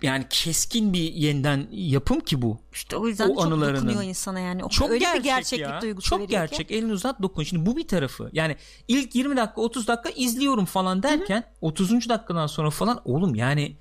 yani 0.01 0.25
keskin 0.29 0.93
bir 0.93 1.13
yeniden 1.13 1.67
yapım 1.71 2.19
ki 2.19 2.41
bu. 2.41 2.59
İşte 2.73 2.97
o 2.97 3.07
yüzden 3.07 3.29
o 3.29 3.35
çok 3.35 3.45
anılarının. 3.45 3.77
dokunuyor 3.77 4.03
insana 4.03 4.39
yani. 4.39 4.63
O 4.63 4.69
çok 4.69 4.89
öyle 4.89 4.99
gerçek 4.99 5.19
bir 5.19 5.23
gerçeklik 5.23 5.67
ya. 5.67 5.81
duygusu 5.81 6.09
Çok 6.09 6.29
gerçek. 6.29 6.67
Ki. 6.67 6.75
Elini 6.75 6.91
uzat 6.93 7.21
dokun. 7.21 7.43
Şimdi 7.43 7.65
bu 7.65 7.77
bir 7.77 7.87
tarafı. 7.87 8.29
Yani 8.33 8.55
ilk 8.87 9.15
20 9.15 9.37
dakika 9.37 9.61
30 9.61 9.87
dakika 9.87 10.09
izliyorum 10.09 10.65
falan 10.65 11.03
derken 11.03 11.37
Hı-hı. 11.37 11.43
30. 11.61 12.09
dakikadan 12.09 12.47
sonra 12.47 12.69
falan 12.69 13.01
oğlum 13.05 13.35
yani 13.35 13.77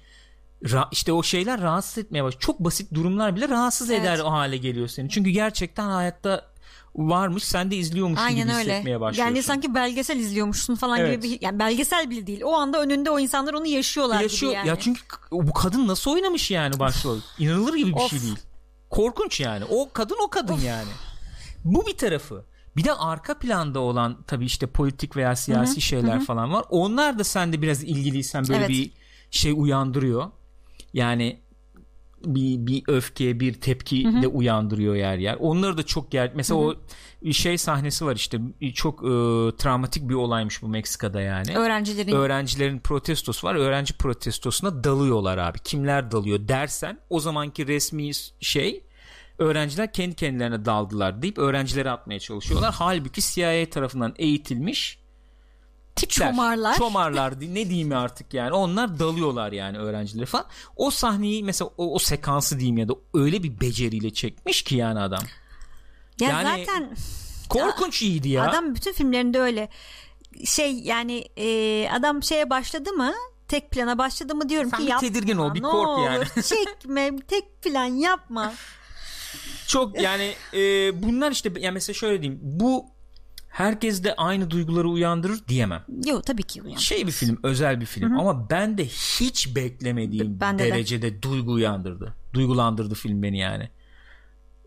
ra- 0.63 0.89
işte 0.93 1.13
o 1.13 1.23
şeyler 1.23 1.61
rahatsız 1.61 1.99
etmeye 1.99 2.25
başlıyor. 2.25 2.41
Çok 2.41 2.61
basit 2.61 2.95
durumlar 2.95 3.37
bile 3.37 3.49
rahatsız 3.49 3.91
evet. 3.91 4.01
eder 4.01 4.19
o 4.19 4.31
hale 4.31 4.57
geliyor 4.57 4.89
seni. 4.89 5.11
Çünkü 5.11 5.31
gerçekten 5.31 5.87
hayatta 5.87 6.56
varmış 6.97 7.45
sen 7.45 7.71
de 7.71 7.77
izliyormuş 7.77 8.21
Aynen 8.21 8.47
gibi 8.47 8.57
öyle. 8.57 8.73
hissetmeye 8.73 9.01
başlıyorsun. 9.01 9.35
Yani 9.35 9.43
sanki 9.43 9.75
belgesel 9.75 10.17
izliyormuşsun 10.17 10.75
falan 10.75 11.01
evet. 11.01 11.23
gibi 11.23 11.33
bir 11.33 11.39
yani 11.41 11.59
belgesel 11.59 12.11
bile 12.11 12.27
değil. 12.27 12.41
O 12.45 12.55
anda 12.55 12.83
önünde 12.83 13.11
o 13.11 13.19
insanlar 13.19 13.55
onu 13.55 13.67
yaşıyorlar 13.67 14.21
Yaşıyor. 14.21 14.53
gibi 14.53 14.59
yani. 14.59 14.69
Ya 14.69 14.77
çünkü 14.81 15.01
bu 15.33 15.53
kadın 15.53 15.87
nasıl 15.87 16.11
oynamış 16.11 16.51
yani 16.51 16.79
başrol? 16.79 17.19
İnanılır 17.39 17.75
gibi 17.75 17.95
bir 17.95 18.09
şey 18.09 18.21
değil. 18.21 18.39
Korkunç 18.91 19.41
yani. 19.41 19.65
O 19.65 19.89
kadın 19.93 20.17
o 20.27 20.31
kadın 20.31 20.59
yani. 20.59 20.89
Bu 21.65 21.87
bir 21.87 21.97
tarafı. 21.97 22.45
Bir 22.77 22.85
de 22.85 22.93
arka 22.93 23.39
planda 23.39 23.81
olan 23.81 24.19
tabii 24.27 24.45
işte 24.45 24.67
politik 24.67 25.17
veya 25.17 25.37
siyasi 25.37 25.73
Hı-hı. 25.73 25.81
şeyler 25.81 26.17
Hı-hı. 26.17 26.25
falan 26.25 26.53
var. 26.53 26.65
Onlar 26.71 27.19
da 27.19 27.25
sende 27.25 27.63
biraz 27.63 27.85
ilgiliysen 27.85 28.49
böyle 28.49 28.59
evet. 28.59 28.69
bir 28.69 28.91
şey 29.31 29.53
uyandırıyor. 29.57 30.31
Yani 30.93 31.41
bir 32.35 32.67
bir 32.67 32.83
öfke 32.89 33.41
bir 33.41 33.55
tepki 33.55 34.05
Hı-hı. 34.05 34.23
de 34.23 34.27
uyandırıyor 34.29 34.95
yer 34.95 35.19
yer. 35.19 35.37
Onları 35.41 35.79
da 35.79 35.83
çok 35.83 36.11
ger 36.11 36.33
mesela 36.35 36.61
Hı-hı. 36.61 36.77
o 37.27 37.33
şey 37.33 37.59
sahnesi 37.59 38.07
var 38.07 38.17
işte 38.17 38.39
çok 38.75 38.99
e, 38.99 39.07
travmatik 39.57 40.09
bir 40.09 40.15
olaymış 40.15 40.63
bu 40.63 40.69
Meksika'da 40.69 41.21
yani. 41.21 41.57
Öğrencilerin 41.57 42.13
öğrencilerin 42.13 42.79
protestosu 42.79 43.47
var. 43.47 43.55
Öğrenci 43.55 43.95
protestosuna 43.95 44.85
dalıyorlar 44.85 45.39
abi. 45.39 45.59
Kimler 45.59 46.11
dalıyor 46.11 46.49
dersen 46.49 46.99
o 47.11 47.21
zamanki 47.21 47.67
resmi 47.67 48.11
şey 48.41 48.85
öğrenciler 49.39 49.93
kendi 49.93 50.17
kendilerine 50.17 50.65
daldılar 50.65 51.23
deyip 51.23 51.39
öğrencileri 51.39 51.91
atmaya 51.91 52.21
çalışıyorlar. 52.21 52.75
Halbuki 52.75 53.21
CIA 53.21 53.71
tarafından 53.71 54.15
eğitilmiş 54.19 55.06
tipler. 55.97 56.31
Çomarlar. 56.31 56.77
Çomarlar 56.77 57.35
ne 57.41 57.71
diyeyim 57.71 57.93
artık 57.93 58.35
yani. 58.35 58.53
Onlar 58.53 58.99
dalıyorlar 58.99 59.53
yani 59.53 59.79
öğrencileri 59.79 60.27
falan. 60.27 60.47
O 60.77 60.91
sahneyi 60.91 61.45
mesela 61.45 61.71
o, 61.79 61.95
o 61.95 61.99
sekansı 61.99 62.59
diyeyim 62.59 62.79
ya 62.79 62.89
da 62.89 62.95
öyle 63.15 63.43
bir 63.43 63.61
beceriyle 63.61 64.13
çekmiş 64.13 64.63
ki 64.63 64.77
yani 64.77 65.01
adam. 65.01 65.23
Ya 66.21 66.29
yani 66.29 66.67
zaten 66.67 66.97
korkunç 67.49 68.03
ya, 68.03 68.09
iyiydi 68.09 68.29
ya. 68.29 68.51
Adam 68.51 68.75
bütün 68.75 68.93
filmlerinde 68.93 69.41
öyle 69.41 69.69
şey 70.45 70.75
yani 70.79 71.25
e, 71.37 71.89
adam 71.91 72.23
şeye 72.23 72.51
başladı 72.51 72.93
mı 72.93 73.13
tek 73.49 73.71
plana 73.71 73.99
başladı 73.99 74.35
mı 74.35 74.49
diyorum 74.49 74.71
Sen 74.71 74.79
ki 74.79 74.85
bir 74.85 74.91
yapma. 74.91 75.09
tedirgin 75.09 75.37
ol 75.37 75.55
bir 75.55 75.63
kork 75.63 75.89
olur, 75.89 76.05
yani. 76.05 76.25
çekme 76.43 77.17
tek 77.29 77.63
plan 77.63 77.87
yapma. 77.87 78.53
Çok 79.67 80.01
yani 80.01 80.35
e, 80.55 80.59
bunlar 81.03 81.33
işte 81.33 81.53
yani 81.59 81.75
mesela 81.75 81.95
şöyle 81.95 82.23
diyeyim 82.23 82.41
bu 82.43 82.96
herkes 83.57 84.05
de 84.05 84.15
aynı 84.17 84.51
duyguları 84.51 84.89
uyandırır 84.89 85.49
diyemem. 85.49 85.83
Yok 86.07 86.27
tabii 86.27 86.43
ki 86.43 86.63
uyandırır. 86.63 86.85
Şey 86.85 87.07
bir 87.07 87.13
film, 87.13 87.39
özel 87.43 87.81
bir 87.81 87.87
film 87.87 88.11
Hı-hı. 88.11 88.21
ama 88.21 88.51
ben 88.51 88.79
de 88.79 88.85
hiç 88.87 89.57
beklemediğim 89.57 90.41
ben 90.41 90.59
de 90.59 90.65
derecede 90.65 91.13
de. 91.13 91.23
duygu 91.23 91.53
uyandırdı. 91.53 92.15
Duygulandırdı 92.35 92.95
film 92.95 93.23
beni 93.23 93.39
yani. 93.39 93.71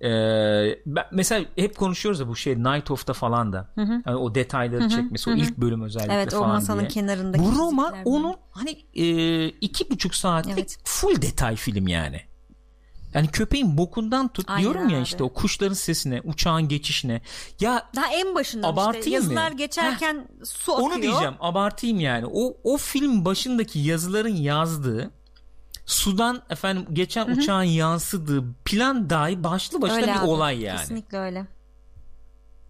Ee, 0.01 0.79
ben, 0.85 1.05
mesela 1.11 1.45
hep 1.55 1.77
konuşuyoruz 1.77 2.19
ya 2.19 2.27
bu 2.27 2.35
şey 2.35 2.55
Night 2.55 2.91
of'ta 2.91 3.13
falan 3.13 3.53
da 3.53 3.71
hı 3.75 3.81
hı. 3.81 4.01
Yani 4.05 4.17
o 4.17 4.35
detayları 4.35 4.81
hı 4.81 4.85
hı. 4.85 4.89
çekmesi 4.89 5.31
hı 5.31 5.35
hı. 5.35 5.39
o 5.39 5.43
ilk 5.43 5.57
bölüm 5.57 5.81
özellikle 5.81 6.13
evet, 6.13 6.31
falan 6.31 6.49
o 6.49 6.53
masanın 6.53 6.79
diye. 6.79 6.89
kenarındaki 6.89 7.43
bu 7.43 7.51
roman 7.59 7.95
onun 8.05 8.35
hani 8.51 8.77
e, 8.93 9.45
iki 9.49 9.89
buçuk 9.89 10.15
saatlik 10.15 10.53
evet. 10.53 10.77
full 10.83 11.21
detay 11.21 11.55
film 11.55 11.87
yani 11.87 12.21
yani 13.13 13.27
köpeğin 13.27 13.77
bokundan 13.77 14.27
tut 14.27 14.45
Aynen 14.49 14.61
diyorum 14.61 14.85
abi. 14.85 14.93
ya 14.93 15.01
işte 15.01 15.23
o 15.23 15.33
kuşların 15.33 15.73
sesine, 15.73 16.21
uçağın 16.23 16.67
geçişine. 16.67 17.21
Ya 17.59 17.89
daha 17.95 18.07
en 18.07 18.35
başında 18.35 18.91
işte 18.97 19.09
yazılar 19.09 19.51
mı? 19.51 19.57
geçerken 19.57 20.15
Heh, 20.15 20.45
su 20.45 20.73
akıyor. 20.73 20.91
Onu 20.91 21.01
diyeceğim, 21.01 21.33
abartayım 21.39 21.99
yani. 21.99 22.25
O 22.33 22.57
o 22.63 22.77
film 22.77 23.25
başındaki 23.25 23.79
yazıların 23.79 24.35
yazdığı 24.35 25.11
sudan 25.85 26.41
efendim 26.49 26.85
geçen 26.93 27.27
Hı-hı. 27.27 27.35
uçağın 27.35 27.63
yansıdığı 27.63 28.43
plan 28.65 29.09
dahi 29.09 29.43
başlı 29.43 29.81
başına 29.81 29.95
öyle 29.95 30.07
bir 30.07 30.19
abi, 30.19 30.25
olay 30.25 30.59
yani. 30.59 30.79
Kesinlikle 30.79 31.17
öyle. 31.17 31.45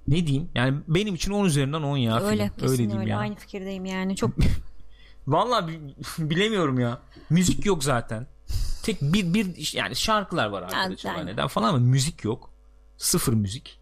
Ne 0.07 0.27
diyeyim? 0.27 0.49
Yani 0.55 0.77
benim 0.87 1.15
için 1.15 1.31
10 1.31 1.45
üzerinden 1.45 1.81
10 1.81 1.97
ya 1.97 2.19
öyle, 2.21 2.51
film. 2.57 2.69
Öyle 2.69 2.77
diyeyim 2.77 2.99
öyle. 2.99 3.09
Yani. 3.09 3.19
Aynı 3.19 3.35
fikirdeyim 3.35 3.85
yani. 3.85 4.15
Çok 4.15 4.31
Vallahi 5.27 5.79
bilemiyorum 6.17 6.79
ya. 6.79 6.99
Müzik 7.29 7.65
yok 7.65 7.83
zaten. 7.83 8.27
Tek 8.83 9.01
bir 9.01 9.33
bir 9.33 9.73
yani 9.73 9.95
şarkılar 9.95 10.49
var 10.49 10.63
arkadaşlar 10.63 11.15
yani. 11.15 11.31
neden 11.31 11.47
falan 11.47 11.69
ama 11.69 11.77
müzik 11.77 12.23
yok. 12.23 12.49
Sıfır 12.97 13.33
müzik. 13.33 13.79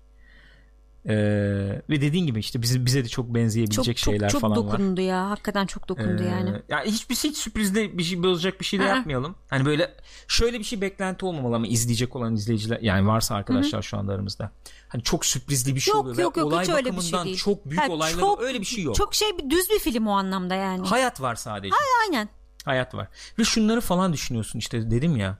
Ee, 1.09 1.81
ve 1.89 2.01
dediğin 2.01 2.25
gibi 2.25 2.39
işte 2.39 2.61
bize 2.61 2.85
bize 2.85 3.03
de 3.03 3.07
çok 3.07 3.33
benzeyebilecek 3.33 3.97
çok, 3.97 4.13
şeyler 4.13 4.29
çok, 4.29 4.41
falan 4.41 4.57
var. 4.57 4.61
Çok 4.61 4.71
dokundu 4.71 5.01
ya. 5.01 5.29
Hakikaten 5.29 5.65
çok 5.65 5.89
dokundu 5.89 6.23
ee, 6.23 6.25
yani. 6.25 6.61
Yani 6.69 6.91
hiçbir 6.91 7.15
şey 7.15 7.31
hiç 7.31 7.37
sürprizde 7.37 7.97
bir 7.97 8.03
şey 8.03 8.23
bozacak 8.23 8.59
bir 8.59 8.65
şey 8.65 8.79
de 8.79 8.83
Ha-ha. 8.83 8.95
yapmayalım. 8.95 9.35
Hani 9.49 9.65
böyle 9.65 9.95
şöyle 10.27 10.59
bir 10.59 10.63
şey 10.63 10.81
beklenti 10.81 11.25
olmamalı 11.25 11.55
ama 11.55 11.67
izleyecek 11.67 12.15
olan 12.15 12.35
izleyiciler 12.35 12.79
yani 12.81 13.07
varsa 13.07 13.35
arkadaşlar 13.35 13.73
Hı-hı. 13.73 13.83
şu 13.83 13.97
anda 13.97 14.13
aramızda. 14.13 14.51
Hani 14.87 15.03
çok 15.03 15.25
sürprizli 15.25 15.75
bir 15.75 15.79
şey 15.79 15.91
yok, 15.91 16.01
oluyor. 16.01 16.17
Yok 16.17 16.37
yok 16.37 16.47
olay 16.47 16.65
hiç 16.65 16.73
öyle 16.73 16.95
bir 16.95 17.01
şey 17.01 17.23
değil. 17.23 17.37
Çok 17.37 17.65
büyük 17.65 17.81
yani 17.81 17.93
olaylar 17.93 18.19
çok, 18.19 18.41
öyle 18.41 18.61
bir 18.61 18.65
şey 18.65 18.83
yok. 18.83 18.95
Çok 18.95 19.15
şey 19.15 19.27
bir 19.37 19.49
düz 19.49 19.69
bir 19.69 19.79
film 19.79 20.07
o 20.07 20.11
anlamda 20.11 20.55
yani. 20.55 20.87
Hayat 20.87 21.21
var 21.21 21.35
sadece. 21.35 21.75
Hayır 21.75 22.09
aynen. 22.09 22.29
Hayat 22.67 22.95
var. 22.95 23.07
Ve 23.39 23.43
şunları 23.43 23.81
falan 23.81 24.13
düşünüyorsun 24.13 24.59
işte 24.59 24.91
dedim 24.91 25.15
ya 25.15 25.37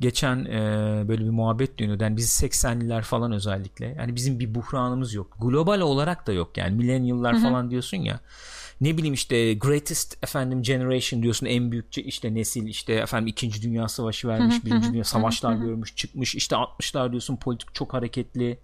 geçen 0.00 0.44
e, 0.44 0.58
böyle 1.08 1.24
bir 1.24 1.30
muhabbet 1.30 1.78
dönüyordu. 1.78 2.02
Yani 2.02 2.16
biz 2.16 2.42
80'liler 2.42 3.02
falan 3.02 3.32
özellikle. 3.32 3.94
Yani 3.98 4.16
bizim 4.16 4.40
bir 4.40 4.54
buhranımız 4.54 5.14
yok. 5.14 5.36
Global 5.40 5.80
olarak 5.80 6.26
da 6.26 6.32
yok 6.32 6.56
yani. 6.56 6.76
Millennial'lar 6.76 7.42
falan 7.42 7.70
diyorsun 7.70 7.96
ya. 7.96 8.20
Ne 8.80 8.96
bileyim 8.96 9.14
işte 9.14 9.54
greatest 9.54 10.24
efendim 10.24 10.62
generation 10.62 11.22
diyorsun 11.22 11.46
en 11.46 11.72
büyük 11.72 11.98
işte 11.98 12.34
nesil 12.34 12.66
işte 12.66 12.92
efendim 12.92 13.26
2. 13.26 13.62
Dünya 13.62 13.88
Savaşı 13.88 14.28
vermiş, 14.28 14.64
birinci 14.64 14.92
Dünya 14.92 15.04
Savaşlar 15.04 15.54
görmüş, 15.54 15.96
çıkmış. 15.96 16.34
işte 16.34 16.56
60'lar 16.56 17.10
diyorsun 17.10 17.36
politik 17.36 17.74
çok 17.74 17.94
hareketli 17.94 18.58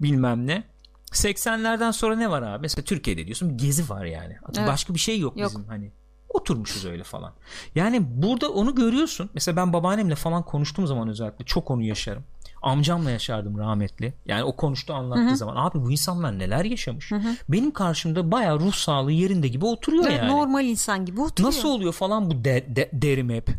bilmem 0.00 0.46
ne. 0.46 0.64
80'lerden 1.12 1.90
sonra 1.90 2.16
ne 2.16 2.30
var 2.30 2.42
abi? 2.42 2.62
Mesela 2.62 2.84
Türkiye'de 2.84 3.26
diyorsun 3.26 3.56
gezi 3.56 3.88
var 3.88 4.04
yani. 4.04 4.36
Evet. 4.56 4.68
Başka 4.68 4.94
bir 4.94 4.98
şey 4.98 5.18
yok, 5.18 5.36
yok 5.36 5.50
bizim 5.50 5.68
hani 5.68 5.90
oturmuşuz 6.34 6.84
öyle 6.84 7.02
falan. 7.02 7.32
Yani 7.74 8.22
burada 8.22 8.50
onu 8.50 8.74
görüyorsun. 8.74 9.30
Mesela 9.34 9.56
ben 9.56 9.72
babaannemle 9.72 10.14
falan 10.14 10.42
konuştuğum 10.42 10.86
zaman 10.86 11.08
özellikle 11.08 11.44
çok 11.44 11.70
onu 11.70 11.82
yaşarım. 11.82 12.24
Amcamla 12.62 13.10
yaşardım 13.10 13.58
rahmetli. 13.58 14.14
Yani 14.26 14.44
o 14.44 14.56
konuştu 14.56 14.94
anlattığı 14.94 15.26
Hı-hı. 15.26 15.36
zaman 15.36 15.56
abi 15.56 15.82
bu 15.82 15.90
insanlar 15.90 16.38
neler 16.38 16.64
yaşamış. 16.64 17.10
Hı-hı. 17.10 17.36
Benim 17.48 17.70
karşımda 17.70 18.30
baya 18.30 18.54
ruh 18.54 18.72
sağlığı 18.72 19.12
yerinde 19.12 19.48
gibi 19.48 19.64
oturuyor 19.64 20.04
evet, 20.08 20.18
yani. 20.18 20.32
Normal 20.32 20.64
insan 20.64 21.06
gibi 21.06 21.20
oturuyor. 21.20 21.48
Nasıl 21.48 21.68
oluyor 21.68 21.92
falan 21.92 22.30
bu 22.30 22.44
de, 22.44 22.66
de, 22.68 22.90
derim 22.92 23.30
hep. 23.30 23.50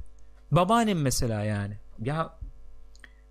Babaannem 0.51 1.01
mesela 1.01 1.43
yani. 1.43 1.73
Ya 1.99 2.37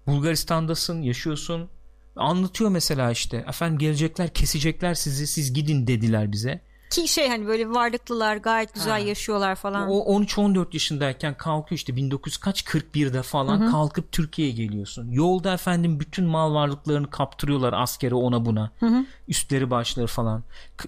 Bulgaristan'dasın 0.07 1.03
yaşıyorsun 1.03 1.69
anlatıyor 2.17 2.71
mesela 2.71 3.11
işte 3.11 3.37
efendim 3.49 3.79
gelecekler 3.79 4.29
kesecekler 4.29 4.95
sizi 4.95 5.27
siz 5.27 5.53
gidin 5.53 5.87
dediler 5.87 6.33
bize 6.33 6.61
ki 6.95 7.09
şey 7.09 7.29
hani 7.29 7.47
böyle 7.47 7.71
varlıklılar 7.71 8.37
gayet 8.37 8.75
güzel 8.75 8.91
ha. 8.93 8.99
yaşıyorlar 8.99 9.55
falan. 9.55 9.89
O 9.91 10.23
13-14 10.23 10.67
yaşındayken 10.73 11.37
kalkıyor 11.37 11.77
işte 11.77 11.97
1900 11.97 12.37
kaç 12.37 12.63
41'de 12.63 13.23
falan 13.23 13.61
Hı-hı. 13.61 13.71
kalkıp 13.71 14.13
Türkiye'ye 14.13 14.55
geliyorsun. 14.55 15.11
Yolda 15.11 15.55
efendim 15.55 16.01
bütün 16.01 16.25
mal 16.25 16.55
varlıklarını 16.55 17.11
kaptırıyorlar 17.11 17.73
askere 17.73 18.15
ona 18.15 18.45
buna. 18.45 18.71
Hı-hı. 18.81 19.05
Üstleri 19.29 19.71
başları 19.71 20.07
falan. 20.07 20.43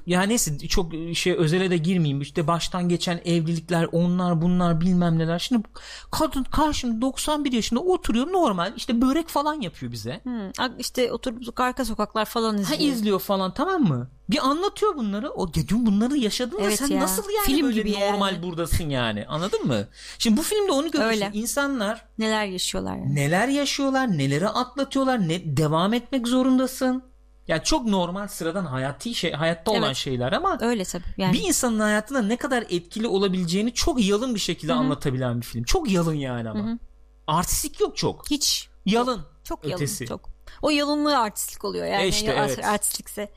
Ya 0.06 0.22
neyse 0.22 0.58
çok 0.58 0.92
şey 1.14 1.32
özele 1.32 1.70
de 1.70 1.76
girmeyeyim. 1.76 2.20
İşte 2.20 2.46
baştan 2.46 2.88
geçen 2.88 3.20
evlilikler 3.24 3.88
onlar 3.92 4.42
bunlar 4.42 4.80
bilmem 4.80 5.18
neler. 5.18 5.38
Şimdi 5.38 5.62
kadın 6.10 6.44
karşımda 6.44 7.00
91 7.00 7.52
yaşında 7.52 7.80
oturuyor 7.80 8.32
normal 8.32 8.72
işte 8.76 9.00
börek 9.00 9.28
falan 9.28 9.60
yapıyor 9.60 9.92
bize. 9.92 10.20
Hı. 10.24 10.52
İşte 10.78 11.12
oturup 11.12 11.60
arka 11.60 11.84
sokaklar 11.84 12.24
falan 12.24 12.58
izliyor. 12.58 12.80
Ha 12.80 12.84
izliyor 12.84 13.20
falan 13.20 13.54
tamam 13.54 13.82
mı? 13.82 14.10
Bir 14.30 14.46
anlatıyor 14.46 14.96
bunları. 14.96 15.30
O 15.30 15.52
gün 15.52 15.86
bunları 15.86 16.16
yaşadın 16.16 16.58
evet 16.60 16.78
sen 16.78 16.86
ya. 16.86 17.00
nasıl 17.00 17.22
yani 17.36 17.46
Film 17.46 17.66
böyle 17.66 17.80
gibi 17.80 17.92
normal 17.92 18.32
yani. 18.32 18.42
buradasın 18.42 18.90
yani. 18.90 19.26
Anladın 19.26 19.66
mı? 19.66 19.88
Şimdi 20.18 20.36
bu 20.36 20.42
filmde 20.42 20.72
onu 20.72 20.90
görüyorsun. 20.90 21.22
Öyle. 21.22 21.30
İnsanlar 21.32 22.04
neler 22.18 22.44
yaşıyorlar 22.44 22.96
yani. 22.96 23.14
Neler 23.14 23.48
yaşıyorlar, 23.48 24.18
neleri 24.18 24.48
atlatıyorlar, 24.48 25.28
ne 25.28 25.56
devam 25.56 25.94
etmek 25.94 26.28
zorundasın. 26.28 27.02
Yani 27.48 27.62
çok 27.64 27.86
normal 27.86 28.28
sıradan 28.28 28.64
hayati 28.64 29.14
şey 29.14 29.32
hayatta 29.32 29.70
olan 29.70 29.82
evet. 29.82 29.96
şeyler 29.96 30.32
ama 30.32 30.58
öyle 30.60 30.84
tabii. 30.84 31.04
Yani. 31.16 31.32
Bir 31.32 31.42
insanın 31.42 31.80
hayatında 31.80 32.22
ne 32.22 32.36
kadar 32.36 32.64
etkili 32.70 33.06
olabileceğini 33.06 33.74
çok 33.74 34.04
yalın 34.04 34.34
bir 34.34 34.40
şekilde 34.40 34.72
Hı-hı. 34.72 34.80
anlatabilen 34.80 35.40
bir 35.40 35.46
film. 35.46 35.64
Çok 35.64 35.90
yalın 35.90 36.14
yani 36.14 36.50
ama. 36.50 36.64
Hı-hı. 36.64 36.78
Artistik 37.26 37.80
yok 37.80 37.96
çok. 37.96 38.30
Hiç. 38.30 38.68
Yalın. 38.86 39.20
Çok, 39.44 39.62
çok 39.62 39.72
ötesi. 39.72 40.04
yalın 40.04 40.16
çok. 40.16 40.35
O 40.62 40.70
yalınlığı 40.70 41.18
artistlik 41.18 41.64
oluyor 41.64 41.86
yani. 41.86 42.02
E 42.02 42.08
işte, 42.08 42.34
evet. 42.38 42.64
Artistlikse. 42.64 43.32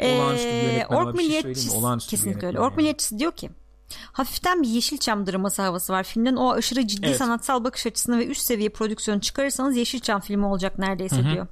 Olağanüstü 0.00 0.48
ee, 0.48 0.86
Ork 0.88 1.20
şey 1.20 2.08
kesinlikle 2.10 2.46
öyle. 2.46 2.60
Ork 2.60 2.76
Milliyetçisi 2.76 3.18
diyor 3.18 3.32
ki 3.32 3.50
hafiften 4.12 4.62
bir 4.62 4.68
Yeşilçam 4.68 5.26
draması 5.26 5.62
havası 5.62 5.92
var 5.92 6.04
filmden. 6.04 6.36
O 6.36 6.52
aşırı 6.52 6.86
ciddi 6.86 7.06
evet. 7.06 7.16
sanatsal 7.16 7.64
bakış 7.64 7.86
açısını 7.86 8.18
ve 8.18 8.26
üst 8.26 8.42
seviye 8.46 8.68
prodüksiyonu 8.68 9.20
çıkarırsanız 9.20 9.76
Yeşilçam 9.76 10.20
filmi 10.20 10.46
olacak 10.46 10.78
neredeyse 10.78 11.16
Hı-hı. 11.16 11.32
diyor. 11.32 11.46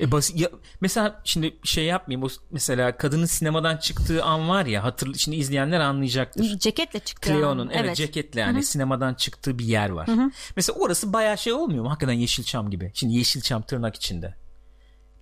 E 0.00 0.12
basit 0.12 0.40
ya, 0.40 0.50
mesela 0.80 1.20
şimdi 1.24 1.56
şey 1.64 1.84
yapmayayım 1.84 2.26
o 2.26 2.28
mesela 2.50 2.96
kadının 2.96 3.24
sinemadan 3.24 3.76
çıktığı 3.76 4.24
an 4.24 4.48
var 4.48 4.66
ya 4.66 4.84
hatır 4.84 5.14
şimdi 5.14 5.36
izleyenler 5.36 5.80
anlayacaktır. 5.80 6.58
Ceketle 6.58 6.98
çıktı. 6.98 7.28
Cleo'nun 7.28 7.68
evet, 7.68 7.80
evet 7.84 7.96
ceketle 7.96 8.40
yani 8.40 8.54
Hı-hı. 8.54 8.62
sinemadan 8.62 9.14
çıktığı 9.14 9.58
bir 9.58 9.64
yer 9.64 9.90
var. 9.90 10.08
Hı-hı. 10.08 10.30
Mesela 10.56 10.78
orası 10.78 11.12
bayağı 11.12 11.38
şey 11.38 11.52
olmuyor 11.52 11.84
mu? 11.84 11.90
Hakikaten 11.90 12.14
Yeşilçam 12.14 12.70
gibi. 12.70 12.90
Şimdi 12.94 13.14
Yeşilçam 13.14 13.62
tırnak 13.62 13.96
içinde. 13.96 14.34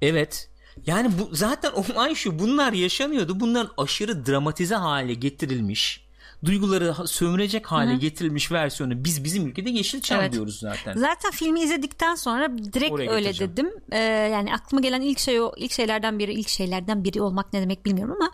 Evet. 0.02 0.50
Yani 0.86 1.10
bu 1.18 1.34
zaten 1.34 1.72
olay 1.94 2.14
şu 2.14 2.38
bunlar 2.38 2.72
yaşanıyordu. 2.72 3.40
Bunların 3.40 3.72
aşırı 3.76 4.26
dramatize 4.26 4.74
hale 4.74 5.14
getirilmiş 5.14 6.03
duyguları 6.44 6.94
sömürecek 7.08 7.66
hale 7.66 7.90
Hı-hı. 7.90 8.00
getirilmiş 8.00 8.52
versiyonu 8.52 9.04
biz 9.04 9.24
bizim 9.24 9.46
ülkede 9.46 9.70
Yeşilçam 9.70 10.20
evet. 10.20 10.32
diyoruz 10.32 10.58
zaten. 10.58 10.92
Zaten 10.96 11.30
filmi 11.30 11.60
izledikten 11.60 12.14
sonra 12.14 12.58
direkt 12.58 12.92
Oraya 12.92 13.10
öyle 13.10 13.30
getireceğim. 13.30 13.52
dedim. 13.52 13.70
Ee, 13.92 13.98
yani 14.32 14.54
aklıma 14.54 14.80
gelen 14.80 15.00
ilk 15.00 15.18
şey 15.18 15.40
o 15.40 15.52
ilk 15.56 15.72
şeylerden 15.72 16.18
biri 16.18 16.32
ilk 16.32 16.48
şeylerden 16.48 17.04
biri 17.04 17.22
olmak 17.22 17.52
ne 17.52 17.60
demek 17.62 17.86
bilmiyorum 17.86 18.16
ama 18.20 18.30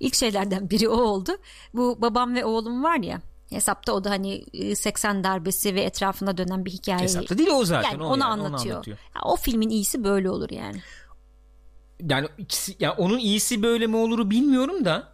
ilk 0.00 0.14
şeylerden 0.14 0.70
biri 0.70 0.88
o 0.88 0.96
oldu. 0.96 1.32
Bu 1.74 2.02
babam 2.02 2.34
ve 2.34 2.44
oğlum 2.44 2.84
var 2.84 2.96
ya 2.96 3.20
hesapta 3.50 3.92
o 3.92 4.04
da 4.04 4.10
hani 4.10 4.44
80 4.76 5.20
e, 5.20 5.24
darbesi 5.24 5.74
ve 5.74 5.82
etrafında 5.82 6.36
dönen 6.36 6.64
bir 6.64 6.70
hikaye. 6.70 6.98
Hesapta 6.98 7.38
değil 7.38 7.50
o 7.52 7.64
zaten. 7.64 7.90
Yani 7.90 8.02
onu, 8.02 8.10
yani, 8.10 8.24
anlatıyor. 8.24 8.74
onu 8.74 8.74
anlatıyor. 8.74 8.98
Ya, 9.14 9.20
o 9.24 9.36
filmin 9.36 9.68
iyisi 9.68 10.04
böyle 10.04 10.30
olur 10.30 10.50
yani. 10.50 10.82
Yani 12.10 12.28
ikisi, 12.38 12.76
ya 12.80 12.92
onun 12.92 13.18
iyisi 13.18 13.62
böyle 13.62 13.86
mi 13.86 13.96
oluru 13.96 14.30
bilmiyorum 14.30 14.84
da 14.84 15.13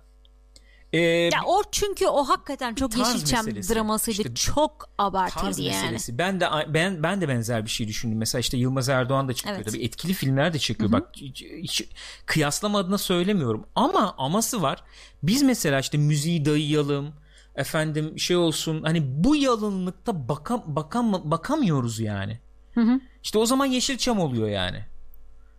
ee, 0.92 0.98
ya 1.00 1.40
o 1.46 1.62
çünkü 1.72 2.06
o 2.06 2.24
hakikaten 2.28 2.74
çok 2.74 2.96
Yeşilçam 2.96 3.44
meselesi. 3.44 3.74
dramasıydı. 3.74 4.18
İşte, 4.18 4.34
çok 4.34 4.90
abartıydı 4.98 5.62
yani. 5.62 5.82
Meselesi. 5.82 6.18
Ben 6.18 6.40
de 6.40 6.46
ben 6.68 7.02
ben 7.02 7.20
de 7.20 7.28
benzer 7.28 7.64
bir 7.64 7.70
şey 7.70 7.88
düşündüm. 7.88 8.18
Mesela 8.18 8.40
işte 8.40 8.56
Yılmaz 8.56 8.88
Erdoğan 8.88 9.28
da 9.28 9.34
çekiyor. 9.34 9.56
Evet. 9.56 9.66
Tabii 9.66 9.84
etkili 9.84 10.12
filmler 10.12 10.52
de 10.52 10.58
çekiyor. 10.58 10.90
Hı-hı. 10.90 11.00
Bak 11.00 11.08
hiç, 11.16 11.42
hiç 11.42 11.88
kıyaslama 12.26 12.78
adına 12.78 12.98
söylemiyorum. 12.98 13.66
Ama 13.74 14.14
aması 14.18 14.62
var. 14.62 14.84
Biz 15.22 15.42
mesela 15.42 15.80
işte 15.80 15.98
müziği 15.98 16.44
dayayalım. 16.44 17.12
Efendim 17.54 18.18
şey 18.18 18.36
olsun. 18.36 18.82
Hani 18.82 19.24
bu 19.24 19.36
yalınlıkta 19.36 20.28
bakam 20.28 20.62
bakam 20.66 21.30
bakamıyoruz 21.30 22.00
yani. 22.00 22.40
Hı 22.74 22.80
hı. 22.80 23.00
İşte 23.22 23.38
o 23.38 23.46
zaman 23.46 23.66
Yeşilçam 23.66 24.20
oluyor 24.20 24.48
yani. 24.48 24.84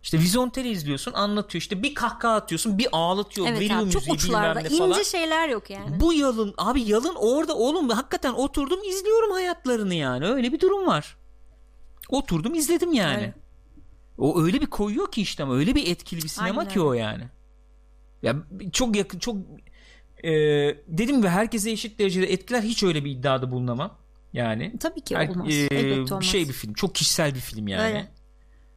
İşte 0.02 0.18
Vizontele 0.18 0.70
izliyorsun 0.70 1.12
anlatıyor 1.12 1.60
işte 1.60 1.82
bir 1.82 1.94
kahkaha 1.94 2.34
atıyorsun 2.34 2.78
bir 2.78 2.88
ağlatıyor 2.92 3.46
evet 3.46 3.60
veriyor 3.60 3.78
abi, 3.78 3.84
müziği 3.84 4.04
çok 4.04 4.14
uçlarda, 4.14 4.60
bilmem 4.60 4.72
ne 4.72 4.78
falan. 4.78 4.90
ince 4.90 5.04
şeyler 5.04 5.48
yok 5.48 5.70
yani. 5.70 6.00
Bu 6.00 6.12
yalın 6.12 6.54
abi 6.58 6.82
yalın 6.82 7.14
orada 7.14 7.56
oğlum 7.56 7.88
hakikaten 7.88 8.32
oturdum 8.32 8.84
izliyorum 8.84 9.32
hayatlarını 9.32 9.94
yani 9.94 10.26
öyle 10.26 10.52
bir 10.52 10.60
durum 10.60 10.86
var. 10.86 11.16
Oturdum 12.08 12.54
izledim 12.54 12.92
yani. 12.92 13.16
Öyle. 13.16 13.34
O 14.18 14.42
öyle 14.42 14.60
bir 14.60 14.66
koyuyor 14.66 15.12
ki 15.12 15.22
işte 15.22 15.42
ama 15.42 15.54
öyle 15.54 15.74
bir 15.74 15.86
etkili 15.86 16.22
bir 16.22 16.28
sinema 16.28 16.60
Aynen 16.60 16.72
ki 16.72 16.80
o 16.80 16.92
yani. 16.92 17.24
Ya 18.22 18.36
çok 18.72 18.96
yakın 18.96 19.18
çok 19.18 19.36
e, 20.24 20.30
dedim 20.88 21.22
ve 21.22 21.30
herkese 21.30 21.70
eşit 21.70 21.98
derecede 21.98 22.32
etkiler 22.32 22.62
hiç 22.62 22.82
öyle 22.82 23.04
bir 23.04 23.10
iddiada 23.10 23.50
bulunamam. 23.50 23.98
Yani 24.32 24.78
tabii 24.80 25.00
ki 25.00 25.16
olmaz. 25.18 25.48
E, 25.48 25.52
Elbette 25.52 26.14
olmaz. 26.14 26.24
Şey 26.24 26.48
bir 26.48 26.52
film. 26.52 26.74
Çok 26.74 26.94
kişisel 26.94 27.34
bir 27.34 27.40
film 27.40 27.68
yani. 27.68 27.82
Öyle. 27.82 28.12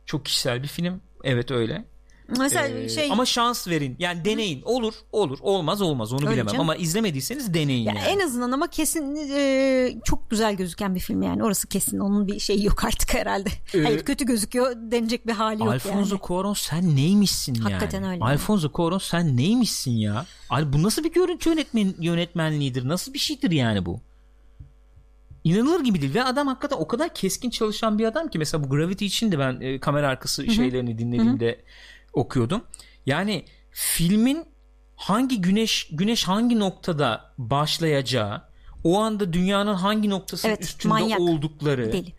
Çok 0.06 0.26
kişisel 0.26 0.64
bir 0.64 0.68
film. 0.68 1.02
Evet 1.26 1.52
öyle. 1.52 1.86
Mesela 2.28 2.68
ee, 2.68 2.90
şey 2.90 3.12
ama 3.12 3.26
şans 3.26 3.68
verin. 3.68 3.96
Yani 4.00 4.26
deneyin. 4.26 4.62
Olur, 4.62 4.94
olur. 5.12 5.38
Olmaz, 5.42 5.82
olmaz. 5.82 6.14
Onu 6.14 6.22
Öyle 6.22 6.32
bilemem 6.32 6.48
canım. 6.48 6.62
ama 6.62 6.76
izlemediyseniz 6.76 7.54
deneyin 7.54 7.84
ya 7.84 7.94
yani. 7.94 8.06
En 8.08 8.20
azından 8.20 8.52
ama 8.52 8.68
kesin 8.68 9.16
e, 9.16 9.96
çok 10.06 10.30
güzel 10.30 10.56
gözüken 10.56 10.96
bir 10.96 11.00
film 11.00 11.22
yani. 11.22 11.44
Orası 11.44 11.68
kesin. 11.68 12.00
Onun 12.00 12.28
bir 12.28 12.40
şeyi 12.40 12.66
yok 12.66 12.84
artık 12.86 13.14
herhalde. 13.14 13.50
Ee, 13.74 13.84
Hayır 13.84 14.06
kötü 14.06 14.26
gözüküyor 14.26 14.76
denecek 14.76 15.28
bir 15.28 15.32
hali 15.32 15.60
yok 15.60 15.74
Alfonso 15.74 16.16
yani. 16.16 16.22
Cuarón 16.22 16.60
sen 16.60 16.96
neymişsin 16.96 17.54
yani? 17.54 17.64
Hakikaten 17.64 18.04
öyle. 18.04 18.24
Alfonso 18.24 18.68
Cuarón 18.68 19.04
sen 19.10 19.38
neymişsin 19.38 19.92
ya? 19.92 20.26
Bu 20.66 20.84
nasıl 20.84 21.04
bir 21.04 21.12
görüntü 21.12 21.50
yönetmen 21.50 21.94
yönetmenliğidir? 22.00 22.88
Nasıl 22.88 23.14
bir 23.14 23.20
şeydir 23.20 23.52
yani 23.52 23.86
bu? 23.86 24.02
İnanılır 25.46 25.84
gibi 25.84 26.02
değil 26.02 26.14
ve 26.14 26.24
adam 26.24 26.48
hakikaten 26.48 26.78
o 26.78 26.88
kadar 26.88 27.14
keskin 27.14 27.50
çalışan 27.50 28.00
bir 28.00 28.06
adam 28.06 28.28
ki 28.28 28.40
mesela 28.40 28.64
bu 28.64 28.70
Gravity 28.70 29.06
için 29.06 29.32
de 29.32 29.40
ben 29.40 29.62
e, 29.62 29.80
kamera 29.80 30.08
arkası 30.08 30.44
Hı-hı. 30.44 30.52
şeylerini 30.52 30.98
dinlediğimde 30.98 31.48
Hı-hı 31.48 31.96
okuyordum. 32.16 32.64
Yani 33.06 33.46
filmin 33.72 34.46
hangi 34.96 35.42
güneş 35.42 35.88
güneş 35.92 36.28
hangi 36.28 36.60
noktada 36.60 37.34
başlayacağı, 37.38 38.42
o 38.84 39.00
anda 39.00 39.34
dünyanın 39.34 39.74
hangi 39.74 40.10
noktasının 40.10 40.52
evet, 40.52 40.64
üstünde 40.64 40.94
manyak. 40.94 41.20
oldukları. 41.20 41.94
Deli. 41.94 42.14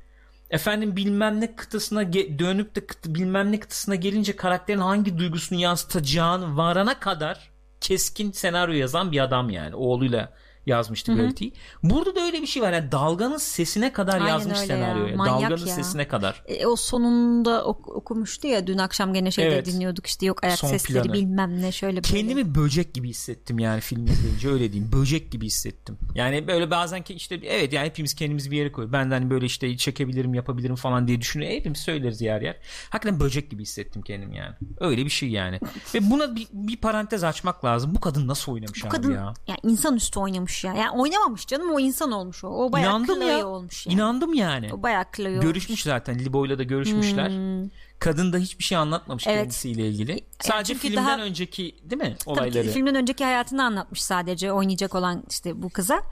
Efendim 0.51 0.97
bilmem 0.97 1.41
ne 1.41 1.57
kıtasına 1.57 2.03
ge- 2.03 2.39
dönüp 2.39 2.75
de 2.75 2.81
kıt- 2.81 3.15
bilmem 3.15 3.53
ne 3.53 3.61
kıtasına 3.61 3.95
gelince 3.95 4.37
karakterin 4.37 4.79
hangi 4.79 5.19
duygusunu 5.19 5.61
yansıtacağını 5.61 6.57
varana 6.57 7.01
kadar 7.01 7.51
keskin 7.81 8.33
senaryo 8.33 8.75
yazan 8.75 9.13
bir 9.13 9.21
adam 9.21 9.51
yani 9.51 9.75
oğluyla 9.75 10.33
yazmıştı 10.67 11.15
Gravity'yi. 11.15 11.53
Burada 11.83 12.17
da 12.17 12.21
öyle 12.21 12.43
bir 12.43 12.47
şey 12.47 12.63
var. 12.63 12.73
Yani 12.73 12.93
dalganın 12.93 13.37
sesine 13.37 13.93
kadar 13.93 14.21
Aynen 14.21 14.27
yazmış 14.27 14.59
senaryoya. 14.59 15.13
Ya. 15.13 15.19
dalganın 15.19 15.67
ya. 15.67 15.75
sesine 15.75 16.09
kadar. 16.09 16.43
E, 16.47 16.67
o 16.67 16.77
sonunda 16.77 17.65
ok- 17.65 17.89
okumuştu 17.89 18.49
ya 18.49 18.67
dün 18.67 18.79
akşam 18.79 19.15
gene 19.15 19.31
şeyde 19.31 19.55
evet. 19.55 19.67
dinliyorduk 19.67 20.07
işte 20.07 20.27
yok 20.27 20.45
ayak 20.45 20.59
Son 20.59 20.69
sesleri 20.69 21.03
planı. 21.03 21.13
bilmem 21.13 21.63
ne 21.63 21.73
şöyle 21.73 21.97
böyle. 21.97 22.17
Kendimi 22.17 22.55
böcek 22.55 22.95
gibi 22.95 23.09
hissettim 23.09 23.59
yani 23.59 23.81
film 23.81 24.07
izleyince 24.07 24.49
öyle 24.49 24.73
diyeyim. 24.73 24.93
Böcek 24.93 25.33
gibi 25.33 25.47
hissettim. 25.47 25.99
Yani 26.15 26.47
böyle 26.47 26.71
bazen 26.71 27.03
ki 27.03 27.15
işte 27.15 27.41
evet 27.45 27.73
yani 27.73 27.87
hepimiz 27.87 28.15
kendimizi 28.15 28.51
bir 28.51 28.57
yere 28.57 28.73
koyuyoruz. 28.73 28.93
Ben 28.93 29.11
de 29.11 29.15
hani 29.15 29.31
böyle 29.31 29.47
işte 29.47 29.77
çekebilirim 29.77 30.35
yapabilirim 30.35 30.77
falan 30.77 31.09
diye 31.09 31.21
düşünüyor. 31.21 31.51
Hepimiz 31.51 31.79
söyleriz 31.79 32.21
yer 32.21 32.41
yer. 32.41 32.57
Hakikaten 32.91 33.21
böcek 33.21 33.51
gibi 33.51 33.63
hissettim 33.63 34.03
kendim 34.03 34.33
yani. 34.33 34.55
Öyle 34.81 35.05
bir 35.05 35.11
şey 35.11 35.29
yani. 35.29 35.61
Ve 35.95 36.11
buna 36.11 36.37
bir, 36.37 36.47
bir 36.53 36.77
parantez 36.77 37.25
açmak 37.25 37.65
lazım. 37.65 37.95
Bu 37.95 38.01
kadın 38.01 38.29
nasıl 38.29 38.53
oynamış 38.53 38.85
Bu 38.85 38.89
kadın, 38.89 39.13
ya? 39.13 39.35
Yani 39.47 39.59
insanüstü 39.63 40.21
oynamış 40.21 40.56
olmuş 40.65 40.79
ya. 40.79 40.85
Yani 40.85 41.01
oynamamış 41.01 41.47
canım 41.47 41.71
o 41.71 41.81
insan 41.81 42.13
olmuş 42.13 42.45
o. 42.45 42.49
O 42.49 42.73
bayağı 42.73 42.91
İnandım 42.91 43.23
ya. 43.23 43.47
olmuş 43.47 43.87
yani. 43.87 43.95
İnandım 43.95 44.35
yani. 44.35 44.75
O 44.75 44.83
bayağı 44.83 45.05
Chloe 45.17 45.39
Görüşmüş 45.39 45.71
olmuş. 45.71 45.83
zaten 45.83 46.19
Libo'yla 46.19 46.59
da 46.59 46.63
görüşmüşler. 46.63 47.29
Hmm. 47.29 47.71
Kadın 47.99 48.33
da 48.33 48.39
hiçbir 48.39 48.65
şey 48.65 48.79
anlatmamış 48.79 49.27
evet. 49.27 49.39
kendisiyle 49.39 49.89
ilgili. 49.89 50.25
Sadece 50.41 50.73
yani 50.73 50.81
filmden 50.81 51.07
daha, 51.07 51.19
önceki 51.19 51.77
değil 51.83 52.03
mi 52.03 52.17
olayları? 52.27 52.63
Tabii 52.63 52.73
filmden 52.73 52.95
önceki 52.95 53.25
hayatını 53.25 53.65
anlatmış 53.65 54.03
sadece 54.03 54.53
oynayacak 54.53 54.95
olan 54.95 55.25
işte 55.31 55.63
bu 55.63 55.71
kıza. 55.71 56.03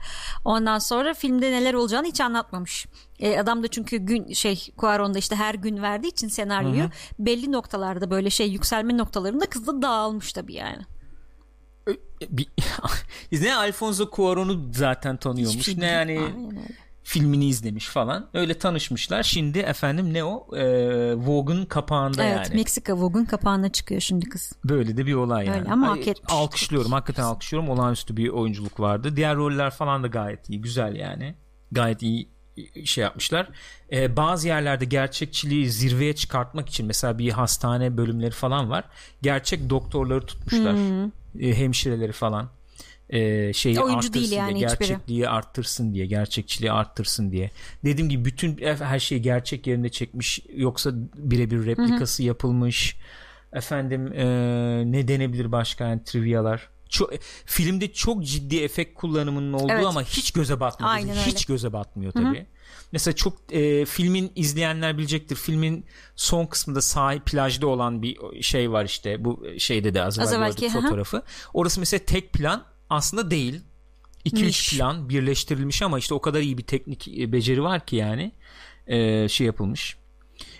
Ondan 0.45 0.79
sonra 0.79 1.13
filmde 1.13 1.51
neler 1.51 1.73
olacağını 1.73 2.07
hiç 2.07 2.21
anlatmamış. 2.21 2.85
E, 3.19 3.39
adam 3.39 3.63
da 3.63 3.67
çünkü 3.67 3.97
gün 3.97 4.33
şey 4.33 4.67
Cuaron'da 4.77 5.17
işte 5.17 5.35
her 5.35 5.55
gün 5.55 5.81
verdiği 5.81 6.07
için 6.07 6.27
senaryoyu 6.27 6.83
Hı-hı. 6.83 6.89
belli 7.19 7.51
noktalarda 7.51 8.11
böyle 8.11 8.29
şey 8.29 8.47
yükselme 8.47 8.97
noktalarında 8.97 9.45
kız 9.45 9.67
da 9.67 9.81
dağılmış 9.81 10.33
tabii 10.33 10.53
yani 10.53 10.81
ne 13.31 13.55
Alfonso 13.55 14.09
Cuarón'u 14.11 14.73
zaten 14.73 15.17
tanıyormuş 15.17 15.65
şey 15.65 15.79
ne 15.79 15.85
yani 15.85 16.19
filmini 17.05 17.47
izlemiş 17.47 17.87
falan. 17.87 18.29
Öyle 18.33 18.53
tanışmışlar. 18.53 19.23
Şimdi 19.23 19.59
efendim 19.59 20.13
ne 20.13 20.23
o? 20.23 20.47
Ee, 20.55 21.15
Vogue'un 21.15 21.65
kapağında 21.65 22.23
evet, 22.23 22.35
yani. 22.35 22.45
Evet 22.45 22.55
Meksika 22.55 22.97
Vogue'un 22.97 23.25
kapağına 23.25 23.71
çıkıyor 23.71 24.01
şimdi 24.01 24.29
kız. 24.29 24.53
Böyle 24.63 24.97
de 24.97 25.05
bir 25.05 25.13
olay 25.13 25.45
yani. 25.45 25.59
öyle 25.59 25.69
ama 25.71 25.87
hak 25.87 26.07
etmiş. 26.07 26.33
alkışlıyorum 26.33 26.91
hakikaten 26.91 27.23
alkışlıyorum. 27.23 27.69
Olağanüstü 27.69 28.17
bir 28.17 28.29
oyunculuk 28.29 28.79
vardı. 28.79 29.15
Diğer 29.15 29.35
roller 29.35 29.71
falan 29.71 30.03
da 30.03 30.07
gayet 30.07 30.49
iyi 30.49 30.61
güzel 30.61 30.95
yani. 30.95 31.35
Gayet 31.71 32.01
iyi 32.01 32.34
şey 32.85 33.01
yapmışlar. 33.01 33.47
Ee, 33.91 34.15
bazı 34.15 34.47
yerlerde 34.47 34.85
gerçekçiliği 34.85 35.69
zirveye 35.69 36.15
çıkartmak 36.15 36.69
için 36.69 36.85
mesela 36.85 37.17
bir 37.17 37.31
hastane 37.31 37.97
bölümleri 37.97 38.31
falan 38.31 38.69
var. 38.69 38.83
Gerçek 39.21 39.69
doktorları 39.69 40.25
tutmuşlar. 40.25 40.73
Hmm 40.73 41.11
e, 41.39 41.57
hemşireleri 41.57 42.11
falan 42.11 42.49
e, 43.09 43.53
şeyi 43.53 43.79
Oyuncu 43.79 43.97
arttırsın 43.97 44.13
değil 44.13 44.31
yani 44.31 44.55
diye, 44.55 44.59
gerçekliği 44.59 45.19
hiçbiri. 45.19 45.29
arttırsın 45.29 45.93
diye, 45.93 46.05
gerçekçiliği 46.05 46.71
arttırsın 46.71 47.31
diye. 47.31 47.51
Dediğim 47.83 48.09
gibi 48.09 48.25
bütün 48.25 48.57
her 48.61 48.99
şeyi 48.99 49.21
gerçek 49.21 49.67
yerinde 49.67 49.89
çekmiş 49.89 50.39
yoksa 50.55 50.91
birebir 51.15 51.65
replikası 51.65 52.23
Hı-hı. 52.23 52.27
yapılmış. 52.27 52.97
Efendim 53.53 54.13
e, 54.13 54.25
ne 54.91 55.07
denebilir 55.07 55.51
başka 55.51 55.87
yani 55.87 56.03
trivialar. 56.03 56.69
Çok, 56.89 57.11
filmde 57.45 57.93
çok 57.93 58.23
ciddi 58.25 58.57
efekt 58.57 58.99
kullanımının 58.99 59.53
olduğu 59.53 59.73
evet. 59.73 59.85
ama 59.85 60.03
hiç 60.03 60.31
göze 60.31 60.59
batmıyor. 60.59 60.93
Aynen 60.93 61.15
hiç 61.15 61.35
öyle. 61.35 61.43
göze 61.47 61.73
batmıyor 61.73 62.11
tabii. 62.11 62.37
Hı-hı. 62.37 62.45
Mesela 62.91 63.15
çok 63.15 63.53
e, 63.53 63.85
filmin 63.85 64.31
izleyenler 64.35 64.97
bilecektir. 64.97 65.35
Filmin 65.35 65.85
son 66.15 66.45
kısmında 66.45 66.81
sahil 66.81 67.19
plajda 67.19 67.67
olan 67.67 68.01
bir 68.01 68.41
şey 68.41 68.71
var 68.71 68.85
işte. 68.85 69.25
Bu 69.25 69.45
şeyde 69.57 69.93
de 69.93 70.03
az 70.03 70.19
evvel 70.33 70.51
gördük 70.51 70.71
fotoğrafı. 70.71 71.23
Orası 71.53 71.79
mesela 71.79 72.05
tek 72.05 72.33
plan 72.33 72.63
aslında 72.89 73.31
değil. 73.31 73.61
2-3 74.25 74.77
plan 74.77 75.09
birleştirilmiş 75.09 75.81
ama 75.81 75.99
işte 75.99 76.13
o 76.13 76.21
kadar 76.21 76.41
iyi 76.41 76.57
bir 76.57 76.63
teknik 76.63 77.07
e, 77.07 77.31
beceri 77.31 77.63
var 77.63 77.85
ki 77.85 77.95
yani 77.95 78.31
e, 78.87 79.29
şey 79.29 79.47
yapılmış. 79.47 79.97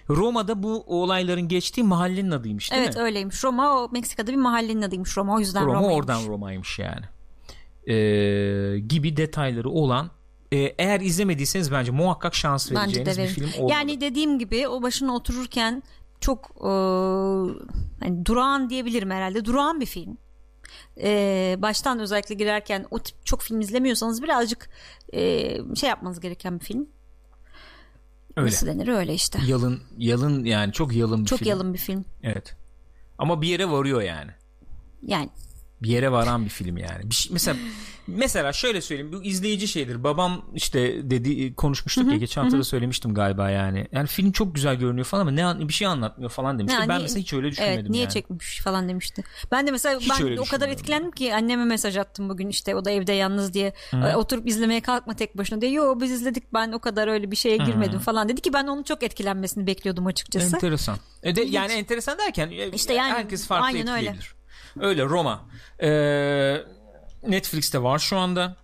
Roma'da 0.10 0.64
bu 0.64 0.84
olayların 0.88 1.48
geçtiği 1.48 1.84
mahallenin 1.84 2.32
adıymış 2.32 2.72
değil 2.72 2.82
evet, 2.82 2.96
mi? 2.96 3.00
Evet 3.00 3.08
öyleymiş. 3.08 3.44
Roma 3.44 3.74
o 3.74 3.90
Meksika'da 3.92 4.32
bir 4.32 4.38
mahallenin 4.38 4.82
adıymış 4.82 5.18
Roma 5.18 5.36
o 5.36 5.40
yüzden 5.40 5.66
Roma 5.66 5.74
Roma'ymış. 5.74 5.98
oradan 5.98 6.28
Roma'ymış 6.28 6.80
yani. 6.80 7.06
Ee, 7.88 8.80
gibi 8.80 9.18
detayları 9.18 9.70
olan 9.70 10.12
e, 10.52 10.58
eğer 10.58 11.00
izlemediyseniz 11.00 11.72
bence 11.72 11.92
muhakkak 11.92 12.36
şans 12.36 12.72
vereceğiniz 12.72 13.18
bir 13.18 13.28
film 13.28 13.50
olmalı. 13.58 13.72
Yani 13.72 14.02
dediğim 14.02 14.40
gibi 14.40 14.68
o 14.68 14.82
başına 14.82 15.16
otururken 15.16 15.84
çok 16.20 16.52
e, 16.56 16.72
hani 18.00 18.26
durağan 18.26 18.70
diyebilirim 18.70 19.12
herhalde. 19.12 19.46
Durağan 19.46 19.82
bir 19.82 19.86
film. 19.86 20.18
E, 20.98 21.56
baştan 21.60 22.00
özellikle 22.00 22.36
girerken 22.36 22.86
o 22.92 23.00
tip 23.00 23.26
çok 23.26 23.42
film 23.42 23.62
izlemiyorsanız 23.62 24.24
birazcık 24.24 24.70
e, 25.14 25.50
şey 25.76 25.90
yapmanız 25.90 26.20
gereken 26.20 26.60
bir 26.60 26.66
film. 26.66 26.90
Öyle. 28.36 28.48
Nasıl 28.48 28.68
denir 28.68 28.88
öyle 28.88 29.14
işte. 29.14 29.40
Yalın 29.48 29.82
yalın 29.98 30.46
yani 30.46 30.74
çok 30.74 30.96
yalın 30.96 31.22
bir 31.22 31.28
çok 31.28 31.40
film. 31.40 31.46
Çok 31.46 31.50
yalın 31.50 31.74
bir 31.74 31.80
film. 31.80 32.06
Evet. 32.24 32.56
Ama 33.18 33.42
bir 33.42 33.48
yere 33.48 33.70
varıyor 33.70 34.02
yani. 34.02 34.32
Yani 35.02 35.30
bir 35.84 35.90
yere 35.90 36.12
varan 36.12 36.46
bir 36.46 36.50
film 36.50 36.78
yani. 36.78 37.10
Bir 37.10 37.16
şey, 37.16 37.34
mesela 37.34 37.58
mesela 38.08 38.54
şöyle 38.54 38.82
söyleyeyim 38.82 39.14
bu 39.14 39.24
izleyici 39.24 39.68
şeydir. 39.68 40.04
Babam 40.04 40.46
işte 40.54 41.10
dedi 41.10 41.56
konuşmuştuk 41.56 42.12
ya 42.12 42.18
geçen 42.18 42.42
hafta 42.42 42.58
da 42.58 42.64
söylemiştim 42.64 43.14
galiba 43.14 43.50
yani. 43.50 43.88
Yani 43.92 44.08
film 44.08 44.32
çok 44.32 44.56
güzel 44.56 44.76
görünüyor 44.76 45.06
falan 45.06 45.22
ama 45.22 45.32
ne 45.32 45.68
bir 45.68 45.74
şey 45.74 45.88
anlatmıyor 45.88 46.32
falan 46.32 46.60
demişti. 46.60 46.80
Yani, 46.80 46.90
ben 46.90 47.02
mesela 47.02 47.20
hiç 47.20 47.34
öyle 47.34 47.52
düşünmedim 47.52 47.80
evet, 47.80 47.90
niye 47.90 48.04
yani. 48.04 48.14
çekmiş 48.14 48.60
falan 48.60 48.90
demişti. 48.90 49.24
Ben 49.52 49.68
de 49.68 49.72
mesela 49.72 50.00
hiç 50.00 50.10
ben 50.22 50.38
o 50.38 50.46
kadar 50.46 50.70
etkilendim 50.70 51.12
ki 51.12 51.36
anneme 51.36 51.66
mesaj 51.66 51.98
attım 51.98 52.30
bugün 52.30 52.50
işte 52.50 52.76
o 52.76 52.86
da 52.86 52.92
evde 52.92 53.14
yalnız 53.14 53.54
diye. 53.54 53.74
Hı-hı. 53.92 54.18
Oturup 54.18 54.48
izlemeye 54.48 54.82
kalkma 54.82 55.16
tek 55.16 55.38
başına 55.38 55.62
diye. 55.62 55.72
Yo 55.72 56.00
biz 56.02 56.12
izledik 56.12 56.54
ben 56.54 56.72
o 56.72 56.80
kadar 56.80 57.08
öyle 57.08 57.32
bir 57.32 57.36
şeye 57.36 57.58
girmedim 57.58 57.94
Hı-hı. 57.94 58.00
falan 58.00 58.30
dedi 58.30 58.42
ki 58.42 58.54
ben 58.54 58.68
onun 58.68 58.84
çok 58.84 59.04
etkilenmesini 59.04 59.68
bekliyordum 59.68 60.06
açıkçası. 60.06 60.56
Enteresan. 60.56 60.98
E 61.24 61.36
de, 61.36 61.42
yani 61.42 61.74
enteresan 61.74 62.18
derken 62.18 62.50
işte 62.74 62.94
yani, 62.94 63.14
herkes 63.14 63.48
farklı 63.48 63.66
aynen 63.66 63.80
etkileyebilir. 63.80 64.10
Öyle. 64.10 64.45
Öyle 64.80 65.06
Roma. 65.06 65.46
Ee, 65.84 66.58
Netflix'te 67.28 67.84
var 67.84 68.00
şu 68.00 68.18
anda. 68.18 68.58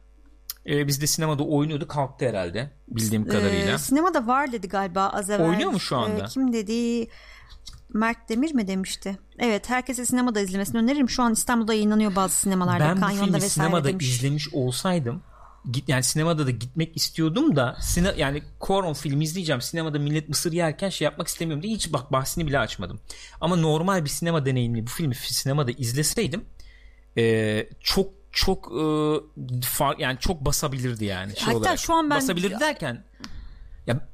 Ee, 0.66 0.88
biz 0.88 1.02
de 1.02 1.08
sinemada 1.08 1.44
oynuyordu 1.44 1.88
kalktı 1.88 2.28
herhalde 2.30 2.72
bildiğim 2.88 3.28
kadarıyla. 3.28 3.74
Ee, 3.74 3.78
sinemada 3.78 4.28
var 4.28 4.52
dedi 4.52 4.68
galiba 4.68 5.10
az 5.10 5.30
evvel. 5.30 5.50
Oynuyor 5.50 5.72
mu 5.72 5.80
şu 5.80 5.98
anda? 5.98 6.24
Ee, 6.24 6.28
kim 6.28 6.54
dedi? 6.54 7.08
Mert 7.94 8.30
Demir 8.30 8.54
mi 8.54 8.68
demişti? 8.68 9.18
Evet 9.40 9.70
herkese 9.70 10.06
sinemada 10.06 10.40
izlemesini 10.40 10.78
öneririm. 10.82 11.10
Şu 11.10 11.24
an 11.24 11.34
İstanbul'da 11.34 11.74
yayınlanıyor 11.74 12.16
bazı 12.16 12.36
sinemalarda. 12.36 12.86
Ben 12.86 13.02
bu 13.02 13.26
filmi 13.26 13.42
sinemada 13.42 13.88
demiş. 13.88 14.10
izlemiş 14.10 14.54
olsaydım 14.54 15.24
git 15.72 15.90
yani 15.90 16.04
sinemada 16.04 16.46
da 16.46 16.52
gitmek 16.52 16.98
istiyordum 16.98 17.56
da 17.56 17.78
sine, 17.82 18.14
yani 18.18 18.44
Koron 18.60 18.94
filmi 18.94 19.24
izleyeceğim 19.24 19.62
sinemada 19.62 20.00
millet 20.00 20.30
mısır 20.30 20.52
yerken 20.52 20.90
şey 20.90 21.06
yapmak 21.06 21.28
istemiyorum 21.28 21.64
diye 21.64 21.76
hiç 21.76 21.94
bak 21.94 22.12
bahsini 22.12 22.48
bile 22.48 22.60
açmadım. 22.60 23.00
Ama 23.42 23.56
normal 23.56 24.04
bir 24.04 24.10
sinema 24.10 24.46
deneyimli 24.46 24.88
bu 24.88 24.90
filmi 24.90 25.16
sinemada 25.16 25.72
izleseydim 25.72 26.46
e, 27.18 27.68
çok 27.80 28.10
çok 28.32 28.72
e, 28.72 28.82
far, 29.62 29.98
yani 29.98 30.18
çok 30.20 30.46
basabilirdi 30.46 31.06
yani 31.06 31.36
şey 31.36 31.46
Hatta 31.46 31.58
olarak. 31.58 31.80
şu 31.80 31.94
an 31.94 32.10
ben 32.10 32.18
basabilirdi 32.18 32.60
derken 32.60 33.04
ya 33.88 34.10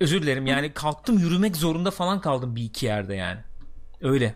özür 0.00 0.22
dilerim 0.22 0.46
yani 0.46 0.72
kalktım 0.72 1.18
yürümek 1.18 1.56
zorunda 1.56 1.90
falan 1.90 2.20
kaldım 2.20 2.56
bir 2.56 2.64
iki 2.64 2.86
yerde 2.86 3.14
yani. 3.14 3.40
Öyle 4.00 4.34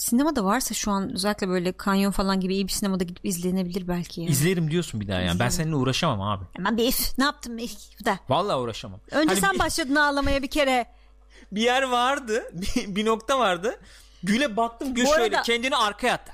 sinemada 0.00 0.44
varsa 0.44 0.74
şu 0.74 0.90
an 0.90 1.12
özellikle 1.14 1.48
böyle 1.48 1.72
kanyon 1.72 2.10
falan 2.10 2.40
gibi 2.40 2.54
iyi 2.54 2.66
bir 2.66 2.72
sinemada 2.72 3.04
gidip 3.04 3.24
izlenebilir 3.26 3.88
belki 3.88 4.20
ya. 4.20 4.28
İzlerim 4.28 4.70
diyorsun 4.70 5.00
bir 5.00 5.08
daha 5.08 5.20
yani. 5.20 5.28
Ben 5.28 5.34
İzlerim. 5.34 5.50
seninle 5.52 5.76
uğraşamam 5.76 6.20
abi. 6.22 6.44
Hemen 6.56 6.76
bir 6.76 6.84
if 6.84 7.18
ne 7.18 7.24
yaptım 7.24 7.58
if 7.58 8.04
de. 8.04 8.18
Vallahi 8.28 8.56
uğraşamam. 8.56 9.00
Önce 9.10 9.28
Hani 9.28 9.40
sen 9.40 9.54
bir, 9.54 9.58
başladın 9.58 9.94
ağlamaya 9.94 10.42
bir 10.42 10.50
kere. 10.50 10.86
bir 11.52 11.62
yer 11.62 11.82
vardı. 11.82 12.44
Bir, 12.52 12.96
bir 12.96 13.06
nokta 13.06 13.38
vardı. 13.38 13.80
Güle 14.22 14.56
baktım 14.56 14.96
Bu 14.96 15.00
şöyle 15.00 15.36
arada- 15.36 15.42
kendini 15.42 15.76
arkaya 15.76 16.14
attı. 16.14 16.32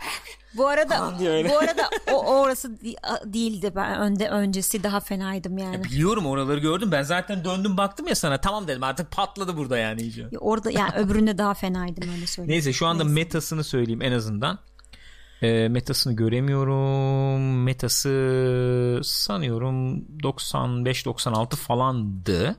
Bu 0.56 0.68
arada 0.68 1.14
bu 1.50 1.58
arada 1.58 1.90
o, 2.12 2.40
orası 2.40 2.80
değildi. 3.24 3.72
Ben 3.76 4.00
önde 4.00 4.28
öncesi 4.28 4.82
daha 4.82 5.00
fenaydım 5.00 5.58
yani. 5.58 5.84
Biliyorum 5.84 6.26
oraları 6.26 6.58
gördüm. 6.60 6.92
Ben 6.92 7.02
zaten 7.02 7.44
döndüm 7.44 7.76
baktım 7.76 8.06
ya 8.08 8.14
sana. 8.14 8.40
Tamam 8.40 8.68
dedim 8.68 8.82
artık 8.82 9.10
patladı 9.10 9.56
burada 9.56 9.78
yani 9.78 10.00
iyice. 10.02 10.28
Ya 10.32 10.38
Orada 10.38 10.70
yani 10.70 10.92
öbüründe 10.96 11.38
daha 11.38 11.54
fenaydım 11.54 12.10
öyle 12.14 12.26
söyleyeyim. 12.26 12.52
Neyse 12.52 12.72
şu 12.72 12.86
anda 12.86 13.04
Neyse. 13.04 13.14
metasını 13.14 13.64
söyleyeyim 13.64 14.02
en 14.02 14.12
azından. 14.12 14.58
E, 15.42 15.68
metasını 15.68 16.12
göremiyorum. 16.12 17.62
Metası 17.64 19.00
sanıyorum 19.04 19.98
95-96 19.98 21.56
falandı. 21.56 22.56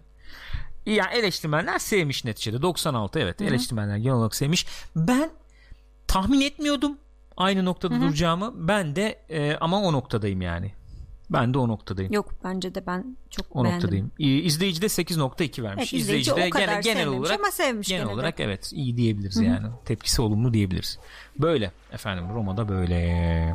Ya 0.86 1.06
eleştirmenler 1.06 1.80
sevmiş 1.80 2.26
neticede. 2.26 2.62
96 2.62 3.20
evet 3.20 3.42
eleştirmenler 3.42 3.98
genel 3.98 4.14
olarak 4.16 4.36
sevmiş. 4.36 4.66
Ben 4.96 5.30
tahmin 6.08 6.42
etmiyordum 6.42 6.98
aynı 7.38 7.66
noktada 7.66 8.02
duracağımı. 8.02 8.54
Ben 8.68 8.96
de 8.96 9.20
e, 9.30 9.56
ama 9.56 9.82
o 9.82 9.94
noktadayım 9.94 10.42
yani. 10.42 10.72
Ben 11.30 11.54
de 11.54 11.58
o 11.58 11.68
noktadayım. 11.68 12.14
Yok 12.14 12.34
bence 12.44 12.76
de 12.76 12.86
ben 12.88 13.18
çok 13.30 13.46
O 13.56 13.64
beğendim. 13.64 13.76
noktadayım. 13.76 14.12
İzleyici 14.18 14.82
de 14.82 14.86
8.2 14.86 15.64
vermiş. 15.64 15.94
Evet, 15.94 15.94
izleyici 15.94 16.32
İzleyici 16.32 16.56
de 16.56 16.60
genel, 16.60 16.82
genel 16.82 17.08
olarak 17.08 17.40
ama 17.40 17.52
sevmiş 17.52 17.88
genel 17.88 18.02
gene 18.02 18.10
de. 18.10 18.14
olarak 18.14 18.40
evet 18.40 18.70
iyi 18.74 18.98
diyebiliriz 18.98 19.38
yani. 19.42 19.68
Tepkisi 19.86 20.22
olumlu 20.22 20.54
diyebiliriz. 20.54 21.00
Böyle 21.40 21.72
efendim 21.94 22.26
Roma'da 22.34 22.70
böyle. 22.70 23.54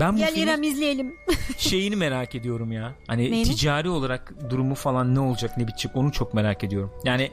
Ben 0.00 0.14
bu 0.14 0.18
Gel 0.18 0.36
İrem 0.36 0.62
izleyelim. 0.62 1.14
şeyini 1.58 1.96
merak 1.96 2.34
ediyorum 2.34 2.72
ya. 2.72 2.92
Hani 3.06 3.22
Neyini? 3.30 3.44
ticari 3.44 3.88
olarak 3.88 4.34
durumu 4.50 4.74
falan 4.74 5.14
ne 5.14 5.20
olacak 5.20 5.58
ne 5.58 5.66
bitecek 5.66 5.96
onu 5.96 6.12
çok 6.12 6.34
merak 6.34 6.64
ediyorum. 6.64 6.92
Yani 7.04 7.22
e, 7.22 7.32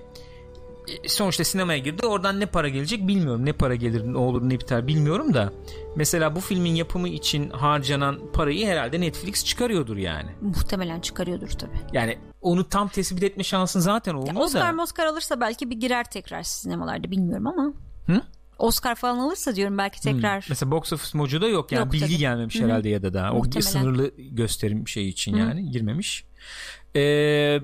sonuçta 1.07 1.43
sinemaya 1.43 1.79
girdi 1.79 2.07
oradan 2.07 2.39
ne 2.39 2.45
para 2.45 2.69
gelecek 2.69 3.07
bilmiyorum. 3.07 3.45
Ne 3.45 3.53
para 3.53 3.75
gelir 3.75 4.03
ne 4.13 4.17
olur 4.17 4.41
ne 4.49 4.59
biter 4.59 4.87
bilmiyorum 4.87 5.33
da. 5.33 5.53
Mesela 5.95 6.35
bu 6.35 6.39
filmin 6.39 6.75
yapımı 6.75 7.09
için 7.09 7.49
harcanan 7.49 8.31
parayı 8.33 8.67
herhalde 8.67 9.01
Netflix 9.01 9.45
çıkarıyordur 9.45 9.97
yani. 9.97 10.29
Muhtemelen 10.41 10.99
çıkarıyordur 10.99 11.49
tabii. 11.49 11.77
Yani 11.93 12.17
onu 12.41 12.69
tam 12.69 12.87
tespit 12.87 13.23
etme 13.23 13.43
şansın 13.43 13.79
zaten 13.79 14.11
Ya 14.13 14.17
olmuyor 14.19 14.41
Oscar 14.45 14.77
da. 14.77 14.81
Oscar 14.81 15.05
alırsa 15.05 15.41
belki 15.41 15.69
bir 15.69 15.75
girer 15.79 16.03
tekrar 16.11 16.43
sinemalarda 16.43 17.11
bilmiyorum 17.11 17.47
ama. 17.47 17.73
Hı? 18.07 18.21
Oscar 18.59 18.95
falan 18.95 19.17
alırsa 19.17 19.55
diyorum 19.55 19.77
belki 19.77 20.01
tekrar. 20.01 20.45
Mesela 20.49 20.71
Box 20.71 20.93
Office 20.93 21.17
Mojo'da 21.17 21.47
yok 21.47 21.71
yani 21.71 21.83
Yok 21.83 21.93
bilgi 21.93 22.05
tabii. 22.05 22.17
gelmemiş 22.17 22.55
Hı 22.55 22.59
hı. 22.59 22.65
herhalde 22.67 22.89
ya 22.89 23.03
da 23.03 23.13
daha. 23.13 23.31
O 23.31 23.35
Muhtemelen. 23.37 23.61
sınırlı 23.69 24.11
gösterim 24.17 24.87
şey 24.87 25.09
için 25.09 25.35
yani 25.35 25.71
girmemiş. 25.71 26.25
Ee, 26.95 27.59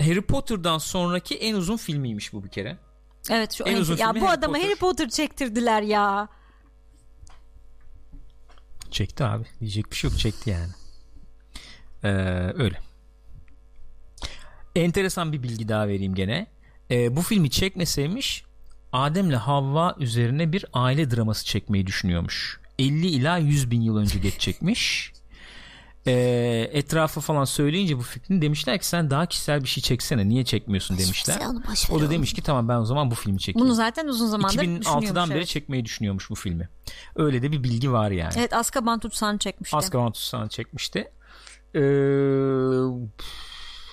Harry 0.00 0.22
Potter'dan 0.22 0.78
sonraki 0.78 1.34
en 1.36 1.54
uzun 1.54 1.76
filmiymiş 1.76 2.32
bu 2.32 2.44
bir 2.44 2.48
kere. 2.48 2.78
Evet 3.30 3.52
şu 3.52 3.64
En 3.64 3.76
uzun 3.76 3.96
ya 3.96 4.14
bu 4.14 4.20
Harry 4.20 4.28
adama 4.28 4.52
Potter. 4.52 4.68
Harry 4.68 4.78
Potter 4.78 5.08
çektirdiler 5.08 5.82
ya. 5.82 6.28
Çekti 8.90 9.24
abi. 9.24 9.44
Diyecek 9.60 9.90
bir 9.90 9.96
şey 9.96 10.10
yok 10.10 10.18
çekti 10.18 10.50
yani. 10.50 10.72
Ee, 12.02 12.08
öyle. 12.54 12.78
Enteresan 14.76 15.32
bir 15.32 15.42
bilgi 15.42 15.68
daha 15.68 15.88
vereyim 15.88 16.14
gene. 16.14 16.46
Ee, 16.90 17.16
bu 17.16 17.22
filmi 17.22 17.50
çekmeseymiş 17.50 18.44
Adem'le 18.92 19.32
Havva 19.36 19.96
üzerine 19.98 20.52
bir 20.52 20.64
aile 20.72 21.10
draması 21.10 21.46
çekmeyi 21.46 21.86
düşünüyormuş. 21.86 22.60
50 22.78 23.06
ila 23.06 23.38
100 23.38 23.70
bin 23.70 23.80
yıl 23.80 23.96
önce 23.96 24.18
geçecekmiş. 24.18 25.12
Ee, 26.06 26.70
etrafı 26.72 27.20
falan 27.20 27.44
söyleyince 27.44 27.98
bu 27.98 28.02
fikrini 28.02 28.42
demişler 28.42 28.78
ki 28.78 28.86
sen 28.86 29.10
daha 29.10 29.26
kişisel 29.26 29.62
bir 29.62 29.68
şey 29.68 29.82
çeksene 29.82 30.28
niye 30.28 30.44
çekmiyorsun 30.44 30.98
demişler. 30.98 31.38
O 31.90 32.00
da 32.00 32.10
demiş 32.10 32.32
ki 32.32 32.42
tamam 32.42 32.68
ben 32.68 32.76
o 32.76 32.84
zaman 32.84 33.10
bu 33.10 33.14
filmi 33.14 33.38
çekeyim. 33.38 33.66
Bunu 33.66 33.74
zaten 33.74 34.06
uzun 34.06 34.26
zamandır 34.26 34.62
2006'dan 34.62 34.80
düşünüyormuş, 34.80 35.30
beri 35.30 35.38
evet. 35.38 35.48
çekmeyi 35.48 35.84
düşünüyormuş 35.84 36.30
bu 36.30 36.34
filmi. 36.34 36.68
Öyle 37.16 37.42
de 37.42 37.52
bir 37.52 37.62
bilgi 37.62 37.92
var 37.92 38.10
yani. 38.10 38.32
Evet 38.36 38.52
Azkaban 38.52 38.98
tutsağını 38.98 39.38
çekmişti. 39.38 39.76
Azkaban 39.76 40.12
tutsağını 40.12 40.48
çekmişti. 40.48 41.10
Ee, 41.74 41.80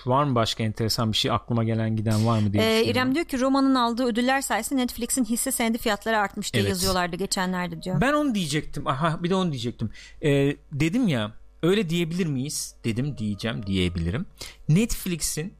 var 0.06 0.24
mı 0.24 0.34
başka 0.34 0.64
enteresan 0.64 1.12
bir 1.12 1.16
şey 1.16 1.30
aklıma 1.30 1.64
gelen 1.64 1.96
giden 1.96 2.26
var 2.26 2.38
mı 2.38 2.52
diye 2.52 2.80
Ee. 2.80 2.84
İrem 2.84 3.14
diyor 3.14 3.24
ki 3.24 3.40
romanın 3.40 3.74
aldığı 3.74 4.04
ödüller 4.04 4.40
sayesinde 4.40 4.82
Netflix'in 4.82 5.24
hisse 5.24 5.52
senedi 5.52 5.78
fiyatları 5.78 6.18
artmış 6.18 6.52
diye 6.52 6.62
Evet. 6.62 6.70
yazıyorlardı 6.70 7.16
geçenlerde 7.16 7.82
diyor. 7.82 8.00
Ben 8.00 8.12
onu 8.12 8.34
diyecektim. 8.34 8.86
Aha 8.86 9.22
bir 9.22 9.30
de 9.30 9.34
onu 9.34 9.52
diyecektim. 9.52 9.90
Ee, 10.22 10.56
dedim 10.72 11.08
ya 11.08 11.32
öyle 11.62 11.88
diyebilir 11.90 12.26
miyiz? 12.26 12.74
Dedim 12.84 13.18
diyeceğim 13.18 13.66
diyebilirim. 13.66 14.26
Netflix'in 14.68 15.54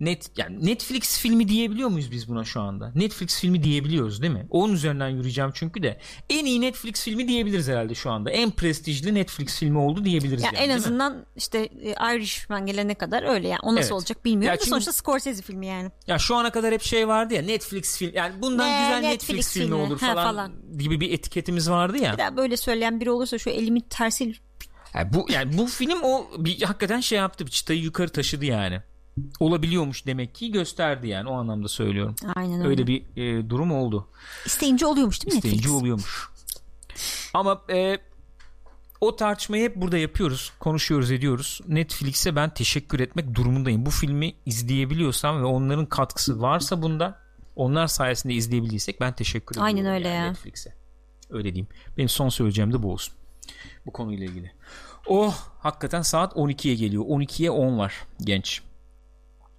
net 0.00 0.30
yani 0.36 0.66
Netflix 0.66 1.18
filmi 1.18 1.48
diyebiliyor 1.48 1.88
muyuz 1.88 2.10
biz 2.10 2.28
buna 2.28 2.44
şu 2.44 2.60
anda? 2.60 2.92
Netflix 2.94 3.40
filmi 3.40 3.62
diyebiliyoruz 3.62 4.22
değil 4.22 4.32
mi? 4.32 4.46
Onun 4.50 4.74
üzerinden 4.74 5.08
yürüyeceğim 5.08 5.50
çünkü 5.54 5.82
de 5.82 6.00
en 6.30 6.44
iyi 6.44 6.60
Netflix 6.60 7.04
filmi 7.04 7.28
diyebiliriz 7.28 7.68
herhalde 7.68 7.94
şu 7.94 8.10
anda. 8.10 8.30
En 8.30 8.50
prestijli 8.50 9.14
Netflix 9.14 9.58
filmi 9.58 9.78
oldu 9.78 10.04
diyebiliriz 10.04 10.42
Ya 10.42 10.46
yani. 10.46 10.56
en 10.56 10.68
değil 10.68 10.80
mi? 10.80 10.84
azından 10.86 11.26
işte 11.36 11.58
e, 11.58 11.90
Irishman 12.16 12.66
gelene 12.66 12.94
kadar 12.94 13.22
öyle 13.34 13.48
yani. 13.48 13.60
O 13.62 13.70
nasıl 13.70 13.80
Evet. 13.82 13.92
olacak 13.92 14.24
bilmiyorum 14.24 14.54
Ya 14.54 14.56
çünkü- 14.56 14.70
sonuçta 14.70 14.92
Scorsese 14.92 15.42
filmi 15.42 15.66
yani. 15.66 15.90
Ya 16.06 16.18
şu 16.18 16.36
ana 16.36 16.50
kadar 16.52 16.74
hep 16.74 16.82
şey 16.82 17.08
vardı 17.08 17.34
ya 17.34 17.42
Netflix 17.42 17.98
film 17.98 18.10
yani 18.14 18.42
bundan 18.42 18.68
Ne, 18.70 18.80
güzel 18.80 19.00
Netflix, 19.00 19.28
Netflix 19.28 19.52
filmi 19.52 19.66
filmi. 19.66 19.74
olur 19.82 20.00
Ha, 20.00 20.06
falan, 20.14 20.24
falan. 20.34 20.52
gibi 20.78 21.00
bir 21.00 21.10
etiketimiz 21.12 21.70
vardı 21.70 21.98
ya. 21.98 22.12
Bir 22.12 22.18
daha 22.18 22.36
böyle 22.36 22.56
söyleyen 22.56 23.00
biri 23.00 23.10
olursa 23.10 23.38
şu 23.38 23.50
elimi 23.50 23.80
tersil 23.88 24.34
Yani 24.94 25.12
bu 25.12 25.26
yani 25.28 25.58
bu 25.58 25.66
film 25.66 26.02
o 26.02 26.26
bir 26.38 26.62
hakikaten 26.62 27.00
şey 27.00 27.18
yaptı 27.18 27.46
çıtayı 27.46 27.80
yukarı 27.80 28.08
taşıdı 28.08 28.44
yani. 28.44 28.80
Olabiliyormuş 29.40 30.06
demek 30.06 30.34
ki 30.34 30.52
gösterdi 30.52 31.08
yani 31.08 31.28
o 31.28 31.32
anlamda 31.34 31.68
söylüyorum. 31.68 32.16
aynen 32.36 32.58
öyle. 32.58 32.68
Öyle 32.68 32.86
bir 32.86 33.16
e, 33.16 33.50
durum 33.50 33.72
oldu. 33.72 34.08
İsteyince 34.46 34.86
oluyormuş 34.86 35.22
değil 35.22 35.34
mi 35.34 35.36
İsteyince 35.36 35.58
Netflix? 35.58 35.80
oluyormuş. 35.80 36.28
Ama 37.34 37.62
e, 37.70 37.98
o 39.00 39.16
tartışmayı 39.16 39.64
hep 39.64 39.76
burada 39.76 39.98
yapıyoruz. 39.98 40.52
Konuşuyoruz 40.60 41.10
ediyoruz. 41.10 41.60
Netflix'e 41.68 42.36
ben 42.36 42.54
teşekkür 42.54 43.00
etmek 43.00 43.34
durumundayım. 43.34 43.86
Bu 43.86 43.90
filmi 43.90 44.34
izleyebiliyorsam 44.46 45.40
ve 45.40 45.44
onların 45.44 45.86
katkısı 45.86 46.42
varsa 46.42 46.82
bunda 46.82 47.18
onlar 47.56 47.86
sayesinde 47.86 48.34
izleyebildiysek 48.34 49.00
ben 49.00 49.12
teşekkür 49.12 49.54
ediyorum. 49.54 49.76
Aynen 49.76 49.86
öyle 49.94 50.08
yani 50.08 50.24
ya. 50.24 50.30
Netflix'e. 50.30 50.74
Öyle 51.30 51.44
diyeyim. 51.54 51.68
Benim 51.96 52.08
son 52.08 52.28
söyleyeceğim 52.28 52.72
de 52.72 52.82
bu 52.82 52.92
olsun. 52.92 53.14
Bu 53.86 53.92
konuyla 53.92 54.26
ilgili. 54.26 54.52
Oh 55.06 55.34
hakikaten 55.58 56.02
saat 56.02 56.32
12'ye 56.32 56.74
geliyor. 56.74 57.04
12'ye 57.04 57.50
10 57.50 57.78
var 57.78 57.94
genç. 58.20 58.62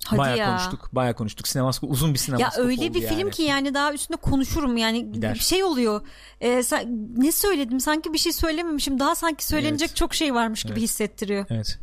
Hadi 0.05 0.19
bayağı 0.19 0.37
ya. 0.37 0.47
konuştuk. 0.47 0.89
Bayağı 0.93 1.13
konuştuk. 1.13 1.47
Sinemaskop 1.47 1.91
uzun 1.91 2.09
bir 2.13 2.19
Ya 2.19 2.23
sinemaskop 2.23 2.65
öyle 2.65 2.81
oldu 2.85 2.93
bir 2.93 3.01
yani. 3.01 3.15
film 3.17 3.29
ki 3.29 3.41
yani 3.43 3.73
daha 3.73 3.93
üstünde 3.93 4.17
konuşurum 4.17 4.77
yani 4.77 5.11
Gider. 5.11 5.33
bir 5.33 5.39
şey 5.39 5.63
oluyor. 5.63 6.01
Ee, 6.41 6.63
sen, 6.63 6.87
ne 7.17 7.31
söyledim 7.31 7.79
sanki 7.79 8.13
bir 8.13 8.17
şey 8.17 8.33
söylememişim 8.33 8.99
daha 8.99 9.15
sanki 9.15 9.45
söylenecek 9.45 9.87
Evet. 9.89 9.95
çok 9.97 10.13
şey 10.15 10.33
varmış 10.33 10.63
gibi 10.63 10.71
Evet. 10.73 10.83
hissettiriyor. 10.83 11.45
Evet. 11.49 11.79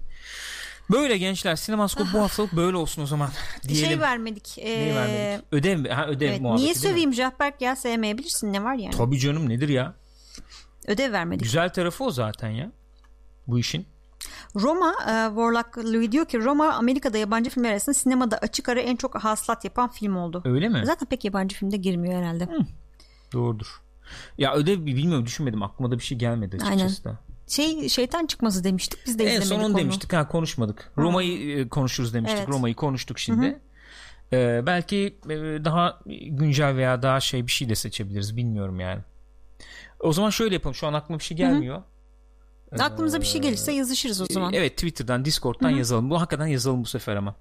Böyle 0.93 1.19
gençler 1.19 1.57
sinemaskop 1.57 2.07
bu 2.15 2.19
haftalık 2.19 2.53
böyle 2.57 2.77
olsun 2.77 3.03
o 3.03 3.07
zaman 3.07 3.31
diyelim. 3.69 3.89
Şey 3.89 4.01
vermedik. 4.01 4.59
ee, 4.59 4.81
Neyi 4.81 4.95
vermedik? 4.95 5.45
Ödev 5.53 5.79
mi? 5.79 5.89
Ha 5.89 6.07
ödev 6.07 6.29
evet, 6.29 6.41
muhabbeti 6.41 6.65
niye 6.65 6.75
söveyim 6.75 7.13
Cahberk 7.13 7.61
ya 7.61 7.77
sevmeyebilirsin 7.77 8.53
ne 8.53 8.65
var 8.65 8.75
yani. 8.75 8.97
Tabii 8.97 9.19
canım 9.19 9.49
nedir 9.49 9.69
ya? 9.69 9.95
Ödev 10.87 11.13
vermedik. 11.13 11.43
Güzel 11.43 11.69
tarafı 11.69 12.05
o 12.05 12.11
zaten 12.11 12.49
ya. 12.51 12.73
Bu 13.47 13.59
işin. 13.59 13.87
Roma 14.57 14.91
e, 14.91 15.13
Warlock 15.29 15.79
Louis 15.79 16.13
diyor 16.13 16.27
ki 16.27 16.39
Roma 16.45 16.73
Amerika'da 16.73 17.19
yabancı 17.19 17.51
filmler 17.51 17.71
arasında 17.71 17.95
sinemada 17.95 18.39
açık 18.39 18.69
ara 18.69 18.81
en 18.81 18.97
çok 18.97 19.15
hasılat 19.15 19.65
yapan 19.65 19.91
film 19.91 20.17
oldu. 20.17 20.43
Öyle 20.45 20.69
mi? 20.69 20.83
Zaten 20.85 21.07
pek 21.09 21.25
yabancı 21.25 21.57
filmde 21.57 21.77
girmiyor 21.77 22.23
herhalde. 22.23 22.49
Doğrudur. 23.33 23.83
Ya 24.39 24.55
ödev 24.55 24.87
bilmiyorum 24.87 25.27
düşünmedim. 25.27 25.63
Aklıma 25.63 25.91
da 25.91 25.99
bir 25.99 26.05
şey 26.05 26.19
gelmedi 26.19 26.57
açıkçası 26.57 27.05
da. 27.05 27.19
Şey 27.49 27.89
şeytan 27.89 28.27
çıkması 28.27 28.65
demiştik 28.65 28.99
biz 29.07 29.19
de 29.19 29.25
En 29.25 29.29
izlemedik 29.29 29.49
son 29.49 29.59
onu 29.59 29.67
onu. 29.67 29.79
demiştik 29.79 30.13
ha 30.13 30.29
konuşmadık. 30.29 30.93
Roma'yı 30.97 31.59
e, 31.59 31.69
konuşuruz 31.69 32.15
demiştik. 32.15 32.39
Evet. 32.39 32.49
Roma'yı 32.49 32.75
konuştuk 32.75 33.19
şimdi. 33.19 33.59
Ee, 34.33 34.63
belki 34.67 35.19
e, 35.25 35.35
daha 35.65 36.01
güncel 36.29 36.77
veya 36.77 37.03
daha 37.03 37.21
şey 37.21 37.47
bir 37.47 37.53
şey 37.53 37.69
de 37.69 37.75
seçebiliriz 37.75 38.37
bilmiyorum 38.37 38.81
yani. 38.81 39.01
O 40.01 40.13
zaman 40.13 40.31
şöyle 40.31 40.55
yapalım. 40.55 40.75
Şu 40.75 40.87
an 40.87 40.93
aklıma 40.93 41.19
bir 41.19 41.25
şey 41.25 41.37
gelmiyor. 41.37 41.83
Aklımıza 42.79 43.21
bir 43.21 43.27
şey 43.27 43.41
gelirse 43.41 43.73
yazışırız 43.73 44.21
o 44.21 44.27
zaman. 44.31 44.53
Ee, 44.53 44.57
Evet 44.57 44.77
Twitter'dan 44.77 45.25
Discord'dan 45.25 45.71
yazalım. 45.71 46.11
Bu 46.11 46.21
hakikaten 46.21 46.47
yazalım 46.47 46.83
bu 46.83 46.87
sefer 46.87 47.17
ama. 47.17 47.35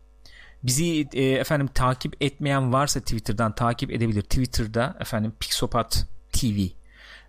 Bizi 0.64 1.08
e, 1.14 1.24
efendim 1.24 1.70
takip 1.74 2.24
etmeyen 2.24 2.74
varsa 2.74 3.00
Twitter'dan 3.00 3.56
takip 3.56 3.92
edebilir. 3.92 4.22
Twitter'da 4.22 4.98
efendim 5.00 5.34
Pixopat 5.40 6.06
TV 6.32 6.60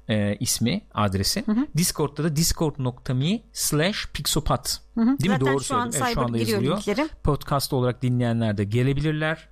e, 0.08 0.36
ismi 0.40 0.80
adresi. 0.94 1.44
Discord'da 1.76 2.24
da 2.24 2.36
discord.me 2.36 3.40
slash 3.52 4.06
pixopat. 4.12 4.80
Hı 4.94 5.00
hı. 5.00 5.06
Değil 5.06 5.30
mi? 5.30 5.36
Zaten 5.38 5.40
Doğru 5.40 5.64
şu 5.64 5.76
an 5.76 5.90
söyledim. 5.90 6.02
Evet, 6.06 6.14
şu 6.14 6.20
anda 6.20 6.38
yazılıyor. 6.38 6.76
linkleri. 6.76 7.08
Podcast 7.22 7.72
olarak 7.72 8.02
dinleyenler 8.02 8.56
de 8.58 8.64
gelebilirler. 8.64 9.48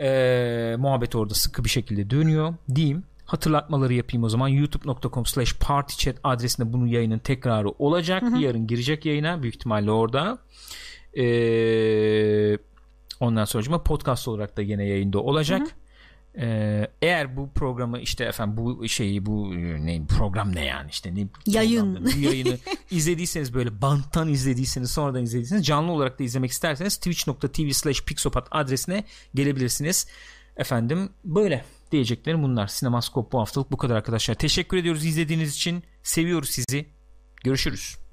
E, 0.00 0.76
muhabbet 0.78 1.14
orada 1.14 1.34
sıkı 1.34 1.64
bir 1.64 1.68
şekilde 1.68 2.10
dönüyor 2.10 2.54
diyeyim. 2.74 3.04
Hatırlatmaları 3.26 3.94
yapayım 3.94 4.24
o 4.24 4.28
zaman. 4.28 4.48
youtube.com 4.48 5.26
slash 5.26 5.58
partychat 5.58 6.16
adresinde 6.24 6.72
bunun 6.72 6.86
yayının 6.86 7.18
tekrarı 7.18 7.68
olacak. 7.68 8.22
Hı 8.22 8.26
hı. 8.26 8.38
yarın 8.38 8.66
girecek 8.66 9.06
yayına. 9.06 9.42
Büyük 9.42 9.54
ihtimalle 9.54 9.90
orada. 9.90 10.38
Ee, 11.18 12.58
ondan 13.20 13.44
sonra 13.44 13.82
podcast 13.82 14.28
olarak 14.28 14.56
da 14.56 14.62
yine 14.62 14.84
yayında 14.84 15.18
olacak. 15.18 15.60
Hı 15.60 15.64
hı. 15.64 15.70
Ee, 16.38 16.90
eğer 17.02 17.36
bu 17.36 17.50
programı 17.52 17.98
işte 17.98 18.24
efendim 18.24 18.56
bu 18.56 18.88
şeyi 18.88 19.26
bu 19.26 19.54
ne 19.56 20.06
program 20.06 20.54
ne 20.54 20.64
yani 20.64 20.90
işte 20.90 21.14
ne 21.14 21.28
yayın. 21.46 22.04
bu 22.04 22.18
yayını 22.18 22.58
izlediyseniz 22.90 23.54
böyle 23.54 23.82
banttan 23.82 24.28
izlediyseniz 24.28 24.90
sonradan 24.90 25.22
izlediyseniz 25.22 25.66
canlı 25.66 25.92
olarak 25.92 26.18
da 26.18 26.24
izlemek 26.24 26.50
isterseniz 26.50 26.96
twitch.tv 26.96 27.70
slash 27.70 28.04
pixopat 28.04 28.48
adresine 28.50 29.04
gelebilirsiniz. 29.34 30.06
Efendim 30.56 31.10
böyle 31.24 31.64
diyeceklerim 31.92 32.42
bunlar. 32.42 32.66
Sinemaskop 32.66 33.32
bu 33.32 33.40
haftalık 33.40 33.72
bu 33.72 33.76
kadar 33.76 33.96
arkadaşlar. 33.96 34.34
Teşekkür 34.34 34.76
ediyoruz 34.76 35.04
izlediğiniz 35.04 35.54
için. 35.54 35.84
Seviyoruz 36.02 36.50
sizi. 36.50 36.86
Görüşürüz 37.44 38.05